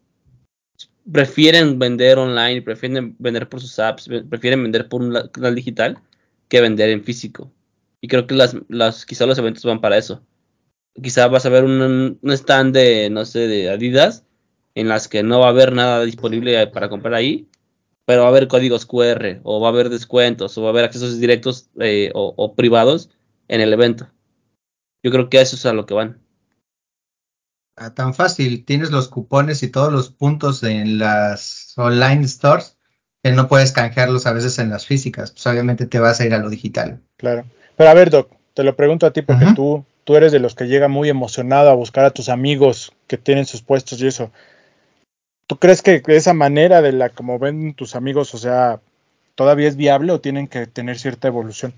Prefieren 1.09 1.79
vender 1.79 2.17
online, 2.17 2.61
prefieren 2.61 3.15
vender 3.19 3.47
por 3.47 3.61
sus 3.61 3.79
apps, 3.79 4.09
prefieren 4.29 4.61
vender 4.61 4.89
por 4.89 5.01
un 5.01 5.29
canal 5.29 5.55
digital 5.55 5.97
que 6.49 6.59
vender 6.59 6.89
en 6.89 7.05
físico. 7.05 7.53
Y 8.01 8.09
creo 8.09 8.27
que 8.27 8.35
las, 8.35 8.57
las, 8.67 9.05
quizá 9.05 9.25
los 9.25 9.37
eventos 9.37 9.63
van 9.63 9.79
para 9.79 9.97
eso. 9.97 10.23
Quizá 11.01 11.29
vas 11.29 11.45
a 11.45 11.49
ver 11.49 11.63
un, 11.63 12.19
un 12.21 12.31
stand 12.33 12.75
de, 12.75 13.09
no 13.09 13.23
sé, 13.23 13.47
de 13.47 13.69
Adidas, 13.69 14.25
en 14.73 14.89
las 14.89 15.07
que 15.07 15.23
no 15.23 15.39
va 15.39 15.45
a 15.45 15.51
haber 15.51 15.71
nada 15.71 16.03
disponible 16.03 16.67
para 16.67 16.89
comprar 16.89 17.13
ahí, 17.13 17.47
pero 18.03 18.23
va 18.23 18.27
a 18.27 18.31
haber 18.31 18.49
códigos 18.49 18.85
QR, 18.85 19.39
o 19.43 19.61
va 19.61 19.69
a 19.69 19.71
haber 19.71 19.87
descuentos, 19.87 20.57
o 20.57 20.63
va 20.63 20.67
a 20.67 20.71
haber 20.71 20.83
accesos 20.83 21.17
directos 21.17 21.69
eh, 21.79 22.11
o, 22.13 22.33
o 22.35 22.55
privados 22.55 23.09
en 23.47 23.61
el 23.61 23.71
evento. 23.71 24.09
Yo 25.01 25.11
creo 25.11 25.29
que 25.29 25.39
eso 25.39 25.55
es 25.55 25.65
a 25.65 25.71
lo 25.71 25.85
que 25.85 25.93
van. 25.93 26.24
Ah, 27.77 27.93
tan 27.93 28.13
fácil, 28.13 28.63
tienes 28.63 28.91
los 28.91 29.09
cupones 29.09 29.61
y 29.61 29.67
todos 29.67 29.91
los 29.91 30.09
puntos 30.09 30.63
en 30.63 30.97
las 30.97 31.73
online 31.75 32.27
stores 32.27 32.77
que 33.21 33.31
no 33.31 33.47
puedes 33.47 33.73
canjearlos 33.73 34.27
a 34.27 34.33
veces 34.33 34.59
en 34.59 34.69
las 34.69 34.85
físicas. 34.85 35.31
Pues 35.31 35.45
obviamente 35.47 35.85
te 35.85 35.99
vas 35.99 36.21
a 36.21 36.25
ir 36.25 36.33
a 36.33 36.37
lo 36.37 36.49
digital. 36.49 37.01
Claro. 37.17 37.45
Pero 37.75 37.89
a 37.89 37.93
ver, 37.93 38.09
Doc, 38.09 38.31
te 38.53 38.63
lo 38.63 38.75
pregunto 38.75 39.05
a 39.05 39.11
ti 39.11 39.23
porque 39.23 39.47
tú, 39.55 39.83
tú 40.05 40.15
eres 40.15 40.31
de 40.31 40.39
los 40.39 40.55
que 40.55 40.67
llega 40.67 40.87
muy 40.87 41.09
emocionado 41.09 41.69
a 41.69 41.73
buscar 41.73 42.05
a 42.05 42.11
tus 42.11 42.29
amigos 42.29 42.93
que 43.07 43.17
tienen 43.17 43.45
sus 43.45 43.61
puestos 43.61 43.99
y 44.01 44.07
eso. 44.07 44.31
¿Tú 45.47 45.57
crees 45.57 45.81
que 45.81 46.01
esa 46.07 46.33
manera 46.33 46.81
de 46.81 46.93
la 46.93 47.09
como 47.09 47.39
ven 47.39 47.73
tus 47.73 47.95
amigos, 47.95 48.33
o 48.33 48.37
sea, 48.37 48.79
todavía 49.35 49.67
es 49.67 49.75
viable 49.75 50.13
o 50.13 50.21
tienen 50.21 50.47
que 50.47 50.65
tener 50.65 50.97
cierta 50.97 51.27
evolución? 51.27 51.73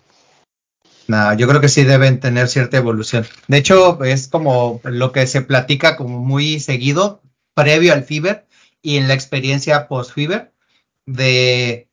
No, 1.07 1.33
yo 1.33 1.47
creo 1.47 1.61
que 1.61 1.69
sí 1.69 1.83
deben 1.83 2.19
tener 2.19 2.49
cierta 2.49 2.77
evolución. 2.77 3.25
De 3.47 3.57
hecho, 3.57 4.03
es 4.03 4.27
como 4.27 4.81
lo 4.83 5.11
que 5.13 5.25
se 5.25 5.41
platica 5.41 5.95
como 5.95 6.19
muy 6.19 6.59
seguido 6.59 7.21
previo 7.53 7.93
al 7.93 8.03
Fever 8.03 8.45
y 8.81 8.97
en 8.97 9.07
la 9.07 9.13
experiencia 9.13 9.87
post-Fever 9.87 10.51
de 11.05 11.87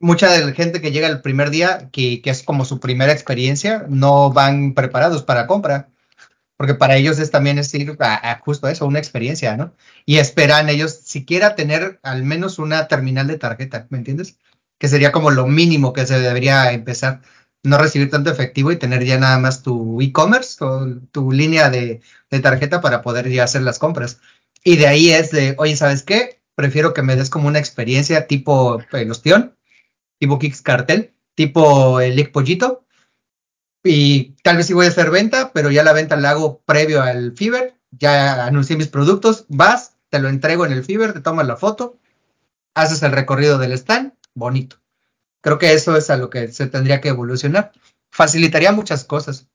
mucha 0.00 0.30
de 0.30 0.44
la 0.44 0.52
gente 0.52 0.80
que 0.80 0.92
llega 0.92 1.08
el 1.08 1.22
primer 1.22 1.50
día, 1.50 1.88
que, 1.90 2.20
que 2.20 2.30
es 2.30 2.42
como 2.42 2.64
su 2.64 2.78
primera 2.78 3.12
experiencia, 3.12 3.86
no 3.88 4.30
van 4.32 4.74
preparados 4.74 5.22
para 5.22 5.46
compra. 5.46 5.88
Porque 6.56 6.74
para 6.74 6.96
ellos 6.96 7.18
es 7.20 7.30
también 7.30 7.58
es 7.58 7.72
ir 7.74 7.96
a 8.00 8.40
justo 8.44 8.68
eso, 8.68 8.84
una 8.84 8.98
experiencia, 8.98 9.56
¿no? 9.56 9.74
Y 10.04 10.18
esperan 10.18 10.68
ellos 10.68 10.92
siquiera 11.04 11.54
tener 11.54 12.00
al 12.02 12.24
menos 12.24 12.58
una 12.58 12.88
terminal 12.88 13.28
de 13.28 13.38
tarjeta, 13.38 13.86
¿me 13.90 13.98
entiendes? 13.98 14.38
Que 14.76 14.88
sería 14.88 15.12
como 15.12 15.30
lo 15.30 15.46
mínimo 15.46 15.92
que 15.92 16.04
se 16.04 16.18
debería 16.18 16.72
empezar 16.72 17.22
no 17.68 17.78
recibir 17.78 18.10
tanto 18.10 18.30
efectivo 18.30 18.72
y 18.72 18.76
tener 18.76 19.04
ya 19.04 19.18
nada 19.18 19.38
más 19.38 19.62
tu 19.62 20.00
e-commerce 20.00 20.62
o 20.64 20.86
tu 21.12 21.32
línea 21.32 21.70
de, 21.70 22.00
tarjeta 22.42 22.80
para 22.80 23.02
poder 23.02 23.28
ya 23.28 23.44
hacer 23.44 23.62
las 23.62 23.78
compras. 23.78 24.20
Y 24.64 24.76
de 24.76 24.86
ahí 24.86 25.10
es 25.10 25.30
de, 25.30 25.54
oye, 25.58 25.76
¿sabes 25.76 26.02
qué? 26.02 26.40
Prefiero 26.54 26.94
que 26.94 27.02
me 27.02 27.16
des 27.16 27.30
como 27.30 27.48
una 27.48 27.58
experiencia 27.58 28.26
tipo 28.26 28.80
el 28.92 29.52
tipo 30.18 30.38
Kicks 30.38 30.62
Cartel, 30.62 31.14
tipo 31.34 32.00
el 32.00 32.30
Pollito. 32.30 32.84
Y 33.84 34.34
tal 34.42 34.56
vez 34.56 34.66
sí 34.66 34.74
voy 34.74 34.86
a 34.86 34.88
hacer 34.88 35.10
venta, 35.10 35.52
pero 35.52 35.70
ya 35.70 35.84
la 35.84 35.92
venta 35.92 36.16
la 36.16 36.30
hago 36.30 36.60
previo 36.66 37.02
al 37.02 37.32
Fiverr. 37.36 37.74
Ya 37.92 38.44
anuncié 38.44 38.76
mis 38.76 38.88
productos, 38.88 39.46
vas, 39.48 39.94
te 40.10 40.18
lo 40.18 40.28
entrego 40.28 40.66
en 40.66 40.72
el 40.72 40.84
Fiverr, 40.84 41.12
te 41.14 41.20
tomas 41.20 41.46
la 41.46 41.56
foto, 41.56 41.98
haces 42.74 43.02
el 43.02 43.12
recorrido 43.12 43.58
del 43.58 43.72
stand, 43.72 44.12
bonito 44.34 44.78
Creo 45.40 45.58
que 45.58 45.72
eso 45.72 45.96
es 45.96 46.10
a 46.10 46.16
lo 46.16 46.30
que 46.30 46.48
se 46.48 46.66
tendría 46.66 47.00
que 47.00 47.08
evolucionar. 47.08 47.72
Facilitaría 48.10 48.72
muchas 48.72 49.04
cosas, 49.04 49.48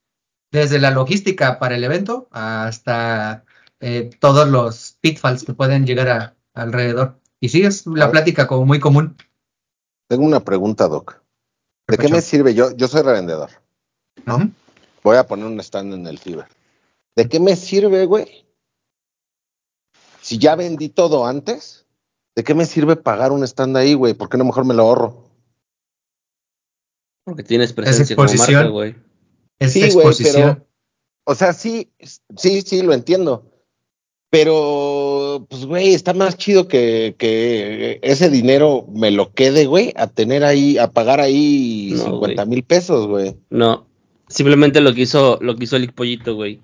desde 0.50 0.78
la 0.78 0.90
logística 0.90 1.58
para 1.58 1.74
el 1.74 1.84
evento 1.84 2.28
hasta 2.30 3.44
eh, 3.80 4.10
todos 4.20 4.48
los 4.48 4.96
pitfalls 5.00 5.44
que 5.44 5.52
pueden 5.52 5.84
llegar 5.84 6.08
a, 6.08 6.36
alrededor. 6.54 7.18
Y 7.40 7.48
sí, 7.48 7.62
es 7.62 7.86
la 7.86 8.10
plática 8.10 8.46
como 8.46 8.64
muy 8.64 8.80
común. 8.80 9.16
Tengo 10.08 10.24
una 10.24 10.40
pregunta, 10.40 10.88
Doc. 10.88 11.20
¿De 11.88 11.98
qué 11.98 12.08
me 12.08 12.20
sirve? 12.20 12.54
Yo, 12.54 12.74
yo 12.76 12.88
soy 12.88 13.02
revendedor. 13.02 13.50
¿no? 14.24 14.50
Voy 15.02 15.16
a 15.16 15.26
poner 15.26 15.46
un 15.46 15.60
stand 15.60 15.92
en 15.92 16.06
el 16.06 16.18
Fiber. 16.18 16.46
¿De 17.16 17.28
qué 17.28 17.40
me 17.40 17.56
sirve, 17.56 18.06
güey? 18.06 18.46
Si 20.20 20.38
ya 20.38 20.56
vendí 20.56 20.88
todo 20.88 21.26
antes, 21.26 21.84
¿de 22.34 22.44
qué 22.44 22.54
me 22.54 22.64
sirve 22.64 22.96
pagar 22.96 23.32
un 23.32 23.44
stand 23.44 23.76
ahí, 23.76 23.94
güey? 23.94 24.14
¿Por 24.14 24.28
qué 24.28 24.38
no 24.38 24.44
mejor 24.44 24.64
me 24.64 24.74
lo 24.74 24.84
ahorro? 24.84 25.23
Porque 27.24 27.42
tienes 27.42 27.72
presencia 27.72 28.14
como 28.16 28.26
exposición. 28.28 28.54
marca, 28.62 28.70
güey. 28.70 28.94
Es 29.58 29.72
Sí, 29.72 29.90
güey, 29.90 30.06
pero- 30.22 30.66
O 31.26 31.34
sea, 31.34 31.52
sí, 31.54 31.90
sí, 32.36 32.60
sí, 32.62 32.82
lo 32.82 32.92
entiendo. 32.92 33.50
Pero, 34.30 35.46
pues, 35.48 35.64
güey, 35.64 35.94
está 35.94 36.12
más 36.12 36.36
chido 36.36 36.66
que, 36.66 37.14
que 37.16 38.00
ese 38.02 38.28
dinero 38.30 38.84
me 38.92 39.10
lo 39.12 39.32
quede, 39.32 39.64
güey, 39.66 39.92
a 39.96 40.08
tener 40.08 40.44
ahí, 40.44 40.76
a 40.76 40.90
pagar 40.90 41.20
ahí 41.20 41.92
No, 41.96 42.04
50 42.04 42.44
mil 42.44 42.64
pesos, 42.64 43.06
güey. 43.06 43.36
No, 43.48 43.86
simplemente 44.28 44.80
lo 44.80 44.92
que 44.92 45.02
hizo, 45.02 45.38
lo 45.40 45.54
que 45.56 45.64
hizo 45.64 45.76
el 45.76 45.92
Pollito, 45.92 46.34
güey. 46.34 46.60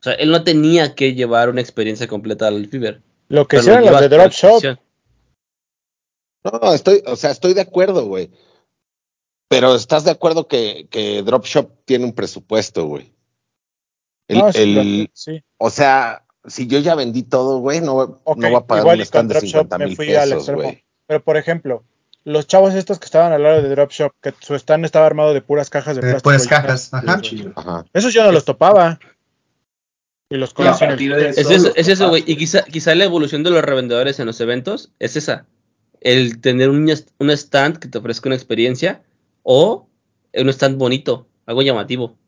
O 0.00 0.02
sea, 0.04 0.12
él 0.12 0.30
no 0.30 0.44
tenía 0.44 0.94
que 0.94 1.14
llevar 1.14 1.48
una 1.48 1.62
experiencia 1.62 2.06
completa 2.06 2.46
al 2.46 2.66
Fever. 2.68 3.00
Lo 3.28 3.48
que 3.48 3.56
hicieron 3.56 3.86
los 3.86 4.00
de 4.00 4.08
Drop 4.10 4.30
Shop. 4.30 4.78
No, 6.44 6.74
estoy, 6.74 7.02
o 7.06 7.16
sea, 7.16 7.30
estoy 7.30 7.54
de 7.54 7.62
acuerdo, 7.62 8.04
güey. 8.04 8.30
Pero 9.54 9.74
estás 9.74 10.04
de 10.04 10.10
acuerdo 10.10 10.46
que, 10.48 10.86
que 10.90 11.22
Drop 11.22 11.44
Shop 11.44 11.70
tiene 11.84 12.04
un 12.04 12.12
presupuesto, 12.12 12.86
güey. 12.86 13.12
El- 14.28 14.38
no, 14.38 14.52
sí, 14.52 14.58
el- 14.62 15.02
lo- 15.04 15.10
sí. 15.12 15.42
o 15.58 15.70
sea, 15.70 16.24
si 16.46 16.66
yo 16.66 16.78
ya 16.78 16.94
vendí 16.94 17.22
todo, 17.22 17.58
güey, 17.58 17.80
no, 17.80 17.94
no 18.26 18.34
voy 18.34 18.54
a 18.54 18.60
pagar 18.60 18.82
igual 18.84 18.96
un 18.98 19.02
y 19.02 19.04
con 19.04 19.06
stand 19.06 19.28
de 19.28 19.34
Drop 19.34 19.44
Shop 19.44 19.50
50 19.50 19.78
me 19.78 19.86
mil 19.86 19.96
fui 19.96 20.14
al 20.14 20.30
pesos, 20.30 20.50
güey. 20.50 20.84
Pero 21.06 21.22
por 21.22 21.36
ejemplo, 21.36 21.84
los 22.24 22.46
chavos 22.46 22.72
estos 22.74 22.98
que 22.98 23.04
estaban 23.04 23.32
al 23.32 23.42
lado 23.42 23.62
de 23.62 23.68
Drop 23.68 23.90
Shop, 23.90 24.12
que 24.22 24.32
su 24.40 24.54
stand 24.54 24.84
estaba 24.86 25.06
armado 25.06 25.34
de 25.34 25.42
puras 25.42 25.68
cajas 25.70 25.96
de 25.96 26.02
De 26.02 26.08
plástico. 26.12 26.30
puras 26.30 26.46
cajas, 26.46 26.90
ajá. 26.92 27.84
Esos 27.92 28.12
yo 28.14 28.24
no 28.24 28.32
los 28.32 28.44
topaba. 28.44 28.98
Y 30.30 30.36
los 30.36 30.54
de 30.54 31.28
Es 31.28 31.50
eso, 31.50 31.72
es 31.76 32.00
güey. 32.00 32.24
Y 32.26 32.36
quizá, 32.36 32.62
quizá 32.62 32.94
la 32.94 33.04
evolución 33.04 33.42
de 33.42 33.50
los 33.50 33.62
revendedores 33.62 34.18
en 34.20 34.26
los 34.26 34.40
eventos 34.40 34.90
es 34.98 35.16
esa. 35.16 35.46
El 36.00 36.40
tener 36.40 36.70
un 36.70 37.30
stand 37.30 37.78
que 37.78 37.88
te 37.88 37.98
ofrezca 37.98 38.28
una 38.30 38.36
experiencia 38.36 39.02
o 39.44 39.88
un 40.34 40.48
stand 40.48 40.76
bonito, 40.76 41.28
algo 41.46 41.62
llamativo. 41.62 42.18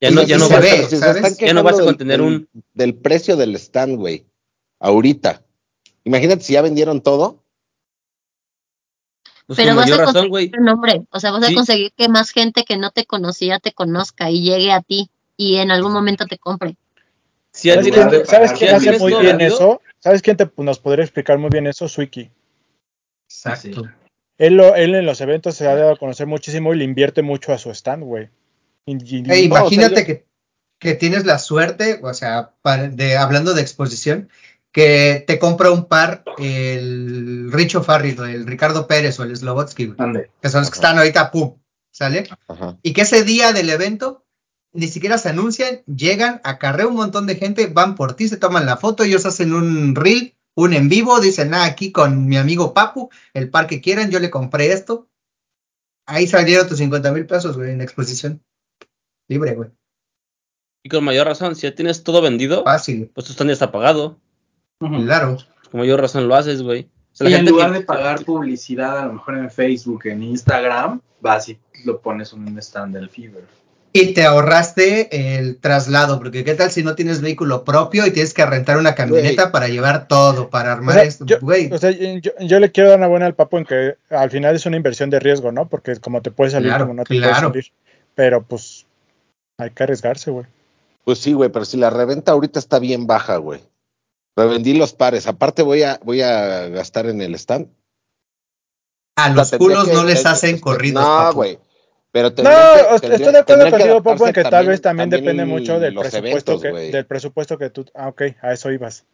Ya 0.00 0.12
no, 0.12 0.20
sí, 0.22 0.28
ya 0.28 0.36
sí 0.36 0.42
no 0.42 0.46
se 0.48 0.54
vas 0.54 0.62
ve, 0.62 0.70
a, 0.70 0.88
¿sabes? 0.88 1.38
Ya 1.38 1.52
no 1.52 1.64
vas 1.64 1.80
contener 1.80 2.18
del, 2.20 2.26
un- 2.26 2.48
del 2.72 2.94
precio 2.94 3.36
del 3.36 3.56
stand, 3.56 3.96
güey. 3.96 4.26
Ahorita. 4.78 5.44
Imagínate 6.04 6.42
si 6.44 6.52
ya 6.52 6.62
vendieron 6.62 7.00
todo. 7.02 7.42
pues 9.46 9.56
Pero 9.56 9.74
vas 9.74 9.90
a 9.90 9.96
razón, 9.96 10.28
conseguir 10.28 10.58
un 10.60 10.64
nombre, 10.66 11.02
o 11.10 11.18
sea, 11.18 11.32
vas 11.32 11.44
Sí. 11.44 11.52
a 11.52 11.56
conseguir 11.56 11.92
que 11.96 12.08
más 12.08 12.30
gente 12.30 12.64
que 12.64 12.76
no 12.76 12.92
te 12.92 13.06
conocía 13.06 13.58
te 13.58 13.72
conozca 13.72 14.30
y 14.30 14.42
llegue 14.42 14.70
a 14.70 14.82
ti 14.82 15.10
y 15.36 15.56
en 15.56 15.70
algún 15.72 15.92
momento 15.92 16.26
te 16.26 16.38
compre. 16.38 16.76
Si 17.52 17.68
ya 17.68 17.74
¿Sabes 17.82 17.90
quién, 17.92 18.26
sabes 18.26 18.50
si 18.50 18.56
quién 18.58 18.74
hace 18.74 18.98
muy 18.98 19.14
bien 19.14 19.40
eso? 19.40 19.80
¿Sabes 19.98 20.22
quién 20.22 20.36
te, 20.36 20.48
nos 20.58 20.78
podría 20.78 21.04
explicar 21.04 21.38
muy 21.38 21.50
bien 21.50 21.66
eso? 21.66 21.88
Swiki. 21.88 22.30
Exacto. 23.28 23.82
Él, 24.38 24.54
lo- 24.56 24.74
él 24.76 24.94
en 24.94 25.04
los 25.04 25.20
eventos 25.20 25.56
se 25.56 25.66
ha 25.66 25.74
dado 25.74 25.92
a 25.92 25.96
conocer 25.96 26.26
muchísimo 26.26 26.72
y 26.72 26.78
le 26.78 26.84
invierte 26.84 27.22
mucho 27.22 27.52
a 27.52 27.58
su 27.58 27.70
stand, 27.70 28.04
güey. 28.04 28.28
O 28.86 29.34
sea, 29.34 29.36
imagínate 29.44 30.00
yo- 30.00 30.06
que, 30.06 30.24
que 30.78 30.94
tienes 30.94 31.26
la 31.26 31.38
suerte, 31.38 32.00
o 32.02 32.14
sea, 32.14 32.52
para- 32.62 32.88
de, 32.88 33.16
hablando 33.16 33.52
de 33.52 33.62
exposición, 33.62 34.28
que 34.70 35.24
te 35.26 35.38
compra 35.38 35.70
un 35.70 35.86
par 35.86 36.22
el 36.38 37.50
Richo 37.52 37.82
Farrell, 37.82 38.20
o 38.20 38.24
el 38.26 38.46
Ricardo 38.46 38.86
Pérez 38.86 39.18
o 39.18 39.24
el 39.24 39.32
Ande. 39.98 40.30
que 40.40 40.48
son 40.48 40.60
los 40.60 40.70
que 40.70 40.76
están 40.76 40.98
ahorita, 40.98 41.30
pum, 41.30 41.54
¿sale? 41.90 42.28
Ajá. 42.46 42.78
Y 42.82 42.92
que 42.92 43.00
ese 43.02 43.24
día 43.24 43.52
del 43.52 43.70
evento 43.70 44.24
ni 44.72 44.86
siquiera 44.86 45.18
se 45.18 45.30
anuncian, 45.30 45.80
llegan, 45.86 46.40
acarrea 46.44 46.86
un 46.86 46.94
montón 46.94 47.26
de 47.26 47.36
gente, 47.36 47.66
van 47.66 47.94
por 47.94 48.14
ti, 48.14 48.28
se 48.28 48.36
toman 48.36 48.66
la 48.66 48.76
foto, 48.76 49.02
ellos 49.02 49.26
hacen 49.26 49.54
un 49.54 49.94
reel, 49.96 50.34
un 50.60 50.72
en 50.74 50.88
vivo, 50.88 51.20
dicen, 51.20 51.54
ah, 51.54 51.64
aquí 51.64 51.92
con 51.92 52.26
mi 52.26 52.36
amigo 52.36 52.74
Papu, 52.74 53.10
el 53.32 53.48
par 53.48 53.66
que 53.68 53.80
quieran, 53.80 54.10
yo 54.10 54.18
le 54.18 54.28
compré 54.30 54.72
esto. 54.72 55.08
Ahí 56.06 56.26
salieron 56.26 56.66
tus 56.68 56.78
50 56.78 57.12
mil 57.12 57.26
pesos, 57.26 57.56
güey, 57.56 57.70
en 57.70 57.80
exposición. 57.80 58.42
Libre, 59.28 59.54
güey. 59.54 59.70
Y 60.82 60.88
con 60.88 61.04
mayor 61.04 61.26
razón, 61.26 61.54
si 61.54 61.62
ya 61.62 61.74
tienes 61.74 62.02
todo 62.02 62.20
vendido, 62.22 62.64
Fácil, 62.64 63.10
pues 63.14 63.26
tu 63.26 63.32
stand 63.32 63.50
ya 63.50 63.52
está 63.52 63.70
pagado. 63.70 64.18
claro. 64.80 65.36
Con 65.70 65.80
mayor 65.80 66.00
razón 66.00 66.26
lo 66.26 66.34
haces, 66.34 66.62
güey. 66.62 66.88
O 67.12 67.16
sea, 67.18 67.28
Y 67.28 67.30
la 67.30 67.36
en 67.38 67.44
gente 67.44 67.50
lugar 67.52 67.72
que- 67.72 67.78
de 67.80 67.84
pagar 67.84 68.24
publicidad, 68.24 68.98
a 69.00 69.06
lo 69.06 69.12
mejor 69.14 69.36
en 69.36 69.50
Facebook, 69.50 70.06
en 70.06 70.22
Instagram, 70.22 71.00
vas 71.20 71.48
y 71.50 71.58
lo 71.84 72.00
pones 72.00 72.32
en 72.32 72.48
un 72.48 72.58
stand 72.58 72.94
del 72.94 73.10
Fever. 73.10 73.44
Y 73.92 74.12
te 74.12 74.24
ahorraste 74.24 75.38
el 75.38 75.58
traslado, 75.58 76.18
porque 76.18 76.44
qué 76.44 76.54
tal 76.54 76.70
si 76.70 76.82
no 76.82 76.94
tienes 76.94 77.20
vehículo 77.22 77.64
propio 77.64 78.06
y 78.06 78.10
tienes 78.10 78.34
que 78.34 78.44
rentar 78.44 78.76
una 78.76 78.94
camioneta 78.94 79.50
para 79.50 79.68
llevar 79.68 80.08
todo, 80.08 80.50
para 80.50 80.70
o 80.70 80.72
armar 80.74 80.94
sea, 80.96 81.04
esto, 81.04 81.24
yo, 81.24 81.38
güey. 81.40 81.72
o 81.72 81.78
sea, 81.78 81.90
yo, 81.90 82.32
yo 82.38 82.60
le 82.60 82.70
quiero 82.70 82.90
dar 82.90 82.98
una 82.98 83.08
buena 83.08 83.26
al 83.26 83.34
papo 83.34 83.58
en 83.58 83.64
que 83.64 83.96
al 84.10 84.30
final 84.30 84.54
es 84.54 84.66
una 84.66 84.76
inversión 84.76 85.08
de 85.08 85.18
riesgo, 85.20 85.52
¿no? 85.52 85.68
Porque 85.68 85.96
como 85.96 86.20
te 86.20 86.30
puede 86.30 86.50
salir, 86.50 86.68
Claro, 86.68 86.84
como 86.84 86.94
no 86.94 87.04
te 87.04 87.16
claro. 87.16 87.50
puede 87.50 87.62
salir. 87.64 87.72
Pero 88.14 88.42
pues 88.42 88.86
hay 89.58 89.70
que 89.70 89.82
arriesgarse, 89.82 90.30
güey. 90.30 90.46
Pues 91.04 91.18
sí, 91.18 91.32
güey, 91.32 91.48
pero 91.50 91.64
si 91.64 91.78
la 91.78 91.88
reventa 91.88 92.32
ahorita 92.32 92.58
está 92.58 92.78
bien 92.78 93.06
baja, 93.06 93.38
güey. 93.38 93.62
Revendí 94.36 94.74
los 94.74 94.92
pares. 94.92 95.26
Aparte 95.26 95.62
voy 95.62 95.82
a, 95.82 95.98
voy 96.04 96.20
a 96.20 96.68
gastar 96.68 97.06
en 97.06 97.22
el 97.22 97.34
stand. 97.34 97.68
A 99.16 99.30
los 99.30 99.50
culos 99.52 99.88
no 99.92 100.04
les 100.04 100.26
hacen 100.26 100.58
corridos, 100.60 101.02
No, 101.02 101.08
papu. 101.08 101.34
güey. 101.36 101.58
Pero 102.10 102.30
No, 102.30 102.34
que- 102.34 102.40
tendría- 103.00 103.16
estoy 103.16 103.32
de 103.32 103.38
acuerdo 103.38 103.70
contigo, 103.70 104.02
Papo, 104.02 104.26
en 104.26 104.32
que 104.32 104.42
tal 104.44 104.66
vez 104.66 104.80
también, 104.80 105.10
depende 105.10 105.44
mucho 105.44 105.78
del 105.78 105.94
presupuesto 105.94 106.52
eventos, 106.52 106.62
que, 106.62 106.96
del 106.96 107.06
presupuesto 107.06 107.58
que 107.58 107.70
tú. 107.70 107.84
Ah, 107.94 108.08
ok, 108.08 108.22
a 108.40 108.52
eso 108.52 108.70
ibas. 108.70 109.04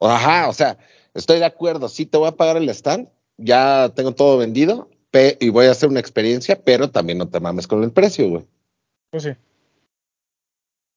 Ajá, 0.00 0.48
o 0.48 0.52
sea, 0.52 0.78
estoy 1.14 1.38
de 1.38 1.44
acuerdo. 1.44 1.88
Sí, 1.88 2.06
te 2.06 2.18
voy 2.18 2.28
a 2.28 2.32
pagar 2.36 2.56
el 2.56 2.68
stand. 2.68 3.08
Ya 3.36 3.90
tengo 3.94 4.12
todo 4.14 4.38
vendido 4.38 4.88
pe- 5.10 5.36
y 5.40 5.48
voy 5.48 5.66
a 5.66 5.72
hacer 5.72 5.88
una 5.88 6.00
experiencia, 6.00 6.60
pero 6.62 6.90
también 6.90 7.18
no 7.18 7.28
te 7.28 7.40
mames 7.40 7.66
con 7.66 7.82
el 7.82 7.90
precio, 7.92 8.28
güey. 8.28 8.46
Pues 9.10 9.24
sí. 9.24 9.30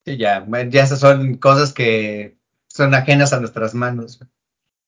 Sí, 0.05 0.17
ya, 0.17 0.41
bueno, 0.41 0.69
ya 0.69 0.83
esas 0.83 0.99
son 0.99 1.35
cosas 1.37 1.73
que 1.73 2.37
son 2.67 2.93
ajenas 2.93 3.33
a 3.33 3.39
nuestras 3.39 3.73
manos. 3.73 4.19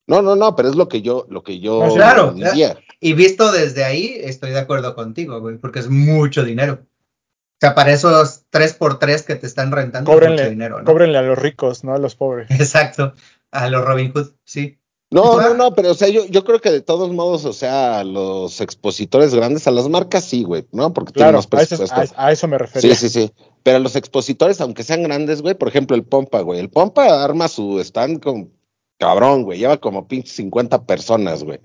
No, 0.05 0.21
no, 0.21 0.35
no, 0.35 0.55
pero 0.55 0.69
es 0.69 0.75
lo 0.75 0.87
que 0.87 1.01
yo, 1.01 1.25
lo 1.29 1.43
que 1.43 1.59
yo 1.59 1.85
No, 1.87 1.93
claro, 1.95 2.33
diría. 2.33 2.77
Y 2.99 3.13
visto 3.13 3.51
desde 3.51 3.83
ahí, 3.83 4.17
estoy 4.21 4.51
de 4.51 4.59
acuerdo 4.59 4.95
contigo, 4.95 5.39
güey, 5.39 5.57
porque 5.57 5.79
es 5.79 5.89
mucho 5.89 6.43
dinero. 6.43 6.79
O 6.81 7.59
sea, 7.59 7.73
para 7.75 7.91
esos 7.91 8.43
3x3 8.51 9.23
que 9.25 9.35
te 9.35 9.47
están 9.47 9.71
rentando, 9.71 10.11
es 10.11 10.15
mucho 10.15 10.25
Cóbrenle, 10.27 10.49
dinero, 10.49 10.79
¿no? 10.79 10.85
cóbrenle 10.85 11.17
a 11.17 11.21
los 11.23 11.37
ricos, 11.37 11.83
no 11.83 11.93
a 11.93 11.97
los 11.97 12.15
pobres. 12.15 12.49
Exacto, 12.51 13.13
a 13.51 13.69
los 13.69 13.83
Robin 13.85 14.11
Hood, 14.13 14.31
sí. 14.45 14.77
No, 15.09 15.39
Ah. 15.39 15.47
no, 15.49 15.53
no, 15.53 15.73
pero 15.73 15.91
o 15.91 15.93
sea, 15.93 16.09
yo, 16.09 16.25
yo 16.25 16.43
creo 16.43 16.59
que 16.59 16.69
de 16.69 16.81
todos 16.81 17.11
modos, 17.13 17.45
o 17.45 17.53
sea, 17.53 17.99
a 17.99 18.03
los 18.03 18.59
expositores 18.61 19.33
grandes, 19.33 19.65
a 19.65 19.71
las 19.71 19.87
marcas 19.87 20.25
sí, 20.25 20.43
güey, 20.43 20.67
¿no? 20.73 20.91
Porque 20.93 21.13
tienen 21.13 21.33
más 21.35 21.47
a 21.53 21.61
eso, 21.61 21.85
a- 21.89 22.25
a 22.27 22.31
eso 22.33 22.47
me 22.49 22.57
refería. 22.57 22.93
Sí, 22.93 23.09
sí, 23.09 23.21
sí. 23.27 23.33
Pero 23.63 23.77
a 23.77 23.79
los 23.79 23.95
expositores, 23.95 24.59
aunque 24.59 24.83
sean 24.83 25.03
grandes, 25.03 25.41
güey, 25.41 25.55
por 25.55 25.69
ejemplo, 25.69 25.95
el 25.95 26.03
Pompa, 26.03 26.41
güey. 26.41 26.59
El 26.59 26.69
Pompa 26.69 27.23
arma 27.23 27.47
su 27.47 27.79
stand 27.79 28.21
con 28.21 28.51
cabrón, 28.99 29.43
güey. 29.43 29.59
Lleva 29.59 29.77
como 29.77 30.07
pinche 30.09 30.33
50 30.33 30.85
personas, 30.85 31.43
güey. 31.45 31.59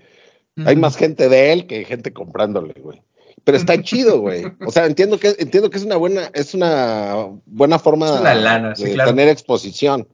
Hay 0.65 0.75
más 0.75 0.97
gente 0.97 1.29
de 1.29 1.51
él 1.53 1.67
que 1.67 1.85
gente 1.85 2.13
comprándole, 2.13 2.73
güey. 2.79 3.01
Pero 3.43 3.57
está 3.57 3.81
chido, 3.81 4.21
güey. 4.21 4.45
O 4.65 4.71
sea, 4.71 4.85
entiendo 4.85 5.19
que, 5.19 5.35
entiendo 5.39 5.69
que 5.69 5.77
es 5.77 5.83
una 5.83 5.97
buena, 5.97 6.29
es 6.33 6.53
una 6.53 7.29
buena 7.45 7.79
forma 7.79 8.07
Es 8.07 8.21
una 8.21 8.35
lana, 8.35 8.75
sí, 8.75 8.85
de 8.85 8.93
claro. 8.93 9.09
tener 9.09 9.27
exposición. 9.27 10.07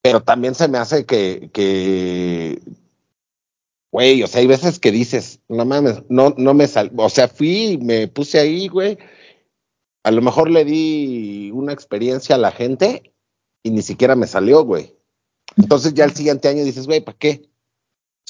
Pero 0.00 0.22
también 0.22 0.54
se 0.54 0.66
me 0.66 0.78
hace 0.78 1.06
que, 1.06 1.50
que, 1.52 2.60
güey, 3.92 4.22
o 4.22 4.26
sea, 4.26 4.40
hay 4.40 4.48
veces 4.48 4.80
que 4.80 4.90
dices, 4.90 5.40
no 5.48 5.64
mames, 5.64 6.02
no, 6.08 6.34
no 6.36 6.54
me 6.54 6.66
sal, 6.66 6.90
o 6.96 7.08
sea, 7.08 7.28
fui, 7.28 7.78
me 7.80 8.08
puse 8.08 8.40
ahí, 8.40 8.66
güey. 8.66 8.98
A 10.02 10.10
lo 10.10 10.20
mejor 10.22 10.50
le 10.50 10.64
di 10.64 11.52
una 11.54 11.72
experiencia 11.72 12.34
a 12.34 12.38
la 12.38 12.50
gente 12.50 13.12
y 13.62 13.70
ni 13.70 13.82
siquiera 13.82 14.16
me 14.16 14.26
salió, 14.26 14.64
güey. 14.64 14.96
Entonces 15.56 15.94
ya 15.94 16.04
el 16.04 16.14
siguiente 16.14 16.48
año 16.48 16.64
dices, 16.64 16.86
güey, 16.86 17.00
¿para 17.00 17.18
qué? 17.18 17.42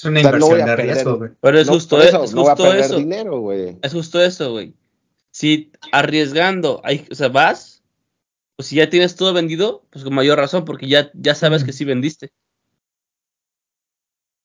Es 0.03 0.07
una 0.09 0.19
O 0.19 0.23
sea, 0.23 0.31
no 0.33 0.37
inversión 0.37 0.51
voy 0.51 0.61
a 0.61 0.66
de 0.66 0.77
riesgo, 0.77 1.16
güey. 1.19 1.31
Pero 1.41 1.59
es 1.61 1.66
No, 1.69 1.74
justo, 1.74 2.03
e- 2.03 2.09
eso, 2.09 2.24
es 2.24 2.35
no 2.35 2.43
voy 2.43 2.51
a 2.51 2.55
justo 2.55 2.65
perder 2.69 2.85
eso. 2.85 2.97
dinero, 2.97 3.41
güey. 3.41 3.79
Es 3.83 3.93
justo 3.93 4.20
eso, 4.20 4.51
güey. 4.51 4.74
Si 5.31 5.70
arriesgando, 5.93 6.81
hay, 6.85 7.07
o 7.11 7.15
sea, 7.15 7.29
vas, 7.29 7.85
pues 8.57 8.66
si 8.69 8.77
ya 8.77 8.91
tienes 8.91 9.15
todo 9.15 9.33
vendido, 9.33 9.87
pues 9.91 10.05
con 10.05 10.12
mayor 10.15 10.39
razón, 10.39 10.65
porque 10.65 10.89
ya, 10.89 11.11
ya 11.15 11.35
sabes 11.37 11.62
que 11.65 11.73
sí 11.73 11.85
vendiste. 11.85 12.33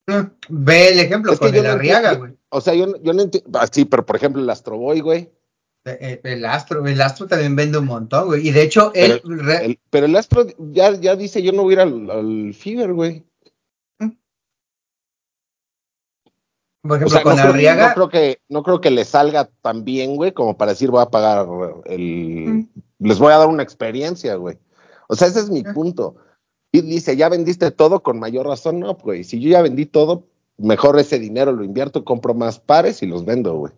Mm, 0.08 0.22
Ve 0.50 0.90
el 0.94 1.00
ejemplo 1.00 1.34
Es 1.34 1.40
que 1.40 1.48
con 1.48 1.56
yo 1.56 1.62
el 1.62 1.68
Arriaga, 1.68 2.14
güey. 2.14 2.34
o 2.50 2.62
sea, 2.62 2.74
yo, 2.74 2.88
no- 2.88 3.02
yo 3.02 3.14
no 3.14 3.24
entiendo. 3.24 3.60
Ah, 3.60 3.68
sí, 3.72 3.86
pero 3.86 4.06
por 4.06 4.16
ejemplo, 4.16 4.42
el 4.42 4.50
Astro 4.50 4.78
Boy, 4.78 5.02
güey. 5.02 5.30
Eh, 5.86 6.20
El 6.24 6.46
Astro, 6.46 6.86
el 6.86 7.02
Astro 7.02 7.28
también 7.28 7.56
vende 7.56 7.78
un 7.78 7.86
montón, 7.86 8.28
güey. 8.28 8.46
Y 8.48 8.52
de 8.52 8.62
hecho, 8.62 8.92
él, 8.94 9.22
Pero 9.24 9.36
re- 9.38 9.66
el, 9.66 9.80
pero 9.90 10.06
el 10.06 10.16
Astro 10.18 10.46
ya, 10.72 10.94
ya 11.00 11.16
dice: 11.16 11.42
Yo 11.42 11.52
no 11.54 11.64
voy 11.64 11.74
a 11.74 11.76
ir 11.76 11.80
al, 11.82 12.10
al 12.12 12.54
Fever, 12.54 12.94
güey. 12.94 13.24
Por 16.88 16.98
ejemplo, 16.98 17.08
O 17.08 17.10
sea, 17.10 17.24
con 17.24 17.36
no 17.36 17.42
creo, 17.42 17.54
Arriaga, 17.54 17.90
no 17.90 17.94
creo 17.94 18.10
que 18.10 18.40
no 18.50 18.64
creo 18.64 18.82
que 18.82 18.92
le 18.92 19.06
salga 19.06 19.50
tan 19.62 19.84
bien, 19.84 20.16
güey, 20.16 20.32
como 20.32 20.58
para 20.58 20.72
decir 20.72 20.90
voy 20.90 21.02
a 21.02 21.10
pagar 21.10 21.48
el 21.86 22.68
les 23.00 23.20
voy 23.20 23.32
a 23.34 23.38
dar 23.38 23.48
una 23.48 23.64
experiencia, 23.64 24.36
güey. 24.36 24.58
O 25.08 25.16
sea, 25.16 25.28
ese 25.28 25.40
es 25.40 25.50
mi 25.50 25.64
Ah. 25.66 25.74
punto. 25.74 26.16
Y 26.72 26.82
dice, 26.82 27.16
"Ya 27.16 27.30
vendiste 27.30 27.72
todo 27.72 28.02
con 28.02 28.20
mayor 28.20 28.48
razón." 28.48 28.80
No, 28.80 28.96
güey, 28.96 29.24
si 29.24 29.40
yo 29.40 29.50
ya 29.50 29.62
vendí 29.62 29.86
todo, 29.86 30.24
mejor 30.58 31.00
ese 31.00 31.20
dinero 31.20 31.52
lo 31.52 31.64
invierto, 31.64 32.04
compro 32.04 32.34
más 32.34 32.60
pares 32.60 33.02
y 33.04 33.06
los 33.06 33.24
vendo, 33.26 33.56
güey. 33.56 33.74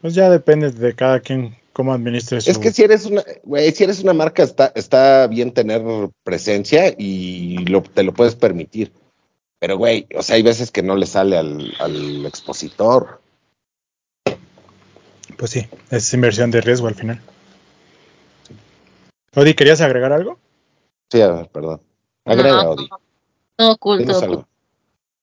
Pues 0.00 0.14
ya 0.14 0.30
depende 0.30 0.70
de 0.70 0.94
cada 0.94 1.20
quien 1.20 1.56
cómo 1.72 1.92
administre 1.92 2.40
su... 2.40 2.50
Es 2.50 2.58
que 2.58 2.72
si 2.72 2.82
eres 2.82 3.04
una, 3.06 3.22
güey, 3.44 3.70
si 3.72 3.84
eres 3.84 4.02
una 4.02 4.12
marca 4.12 4.42
está 4.42 4.72
está 4.74 5.26
bien 5.26 5.52
tener 5.52 5.82
presencia 6.24 6.94
y 6.96 7.58
lo, 7.66 7.82
te 7.82 8.02
lo 8.02 8.14
puedes 8.14 8.34
permitir. 8.34 8.92
Pero, 9.60 9.76
güey, 9.76 10.06
o 10.14 10.22
sea, 10.22 10.36
hay 10.36 10.42
veces 10.42 10.70
que 10.70 10.82
no 10.82 10.96
le 10.96 11.06
sale 11.06 11.36
al, 11.36 11.74
al 11.80 12.26
expositor. 12.26 13.20
Pues 15.36 15.50
sí, 15.50 15.66
es 15.90 16.12
inversión 16.14 16.50
de 16.50 16.60
riesgo 16.60 16.88
al 16.88 16.94
final. 16.94 17.20
Odi, 19.34 19.54
¿querías 19.54 19.80
agregar 19.80 20.12
algo? 20.12 20.38
Sí, 21.10 21.20
a 21.20 21.28
ver, 21.28 21.48
perdón. 21.48 21.80
Agrega, 22.24 22.62
No, 22.62 22.70
Odi. 22.70 22.88
Algo. 23.58 23.78
cool. 23.78 24.00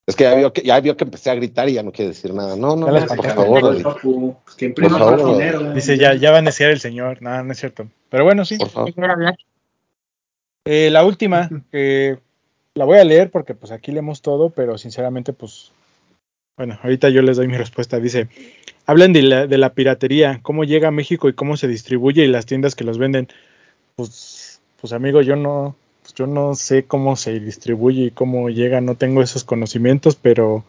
Es 0.07 0.15
que 0.15 0.23
ya 0.23 0.35
vio 0.35 0.53
que 0.53 0.61
ya 0.61 0.79
vio 0.79 0.95
que 0.95 1.03
empecé 1.03 1.31
a 1.31 1.35
gritar 1.35 1.67
y 1.67 1.73
ya 1.73 1.83
no 1.83 1.91
quiere 1.91 2.09
decir 2.09 2.31
nada. 2.33 2.55
No, 2.55 2.75
no, 2.75 2.87
no, 2.91 3.05
por 3.07 3.25
favor, 3.33 3.63
Odi. 3.63 3.83
Papu, 3.83 4.37
pues 4.43 4.55
que 4.55 4.65
imprima 4.65 4.99
Por 4.99 5.17
favor, 5.17 5.31
dinero. 5.33 5.73
Dice, 5.73 5.97
ya, 5.97 6.13
ya 6.13 6.31
va 6.31 6.37
a 6.39 6.43
necear 6.43 6.71
el 6.71 6.79
señor. 6.79 7.21
No, 7.21 7.43
no 7.43 7.51
es 7.51 7.59
cierto. 7.59 7.87
Pero 8.09 8.23
bueno, 8.23 8.45
sí. 8.45 8.57
Por 8.57 8.69
favor. 8.69 8.93
Eh, 10.65 10.89
la 10.91 11.05
última, 11.05 11.49
que 11.71 12.19
la 12.75 12.85
voy 12.85 12.99
a 12.99 13.05
leer 13.05 13.31
porque 13.31 13.55
pues 13.55 13.71
aquí 13.71 13.91
leemos 13.91 14.21
todo, 14.21 14.49
pero 14.49 14.77
sinceramente 14.77 15.33
pues, 15.33 15.71
bueno, 16.57 16.77
ahorita 16.83 17.09
yo 17.09 17.21
les 17.21 17.37
doy 17.37 17.47
mi 17.47 17.57
respuesta. 17.57 17.99
Dice, 17.99 18.27
hablan 18.85 19.13
de 19.13 19.23
la, 19.23 19.47
de 19.47 19.57
la 19.57 19.73
piratería, 19.73 20.39
cómo 20.43 20.63
llega 20.65 20.89
a 20.89 20.91
México 20.91 21.29
y 21.29 21.33
cómo 21.33 21.57
se 21.57 21.67
distribuye 21.67 22.23
y 22.23 22.27
las 22.27 22.45
tiendas 22.45 22.75
que 22.75 22.83
los 22.83 22.97
venden. 22.97 23.29
Pues, 23.95 24.61
pues 24.79 24.93
amigo, 24.93 25.21
yo 25.21 25.37
no, 25.37 25.75
pues, 26.01 26.13
yo 26.13 26.27
no 26.27 26.53
sé 26.55 26.83
cómo 26.83 27.15
se 27.15 27.39
distribuye 27.39 28.03
y 28.03 28.11
cómo 28.11 28.49
llega, 28.49 28.81
no 28.81 28.95
tengo 28.95 29.21
esos 29.21 29.45
conocimientos, 29.45 30.15
pero 30.15 30.65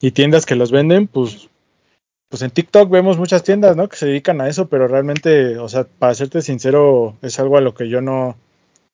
y 0.00 0.12
tiendas 0.12 0.46
que 0.46 0.54
los 0.54 0.70
venden, 0.70 1.08
pues, 1.08 1.48
pues 2.28 2.42
en 2.42 2.50
TikTok 2.50 2.88
vemos 2.88 3.18
muchas 3.18 3.42
tiendas, 3.42 3.76
¿no? 3.76 3.88
Que 3.88 3.96
se 3.96 4.06
dedican 4.06 4.40
a 4.40 4.48
eso, 4.48 4.68
pero 4.68 4.86
realmente, 4.86 5.58
o 5.58 5.68
sea, 5.68 5.84
para 5.84 6.14
serte 6.14 6.40
sincero, 6.40 7.16
es 7.22 7.40
algo 7.40 7.56
a 7.58 7.60
lo 7.60 7.74
que 7.74 7.88
yo 7.88 8.00
no, 8.00 8.36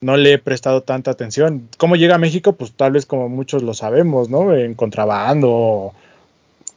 no 0.04 0.16
le 0.18 0.34
he 0.34 0.38
prestado 0.38 0.82
tanta 0.82 1.10
atención. 1.10 1.68
¿Cómo 1.78 1.96
llega 1.96 2.16
a 2.16 2.18
México? 2.18 2.52
Pues 2.52 2.72
tal 2.72 2.92
vez 2.92 3.06
como 3.06 3.28
muchos 3.28 3.62
lo 3.62 3.72
sabemos, 3.72 4.28
¿no? 4.28 4.54
En 4.54 4.74
contrabando 4.74 5.48
o, 5.50 5.94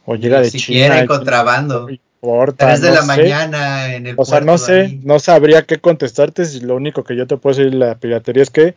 o 0.06 0.14
llega 0.16 0.40
de 0.40 0.50
si 0.50 0.58
China. 0.58 0.88
quiere 0.88 1.04
y- 1.04 1.06
contrabando. 1.06 1.82
no 1.82 1.90
importa, 1.90 2.66
3 2.66 2.80
de 2.80 2.88
no 2.88 2.94
la 2.94 3.00
sé. 3.02 3.06
mañana 3.06 3.94
en 3.94 4.06
el 4.06 4.14
O 4.18 4.24
sea, 4.24 4.40
no 4.40 4.56
sé, 4.58 4.80
ahí. 4.80 5.00
no 5.04 5.18
sabría 5.18 5.62
qué 5.64 5.78
contestarte. 5.78 6.46
Si 6.46 6.60
lo 6.60 6.74
único 6.76 7.04
que 7.04 7.14
yo 7.16 7.26
te 7.26 7.36
puedo 7.36 7.54
decir 7.56 7.70
de 7.70 7.78
la 7.78 7.94
piratería 7.96 8.42
es 8.42 8.50
que 8.50 8.74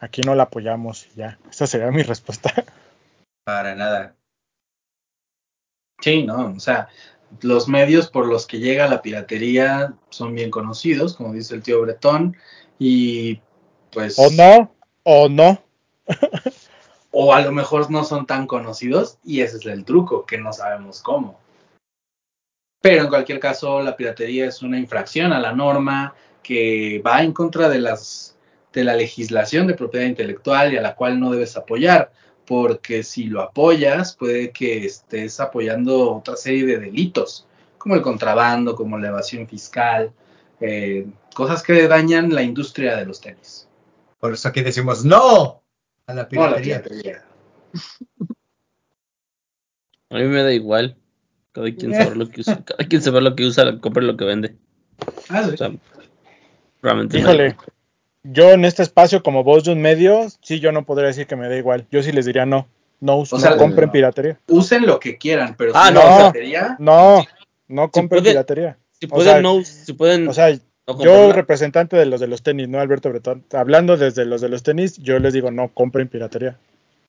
aquí 0.00 0.20
no 0.20 0.34
la 0.34 0.44
apoyamos. 0.44 1.06
y 1.14 1.20
Ya, 1.20 1.38
esa 1.50 1.66
sería 1.66 1.90
mi 1.90 2.02
respuesta. 2.04 2.52
Para 3.44 3.74
nada. 3.74 4.14
Sí, 6.02 6.24
no, 6.24 6.52
o 6.56 6.60
sea, 6.60 6.88
los 7.40 7.68
medios 7.68 8.10
por 8.10 8.26
los 8.26 8.46
que 8.46 8.58
llega 8.58 8.86
la 8.88 9.00
piratería 9.00 9.94
son 10.10 10.34
bien 10.34 10.50
conocidos, 10.50 11.14
como 11.16 11.32
dice 11.32 11.54
el 11.54 11.62
tío 11.62 11.80
Bretón, 11.80 12.36
y 12.78 13.40
pues... 13.94 14.18
O 14.18 14.30
no, 14.30 14.74
o 15.04 15.28
no. 15.28 15.62
o 17.10 17.32
a 17.32 17.40
lo 17.40 17.52
mejor 17.52 17.90
no 17.90 18.04
son 18.04 18.26
tan 18.26 18.46
conocidos 18.46 19.18
y 19.24 19.40
ese 19.40 19.56
es 19.56 19.66
el 19.66 19.84
truco, 19.84 20.26
que 20.26 20.36
no 20.36 20.52
sabemos 20.52 21.00
cómo. 21.00 21.38
Pero 22.82 23.04
en 23.04 23.08
cualquier 23.08 23.40
caso, 23.40 23.80
la 23.80 23.96
piratería 23.96 24.46
es 24.46 24.60
una 24.60 24.78
infracción 24.78 25.32
a 25.32 25.40
la 25.40 25.52
norma 25.52 26.14
que 26.42 27.00
va 27.06 27.22
en 27.22 27.32
contra 27.32 27.70
de 27.70 27.78
las 27.78 28.34
de 28.74 28.84
la 28.84 28.94
legislación 28.94 29.66
de 29.66 29.74
propiedad 29.74 30.06
intelectual 30.06 30.72
y 30.72 30.76
a 30.76 30.82
la 30.82 30.96
cual 30.96 31.18
no 31.18 31.30
debes 31.30 31.56
apoyar, 31.56 32.10
porque 32.44 33.04
si 33.04 33.24
lo 33.26 33.40
apoyas 33.40 34.16
puede 34.16 34.50
que 34.50 34.84
estés 34.84 35.40
apoyando 35.40 36.16
otra 36.16 36.36
serie 36.36 36.66
de 36.66 36.78
delitos, 36.78 37.46
como 37.78 37.94
el 37.94 38.02
contrabando, 38.02 38.74
como 38.74 38.98
la 38.98 39.08
evasión 39.08 39.46
fiscal, 39.46 40.12
eh, 40.60 41.06
cosas 41.34 41.62
que 41.62 41.86
dañan 41.86 42.34
la 42.34 42.42
industria 42.42 42.96
de 42.96 43.06
los 43.06 43.20
tenis. 43.20 43.68
Por 44.24 44.32
eso 44.32 44.48
aquí 44.48 44.62
decimos 44.62 45.04
no 45.04 45.62
a 46.06 46.14
la 46.14 46.26
piratería. 46.26 47.22
A 50.08 50.14
mí 50.16 50.22
me 50.24 50.42
da 50.42 50.50
igual. 50.50 50.96
Cada 51.52 51.70
quien 51.74 51.92
sabe 51.92 52.16
lo 52.16 52.30
que 52.30 52.40
usa. 52.40 52.64
Cada 52.64 52.88
quien 52.88 53.02
sabe 53.02 53.20
lo 53.20 53.36
que 53.36 53.44
usa, 53.44 53.78
compra 53.82 54.02
lo 54.02 54.16
que 54.16 54.24
vende. 54.24 54.56
Ah. 55.28 55.46
O 55.52 55.54
sea, 55.58 55.72
realmente. 56.80 57.20
no 57.20 57.28
hay- 57.28 57.34
Híjole, 57.34 57.56
yo 58.22 58.52
en 58.52 58.64
este 58.64 58.82
espacio 58.82 59.22
como 59.22 59.44
voz 59.44 59.64
de 59.64 59.72
un 59.72 59.82
medio, 59.82 60.26
sí, 60.40 60.58
yo 60.58 60.72
no 60.72 60.86
podría 60.86 61.08
decir 61.08 61.26
que 61.26 61.36
me 61.36 61.46
da 61.50 61.56
igual. 61.58 61.86
Yo 61.90 62.02
sí 62.02 62.10
les 62.10 62.24
diría 62.24 62.46
no. 62.46 62.66
No, 63.00 63.16
O 63.18 63.26
no 63.30 63.38
sea, 63.38 63.58
compren 63.58 63.88
no. 63.88 63.92
piratería. 63.92 64.38
usen 64.48 64.86
lo 64.86 64.98
que 64.98 65.18
quieran, 65.18 65.54
pero 65.58 65.72
Ah, 65.74 65.88
si 65.88 65.92
no, 65.96 66.00
piratería, 66.00 66.76
No, 66.78 67.22
no 67.68 67.90
compren 67.90 68.22
puede- 68.22 68.32
piratería. 68.32 68.78
Si 68.98 69.04
o 69.04 69.08
pueden, 69.10 69.32
sea, 69.32 69.42
no, 69.42 69.62
si 69.62 69.92
pueden. 69.92 70.28
O 70.28 70.32
sea, 70.32 70.58
no 70.86 71.02
yo 71.02 71.32
representante 71.32 71.96
de 71.96 72.06
los 72.06 72.20
de 72.20 72.26
los 72.26 72.42
tenis, 72.42 72.68
no 72.68 72.80
Alberto 72.80 73.08
Bretón, 73.08 73.44
hablando 73.52 73.96
desde 73.96 74.24
los 74.24 74.40
de 74.40 74.48
los 74.48 74.62
tenis, 74.62 74.98
yo 74.98 75.18
les 75.18 75.32
digo 75.32 75.50
no 75.50 75.68
compren 75.68 76.08
piratería. 76.08 76.58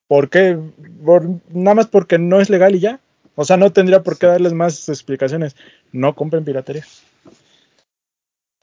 ¿Por 0.08 0.30
qué? 0.30 0.58
Por- 1.04 1.28
nada 1.50 1.76
más 1.76 1.88
porque 1.88 2.20
no 2.20 2.40
es 2.40 2.50
legal 2.50 2.76
y 2.76 2.80
ya. 2.80 3.00
O 3.36 3.44
sea, 3.44 3.58
no 3.58 3.74
tendría 3.74 4.02
por 4.04 4.18
qué 4.18 4.28
darles 4.28 4.54
más 4.54 4.88
explicaciones. 4.88 5.56
No 5.92 6.16
compren 6.16 6.46
piratería. 6.46 6.86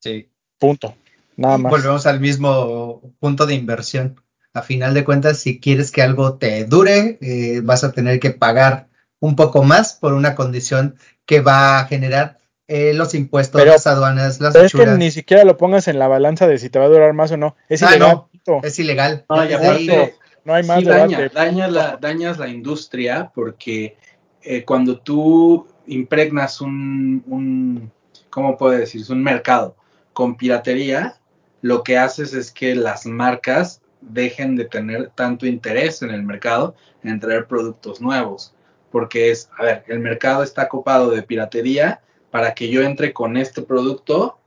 Sí. 0.00 0.28
Punto. 0.58 0.94
Nada 1.36 1.58
más. 1.58 1.70
Volvemos 1.70 2.06
al 2.06 2.20
mismo 2.20 3.02
punto 3.18 3.46
de 3.46 3.54
inversión. 3.54 4.20
A 4.54 4.62
final 4.62 4.94
de 4.94 5.04
cuentas, 5.04 5.38
si 5.38 5.60
quieres 5.60 5.90
que 5.90 6.02
algo 6.02 6.34
te 6.38 6.64
dure, 6.64 7.18
eh, 7.20 7.60
vas 7.62 7.84
a 7.84 7.92
tener 7.92 8.20
que 8.20 8.30
pagar 8.30 8.88
un 9.18 9.36
poco 9.36 9.62
más 9.62 9.94
por 9.94 10.12
una 10.14 10.34
condición 10.34 10.96
que 11.26 11.40
va 11.40 11.78
a 11.78 11.86
generar 11.86 12.38
eh, 12.74 12.94
los 12.94 13.14
impuestos, 13.14 13.60
Pero- 13.60 13.72
las 13.72 13.86
aduanas, 13.86 14.40
las 14.40 14.52
Pero 14.54 14.64
es 14.66 14.72
que 14.72 14.86
ni 14.86 15.10
siquiera 15.10 15.44
lo 15.44 15.56
pongas 15.56 15.88
en 15.88 15.98
la 15.98 16.08
balanza 16.08 16.46
de 16.46 16.58
si 16.58 16.70
te 16.70 16.78
va 16.78 16.86
a 16.86 16.88
durar 16.88 17.12
más 17.12 17.30
o 17.32 17.36
no. 17.36 17.54
Es 17.68 17.82
Ah, 17.82 17.90
ilegal. 17.96 18.22
no. 18.46 18.60
Es 18.62 18.78
ilegal. 18.78 19.24
No, 19.28 19.44
y 19.44 19.48
Desde 19.48 19.66
ahí- 19.68 19.88
aparte, 19.90 20.14
No 20.44 20.54
hay 20.54 20.62
más 20.64 20.78
sí 20.80 20.84
daña, 20.86 21.30
daña 21.32 21.68
la, 21.68 21.96
dañas 22.00 22.38
la 22.38 22.48
industria 22.48 23.30
porque 23.34 23.96
eh, 24.42 24.64
cuando 24.64 24.98
tú 24.98 25.68
impregnas 25.86 26.60
un, 26.60 27.22
un, 27.28 27.92
¿cómo 28.30 28.56
puedo 28.56 28.72
decir? 28.72 29.04
Un 29.10 29.22
mercado 29.22 29.76
con 30.12 30.36
piratería, 30.36 31.16
lo 31.60 31.84
que 31.84 31.96
haces 31.98 32.34
es 32.34 32.50
que 32.50 32.74
las 32.74 33.06
marcas 33.06 33.80
dejen 34.00 34.56
de 34.56 34.64
tener 34.64 35.10
tanto 35.14 35.46
interés 35.46 36.02
en 36.02 36.10
el 36.10 36.22
mercado 36.24 36.74
en 37.04 37.20
traer 37.20 37.46
productos 37.46 38.00
nuevos. 38.00 38.52
Porque 38.90 39.30
es, 39.30 39.48
a 39.56 39.62
ver, 39.62 39.84
el 39.86 40.00
mercado 40.00 40.42
está 40.42 40.68
copado 40.68 41.10
de 41.10 41.22
piratería, 41.22 42.00
para 42.32 42.54
que 42.54 42.70
yo 42.70 42.80
entre 42.80 43.12
con 43.12 43.36
este 43.36 43.60
producto, 43.60 44.38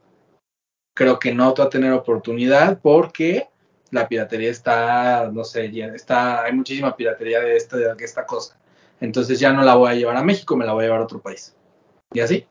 creo 0.95 1.19
que 1.19 1.35
no 1.35 1.53
va 1.53 1.65
a 1.65 1.69
tener 1.69 1.93
oportunidad 1.93 2.79
porque 2.81 3.47
la 3.91 4.07
piratería 4.07 4.49
está, 4.49 5.29
no 5.31 5.43
sé, 5.43 5.71
ya 5.71 5.85
está, 5.87 6.43
hay 6.43 6.53
muchísima 6.53 6.95
piratería 6.97 7.41
de 7.41 7.55
esta, 7.55 7.77
de 7.77 8.03
esta 8.03 8.25
cosa. 8.25 8.57
Entonces 8.99 9.39
ya 9.39 9.53
no 9.53 9.61
la 9.61 9.75
voy 9.75 9.91
a 9.91 9.93
llevar 9.93 10.17
a 10.17 10.23
México, 10.23 10.57
me 10.57 10.65
la 10.65 10.73
voy 10.73 10.83
a 10.83 10.87
llevar 10.87 11.01
a 11.01 11.03
otro 11.03 11.21
país. 11.21 11.55
Y 12.11 12.21
así 12.21 12.47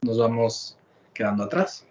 nos 0.00 0.16
vamos 0.16 0.78
quedando 1.12 1.44
atrás. 1.44 1.84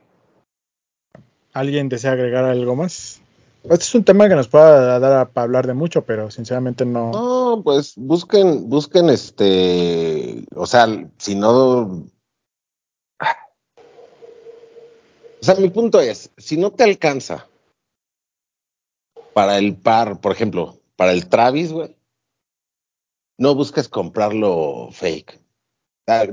¿Alguien 1.54 1.88
desea 1.88 2.14
agregar 2.14 2.46
algo 2.46 2.76
más? 2.76 3.22
Este 3.62 3.76
es 3.84 3.96
un 3.96 4.04
tema 4.04 4.28
que 4.28 4.36
nos 4.36 4.48
pueda 4.48 4.98
dar 5.00 5.14
a, 5.14 5.30
para 5.30 5.44
hablar 5.46 5.68
de 5.68 5.76
mucho, 5.76 6.04
pero 6.04 6.32
sinceramente 6.32 6.84
no. 6.84 7.12
No, 7.12 7.62
pues 7.64 7.94
busquen, 7.96 8.70
busquen 8.70 9.10
este, 9.12 10.46
o 10.56 10.66
sea, 10.66 10.88
si 11.20 11.36
no. 11.36 12.06
O 15.46 15.48
sea, 15.48 15.62
mi 15.62 15.70
punto 15.70 16.02
es, 16.02 16.32
si 16.38 16.58
no 16.58 16.72
te 16.72 16.84
alcanza 16.84 17.48
para 19.32 19.60
el 19.60 19.78
par, 19.78 20.20
por 20.20 20.32
ejemplo, 20.32 20.82
para 20.96 21.12
el 21.12 21.30
Travis, 21.30 21.72
güey, 21.72 21.96
no 23.38 23.54
busques 23.54 23.88
comprarlo 23.88 24.90
fake. 24.92 25.40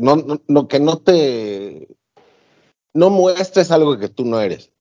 No, 0.01 0.17
no, 0.17 0.41
no, 0.49 0.67
que 0.67 0.81
no 0.81 0.97
te, 0.97 1.89
no 2.95 3.11
muestres 3.11 3.71
algo 3.71 3.99
que 3.99 4.09
tú 4.09 4.25
no 4.25 4.41
eres. 4.41 4.73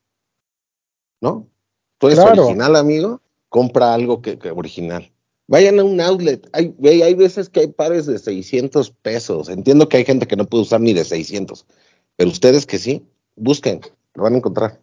¿No? 1.20 1.50
Tú 1.98 2.08
eres 2.08 2.20
Claro. 2.20 2.46
original, 2.46 2.78
amigo, 2.78 3.20
compra 3.50 3.94
algo 3.94 4.22
que, 4.22 4.40
que 4.40 4.52
original. 4.52 5.12
Vayan 5.48 5.78
a 5.78 5.84
un 5.84 6.00
outlet. 6.00 6.50
Hay, 6.54 6.74
hay 6.86 7.16
veces 7.16 7.50
que 7.50 7.60
hay 7.60 7.68
pares 7.68 8.06
de 8.06 8.18
600 8.18 8.92
pesos. 8.92 9.50
Entiendo 9.50 9.90
que 9.90 9.98
hay 9.98 10.06
gente 10.06 10.26
que 10.26 10.38
no 10.38 10.46
puede 10.46 10.64
usar 10.64 10.80
ni 10.80 10.94
de 10.94 11.04
600. 11.04 11.66
Pero 12.16 12.30
ustedes 12.30 12.66
que 12.66 12.80
sí, 12.80 13.06
busquen, 13.36 13.82
lo 14.16 14.24
van 14.24 14.34
a 14.34 14.38
encontrar. 14.38 14.80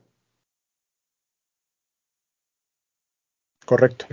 Correcto. 3.64 4.06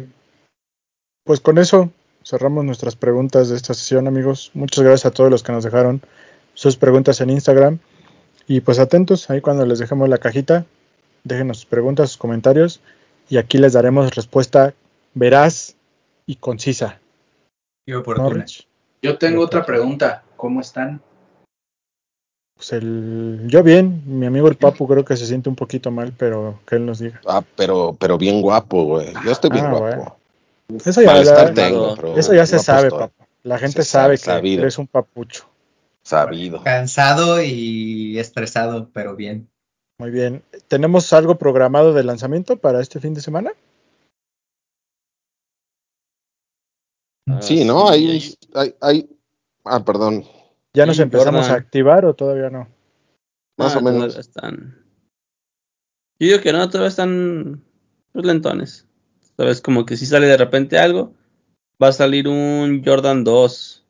Pues 1.23 1.39
con 1.39 1.57
eso 1.57 1.91
cerramos 2.23 2.65
nuestras 2.65 2.95
preguntas 2.95 3.49
de 3.49 3.55
esta 3.55 3.73
sesión, 3.73 4.07
amigos. 4.07 4.51
Muchas 4.53 4.83
gracias 4.83 5.05
a 5.05 5.11
todos 5.11 5.31
los 5.31 5.43
que 5.43 5.51
nos 5.51 5.63
dejaron 5.63 6.01
sus 6.53 6.75
preguntas 6.75 7.21
en 7.21 7.29
Instagram. 7.29 7.79
Y 8.47 8.61
pues 8.61 8.79
atentos, 8.79 9.29
ahí 9.29 9.41
cuando 9.41 9.65
les 9.65 9.79
dejemos 9.79 10.09
la 10.09 10.17
cajita, 10.17 10.65
déjenos 11.23 11.57
sus 11.57 11.65
preguntas, 11.65 12.09
sus 12.09 12.17
comentarios. 12.17 12.81
Y 13.29 13.37
aquí 13.37 13.57
les 13.57 13.73
daremos 13.73 14.13
respuesta 14.13 14.73
veraz 15.13 15.75
y 16.25 16.35
concisa. 16.35 16.99
Y 17.85 17.91
¿No, 17.91 17.99
oportuna. 17.99 18.45
Yo 19.01 19.17
tengo 19.17 19.41
otra 19.41 19.65
pregunta. 19.65 20.23
¿Cómo 20.35 20.61
están? 20.61 21.01
Pues 22.55 22.71
el, 22.71 23.43
yo 23.47 23.63
bien, 23.63 24.01
mi 24.05 24.25
amigo 24.25 24.47
el 24.47 24.55
Papu 24.55 24.87
creo 24.87 25.03
que 25.03 25.17
se 25.17 25.25
siente 25.25 25.49
un 25.49 25.55
poquito 25.55 25.91
mal, 25.91 26.13
pero 26.17 26.59
que 26.65 26.75
él 26.77 26.85
nos 26.85 26.99
diga. 26.99 27.19
Ah, 27.27 27.43
pero, 27.55 27.95
pero 27.99 28.17
bien 28.17 28.41
guapo, 28.41 28.83
güey. 28.85 29.13
Yo 29.25 29.31
estoy 29.31 29.49
bien 29.49 29.65
Ah, 29.65 29.69
guapo. 29.71 29.85
bueno. 29.97 30.15
Eso 30.85 31.01
ya, 31.01 31.07
Malestar 31.11 31.47
la- 31.49 31.53
tengo, 31.53 31.95
pero 31.95 32.17
eso 32.17 32.33
ya 32.33 32.45
se 32.45 32.59
sabe, 32.59 32.87
estoy. 32.87 32.99
Papu. 33.01 33.25
La 33.43 33.59
gente 33.59 33.83
Se 33.83 33.89
sabe, 33.89 34.17
sabe, 34.17 34.41
que 34.41 34.53
eres 34.55 34.77
un 34.79 34.87
papucho. 34.87 35.47
Sabido. 36.03 36.63
Cansado 36.63 37.41
y 37.43 38.17
estresado, 38.19 38.89
pero 38.93 39.15
bien. 39.15 39.49
Muy 39.99 40.11
bien. 40.11 40.43
¿Tenemos 40.67 41.11
algo 41.13 41.37
programado 41.37 41.93
de 41.93 42.03
lanzamiento 42.03 42.57
para 42.57 42.81
este 42.81 42.99
fin 42.99 43.13
de 43.13 43.21
semana? 43.21 43.51
Ah, 47.29 47.41
Sí, 47.41 47.65
¿no? 47.65 47.87
sí, 47.89 47.93
Hay, 47.93 48.35
hay, 48.53 48.75
hay- 48.81 49.09
Ah, 49.63 49.83
perdón. 49.83 50.23
¿Ya 50.75 50.85
nos 50.85 50.99
empezamos 50.99 51.41
Jordan. 51.41 51.51
a 51.55 51.59
activar 51.59 52.05
o 52.05 52.13
todavía 52.13 52.49
no? 52.49 52.67
Más 53.57 53.75
Ah, 53.75 53.79
o 53.79 53.81
menos. 53.81 53.99
todavía 54.13 54.19
Están... 54.21 54.85
Yo 56.19 56.27
digo 56.27 56.41
que 56.41 56.53
no, 56.53 56.69
todavía 56.69 56.89
están 56.89 57.61
pues, 58.13 58.25
lentones. 58.25 58.85
Sabes, 59.37 59.61
como 59.61 59.85
que 59.85 59.97
si 59.97 60.05
sale 60.05 60.27
de 60.27 60.37
repente 60.37 60.77
algo, 60.77 61.13
va 61.81 61.89
a 61.89 61.93
salir 61.93 62.27
un 62.27 62.83
Jordan 62.85 63.23
2. 63.23 63.83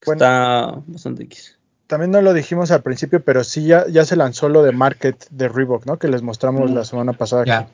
que 0.00 0.06
Bueno. 0.06 0.24
Está 0.24 0.82
bastante 0.86 1.24
X. 1.24 1.58
También 1.88 2.10
no 2.10 2.20
lo 2.20 2.32
dijimos 2.32 2.70
al 2.72 2.82
principio, 2.82 3.22
pero 3.24 3.44
sí 3.44 3.66
ya, 3.66 3.86
ya 3.88 4.04
se 4.04 4.16
lanzó 4.16 4.48
lo 4.48 4.62
de 4.62 4.72
Market 4.72 5.28
de 5.30 5.48
Reebok, 5.48 5.86
¿no? 5.86 5.98
Que 5.98 6.08
les 6.08 6.22
mostramos 6.22 6.70
Mm. 6.70 6.74
la 6.74 6.84
semana 6.84 7.12
pasada. 7.12 7.42
aquí. 7.42 7.50
Ya. 7.50 7.68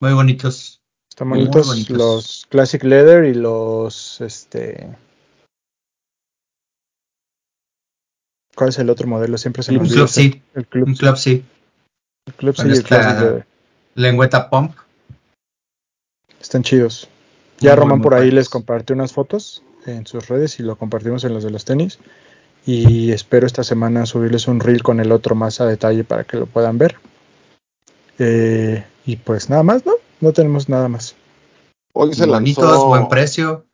Muy 0.00 0.12
bonitos. 0.14 0.80
Están 1.10 1.28
Muy 1.28 1.38
bonitos, 1.40 1.66
bonitos. 1.66 1.96
los 1.96 2.46
Classic 2.50 2.82
Leather 2.84 3.24
y 3.24 3.34
los 3.34 4.20
este 4.20 4.88
¿Cuál 8.58 8.70
es 8.70 8.78
el 8.80 8.90
otro 8.90 9.06
modelo? 9.06 9.38
Siempre 9.38 9.62
se 9.62 9.70
me 9.70 9.78
olvida. 9.78 9.94
Club. 9.94 10.08
C. 10.08 10.42
El 10.56 10.66
Club 10.66 10.88
Un 10.88 10.96
C. 10.96 11.00
Club 11.00 11.16
C. 11.16 11.44
El 12.26 12.34
Club 12.34 12.56
C 12.56 12.62
el 12.62 12.82
Classic 12.82 13.20
Leather. 13.20 13.46
Lengüeta 13.94 14.50
Pump. 14.50 14.74
Están 16.40 16.64
chidos. 16.64 17.08
Ya 17.60 17.70
Muy, 17.70 17.78
Román 17.78 17.98
muy 17.98 18.02
por 18.02 18.14
ahí 18.14 18.32
les 18.32 18.48
compartió 18.48 18.96
unas 18.96 19.12
fotos 19.12 19.62
en 19.86 20.08
sus 20.08 20.26
redes 20.26 20.58
y 20.58 20.64
lo 20.64 20.74
compartimos 20.74 21.22
en 21.22 21.34
los 21.34 21.44
de 21.44 21.50
los 21.50 21.64
tenis. 21.64 22.00
Y 22.66 23.12
espero 23.12 23.46
esta 23.46 23.62
semana 23.62 24.06
subirles 24.06 24.48
un 24.48 24.58
reel 24.58 24.82
con 24.82 24.98
el 24.98 25.12
otro 25.12 25.36
más 25.36 25.60
a 25.60 25.66
detalle 25.66 26.02
para 26.02 26.24
que 26.24 26.38
lo 26.38 26.46
puedan 26.46 26.78
ver. 26.78 26.96
Eh, 28.18 28.84
y 29.06 29.16
pues 29.18 29.50
nada 29.50 29.62
más, 29.62 29.86
¿no? 29.86 29.92
No 30.20 30.32
tenemos 30.32 30.68
nada 30.68 30.88
más. 30.88 31.14
Hoy 31.92 32.12
se 32.12 32.26
Bonitos, 32.26 32.64
lanzó. 32.64 32.88
buen 32.88 33.08
precio. 33.08 33.66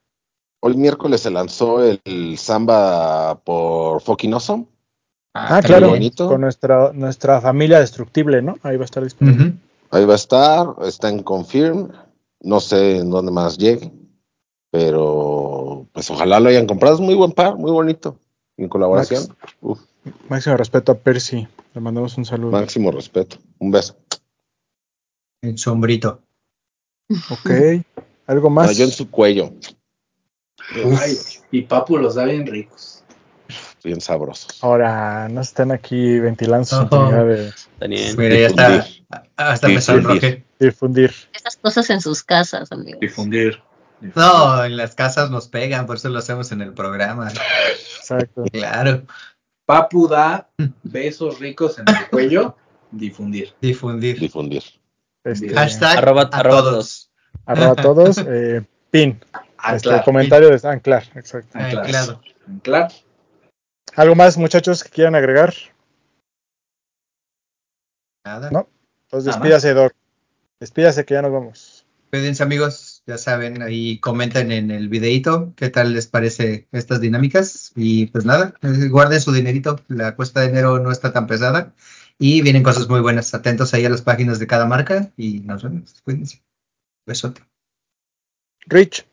Hoy 0.61 0.77
miércoles 0.77 1.23
se 1.23 1.31
lanzó 1.31 1.83
el, 1.83 2.03
el 2.05 2.37
Samba 2.37 3.41
por 3.45 4.03
Fucking 4.03 4.35
Awesome. 4.35 4.67
Ah, 5.35 5.57
está 5.59 5.63
claro, 5.63 5.89
bonito. 5.91 6.29
con 6.29 6.41
nuestra, 6.41 6.93
nuestra 6.93 7.41
familia 7.41 7.81
destructible, 7.81 8.41
¿no? 8.41 8.57
Ahí 8.63 8.77
va 8.77 8.83
a 8.83 8.85
estar 8.85 9.03
disponible. 9.03 9.55
Ahí 9.91 10.05
va 10.05 10.13
a 10.13 10.17
estar, 10.17 10.69
está 10.83 11.09
en 11.09 11.23
Confirm. 11.23 11.91
No 12.41 12.61
sé 12.61 12.99
en 12.99 13.11
dónde 13.11 13.33
más 13.33 13.59
llegue. 13.59 13.91
Pero 14.71 15.87
pues 15.93 16.11
ojalá 16.11 16.41
lo 16.41 16.49
hayan 16.49 16.67
comprado. 16.67 16.95
Es 16.97 17.01
muy 17.01 17.15
buen 17.15 17.33
par, 17.33 17.57
muy 17.57 17.71
bonito. 17.71 18.19
En 18.57 18.69
colaboración. 18.69 19.25
Uf, 19.61 19.81
Máximo 20.29 20.57
respeto 20.57 20.93
a 20.93 20.95
Percy. 20.97 21.47
Le 21.75 21.81
mandamos 21.81 22.17
un 22.19 22.25
saludo. 22.25 22.53
máximo 22.53 22.91
respeto. 22.91 23.37
Un 23.59 23.71
beso. 23.71 23.97
En 25.43 25.59
sombrito. 25.59 26.21
Ok. 27.31 27.51
¿Algo 28.27 28.49
No, 28.49 28.55
más? 28.55 28.77
yo 28.77 28.85
en 28.85 28.91
su 28.91 29.11
cuello. 29.11 29.53
Ay, 31.01 31.17
y 31.51 31.63
Papu 31.63 31.97
los 31.99 32.15
da 32.15 32.25
bien 32.25 32.47
ricos. 32.47 33.04
Bien 33.85 34.01
sabrosos. 34.01 34.63
Ahora, 34.65 35.29
no 35.29 35.43
están 35.43 35.71
aquí 35.71 36.19
ventilando 36.19 36.65
su 36.65 36.89
de 36.89 37.53
Daniel. 37.79 38.17
Mira, 38.17 38.35
ya 38.35 38.47
está. 38.47 38.69
Difundir. 38.71 39.05
Hasta 39.37 39.69
me 39.69 39.75
Difundir. 39.75 39.83
sonroje. 40.03 40.45
difundir. 40.59 41.15
Estas 41.35 41.57
cosas 41.57 41.91
en 41.91 42.01
sus 42.01 42.23
casas, 42.23 42.73
amigos. 42.73 43.01
Difundir. 43.01 43.61
No, 44.15 44.65
en 44.65 44.77
las 44.77 44.95
casas 44.95 45.31
nos 45.31 45.49
pegan, 45.49 45.87
por 45.87 45.97
eso 45.97 46.09
lo 46.09 46.19
hacemos 46.19 46.51
en 46.53 46.63
el 46.63 46.73
programa. 46.73 47.31
Exacto. 47.99 48.45
Claro, 48.53 49.03
Papu 49.67 50.09
da 50.09 50.49
besos 50.83 51.39
ricos 51.39 51.79
en 51.79 51.85
el 51.89 52.09
cuello. 52.11 52.57
Difundir. 52.91 53.53
difundir. 53.61 54.19
Difundir. 54.19 54.63
Este, 55.25 55.53
Hashtag 55.55 55.99
Arroba- 55.99 56.29
a 56.33 56.39
arroba 56.39 56.61
todos. 56.63 57.11
arroba 57.47 57.75
todos. 57.77 58.19
eh, 58.27 58.63
pin. 58.91 59.21
Este, 59.23 59.39
Anclar. 59.59 60.05
comentario 60.05 60.51
de 60.51 60.69
anclar. 60.69 61.05
Exacto. 61.15 61.59
Anclar. 61.59 62.19
Anclar. 62.47 62.93
¿Algo 63.97 64.15
más, 64.15 64.37
muchachos, 64.37 64.83
que 64.83 64.91
quieran 64.91 65.15
agregar? 65.15 65.55
Nada. 68.25 68.51
No. 68.51 68.69
Entonces 69.05 69.27
Nada 69.27 69.39
despídase, 69.39 69.75
Doc. 69.75 69.93
Despídase 70.59 71.05
que 71.05 71.15
ya 71.15 71.23
nos 71.23 71.33
vamos. 71.33 71.87
Cuídense 72.11 72.43
amigos, 72.43 73.03
ya 73.07 73.19
saben, 73.19 73.61
ahí 73.63 73.99
comenten 73.99 74.53
en 74.53 74.71
el 74.71 74.89
videito 74.89 75.53
qué 75.57 75.69
tal 75.69 75.95
les 75.95 76.07
parece 76.07 76.69
estas 76.71 77.01
dinámicas 77.01 77.73
y 77.75 78.07
pues 78.07 78.25
nada, 78.25 78.55
eh, 78.63 78.89
guarden 78.89 79.21
su 79.21 79.33
dinerito, 79.33 79.81
la 79.89 80.15
cuesta 80.15 80.41
de 80.41 80.47
enero 80.47 80.79
no 80.79 80.93
está 80.93 81.13
tan 81.13 81.27
pesada 81.27 81.75
y 82.17 82.41
vienen 82.43 82.63
cosas 82.63 82.89
muy 82.89 83.01
buenas, 83.01 83.35
atentos 83.35 83.75
ahí 83.75 83.85
a 83.85 83.91
las 83.91 84.03
páginas 84.03 84.39
de 84.39 84.47
cada 84.47 84.65
marca 84.65 85.11
y 85.17 85.41
nos 85.41 85.65
vemos, 85.65 86.01
cuídense. 86.05 86.41
Besote. 87.05 87.43
Rich. 88.67 89.05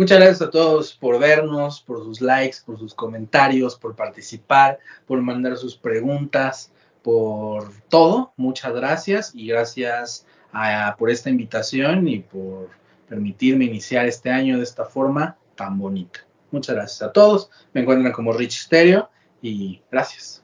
Muchas 0.00 0.16
gracias 0.18 0.40
a 0.40 0.50
todos 0.50 0.94
por 0.94 1.18
vernos, 1.18 1.82
por 1.82 2.02
sus 2.02 2.22
likes, 2.22 2.56
por 2.64 2.78
sus 2.78 2.94
comentarios, 2.94 3.76
por 3.76 3.94
participar, 3.94 4.78
por 5.06 5.20
mandar 5.20 5.58
sus 5.58 5.76
preguntas, 5.76 6.72
por 7.02 7.70
todo. 7.90 8.32
Muchas 8.38 8.72
gracias 8.72 9.34
y 9.34 9.48
gracias 9.48 10.24
a- 10.54 10.96
por 10.98 11.10
esta 11.10 11.28
invitación 11.28 12.08
y 12.08 12.20
por 12.20 12.70
permitirme 13.10 13.66
iniciar 13.66 14.06
este 14.06 14.30
año 14.30 14.56
de 14.56 14.62
esta 14.62 14.86
forma 14.86 15.36
tan 15.54 15.78
bonita. 15.78 16.20
Muchas 16.50 16.76
gracias 16.76 17.02
a 17.02 17.12
todos. 17.12 17.50
Me 17.74 17.82
encuentran 17.82 18.14
como 18.14 18.32
Rich 18.32 18.62
Stereo 18.62 19.10
y 19.42 19.82
gracias. 19.90 20.42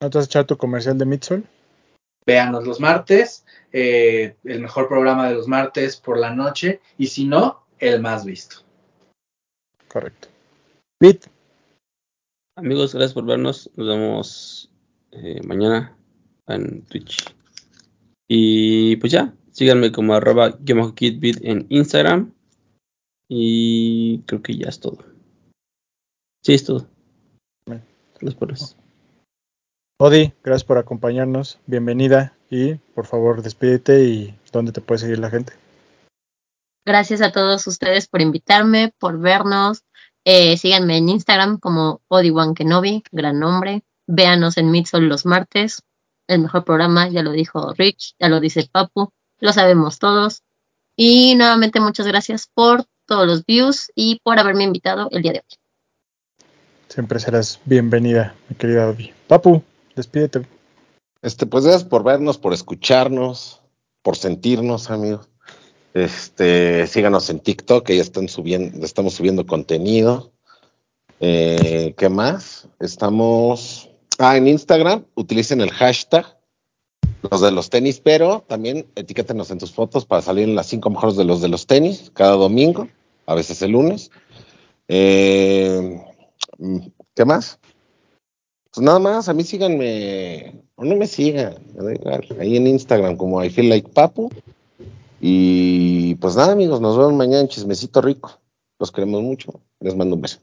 ¿No 0.00 0.08
te 0.08 0.16
vas 0.16 0.24
a 0.24 0.30
echar 0.30 0.46
tu 0.46 0.56
comercial 0.56 0.96
de 0.96 1.04
Midsol? 1.04 1.44
Véanos 2.24 2.66
los 2.66 2.80
martes, 2.80 3.44
eh, 3.74 4.36
el 4.44 4.60
mejor 4.60 4.88
programa 4.88 5.28
de 5.28 5.34
los 5.34 5.46
martes 5.46 5.98
por 5.98 6.16
la 6.18 6.30
noche 6.30 6.80
y 6.96 7.08
si 7.08 7.26
no, 7.26 7.67
el 7.78 8.00
más 8.00 8.24
visto. 8.24 8.56
Correcto. 9.88 10.28
Bit. 11.00 11.26
Amigos, 12.56 12.92
gracias 12.92 13.14
por 13.14 13.24
vernos. 13.24 13.70
Nos 13.76 13.88
vemos 13.88 14.70
eh, 15.12 15.40
mañana 15.46 15.96
en 16.46 16.82
Twitch. 16.82 17.34
Y 18.28 18.96
pues 18.96 19.12
ya, 19.12 19.34
síganme 19.52 19.92
como 19.92 20.14
arroba 20.14 20.58
kitbit 20.58 21.38
en 21.42 21.66
Instagram. 21.68 22.32
Y 23.28 24.20
creo 24.20 24.42
que 24.42 24.56
ya 24.56 24.68
es 24.68 24.80
todo. 24.80 24.98
Sí, 26.42 26.54
es 26.54 26.64
todo. 26.64 26.86
Bien. 27.66 27.82
Los 28.20 28.34
pones. 28.34 28.76
Odi, 30.00 30.32
gracias 30.42 30.64
por 30.64 30.78
acompañarnos. 30.78 31.58
Bienvenida. 31.66 32.36
Y 32.50 32.74
por 32.74 33.06
favor, 33.06 33.42
despídete 33.42 34.04
y 34.04 34.38
dónde 34.52 34.72
te 34.72 34.80
puede 34.80 35.00
seguir 35.00 35.18
la 35.18 35.30
gente. 35.30 35.52
Gracias 36.88 37.20
a 37.20 37.32
todos 37.32 37.66
ustedes 37.66 38.08
por 38.08 38.22
invitarme, 38.22 38.94
por 38.98 39.20
vernos. 39.20 39.84
Eh, 40.24 40.56
síganme 40.56 40.96
en 40.96 41.10
Instagram 41.10 41.58
como 41.58 42.00
Odiwan 42.08 42.54
Kenobi, 42.54 43.02
gran 43.12 43.38
nombre. 43.38 43.82
Véanos 44.06 44.56
en 44.56 44.70
Midsol 44.70 45.06
los 45.06 45.26
martes. 45.26 45.82
El 46.28 46.40
mejor 46.40 46.64
programa, 46.64 47.10
ya 47.10 47.22
lo 47.22 47.32
dijo 47.32 47.74
Rich, 47.74 48.14
ya 48.18 48.30
lo 48.30 48.40
dice 48.40 48.66
Papu, 48.72 49.12
lo 49.38 49.52
sabemos 49.52 49.98
todos. 49.98 50.44
Y 50.96 51.34
nuevamente 51.34 51.78
muchas 51.78 52.06
gracias 52.06 52.48
por 52.54 52.86
todos 53.04 53.26
los 53.26 53.44
views 53.44 53.92
y 53.94 54.20
por 54.24 54.38
haberme 54.38 54.64
invitado 54.64 55.08
el 55.10 55.20
día 55.20 55.32
de 55.32 55.38
hoy. 55.40 56.46
Siempre 56.88 57.20
serás 57.20 57.60
bienvenida, 57.66 58.34
mi 58.48 58.56
querida 58.56 58.88
Odi. 58.88 59.12
Papu, 59.26 59.62
despídete. 59.94 60.48
Este, 61.20 61.44
pues 61.44 61.64
gracias 61.64 61.84
por 61.84 62.02
vernos, 62.02 62.38
por 62.38 62.54
escucharnos, 62.54 63.60
por 64.00 64.16
sentirnos, 64.16 64.90
amigos. 64.90 65.27
Este, 65.98 66.86
síganos 66.86 67.28
en 67.30 67.40
TikTok, 67.40 67.84
que 67.84 67.96
ya 67.96 68.02
están 68.02 68.28
subiendo, 68.28 68.84
estamos 68.84 69.14
subiendo 69.14 69.46
contenido. 69.46 70.32
Eh, 71.20 71.94
¿Qué 71.96 72.08
más? 72.08 72.68
Estamos. 72.80 73.90
Ah, 74.18 74.36
en 74.36 74.48
Instagram, 74.48 75.04
utilicen 75.14 75.60
el 75.60 75.70
hashtag 75.70 76.38
los 77.30 77.40
de 77.40 77.50
los 77.50 77.70
tenis, 77.70 78.00
pero 78.00 78.44
también 78.46 78.86
etiquétenos 78.94 79.50
en 79.50 79.58
tus 79.58 79.72
fotos 79.72 80.06
para 80.06 80.22
salir 80.22 80.48
en 80.48 80.54
las 80.54 80.66
cinco 80.66 80.90
mejores 80.90 81.16
de 81.16 81.24
los 81.24 81.40
de 81.40 81.48
los 81.48 81.66
tenis 81.66 82.10
cada 82.14 82.32
domingo, 82.32 82.88
a 83.26 83.34
veces 83.34 83.60
el 83.62 83.72
lunes. 83.72 84.10
Eh, 84.88 86.00
¿Qué 87.14 87.24
más? 87.24 87.58
Pues 88.72 88.84
nada 88.84 88.98
más, 88.98 89.28
a 89.28 89.34
mí 89.34 89.42
síganme, 89.42 90.62
o 90.76 90.84
no 90.84 90.96
me 90.96 91.06
sigan, 91.06 91.56
ahí 92.38 92.56
en 92.56 92.66
Instagram 92.66 93.16
como 93.16 93.42
I 93.42 93.50
feel 93.50 93.68
like 93.68 93.88
papu. 93.90 94.30
Y 95.20 96.14
pues 96.16 96.36
nada, 96.36 96.52
amigos, 96.52 96.80
nos 96.80 96.96
vemos 96.96 97.14
mañana 97.14 97.40
en 97.40 97.48
Chismecito 97.48 98.00
Rico. 98.00 98.40
Los 98.78 98.92
queremos 98.92 99.22
mucho. 99.22 99.60
Les 99.80 99.96
mando 99.96 100.14
un 100.14 100.22
beso. 100.22 100.38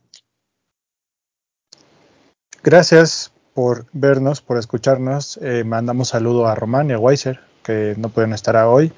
Gracias 2.63 3.31
por 3.53 3.85
vernos, 3.93 4.41
por 4.41 4.57
escucharnos. 4.57 5.37
Eh, 5.41 5.63
mandamos 5.63 6.09
saludo 6.09 6.47
a 6.47 6.55
Román 6.55 6.89
y 6.89 6.93
a 6.93 6.99
Weiser, 6.99 7.39
que 7.63 7.93
no 7.97 8.09
pueden 8.09 8.33
estar 8.33 8.55
hoy. 8.57 8.91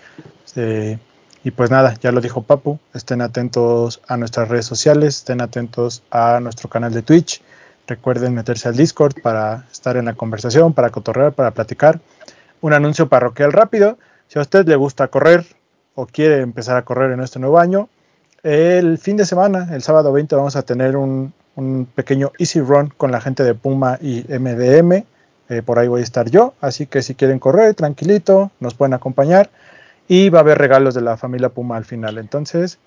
Eh, 0.56 0.98
y 1.44 1.52
pues 1.52 1.70
nada, 1.70 1.94
ya 2.02 2.12
lo 2.12 2.22
dijo 2.22 2.41
Papu, 2.41 2.80
estén 2.94 3.22
atentos 3.22 4.02
a 4.08 4.18
nuestras 4.18 4.49
redes 4.49 4.66
sociales, 4.66 5.18
estén 5.18 5.41
atentos 5.41 6.02
a 6.12 6.40
nuestro 6.40 6.70
canal 6.70 6.94
de 6.94 7.04
Twitch. 7.04 7.41
Recuerden 7.88 8.34
meterse 8.34 8.68
al 8.68 8.76
Discord 8.76 9.22
para 9.22 9.68
estar 9.72 9.95
en 9.95 10.06
la 10.06 10.14
conversación, 10.14 10.74
para 10.74 10.90
cotorrear, 10.90 11.34
para 11.34 11.52
platicar. 11.52 11.99
Un 12.62 12.74
anuncio 12.74 13.08
parroquial 13.08 13.54
rápido. 13.54 13.98
Si 14.28 14.40
a 14.40 14.41
usted 14.41 14.68
le 14.68 14.76
gusta 14.76 15.08
correr 15.10 15.45
o 15.98 16.06
quiere 16.06 16.40
empezar 16.41 16.78
a 16.78 16.84
correr 16.84 17.11
en 17.11 17.19
este 17.19 17.40
nuevo 17.40 17.60
año, 17.60 17.90
el 18.44 18.98
fin 18.98 19.18
de 19.18 19.26
semana, 19.26 19.69
el 19.74 19.82
sábado 19.82 20.14
20, 20.14 20.36
vamos 20.36 20.56
a 20.56 20.61
tener 20.61 20.95
un 20.95 21.34
un 21.57 21.88
pequeño 21.94 22.32
easy 22.38 22.61
run 22.61 22.94
con 22.95 23.11
la 23.11 23.19
gente 23.19 23.44
de 23.44 23.56
Puma 23.56 23.98
y 24.02 24.24
MDM. 24.30 25.03
Eh, 25.49 25.61
por 25.65 25.80
ahí 25.80 25.88
voy 25.88 26.02
a 26.02 26.03
estar 26.03 26.30
yo, 26.30 26.53
así 26.61 26.86
que 26.86 27.02
si 27.02 27.15
quieren 27.15 27.40
correr 27.40 27.74
tranquilito, 27.74 28.52
nos 28.60 28.76
pueden 28.76 28.94
acompañar 28.94 29.49
y 30.07 30.30
va 30.30 30.40
a 30.40 30.41
haber 30.41 30.57
regalos 30.57 30.94
de 30.94 31.02
la 31.02 31.18
familia 31.18 31.49
Puma 31.49 31.78
al 31.78 31.86
final. 31.86 32.18
Entonces, 32.18 32.78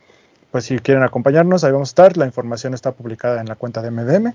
pues 0.50 0.64
si 0.64 0.78
quieren 0.78 1.02
acompañarnos, 1.02 1.64
ahí 1.64 1.72
vamos 1.72 1.90
a 1.90 1.92
estar. 1.92 2.16
La 2.16 2.26
información 2.26 2.72
está 2.72 2.92
publicada 2.92 3.40
en 3.40 3.48
la 3.48 3.56
cuenta 3.56 3.82
de 3.82 3.90
MDM. 3.90 4.34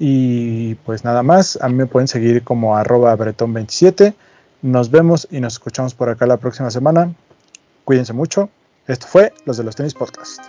Y 0.00 0.74
pues 0.76 1.04
nada 1.04 1.22
más, 1.22 1.58
a 1.60 1.68
mí 1.68 1.74
me 1.74 1.86
pueden 1.86 2.08
seguir 2.08 2.42
como 2.42 2.76
arroba 2.76 3.16
bretón27. 3.16 4.14
Nos 4.62 4.90
vemos 4.90 5.28
y 5.30 5.40
nos 5.40 5.54
escuchamos 5.54 5.94
por 5.94 6.08
acá 6.08 6.26
la 6.26 6.36
próxima 6.38 6.70
semana. 6.70 7.12
Cuídense 7.88 8.12
mucho. 8.12 8.50
Esto 8.86 9.06
fue 9.06 9.32
Los 9.46 9.56
de 9.56 9.64
los 9.64 9.74
Tenis 9.74 9.94
Podcast. 9.94 10.42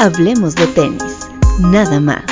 Hablemos 0.00 0.54
de 0.54 0.66
tenis, 0.68 1.28
nada 1.60 2.00
más. 2.00 2.31